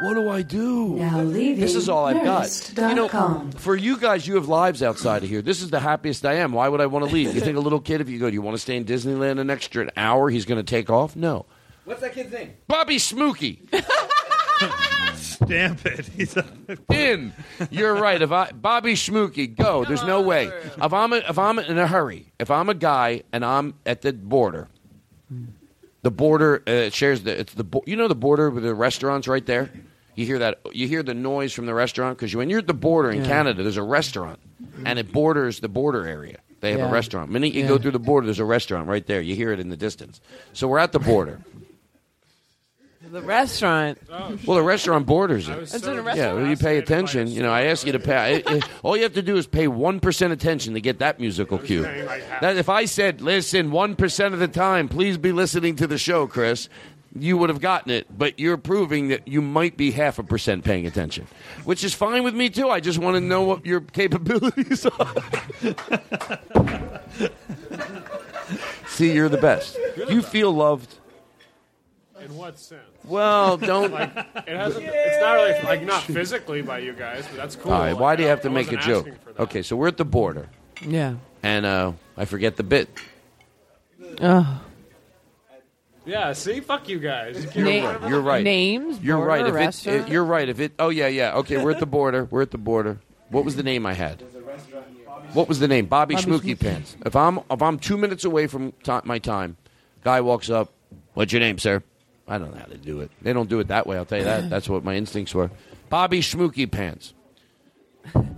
[0.00, 0.96] What do I do?
[0.96, 2.72] Now leaving This is all I've got.
[2.76, 5.40] You know, for you guys, you have lives outside of here.
[5.40, 6.52] This is the happiest I am.
[6.52, 7.34] Why would I want to leave?
[7.34, 9.38] You think a little kid, if you go, do you want to stay in Disneyland
[9.40, 10.28] an extra hour?
[10.28, 11.16] He's going to take off?
[11.16, 11.46] No.
[11.86, 12.52] What's that kid's name?
[12.68, 13.60] Bobby Smooky.
[15.14, 16.06] Stamp it.
[16.06, 16.36] He's
[16.90, 17.32] in.
[17.70, 18.20] You're right.
[18.20, 19.84] If I Bobby Schmooky, go.
[19.84, 20.46] There's no way.
[20.82, 24.02] If I'm a, if I'm in a hurry, if I'm a guy and I'm at
[24.02, 24.68] the border,
[26.02, 29.28] the border uh, shares the it's the bo- you know the border with the restaurants
[29.28, 29.70] right there.
[30.16, 30.60] You hear that?
[30.72, 33.26] You hear the noise from the restaurant because when you're at the border in Yeah.
[33.28, 34.40] Canada, there's a restaurant
[34.84, 36.38] and it borders the border area.
[36.60, 36.88] They have Yeah.
[36.88, 37.30] a restaurant.
[37.30, 37.68] minute you Yeah.
[37.68, 39.20] go through the border, there's a restaurant right there.
[39.20, 40.20] You hear it in the distance.
[40.54, 41.40] So we're at the border.
[43.10, 43.98] The restaurant.
[44.10, 45.58] Well, the restaurant borders it.
[45.58, 46.36] It's in a Yeah, restaurant.
[46.38, 47.28] well, you pay attention.
[47.28, 48.42] You know, I ask you to pay.
[48.46, 51.20] I- I- all you have to do is pay one percent attention to get that
[51.20, 51.82] musical cue.
[52.40, 55.98] That if I said, "Listen, one percent of the time, please be listening to the
[55.98, 56.68] show, Chris,"
[57.18, 58.06] you would have gotten it.
[58.16, 61.26] But you're proving that you might be half a percent paying attention,
[61.64, 62.68] which is fine with me too.
[62.70, 65.14] I just want to know what your capabilities are.
[68.88, 69.78] See, you're the best.
[70.08, 70.94] You feel loved.
[72.26, 72.80] In what sense?
[73.04, 74.84] Well, don't- Like, it hasn't.
[74.86, 77.72] It's not really like not physically by you guys, but that's cool.
[77.72, 79.06] All right, why do you have to I make a joke?
[79.06, 79.42] asking for that.
[79.44, 80.48] Okay, so we're at the border.
[80.82, 81.14] Yeah.
[81.42, 82.88] And uh, I forget the bit.
[84.20, 84.62] Oh.
[86.04, 86.32] Yeah.
[86.34, 87.36] See, fuck you guys.
[87.44, 88.10] You can't You're remember right.
[88.10, 88.44] You're right.
[88.44, 89.40] Names, You're border, right.
[89.42, 90.00] If it, restaurant.
[90.00, 90.48] it- you're right.
[90.48, 90.72] If it.
[90.78, 91.34] Oh yeah, yeah.
[91.36, 92.24] Okay, we're at the border.
[92.24, 92.98] We're at the border.
[93.30, 94.22] What was the name I had?
[95.32, 95.86] What was the name?
[95.86, 96.60] Bobby, Bobby Schmooky Schmooky.
[96.60, 96.96] Pants.
[97.04, 99.56] If I'm if I'm two minutes away from ti my time,
[100.04, 100.72] guy walks up.
[101.14, 101.82] What's your name, sir?
[102.28, 103.10] I don't know how to do it.
[103.22, 103.96] They don't do it that way.
[103.96, 104.50] I'll tell you that.
[104.50, 105.50] That's what my instincts were.
[105.88, 107.14] Bobby Schmooky Pants.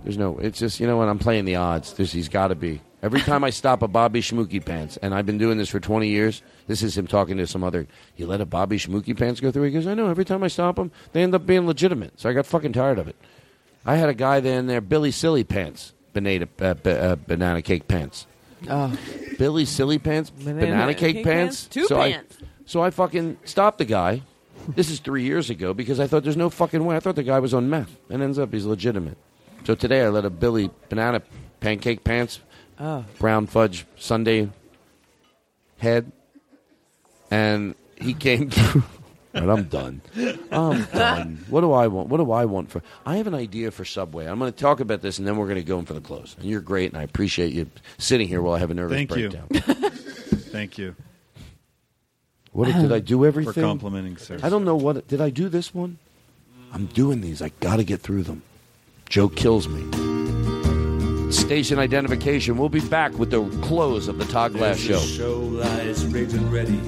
[0.03, 0.37] There's no.
[0.39, 1.93] It's just you know what I'm playing the odds.
[1.93, 2.81] There's he's got to be.
[3.01, 6.09] Every time I stop a Bobby Schmooky Pants, and I've been doing this for 20
[6.09, 6.41] years.
[6.67, 7.87] This is him talking to some other.
[8.17, 9.63] You let a Bobby Schmooky Pants go through.
[9.63, 10.09] He goes, I know.
[10.09, 12.19] Every time I stop them, they end up being legitimate.
[12.19, 13.15] So I got fucking tired of it.
[13.85, 17.61] I had a guy there in there, Billy Silly Pants, banana, uh, b- uh, banana
[17.61, 18.27] cake pants.
[18.69, 18.95] Oh.
[19.37, 21.63] Billy Silly Pants, banana, Banana cake, cake pants.
[21.63, 21.67] pants?
[21.67, 22.37] Two so pants.
[22.41, 24.21] I, so I fucking stopped the guy.
[24.67, 26.95] This is three years ago because I thought there's no fucking way.
[26.95, 29.17] I thought the guy was on meth, and ends up he's legitimate.
[29.65, 31.21] So today I let a Billy banana
[31.59, 32.39] pancake pants,
[32.79, 33.03] Oh.
[33.17, 34.49] brown fudge Sunday
[35.79, 36.11] head,
[37.31, 38.83] and he came through.
[39.33, 40.01] And I'm done.
[40.51, 41.45] I'm done.
[41.49, 42.09] What do I want?
[42.09, 42.81] What do I want for?
[43.05, 44.25] I have an idea for Subway.
[44.25, 46.01] I'm going to talk about this, and then we're going to go in for the
[46.01, 46.35] close.
[46.39, 49.15] And you're great, and I appreciate you sitting here while I have a nervous Thank
[49.15, 49.29] you.
[49.29, 49.91] breakdown.
[50.51, 50.95] Thank you.
[52.59, 53.25] What did I do?
[53.25, 54.41] Everything For complimenting Sarah.
[54.43, 55.97] I don't know what did I do this one.
[56.73, 57.41] I'm doing these.
[57.41, 58.41] I got to get through them.
[59.07, 59.81] Joe kills me.
[61.31, 62.57] Station identification.
[62.57, 65.23] We'll be back with the close of the Todd Glass There's Show.
[65.23, 66.81] a show lies rigged and ready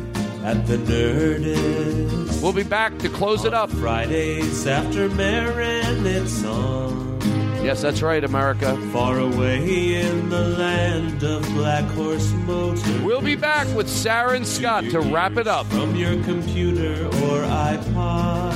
[0.44, 2.44] at the Nerdist.
[2.44, 3.70] We'll be back to close it up.
[3.70, 7.21] Fridays after Maron, it's on.
[7.64, 8.76] Yes, that's right, America.
[8.92, 13.06] Far away in the land of Black Horse Motor.
[13.06, 15.68] We'll be back with Sara and Scott to wrap it up.
[15.68, 18.56] From your computer or iPod.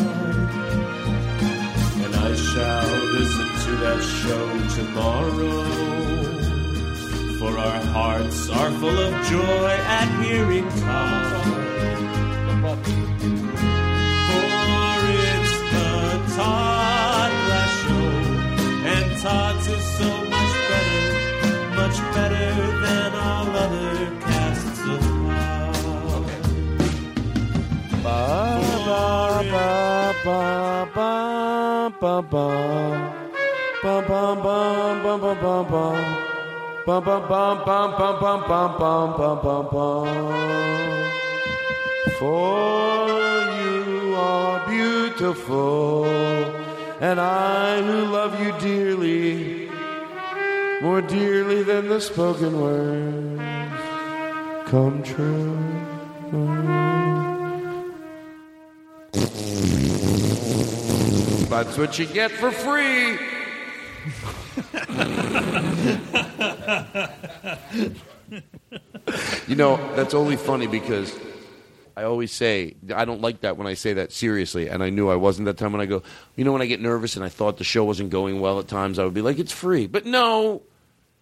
[2.04, 5.64] And I shall listen to that show tomorrow.
[7.38, 10.68] For our hearts are full of joy at hearing
[19.26, 21.06] odds is so much better,
[21.76, 22.48] much better
[22.84, 26.20] than all other casts of power.
[26.20, 26.42] Okay.
[28.04, 28.20] Ba,
[28.86, 29.06] ba,
[29.54, 29.70] ba,
[30.26, 30.40] ba,
[30.96, 31.12] ba,
[32.00, 32.46] ba, ba.
[33.84, 35.98] Bum bum bum bum bum bum bum
[36.86, 40.08] bum bum bum bum bum bum bum bum bum bum bum
[42.18, 43.06] For
[43.62, 46.65] you are beautiful
[47.00, 49.72] and I who love you dearly,
[50.82, 53.42] more dearly than the spoken words,
[54.70, 55.58] come true.
[61.50, 63.16] That's what you get for free.
[69.48, 71.18] you know, that's only funny because
[71.98, 75.10] I always say, I don't like that when I say that seriously, and I knew
[75.10, 76.04] I wasn't that time when I go,
[76.36, 78.68] you know, when I get nervous and I thought the show wasn't going well at
[78.68, 79.88] times, I would be like, it's free.
[79.88, 80.62] But no,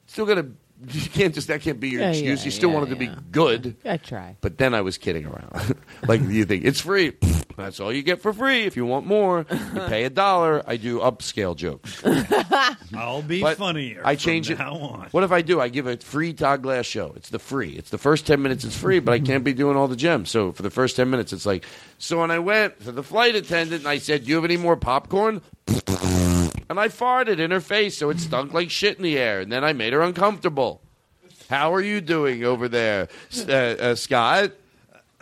[0.07, 0.51] still got to,
[0.89, 2.41] you can't just, that can't be your Yeah, excuse.
[2.41, 3.75] yeah, you still yeah, want it to be good.
[3.85, 4.37] I try.
[4.41, 5.75] But then I was kidding around.
[6.07, 7.13] like you think it's free.
[7.55, 8.63] That's all you get for free.
[8.63, 10.63] If you want more, you pay a dollar.
[10.65, 12.01] I do upscale jokes.
[12.95, 14.01] I'll be But funnier.
[14.03, 14.57] I from change it.
[14.57, 15.07] now on.
[15.11, 15.61] What if I do?
[15.61, 17.13] I give a free Todd Glass show.
[17.15, 17.73] It's the free.
[17.73, 18.63] It's the first ten minutes.
[18.63, 20.31] It's free, but I can't be doing all the gems.
[20.31, 21.63] So for the first ten minutes, it's like.
[21.99, 24.57] So when I went to the flight attendant and I said, "Do you have any
[24.57, 25.41] more popcorn?"
[26.69, 29.41] And I farted in her face, so it stunk like shit in the air.
[29.41, 30.81] And then I made her uncomfortable.
[31.49, 33.09] How are you doing over there,
[33.47, 34.51] uh, uh, Scott?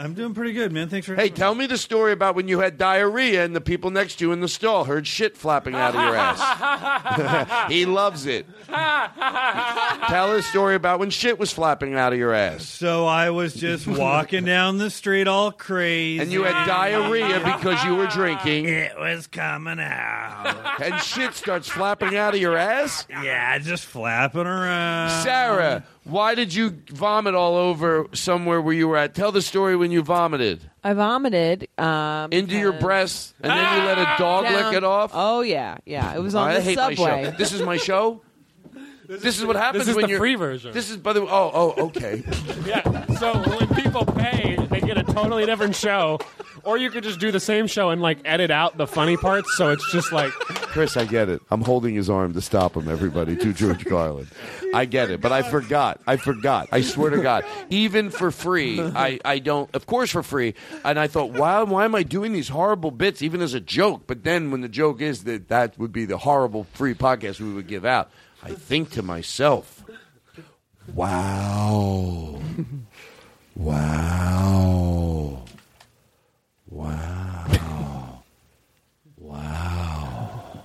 [0.01, 0.89] I'm doing pretty good, man.
[0.89, 1.13] Thanks for.
[1.13, 4.25] Hey, tell me the story about when you had diarrhea and the people next to
[4.25, 7.67] you in the stall heard shit flapping out of your ass.
[7.71, 8.47] he loves it.
[8.67, 12.67] Tell a story about when shit was flapping out of your ass.
[12.67, 16.19] So I was just walking down the street all crazy.
[16.19, 18.65] And you had diarrhea because you were drinking.
[18.65, 20.81] It was coming out.
[20.81, 23.05] And shit starts flapping out of your ass?
[23.07, 25.21] Yeah, just flapping around.
[25.21, 29.13] Sara, why did you vomit all over somewhere where you were at?
[29.13, 30.61] Tell the story when you vomited.
[30.83, 34.83] I vomited um, Into your breasts, and then you let a dog Down- lick it
[34.83, 35.11] off?
[35.13, 36.15] Oh yeah, yeah.
[36.15, 37.23] It was on I the hate my subway.
[37.25, 37.31] show.
[37.31, 38.21] This is my show?
[39.19, 40.71] This, is what happens is when the you're free version.
[40.71, 41.27] This is by the way.
[41.29, 42.23] Oh, oh, okay.
[42.65, 43.05] Yeah.
[43.15, 46.19] So when people pay, they get a totally different show.
[46.63, 49.57] Or you could just do the same show and like edit out the funny parts,
[49.57, 50.31] so it's just like
[50.71, 51.41] Chris, I get it.
[51.49, 52.87] I'm holding his arm to stop him.
[52.87, 54.27] Everybody, to George Carlin.
[54.73, 55.99] I get it, but I forgot.
[56.05, 56.69] I forgot.
[56.71, 57.45] I swear to God.
[57.69, 59.73] Even for free, I, I don't.
[59.75, 60.53] Of course, for free.
[60.85, 64.03] And I thought, why why am I doing these horrible bits, even as a joke?
[64.05, 67.53] But then when the joke is that that would be the horrible free podcast we
[67.53, 68.11] would give out,
[68.43, 69.83] I think to myself,
[70.95, 72.39] wow,
[73.55, 75.45] wow,
[76.67, 78.23] wow,
[79.17, 80.63] wow.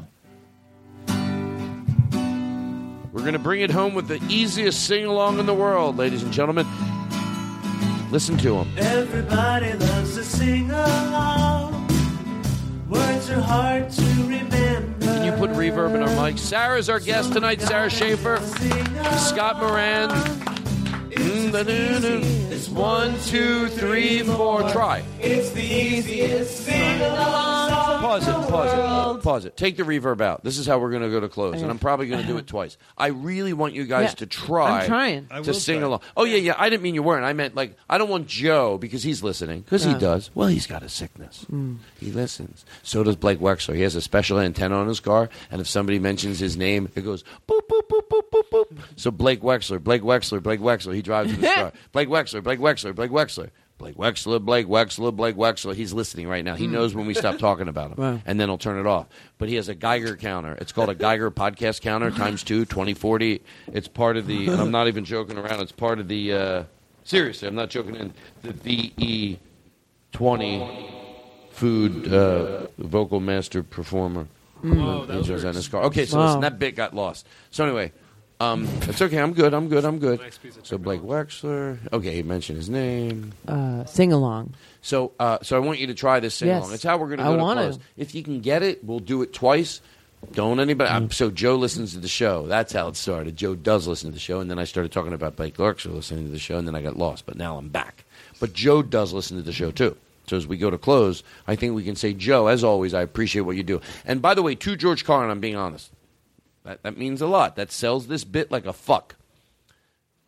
[3.13, 6.23] We're going to bring it home with the easiest sing along in the world, ladies
[6.23, 6.67] and gentlemen.
[8.11, 8.73] Listen to him.
[8.79, 11.87] Everybody loves to sing along.
[12.89, 14.96] Words are hard to remember.
[15.17, 16.37] Can you put reverb in our mic?
[16.37, 18.37] Sara's our guest tonight, Sara Schaefer,
[19.17, 20.56] Scott Moran.
[21.19, 24.63] It's one, two, three, four.
[24.71, 25.03] Try.
[25.21, 27.71] It's the easiest sing along.
[28.01, 29.57] Pause it, pause it, pause it.
[29.57, 30.45] Take the reverb out.
[30.45, 32.37] This is how we're going to go to close, and I'm probably going to do
[32.37, 32.77] it twice.
[32.97, 34.81] I really want you guys Yeah, to try.
[34.83, 35.27] I'm trying.
[35.31, 35.87] I to sing try.
[35.87, 36.01] along.
[36.17, 36.55] Oh yeah, yeah.
[36.59, 37.25] I didn't mean you weren't.
[37.25, 40.31] I meant like I don't want Joe because he's listening because he does.
[40.35, 41.47] Well, he's got a sickness.
[41.51, 41.79] Mm.
[41.99, 42.65] He listens.
[42.83, 43.75] So does Blake Wexler.
[43.75, 47.03] He has a special antenna on his car, and if somebody mentions his name, it
[47.03, 48.79] goes boop boop boop boop boop boop.
[48.97, 50.95] So Blake Wexler, Blake Wexler, Blake Wexler.
[50.95, 51.73] He drives in his car.
[51.93, 53.49] Blake Wexler, Blake Wexler, Blake Wexler.
[53.79, 55.75] Blake Wexler, Blake Wexler, Blake Wexler.
[55.75, 56.55] He's listening right now.
[56.55, 56.71] He Mm.
[56.71, 58.21] knows when we stop talking about him, Wow.
[58.25, 59.07] and then he'll turn it off.
[59.37, 60.57] But he has a Geiger counter.
[60.61, 63.43] It's called a Geiger podcast counter times two, 2040.
[63.75, 66.63] It's part of the, and I'm not even joking around, it's part of the, uh,
[67.05, 69.39] seriously, I'm not joking in, the VE
[70.13, 70.91] 20
[71.51, 74.27] food uh, vocal master performer.
[74.65, 74.77] Mm.
[74.83, 75.83] Whoa, that He was on his car.
[75.85, 76.27] Okay, so Wow.
[76.29, 77.27] listen, that bit got lost.
[77.51, 77.93] So anyway,
[78.41, 79.19] um, it's okay.
[79.19, 79.55] I'm good.
[79.55, 79.85] I'm good.
[79.85, 80.21] I'm good.
[80.63, 81.79] So Blake Wexler.
[81.93, 83.33] Okay, he mentioned his name.
[83.49, 84.55] Uh, sing along.
[84.83, 86.63] So, uh, so I want you to try this sing Yes.
[86.63, 86.75] along.
[86.75, 87.63] It's how we're going to I go to wanna.
[87.63, 87.79] close.
[87.97, 89.81] If you can get it, we'll do it twice.
[90.33, 90.91] Don't anybody.
[90.91, 90.95] Mm.
[90.95, 92.47] I'm- So Joe listens to the show.
[92.47, 93.37] That's how it started.
[93.37, 96.25] Joe does listen to the show, and then I started talking about Blake Wexler listening
[96.27, 97.27] to the show, and then I got lost.
[97.27, 98.05] But now I'm back.
[98.41, 99.97] But Joe does listen to the show too.
[100.27, 103.03] So as we go to close, I think we can say, Joe, as always, I
[103.03, 103.81] appreciate what you do.
[104.05, 105.91] And by the way, to George Carlin, I'm being honest.
[106.67, 107.57] That, that means a lot.
[107.57, 109.15] That sells this bit like a fuck.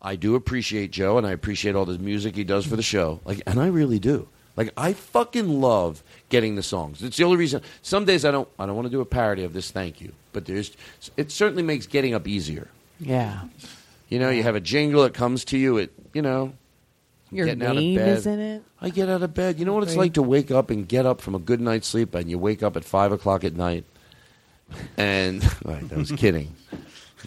[0.00, 3.20] I do appreciate Joe, and I appreciate all the music he does for the show.
[3.24, 4.28] Like, and I really do.
[4.56, 7.02] Like, I fucking love getting the songs.
[7.02, 7.62] It's the only reason.
[7.82, 8.48] Some days I don't.
[8.58, 9.70] I don't want to do a parody of this.
[9.70, 10.76] Thank you, but there's.
[11.16, 12.68] It certainly makes getting up easier.
[13.00, 13.42] Yeah.
[14.08, 15.04] You know, you have a jingle.
[15.04, 15.78] It comes to you.
[15.78, 15.92] It.
[16.12, 16.54] You know.
[17.30, 18.16] Your getting out of name bed.
[18.16, 18.62] is in it.
[18.80, 19.58] I get out of bed.
[19.58, 21.86] You know what it's like to wake up and get up from a good night's
[21.86, 23.84] sleep, and you wake up at five o'clock at night,
[24.96, 26.54] and right, I was kidding.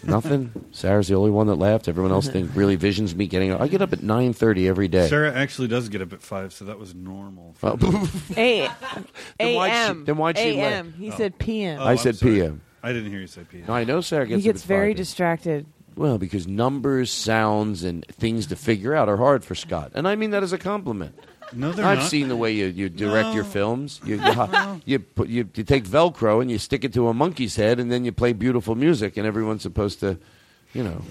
[0.04, 0.50] Nothing.
[0.72, 1.86] Sara's the only one that laughed.
[1.86, 3.60] Everyone else think really visions me getting up.
[3.60, 5.06] I get up at nine thirty every day.
[5.08, 7.54] Sara actually does get up at five, so that was normal.
[7.60, 7.74] Well,
[8.36, 8.70] A-
[9.38, 10.04] Then why'd she- A.M.
[10.06, 10.72] then why'd she laugh?
[10.72, 10.94] A.M.
[10.98, 11.44] He said oh.
[11.44, 11.78] P.M.
[11.78, 12.32] Oh, I I'm said sorry.
[12.32, 12.62] PM.
[12.82, 13.66] I didn't hear you say PM.
[13.68, 14.42] No, I know Sara gets.
[14.42, 14.96] he up gets at very 5.
[14.96, 15.66] distracted.
[15.94, 20.16] Well, because numbers, sounds, and things to figure out are hard for Scott, and I
[20.16, 21.14] mean that as a compliment.
[21.54, 22.10] No, they're I've not.
[22.10, 23.34] seen the way you, you direct No.
[23.34, 24.00] your films.
[24.04, 27.56] You you, you, put, you you take Velcro and you stick it to a monkey's
[27.56, 30.18] head, and then you play beautiful music, and everyone's supposed to,
[30.72, 31.02] you know.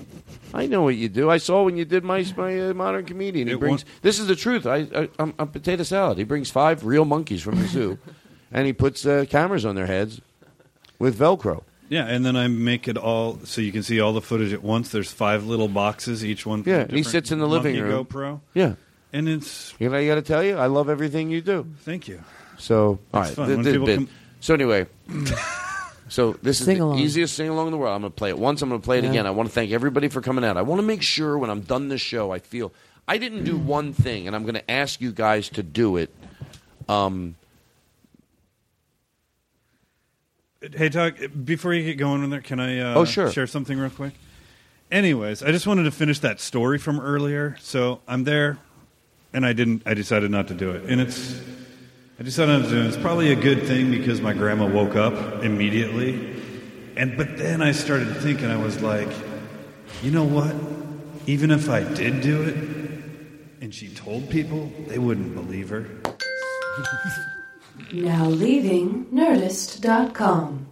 [0.53, 1.29] I know what you do.
[1.29, 3.47] I saw when you did my my uh, modern comedian.
[3.47, 3.85] He It brings.
[4.01, 4.65] This is the truth.
[4.65, 6.17] I, I I'm, I'm potato salad.
[6.17, 7.97] He brings five real monkeys from the zoo,
[8.51, 10.21] and he puts uh, cameras on their heads
[10.99, 11.63] with Velcro.
[11.89, 14.63] Yeah, and then I make it all so you can see all the footage at
[14.63, 14.89] once.
[14.91, 16.63] There's five little boxes, each one.
[16.65, 18.05] Yeah, from and he sits in the living monkey room.
[18.05, 18.39] GoPro.
[18.53, 18.75] Yeah,
[19.13, 19.97] and it's you know.
[19.97, 21.65] I got to tell you, I love everything you do.
[21.79, 22.23] Thank you.
[22.57, 23.35] So, all It's right.
[23.35, 23.95] fun th- when this people bit.
[23.95, 24.09] come-
[24.39, 24.87] So anyway,
[26.09, 26.99] so this is Sing the along.
[26.99, 27.93] easiest sing along in the world.
[27.95, 28.61] I'm going to play it once.
[28.61, 29.09] I'm going to play it Yeah.
[29.11, 29.25] again.
[29.27, 30.57] I want to thank everybody for coming out.
[30.57, 32.71] I want to make sure when I'm done this show, I feel
[33.07, 36.13] I didn't do one thing, and I'm going to ask you guys to do it.
[36.87, 37.35] Um,
[40.77, 43.31] Hey, Doug, before you get going on there, can I uh, Oh, sure.
[43.31, 44.13] share something real quick?
[44.91, 47.55] Anyways, I just wanted to finish that story from earlier.
[47.59, 48.59] So I'm there,
[49.33, 49.83] and I didn't.
[49.85, 51.39] I decided not to do it, and it's.
[52.19, 52.87] I decided not to do it.
[52.87, 56.35] It's probably a good thing because my grandma woke up immediately,
[56.95, 58.47] and but then I started thinking.
[58.49, 59.09] I was like,
[60.03, 60.55] you know what?
[61.27, 62.55] Even if I did do it,
[63.61, 65.87] and she told people, they wouldn't believe her.
[67.93, 70.67] Now leaving Nerdist.com.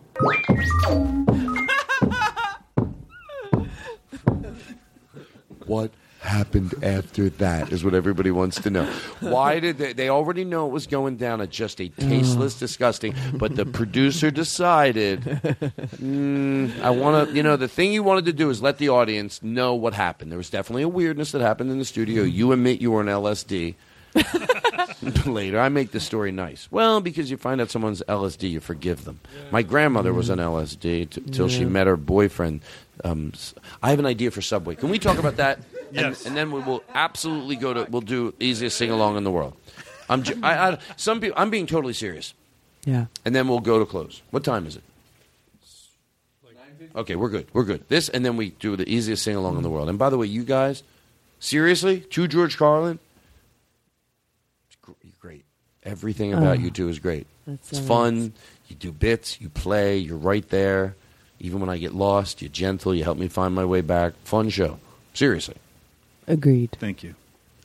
[5.65, 8.85] what happened after that is what everybody wants to know.
[9.21, 9.93] Why did they?
[9.93, 13.15] They already know it was going down at just a tasteless, disgusting.
[13.33, 17.35] But the producer decided, mm, I want to.
[17.35, 20.31] You know, the thing you wanted to do is let the audience know what happened.
[20.31, 22.23] There was definitely a weirdness that happened in the studio.
[22.23, 23.75] You admit you were on LSD.
[25.25, 26.67] Later, I make the story nice.
[26.71, 29.19] Well, because you find out someone's LSD, you forgive them.
[29.51, 32.61] My grandmother was on LSD t- till she met her boyfriend.
[33.03, 33.31] Um,
[33.81, 34.75] I have an idea for Subway.
[34.75, 35.59] Can we talk about that?
[35.91, 36.19] Yes.
[36.19, 37.87] And, and then we will absolutely go to.
[37.89, 39.55] We'll do easiest sing along in the world.
[40.09, 40.23] I'm.
[40.23, 41.39] ju- I, I, some people.
[41.39, 42.33] I'm being totally serious.
[42.85, 43.05] Yeah.
[43.25, 44.21] And then we'll go to close.
[44.31, 44.83] What time is it?
[46.95, 47.45] Okay, we're good.
[47.53, 47.87] We're good.
[47.87, 49.89] This, and then we do the easiest sing along in the world.
[49.89, 50.81] And by the way, you guys,
[51.39, 52.97] seriously, to George Carlin,
[54.87, 55.45] you're great.
[55.83, 57.27] Everything about Oh, you two is great.
[57.45, 58.33] that's It's so fun.
[58.69, 59.39] You do bits.
[59.39, 59.97] You play.
[59.97, 60.95] You're right there.
[61.39, 62.95] Even when I get lost, you're gentle.
[62.95, 64.13] You help me find my way back.
[64.23, 64.79] Fun show.
[65.13, 65.55] Seriously.
[66.29, 66.77] Agreed.
[66.79, 67.15] Thank you.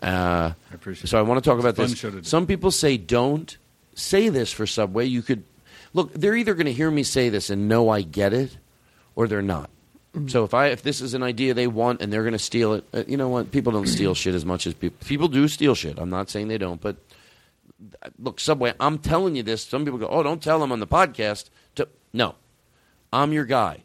[0.02, 1.96] Uh, I appreciate so I want to talk about this.
[1.96, 2.22] show to do.
[2.24, 3.56] Some people say don't
[3.94, 5.04] say this for Subway.
[5.04, 5.44] You could
[5.92, 6.12] look.
[6.12, 8.56] They're either going to hear me say this and know I get it,
[9.14, 9.70] or they're not.
[10.28, 12.74] So if I if this is an idea they want and they're going to steal
[12.74, 13.50] it, uh, you know what?
[13.50, 14.96] People don't steal shit as much as people.
[15.06, 15.98] People do steal shit.
[15.98, 16.96] I'm not saying they don't, but
[18.02, 18.74] uh, look, Subway.
[18.78, 19.62] I'm telling you this.
[19.62, 22.36] Some people go, "Oh, don't tell them on the podcast." To, no,
[23.12, 23.82] I'm your guy.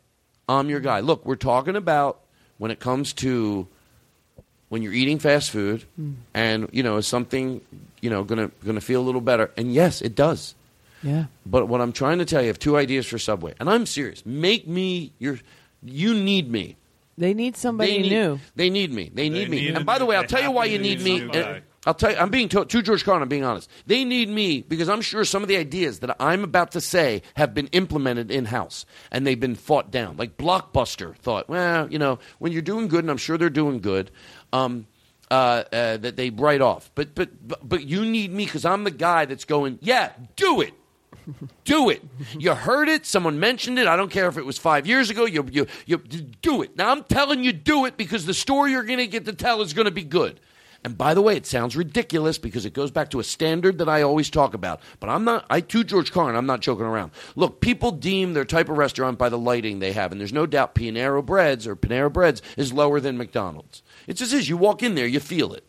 [0.48, 1.00] I'm your guy.
[1.00, 2.20] Look, we're talking about
[2.60, 3.68] when it comes to
[4.70, 5.84] when you're eating fast food
[6.34, 7.62] and you know is something
[8.02, 10.56] you know gonna gonna feel a little better and yes it does
[11.04, 11.26] Yeah.
[11.46, 13.86] but what i'm trying to tell you I have two ideas for subway and i'm
[13.86, 15.40] serious make me your
[15.84, 16.76] you need me
[17.18, 18.40] They need somebody they need, new.
[18.56, 19.12] They need me.
[19.14, 19.58] They need me.
[19.62, 21.20] need and by the way, I'll tell you why you need me.
[21.22, 22.18] And I'll tell you.
[22.18, 23.24] I'm being to, to George Carlin.
[23.24, 23.70] I'm being honest.
[23.86, 27.22] They need me because I'm sure some of the ideas that I'm about to say
[27.36, 30.16] have been implemented in house and they've been fought down.
[30.16, 33.80] Like Blockbuster thought, well, you know, when you're doing good, and I'm sure they're doing
[33.82, 34.12] good.
[34.52, 34.88] Um,
[35.32, 37.30] uh, uh, that they write off, but but
[37.70, 39.78] but, you need me because I'm the guy that's going.
[39.80, 40.74] Yeah, do it.
[41.64, 42.02] Do it.
[42.40, 43.06] You heard it.
[43.06, 43.88] Someone mentioned it.
[43.88, 45.26] I don't care if it was five years ago.
[45.26, 46.78] You, you, you do it.
[46.78, 49.62] Now I'm telling you, do it because the story you're going to get to tell
[49.62, 50.40] is going to be good.
[50.84, 53.90] And by the way, it sounds ridiculous because it goes back to a standard that
[53.90, 54.80] I always talk about.
[55.00, 57.12] But I'm not, I too, George Carlin, I'm not joking around.
[57.36, 60.12] Look, people deem their type of restaurant by the lighting they have.
[60.12, 63.84] And there's no doubt Panera Breads or Panera Breads is lower than McDonald's.
[64.10, 64.50] It just is.
[64.50, 65.64] You walk in there, you feel it.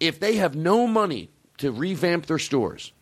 [0.00, 2.92] If they have no money to revamp their stores,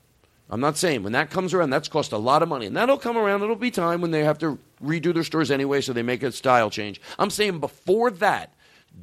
[0.50, 2.66] I'm not saying when that comes around, that's cost a lot of money.
[2.66, 3.42] And that'll come around.
[3.42, 6.30] It'll be time when they have to redo their stores anyway, so they make a
[6.30, 7.00] style change.
[7.18, 8.52] I'm saying before that,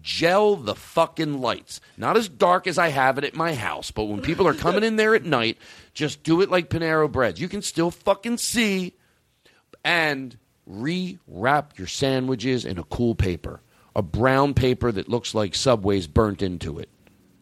[0.04, 1.82] gel the fucking lights.
[1.98, 4.84] Not as dark as I have it at my house, but when people are coming
[4.84, 5.58] in there at night,
[5.96, 7.42] just do it like Panera Breads.
[7.42, 8.94] You can still fucking see
[9.84, 10.38] and
[10.70, 13.62] rewrap your sandwiches in a cool paper.
[13.98, 16.88] A brown paper that looks like Subway's burnt into it.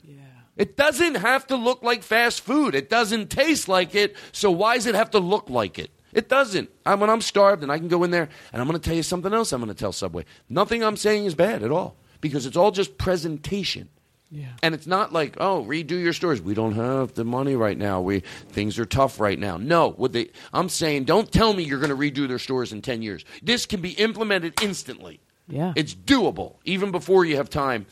[0.03, 0.16] Yeah.
[0.58, 2.74] It doesn't have to look like fast food.
[2.74, 4.16] It doesn't taste like it.
[4.32, 5.92] So why does it have to look like it?
[6.14, 6.69] It doesn't.
[6.85, 8.95] I, when I'm starved and I can go in there and I'm going to tell
[8.95, 10.25] you something else, I'm going to tell Subway.
[10.50, 13.90] Nothing I'm saying is bad at all because it's all just presentation.
[14.32, 14.48] Yeah.
[14.64, 16.42] And it's not like, oh, redo your stores.
[16.42, 18.01] We don't have the money right now.
[18.01, 19.58] We things are tough right now.
[19.58, 22.82] No, what they I'm saying, don't tell me you're going to redo their stores in
[22.82, 23.24] 10 years.
[23.43, 25.19] This can be implemented instantly.
[25.48, 25.74] Yeah.
[25.75, 27.85] It's doable even before you have time.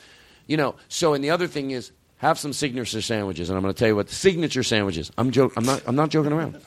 [0.47, 3.73] You know, so and the other thing is have some signature sandwiches and I'm going
[3.73, 5.11] to tell you what the signature sandwiches.
[5.17, 6.61] I'm joke I'm not I'm not joking around.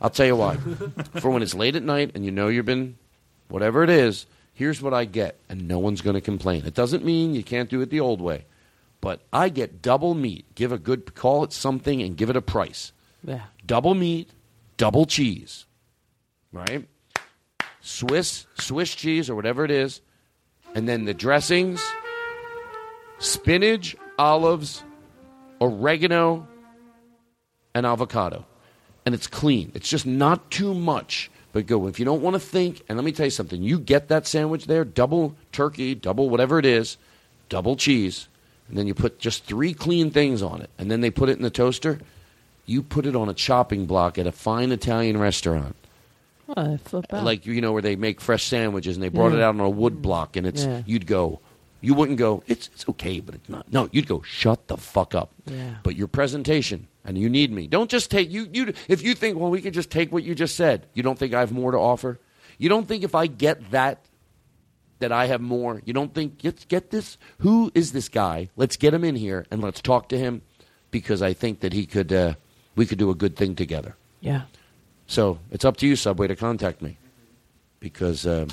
[0.00, 0.56] I'll tell you why.
[1.20, 2.96] For when it's late at night and you know you've been
[3.48, 6.64] whatever it is, here's what I get and no one's going to complain.
[6.64, 8.46] It doesn't mean you can't do it the old way.
[9.00, 10.54] But I get double meat.
[10.54, 12.92] Give a good call it something and give it a price.
[13.24, 13.44] Yeah.
[13.66, 14.30] Double meat,
[14.76, 15.66] double cheese.
[16.52, 16.86] Right?
[17.80, 20.00] Swiss, Swiss cheese or whatever it is.
[20.74, 21.82] And then the dressings,
[23.18, 24.82] spinach, olives,
[25.60, 26.46] oregano,
[27.74, 28.44] and avocado.
[29.04, 29.72] And it's clean.
[29.74, 31.30] It's just not too much.
[31.52, 33.78] But go, if you don't want to think, and let me tell you something, you
[33.78, 36.96] get that sandwich there, double turkey, double whatever it is,
[37.48, 38.28] double cheese,
[38.68, 41.36] and then you put just three clean things on it, and then they put it
[41.36, 41.98] in the toaster,
[42.66, 45.74] you put it on a chopping block at a fine Italian restaurant.
[46.56, 46.78] Oh.
[47.12, 49.68] Like you know where they make fresh sandwiches and they brought it out on a
[49.70, 50.82] wood block and it's Yeah.
[50.86, 51.40] you'd go
[51.80, 55.14] you wouldn't go it's it's okay but it's not no you'd go shut the fuck
[55.14, 55.76] up Yeah.
[55.82, 59.38] but your presentation and you need me don't just take you you if you think
[59.38, 61.70] well we can just take what you just said you don't think I have more
[61.72, 62.18] to offer
[62.58, 64.04] you don't think if I get that
[64.98, 68.76] that I have more you don't think let's get this who is this guy let's
[68.76, 70.42] get him in here and let's talk to him
[70.90, 72.34] because I think that he could uh,
[72.76, 74.42] we could do a good thing together Yeah.
[75.10, 76.96] So it's up to you, Subway, to contact me
[77.80, 78.46] because um,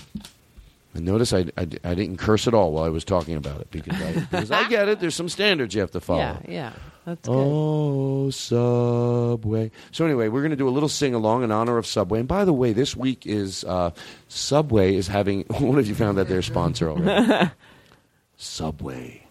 [0.97, 3.69] and notice I, I, I didn't curse at all while I was talking about it
[3.69, 4.99] because I, because I get it.
[4.99, 6.19] There's some standards you have to follow.
[6.19, 6.73] Yeah, yeah.
[7.05, 7.31] That's good.
[7.31, 9.69] Oh, Subway.
[9.91, 12.17] So anyway, we're going to do a little sing along in honor of Subway.
[12.17, 13.91] And by the way, this week is uh,
[14.27, 15.41] Subway is having.
[15.59, 17.51] What have you found that they're a sponsor already?
[18.37, 19.23] Subway.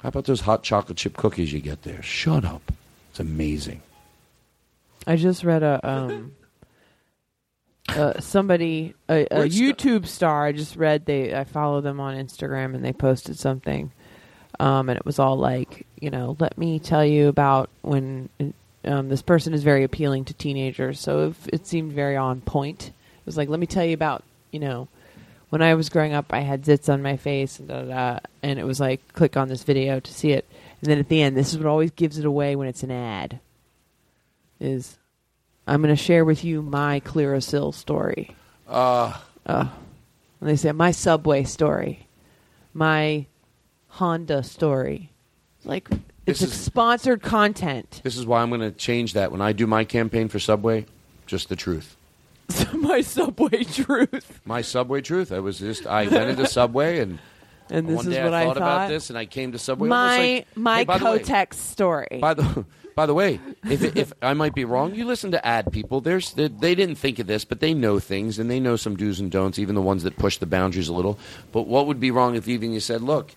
[0.00, 2.02] How about those hot chocolate chip cookies you get there?
[2.02, 2.72] Shut up.
[3.10, 3.82] It's amazing.
[5.06, 6.32] I just read a um
[7.88, 10.46] uh, somebody a, a YouTube star.
[10.46, 13.92] I just read they I follow them on Instagram and they posted something,
[14.58, 18.28] um, and it was all like you know let me tell you about when
[18.84, 22.88] um, this person is very appealing to teenagers, so it, it seemed very on point.
[22.88, 24.88] It was like let me tell you about you know
[25.50, 28.18] when I was growing up, I had zits on my face and da, da, da,
[28.42, 30.44] and it was like click on this video to see it,
[30.80, 32.90] and then at the end, this is what always gives it away when it's an
[32.90, 33.38] ad.
[34.60, 34.98] Is
[35.66, 38.34] I'm going to share with you my Clearasil story.
[38.68, 39.68] Uh, Uh,
[40.40, 42.06] and they say my Subway story,
[42.74, 43.26] my
[43.88, 45.10] Honda story.
[45.64, 45.88] Like
[46.26, 48.00] it's is- sponsored content.
[48.02, 50.86] This is why I'm going to change that when I do my campaign for Subway.
[51.26, 51.96] Just the truth.
[52.72, 54.40] my Subway truth.
[54.44, 55.32] My Subway truth.
[55.32, 57.18] I was just I went into Subway and
[57.68, 59.88] And this is what I I thought about this and I came to Subway.
[59.88, 62.18] My like, my hey, by the way- Kotex story.
[62.20, 62.64] By the
[62.96, 63.38] by the way,
[63.70, 66.00] if if I might be wrong, you listen to ad people.
[66.00, 68.96] There's they, they didn't think of this, but they know things and they know some
[68.96, 71.18] do's and don'ts, even the ones that push the boundaries a little.
[71.52, 73.32] But what would be wrong if even you said, look,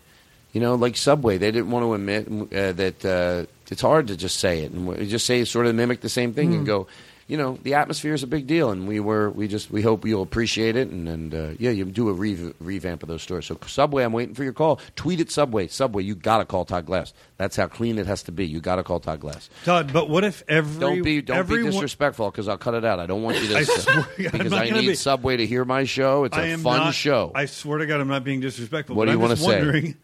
[0.53, 4.15] you know, like Subway, they didn't want to admit uh, that uh, it's hard to
[4.17, 6.67] just say it and just say sort of mimic the same thing and Mm.
[6.67, 6.87] go.
[7.29, 10.03] You know, the atmosphere is a big deal, and we were we just we hope
[10.03, 13.45] you'll appreciate it, and and uh, yeah, you do a rev- revamp of those stores.
[13.45, 14.79] So Subway, I'm waiting for your call.
[14.95, 17.13] Tweet at Subway, Subway, you gotta call Todd Glass.
[17.37, 18.47] That's how clean it has to be.
[18.47, 19.47] You gotta call Todd Glass.
[19.63, 22.83] Todd, but what if every Don't be don't everyone, be disrespectful because I'll cut it
[22.83, 22.99] out.
[22.99, 25.63] I don't want you to I swear to because I need be- Subway to hear
[25.65, 26.23] my show.
[26.23, 27.31] It's a I fun not- show.
[27.35, 28.95] I swear to God, I'm not being disrespectful.
[28.95, 29.95] What but do you wanna just say?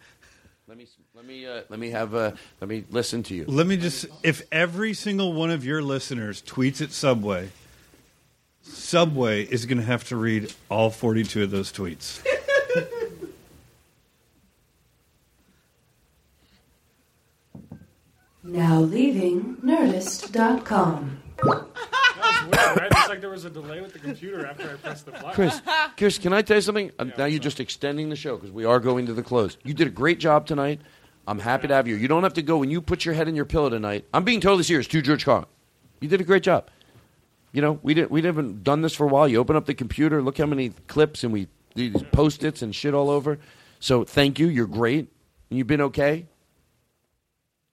[1.27, 2.31] Wondering- let me let me uh, let me have uh,
[2.61, 3.45] let me listen to you.
[3.47, 7.49] Let me just if every single one of your listeners tweets at Subway,
[8.63, 12.21] Subway is going to have to read all 42 of those tweets.
[18.43, 21.21] Now leaving Nerdist.com.
[21.37, 22.91] That was weird, right?
[22.91, 25.31] It's like there was a delay with the computer after I pressed the button.
[25.31, 25.61] Chris,
[25.97, 26.91] Chris, can I tell you something?
[26.99, 29.57] Um, now you're just extending the show because we are going to the close.
[29.63, 30.79] You did a great job tonight.
[31.27, 31.95] I'm happy to have you.
[31.95, 34.05] You don't have to go when you put your head in your pillow tonight.
[34.13, 34.87] I'm being totally serious.
[34.87, 35.47] To George Carlin,
[35.99, 36.69] you did a great job.
[37.51, 39.27] You know, we didn't we haven't done this for a while.
[39.27, 42.75] You open up the computer, look how many clips, and we these post its and
[42.75, 43.39] shit all over.
[43.79, 44.47] So thank you.
[44.47, 45.07] You're great.
[45.49, 46.25] You've been okay.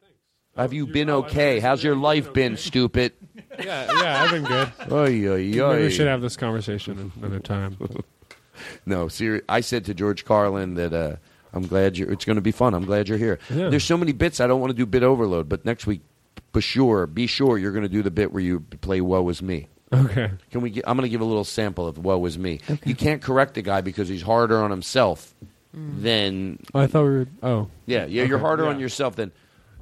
[0.01, 0.17] Thanks.
[0.57, 1.59] Have you been okay?
[1.59, 3.13] How's your life been, stupid?
[3.63, 4.73] Yeah, yeah, I've been good.
[4.91, 7.77] Oy, oy, Maybe we should have this conversation another time.
[8.87, 11.17] no, seri- I said to George Carlin that uh,
[11.53, 12.11] I'm glad you're.
[12.11, 12.75] It's going to be fun.
[12.75, 13.39] I'm glad you're here.
[13.51, 13.69] Yeah.
[13.69, 14.41] There's so many bits.
[14.41, 16.01] I don't want to do bit overload, but next week,
[16.53, 19.43] for sure, be sure you're going to do the bit where you play "Woe Is
[19.43, 20.31] Me." Okay.
[20.51, 20.71] Can we?
[20.71, 23.55] Get, I'm going to give a little sample of "Woe Is Me." You can't correct
[23.55, 25.35] the guy because he's harder on himself
[25.77, 26.03] mm.
[26.03, 26.59] than.
[26.75, 27.27] Oh, I thought we were.
[27.43, 27.69] Oh.
[27.87, 28.25] Yeah, yeah.
[28.25, 28.71] You're harder yeah.
[28.71, 29.33] on yourself than.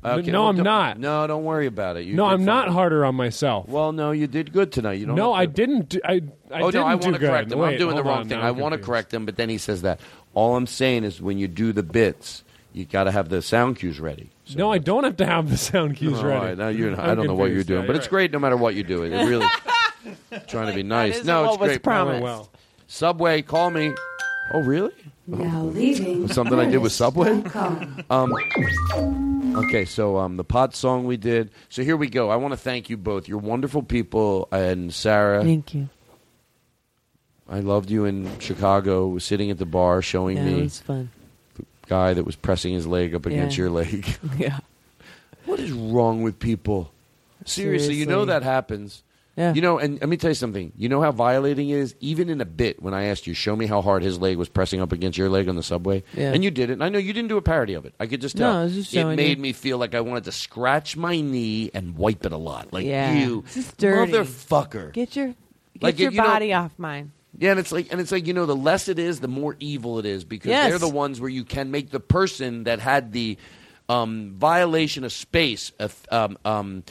[0.02, 2.06] Okay, no, well, I'm don't- No, don't worry about it.
[2.06, 3.68] You no, I'm not harder on myself.
[3.68, 4.94] Well, no, you did good tonight.
[4.94, 5.14] You don't.
[5.14, 5.90] No, have I didn't.
[5.90, 6.22] Do, I.
[6.50, 7.58] I oh didn't no, I want to correct him.
[7.58, 8.38] Wait, I'm doing the wrong on, thing.
[8.38, 10.00] I want to correct him, but then he says that.
[10.34, 13.76] All I'm saying is when you do the bits, you got to have the sound
[13.76, 14.30] cues ready.
[14.54, 16.46] No, I don't have to have the sound cues All ready.
[16.46, 18.10] right, now you're, I I'm don't know what you're doing, Yeah, but you're it's right.
[18.10, 19.02] great no matter what you do.
[19.04, 19.46] It really
[20.48, 21.24] trying to be nice.
[21.24, 21.82] No, it's great.
[21.82, 22.20] promised.
[22.20, 22.48] Oh, well.
[22.86, 23.92] Subway, call me.
[24.52, 24.92] Oh, really?
[25.28, 26.26] Now leaving.
[26.28, 27.42] Something I did with Subway.
[28.10, 28.34] Um,
[29.56, 31.50] okay, so um, the pot song we did.
[31.68, 32.30] So here we go.
[32.30, 33.28] I want to thank you both.
[33.28, 35.42] You're wonderful people, and Sara.
[35.44, 35.88] Thank you.
[37.50, 40.80] I loved you in Chicago, was sitting at the bar showing Yeah, me it was
[40.80, 41.10] fun.
[41.56, 43.62] the guy that was pressing his leg up against Yeah.
[43.62, 44.06] your leg.
[44.38, 44.58] Yeah.
[45.46, 46.92] What is wrong with people?
[47.44, 49.02] Seriously, you know that happens.
[49.36, 49.54] Yeah.
[49.54, 50.70] You know, and let me tell you something.
[50.76, 51.94] You know how violating it is?
[52.00, 54.50] Even in a bit, when I asked you, show me how hard his leg was
[54.50, 56.04] pressing up against your leg on the subway.
[56.14, 56.32] Yeah.
[56.34, 56.74] And you did it.
[56.74, 57.94] And I know you didn't do a parody of it.
[57.98, 58.54] I could just tell.
[58.54, 59.42] I was just it made you.
[59.42, 62.72] me feel like I wanted to scratch my knee and wipe it a lot.
[62.72, 63.14] Like Yeah.
[63.14, 64.12] you, This is dirty.
[64.12, 64.92] motherfucker.
[64.92, 67.12] Get your get Like, your you know- body off mine.
[67.38, 69.56] Yeah, and it's like, and it's like you know, the less it is, the more
[69.60, 70.70] evil it is because Yes.
[70.70, 73.38] they're the ones where you can make the person that had the
[73.88, 76.84] um, violation of space, a, um, um,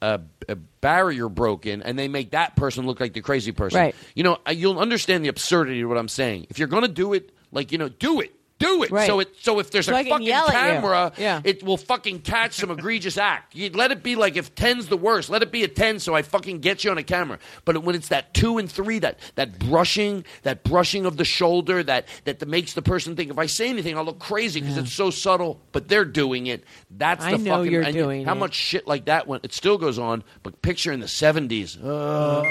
[0.00, 3.78] a, a barrier broken, and they make that person look like the crazy person.
[3.80, 3.94] Right.
[4.14, 6.46] You know, you'll understand the absurdity of what I'm saying.
[6.50, 8.34] If you're going to do it, like you know, do it.
[8.62, 8.90] Do it.
[8.90, 9.06] Right.
[9.06, 10.72] So it so if there's So a I fucking yell at you.
[10.80, 11.40] camera, Yeah.
[11.44, 13.54] it will fucking catch some egregious act.
[13.54, 16.14] You let it be like if 10's the worst, let it be a 10 so
[16.14, 17.38] I fucking get you on a camera.
[17.64, 21.82] But when it's that 2 and 3 that that brushing, that brushing of the shoulder
[21.82, 24.92] that that makes the person think if I say anything I'll look crazy because it's
[24.92, 26.64] so subtle, but they're doing it.
[26.90, 28.38] That's I the know fucking you're and doing how it.
[28.38, 31.78] much shit like that went it still goes on, but picture in the 70s.
[31.82, 32.42] Uh,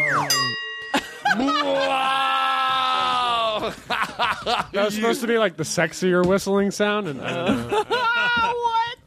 [4.72, 7.84] That was supposed to be like the sexier whistling sound, and I don't know.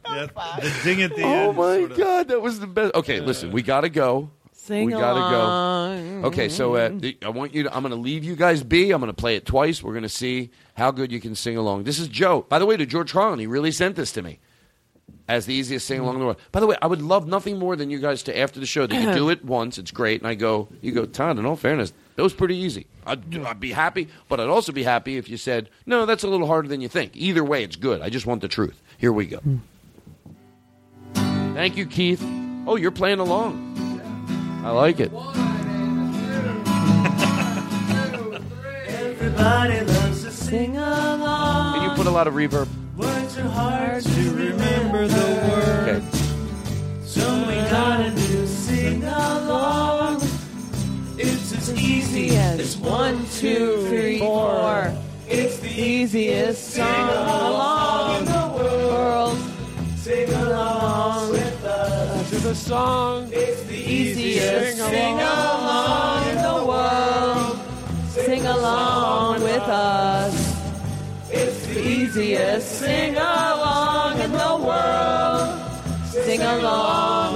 [0.05, 1.59] The ding at the Oh end.
[1.59, 2.95] Oh my god, that was the best.
[2.95, 4.29] Okay, listen, we gotta go.
[4.53, 6.21] Sing we gotta along.
[6.21, 6.27] go.
[6.29, 6.89] Okay, so uh,
[7.23, 7.75] I want you to.
[7.75, 8.91] I'm gonna leave you guys be.
[8.91, 9.83] I'm gonna play it twice.
[9.83, 11.83] We're gonna see how good you can sing along.
[11.83, 12.45] This is Joe.
[12.47, 14.39] By the way, to George Carlin, he really sent this to me
[15.27, 16.39] as the easiest sing along in the world.
[16.51, 18.87] By the way, I would love nothing more than you guys to after the show
[18.87, 19.77] that you do it once.
[19.77, 21.37] It's great, and I go, you go, Todd.
[21.37, 22.87] In all fairness, that was pretty easy.
[23.05, 26.27] I'd, I'd be happy, but I'd also be happy if you said, no, that's a
[26.27, 27.11] little harder than you think.
[27.15, 28.01] Either way, it's good.
[28.01, 28.81] I just want the truth.
[28.97, 29.37] Here we go.
[29.37, 29.57] Hmm.
[31.53, 32.23] Thank you, Keith.
[32.67, 33.73] Oh, you're playing along.
[34.63, 35.11] I like it.
[38.87, 41.79] Everybody loves to Sing along.
[41.79, 42.67] Can you put a lot of reverb?
[42.97, 45.87] Words are hard to remember the words.
[45.87, 46.01] Okay.
[47.03, 50.24] So we gotta do sing along.
[51.67, 54.93] It's as easy as one, two, three, four.
[55.27, 59.37] It's the Easiest song along in the world.
[59.95, 62.29] Sing along with us.
[62.29, 63.29] to the song.
[63.31, 67.59] It's the easiest sing along in the world.
[68.09, 70.35] Sing along with us.
[71.31, 75.59] It's the Easiest sing along in the world.
[76.11, 77.34] Sing along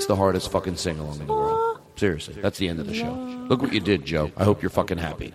[0.00, 1.78] That's the hardest fucking sing along in the world.
[1.94, 3.12] Seriously, that's the end of the show.
[3.50, 4.32] Look what you did, Joe.
[4.34, 5.34] I hope you're fucking happy.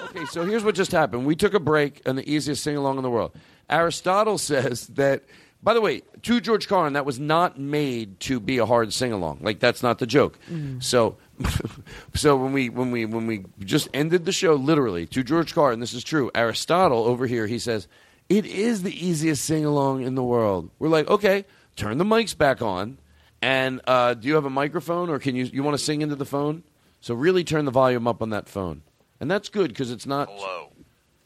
[0.00, 1.26] Okay, so here's what just happened.
[1.26, 3.32] We took a break on the easiest sing along in the world.
[3.68, 5.24] Aristotle says that
[5.60, 9.10] By the way, to George Carlin, that was not made to be a hard sing
[9.10, 9.40] along.
[9.40, 10.38] Like that's not the joke.
[10.48, 10.80] Mm.
[10.80, 11.16] So,
[12.14, 15.80] so when we when we when we just ended the show, literally to George Carlin,
[15.80, 16.30] this is true.
[16.32, 17.88] Aristotle over here, he says
[18.28, 20.70] it is the easiest sing along in the world.
[20.78, 21.44] We're like, okay,
[21.76, 22.98] turn the mics back on,
[23.40, 26.16] and uh, do you have a microphone or can you you want to sing into
[26.16, 26.62] the phone?
[27.00, 28.82] So really turn the volume up on that phone,
[29.20, 30.28] and that's good because it's not.
[30.30, 30.68] Hello.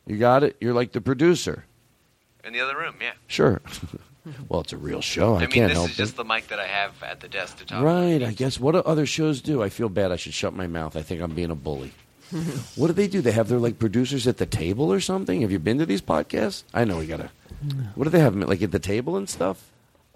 [0.07, 0.57] You got it.
[0.60, 1.65] You're like the producer.
[2.44, 3.12] In the other room, yeah.
[3.26, 3.60] Sure.
[4.49, 5.34] well, it's a real show.
[5.34, 5.99] I, I mean, can't this help is it.
[5.99, 7.83] just the mic that I have at the desk to talk.
[7.83, 8.60] Right, I guess.
[8.60, 9.62] What do other shows do?
[9.65, 10.12] I feel bad.
[10.12, 10.97] I should shut my mouth.
[10.97, 11.92] I think I'm being a bully.
[12.76, 13.20] what do they do?
[13.20, 15.42] They have their like producers at the table or something.
[15.42, 16.62] Have you been to these podcasts?
[16.73, 17.31] I know we gotta.
[17.97, 18.33] What do they have?
[18.34, 19.70] 'em at, Like at the table and stuff.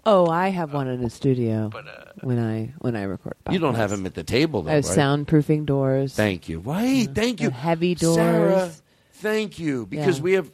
[0.05, 1.81] Oh, I have one in the uh, studio uh,
[2.21, 3.35] when I when I record.
[3.49, 4.71] You don't have them at the table, though.
[4.71, 4.97] I have right?
[4.97, 6.15] soundproofing doors.
[6.15, 6.59] Thank you.
[6.59, 7.07] Right.
[7.13, 7.49] Thank you.
[7.51, 8.15] Heavy doors.
[8.15, 8.71] Sara,
[9.13, 9.85] thank you.
[9.85, 10.23] Because Yeah.
[10.23, 10.51] we have.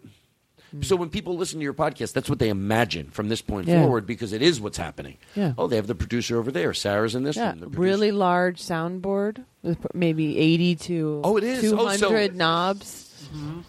[0.76, 0.84] Mm.
[0.84, 3.82] So when people listen to your podcast, that's what they imagine from this point Yeah.
[3.84, 5.16] forward because it is what's happening.
[5.34, 5.54] Yeah.
[5.58, 6.74] Oh, they have the producer over there.
[6.74, 7.72] Sara's in this Yeah, room.
[7.72, 11.62] Really large soundboard with maybe eighty to Oh, it is.
[11.62, 13.30] two Oh, so- hundred knobs.
[13.34, 13.60] Mm-hmm.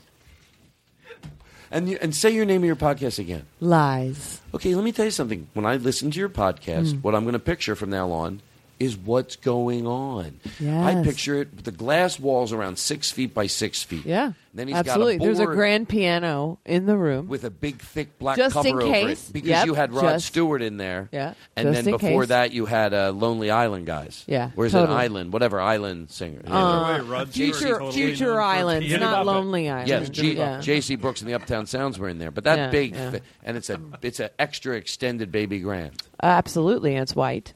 [1.70, 3.44] And you, and say your name of your podcast again.
[3.60, 4.40] Lies.
[4.54, 5.48] Okay, let me tell you something.
[5.54, 7.02] When I listen to your podcast, Mm.
[7.02, 8.40] what I'm going to picture from now on
[8.80, 10.38] is what's going on.
[10.64, 11.64] I picture it.
[11.64, 14.06] The glass walls around six feet by six feet.
[14.06, 15.18] Yeah, Then he's absolutely.
[15.18, 18.54] got a There's a grand piano in the room with a big thick black Just
[18.54, 19.28] cover in over case.
[19.28, 21.08] it because Yep, you had Rod just- Stewart in there.
[21.12, 22.28] Yeah, and just then in before case.
[22.28, 24.22] that you had uh, Lonely Island guys.
[24.28, 24.92] Yeah, where's totally.
[24.94, 25.32] an island?
[25.32, 26.40] Whatever island singer.
[26.46, 29.26] Uh, Rod future Stewart totally future islands, not Buffett.
[29.26, 29.88] Lonely Island.
[29.88, 30.60] Yes, G- yeah.
[30.60, 30.94] J.C.
[30.96, 33.10] Brooks and the Uptown Sounds were in there, but that Yeah, big, yeah.
[33.10, 36.00] fi- and it's a it's an extra extended baby grand.
[36.22, 37.54] absolutely, and it's white.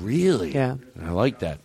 [0.00, 0.52] Really?
[0.52, 0.76] Yeah.
[1.02, 1.60] I like that.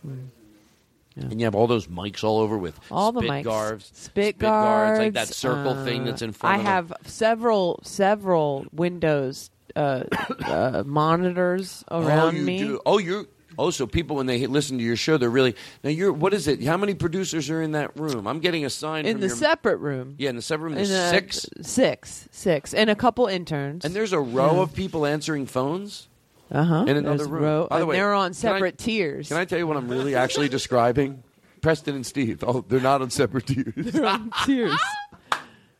[1.16, 4.38] And you have all those mics all over with All the spit mics, guards, spit,
[4.40, 6.56] guards, like that circle uh, thing that's in front.
[6.56, 6.98] I of them.
[6.98, 10.03] have several several windows uh,
[10.45, 12.58] uh, monitors around oh, you me.
[12.60, 12.80] Do.
[12.85, 13.26] Oh, you're.
[13.56, 15.92] Oh, so people when they listen to your show, they're really now.
[15.92, 16.64] You're what is it?
[16.64, 18.27] How many producers are in that room?
[18.27, 20.16] I'm getting a sign in the your, separate room.
[20.18, 20.80] Yeah, in the separate room.
[20.80, 23.85] In a- six, six, six, and a couple interns.
[23.85, 26.08] and there's a row of people answering phones.
[26.53, 26.85] Uh huh.
[26.88, 27.43] in another room.
[27.43, 29.27] Row, By the way, they're on can I- separate tiers.
[29.30, 31.23] Can I tell you what I'm really actually describing?
[31.61, 32.43] Preston and Steve.
[32.45, 33.73] Oh, they're not on separate tiers.
[33.75, 34.77] They're on tiers.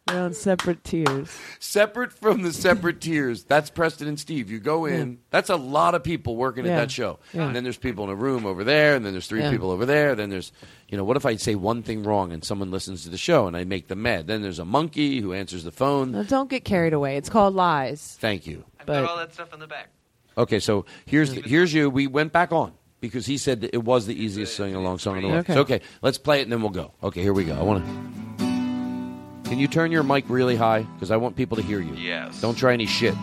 [0.08, 1.30] They're on separate tiers.
[1.60, 3.44] separate from the separate tiers.
[3.46, 4.50] That's Preston and Steve.
[4.52, 5.20] You go in.
[5.30, 6.74] That's a lot of people working Yeah.
[6.74, 7.20] at that show.
[7.34, 7.48] Yeah.
[7.48, 9.52] And then there's people in a room over there, and then there's three Yeah.
[9.52, 10.14] people over there.
[10.16, 10.52] Then there's,
[10.90, 13.48] you know, what if I say one thing wrong and someone listens to the show
[13.48, 14.28] and I make them mad?
[14.28, 16.12] Then there's a monkey who answers the phone.
[16.12, 17.16] Now, don't get carried away.
[17.18, 18.18] It's called lies.
[18.20, 18.64] Thank you.
[18.80, 19.90] I've But- got all that stuff in the back.
[20.38, 21.90] Okay, so here's the, here's you.
[21.90, 25.24] We went back on because he said it was the easiest sing along song in
[25.24, 25.40] the world.
[25.42, 25.54] Okay.
[25.54, 26.92] So, okay, let's play it and then we'll go.
[27.04, 27.56] Okay, here we go.
[27.58, 29.50] I want to.
[29.50, 30.82] Can you turn your mic really high?
[30.82, 31.94] Because I want people to hear you.
[31.96, 32.42] Yes.
[32.42, 33.14] Don't try any shit.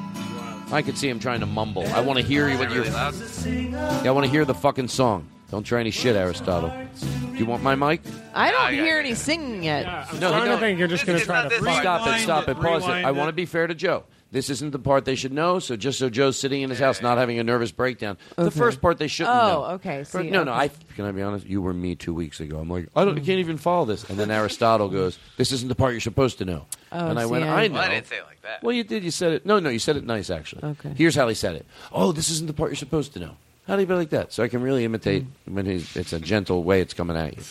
[0.70, 1.84] I could see him trying to mumble.
[1.88, 2.84] I want to hear you Is it what you're.
[2.84, 5.28] Yeah, I want to hear the fucking song.
[5.50, 6.72] Don't try any shit, Aristotle.
[7.00, 8.02] Do you want my mic?
[8.34, 9.06] I don't ah, I got hear it.
[9.06, 9.84] any singing yet.
[9.86, 10.54] I'm No, starting no.
[10.54, 11.80] to think you're just going to It's try not to this fuck.
[11.82, 12.86] Stop it, stop it, pause it.
[12.86, 14.04] rewind I want to be fair to Joe.
[14.32, 17.02] This isn't the part they should know, so just so Joe's sitting in his house
[17.02, 18.16] not having a nervous breakdown.
[18.36, 19.64] The first part they shouldn't know.
[19.66, 20.04] Oh, okay.
[20.04, 20.52] See, no, no.
[20.52, 20.60] okay.
[20.66, 21.46] I can I be honest?
[21.46, 22.60] You were me two weeks ago.
[22.60, 24.08] I'm like, I don't, I can't even follow this.
[24.08, 27.24] And then Aristotle goes, "This isn't the part you're supposed to know." Oh, and I
[27.24, 28.62] see, went, I- "I know." Well, I didn't say it like that.
[28.62, 29.02] Well, you did.
[29.02, 29.44] You said it.
[29.46, 29.68] No, no.
[29.68, 30.62] You said it nice, actually.
[30.62, 30.92] Okay.
[30.96, 31.66] Here's how he said it.
[31.90, 33.36] Oh, this isn't the part you're supposed to know.
[33.66, 34.32] How do you be like that?
[34.32, 35.54] So I can really imitate Mm.
[35.54, 35.96] when he's.
[35.96, 37.42] It's a gentle way it's coming at you.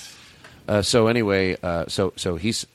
[0.67, 2.66] Uh, so anyway, uh, so so he's.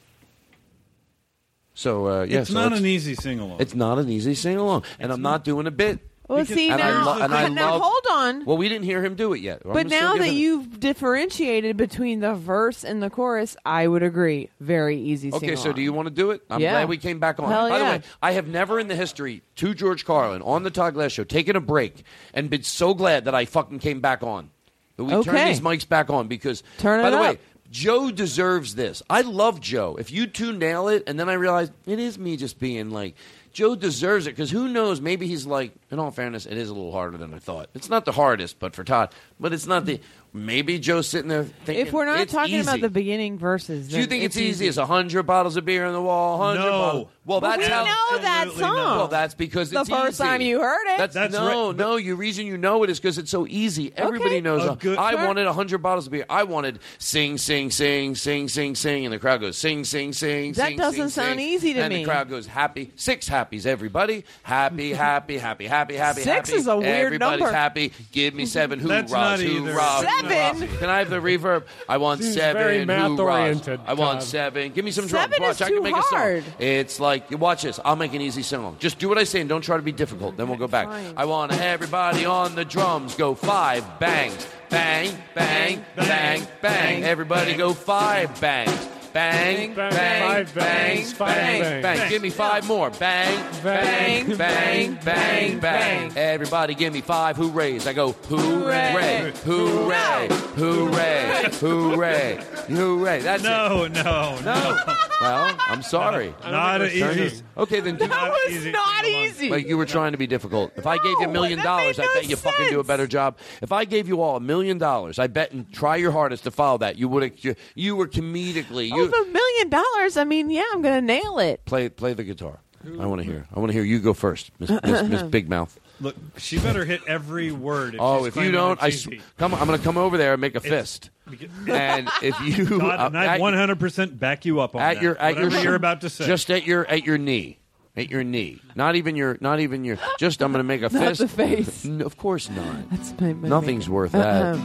[1.74, 3.60] So uh, yeah, it's so not let's- an easy sing along.
[3.60, 5.98] It's not an easy sing along, and I'm not doing a bit.
[6.26, 8.44] Well, Because- see and I now, lo- and I now love- hold on.
[8.46, 9.60] Well, we didn't hear him do it yet.
[9.62, 13.56] I'm but still now that giving it- you've differentiated between the verse and the chorus,
[13.66, 14.48] I would agree.
[14.58, 15.30] Very easy.
[15.30, 16.40] Okay, so do you want to do it?
[16.48, 16.70] I'm Yeah.
[16.72, 17.50] glad we came back on.
[17.50, 17.90] Hell By the yeah.
[17.96, 21.24] way, I have never in the history to George Carlin on the Todd Glass show
[21.24, 24.48] taken a break and been so glad that I fucking came back on.
[24.96, 25.48] That we turned Okay.
[25.48, 27.36] these mics back on because Turn by it the way, up.
[27.70, 29.02] Joe deserves this.
[29.08, 29.96] I love Joe.
[29.98, 33.14] If you two nail it and then I realize it is me just being like
[33.54, 35.00] Joe deserves it because who knows?
[35.00, 35.72] Maybe he's like.
[35.90, 37.70] In all fairness, it is a little harder than I thought.
[37.72, 40.00] It's not the hardest, but for Todd, but it's not the.
[40.36, 41.86] Maybe Joe's sitting there thinking.
[41.86, 44.66] If we're not it's talking about the beginning verses, Do you then think it's, easy
[44.66, 46.38] as a hundred bottles of beer on the wall?
[46.42, 46.70] Hundred No.
[46.72, 47.08] bottles.
[47.26, 47.84] Well, But that's we how.
[47.84, 48.76] know that Absolutely song.
[48.76, 48.96] not.
[48.98, 50.24] Well, that's because the it's first easy.
[50.24, 50.98] time you heard it.
[50.98, 51.96] That's, That's no, right, but- no.
[51.96, 53.94] You reason you know it is because it's so easy.
[53.96, 54.40] Everybody Okay.
[54.42, 54.64] knows.
[54.64, 55.26] A uh, good- I Sure.
[55.26, 56.26] wanted hundred bottles of beer.
[56.28, 60.52] I wanted sing, sing, sing, sing, sing, sing, and the crowd goes sing, sing, sing.
[60.54, 61.48] That sing, doesn't sing, sound sing.
[61.48, 62.00] easy to and me.
[62.04, 63.58] the crowd goes happy, six happy.
[63.58, 63.66] happies.
[63.66, 66.58] Everybody happy, happy, happy, happy, happy, Six happy.
[66.60, 67.54] is a weird Everybody's number.
[67.54, 67.92] happy.
[68.12, 68.80] Give me seven.
[68.80, 69.78] Who That's not Who either.
[69.78, 70.23] Seven?
[70.28, 71.64] Can I have the reverb?
[71.88, 72.62] I want Seems seven.
[72.62, 74.72] very math-oriented, I want seven.
[74.72, 75.32] Give me some drums.
[75.34, 76.38] Seven Watch, is I can too make hard.
[76.38, 76.52] a song.
[76.58, 77.80] It's like watch this.
[77.84, 78.76] I'll make an easy song.
[78.78, 80.36] Just do what I say and don't try to be difficult.
[80.36, 80.88] Then we'll go back.
[80.88, 81.14] Fine.
[81.16, 87.04] I want everybody on the drums go five bangs, bang, bang, bang, bang.
[87.04, 88.88] Everybody go five bangs.
[89.14, 92.10] Bang, bang, bang, bang, bang, bang.
[92.10, 92.90] Give me five more.
[92.90, 96.12] Bang, bang, bang, bang, bang.
[96.16, 97.86] Everybody give me five hoorays.
[97.86, 103.20] I go hooray, hooray, hooray, hooray, hooray.
[103.20, 103.46] That's it.
[103.46, 104.78] No, no, no.
[105.20, 106.34] Well, I'm sorry.
[106.42, 107.42] Not think an we're easy.
[107.56, 109.48] Okay, then do That was not easy.
[109.48, 110.72] like you were trying to be difficult.
[110.76, 112.66] If I gave you a No, million that dollars, made I no bet you fucking
[112.68, 112.86] do a sense.
[112.88, 113.38] better job.
[113.62, 116.50] If I gave you all a million dollars, I bet and try your hardest to
[116.50, 117.44] follow that, you would have.
[117.44, 118.90] You, you were comedically.
[119.04, 121.64] You with a million dollars, I mean, yeah, I'm going to nail it.
[121.64, 122.60] play play the guitar.
[123.00, 123.46] I want to hear.
[123.54, 125.80] I want to hear you go first, Miss, Miss, Miss Big Mouth.
[126.00, 127.94] Look, she better hit every word.
[127.94, 129.08] If Oh, she's if you don't, I sw-
[129.38, 129.54] come.
[129.54, 131.10] I'm going to come over there and make a fist.
[131.66, 135.02] And if you God, and uh, I at- 100% back you up on at that.
[135.02, 136.26] your at your Whatever you're about to say.
[136.26, 137.58] just at your at your knee,
[137.96, 138.60] at your knee.
[138.74, 139.96] Not even your not even your.
[140.18, 141.20] Just I'm going to make a Not fist.
[141.22, 141.86] the face.
[141.86, 142.90] N- of course not.
[142.90, 143.94] That's my, my Nothing's makeup.
[143.94, 144.42] worth that.
[144.56, 144.60] Uh-uh.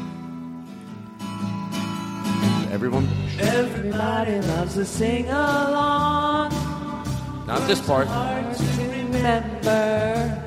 [2.71, 3.07] Everyone,
[3.39, 6.51] Everybody loves to sing along.
[7.47, 8.07] not this part.
[8.07, 10.43] Hard to remember.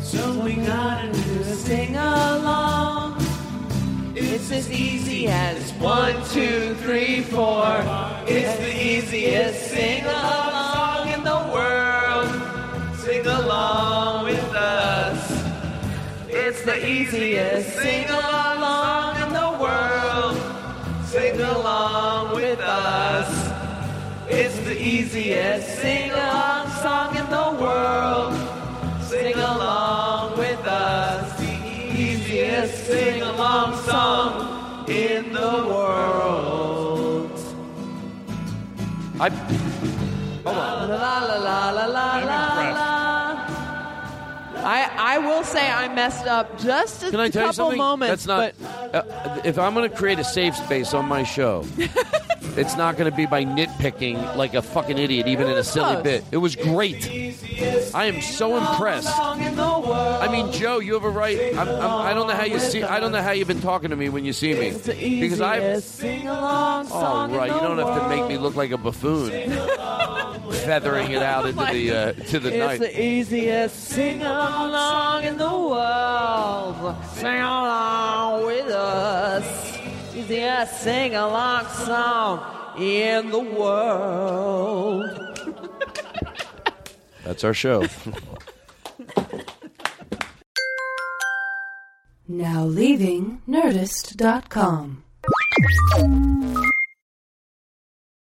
[0.00, 3.16] So we gotta do a sing along.
[4.14, 7.66] It's as easy as one, two, three, four.
[8.26, 12.30] It's the easiest sing along in the world.
[12.96, 15.20] Sing along with us.
[16.28, 20.11] It's the easiest sing along in the world.
[21.12, 23.28] Sing along with us.
[24.30, 28.32] It's the easiest sing along song in the world.
[29.02, 31.38] Sing along with us.
[31.38, 31.52] The
[32.00, 37.38] easiest sing along song in the world.
[39.20, 40.88] I hold on.
[40.88, 42.91] La la la la la la la la.
[44.62, 47.78] I I will say I messed up just a Can I tell you couple something?
[47.78, 48.94] moments, That's not.
[48.94, 51.64] uh, if I'm going to create a safe space on my show,
[52.56, 55.92] it's not going to be by nitpicking like a fucking idiot, even in a silly
[55.94, 56.02] Close.
[56.04, 56.24] bit.
[56.30, 57.06] It was great.
[57.94, 59.08] I am so impressed.
[59.18, 61.56] I mean, Joe, you have a right.
[61.56, 62.82] I'm, I'm, I don't know how you see.
[62.82, 65.58] I don't know how you've been talking to me when you see me, because I.
[65.58, 69.30] easiest sing along Oh right, you don't have to make me look like a buffoon,
[70.52, 72.80] feathering it out into the uh, to the It's night.
[72.80, 74.51] the easiest sing along
[75.24, 76.96] in the world.
[77.14, 79.78] Sing along with us.
[80.14, 82.40] Easiest sing along song
[82.78, 85.08] in the world.
[87.24, 87.86] That's our show.
[92.28, 95.04] Now leaving Nerdist.com.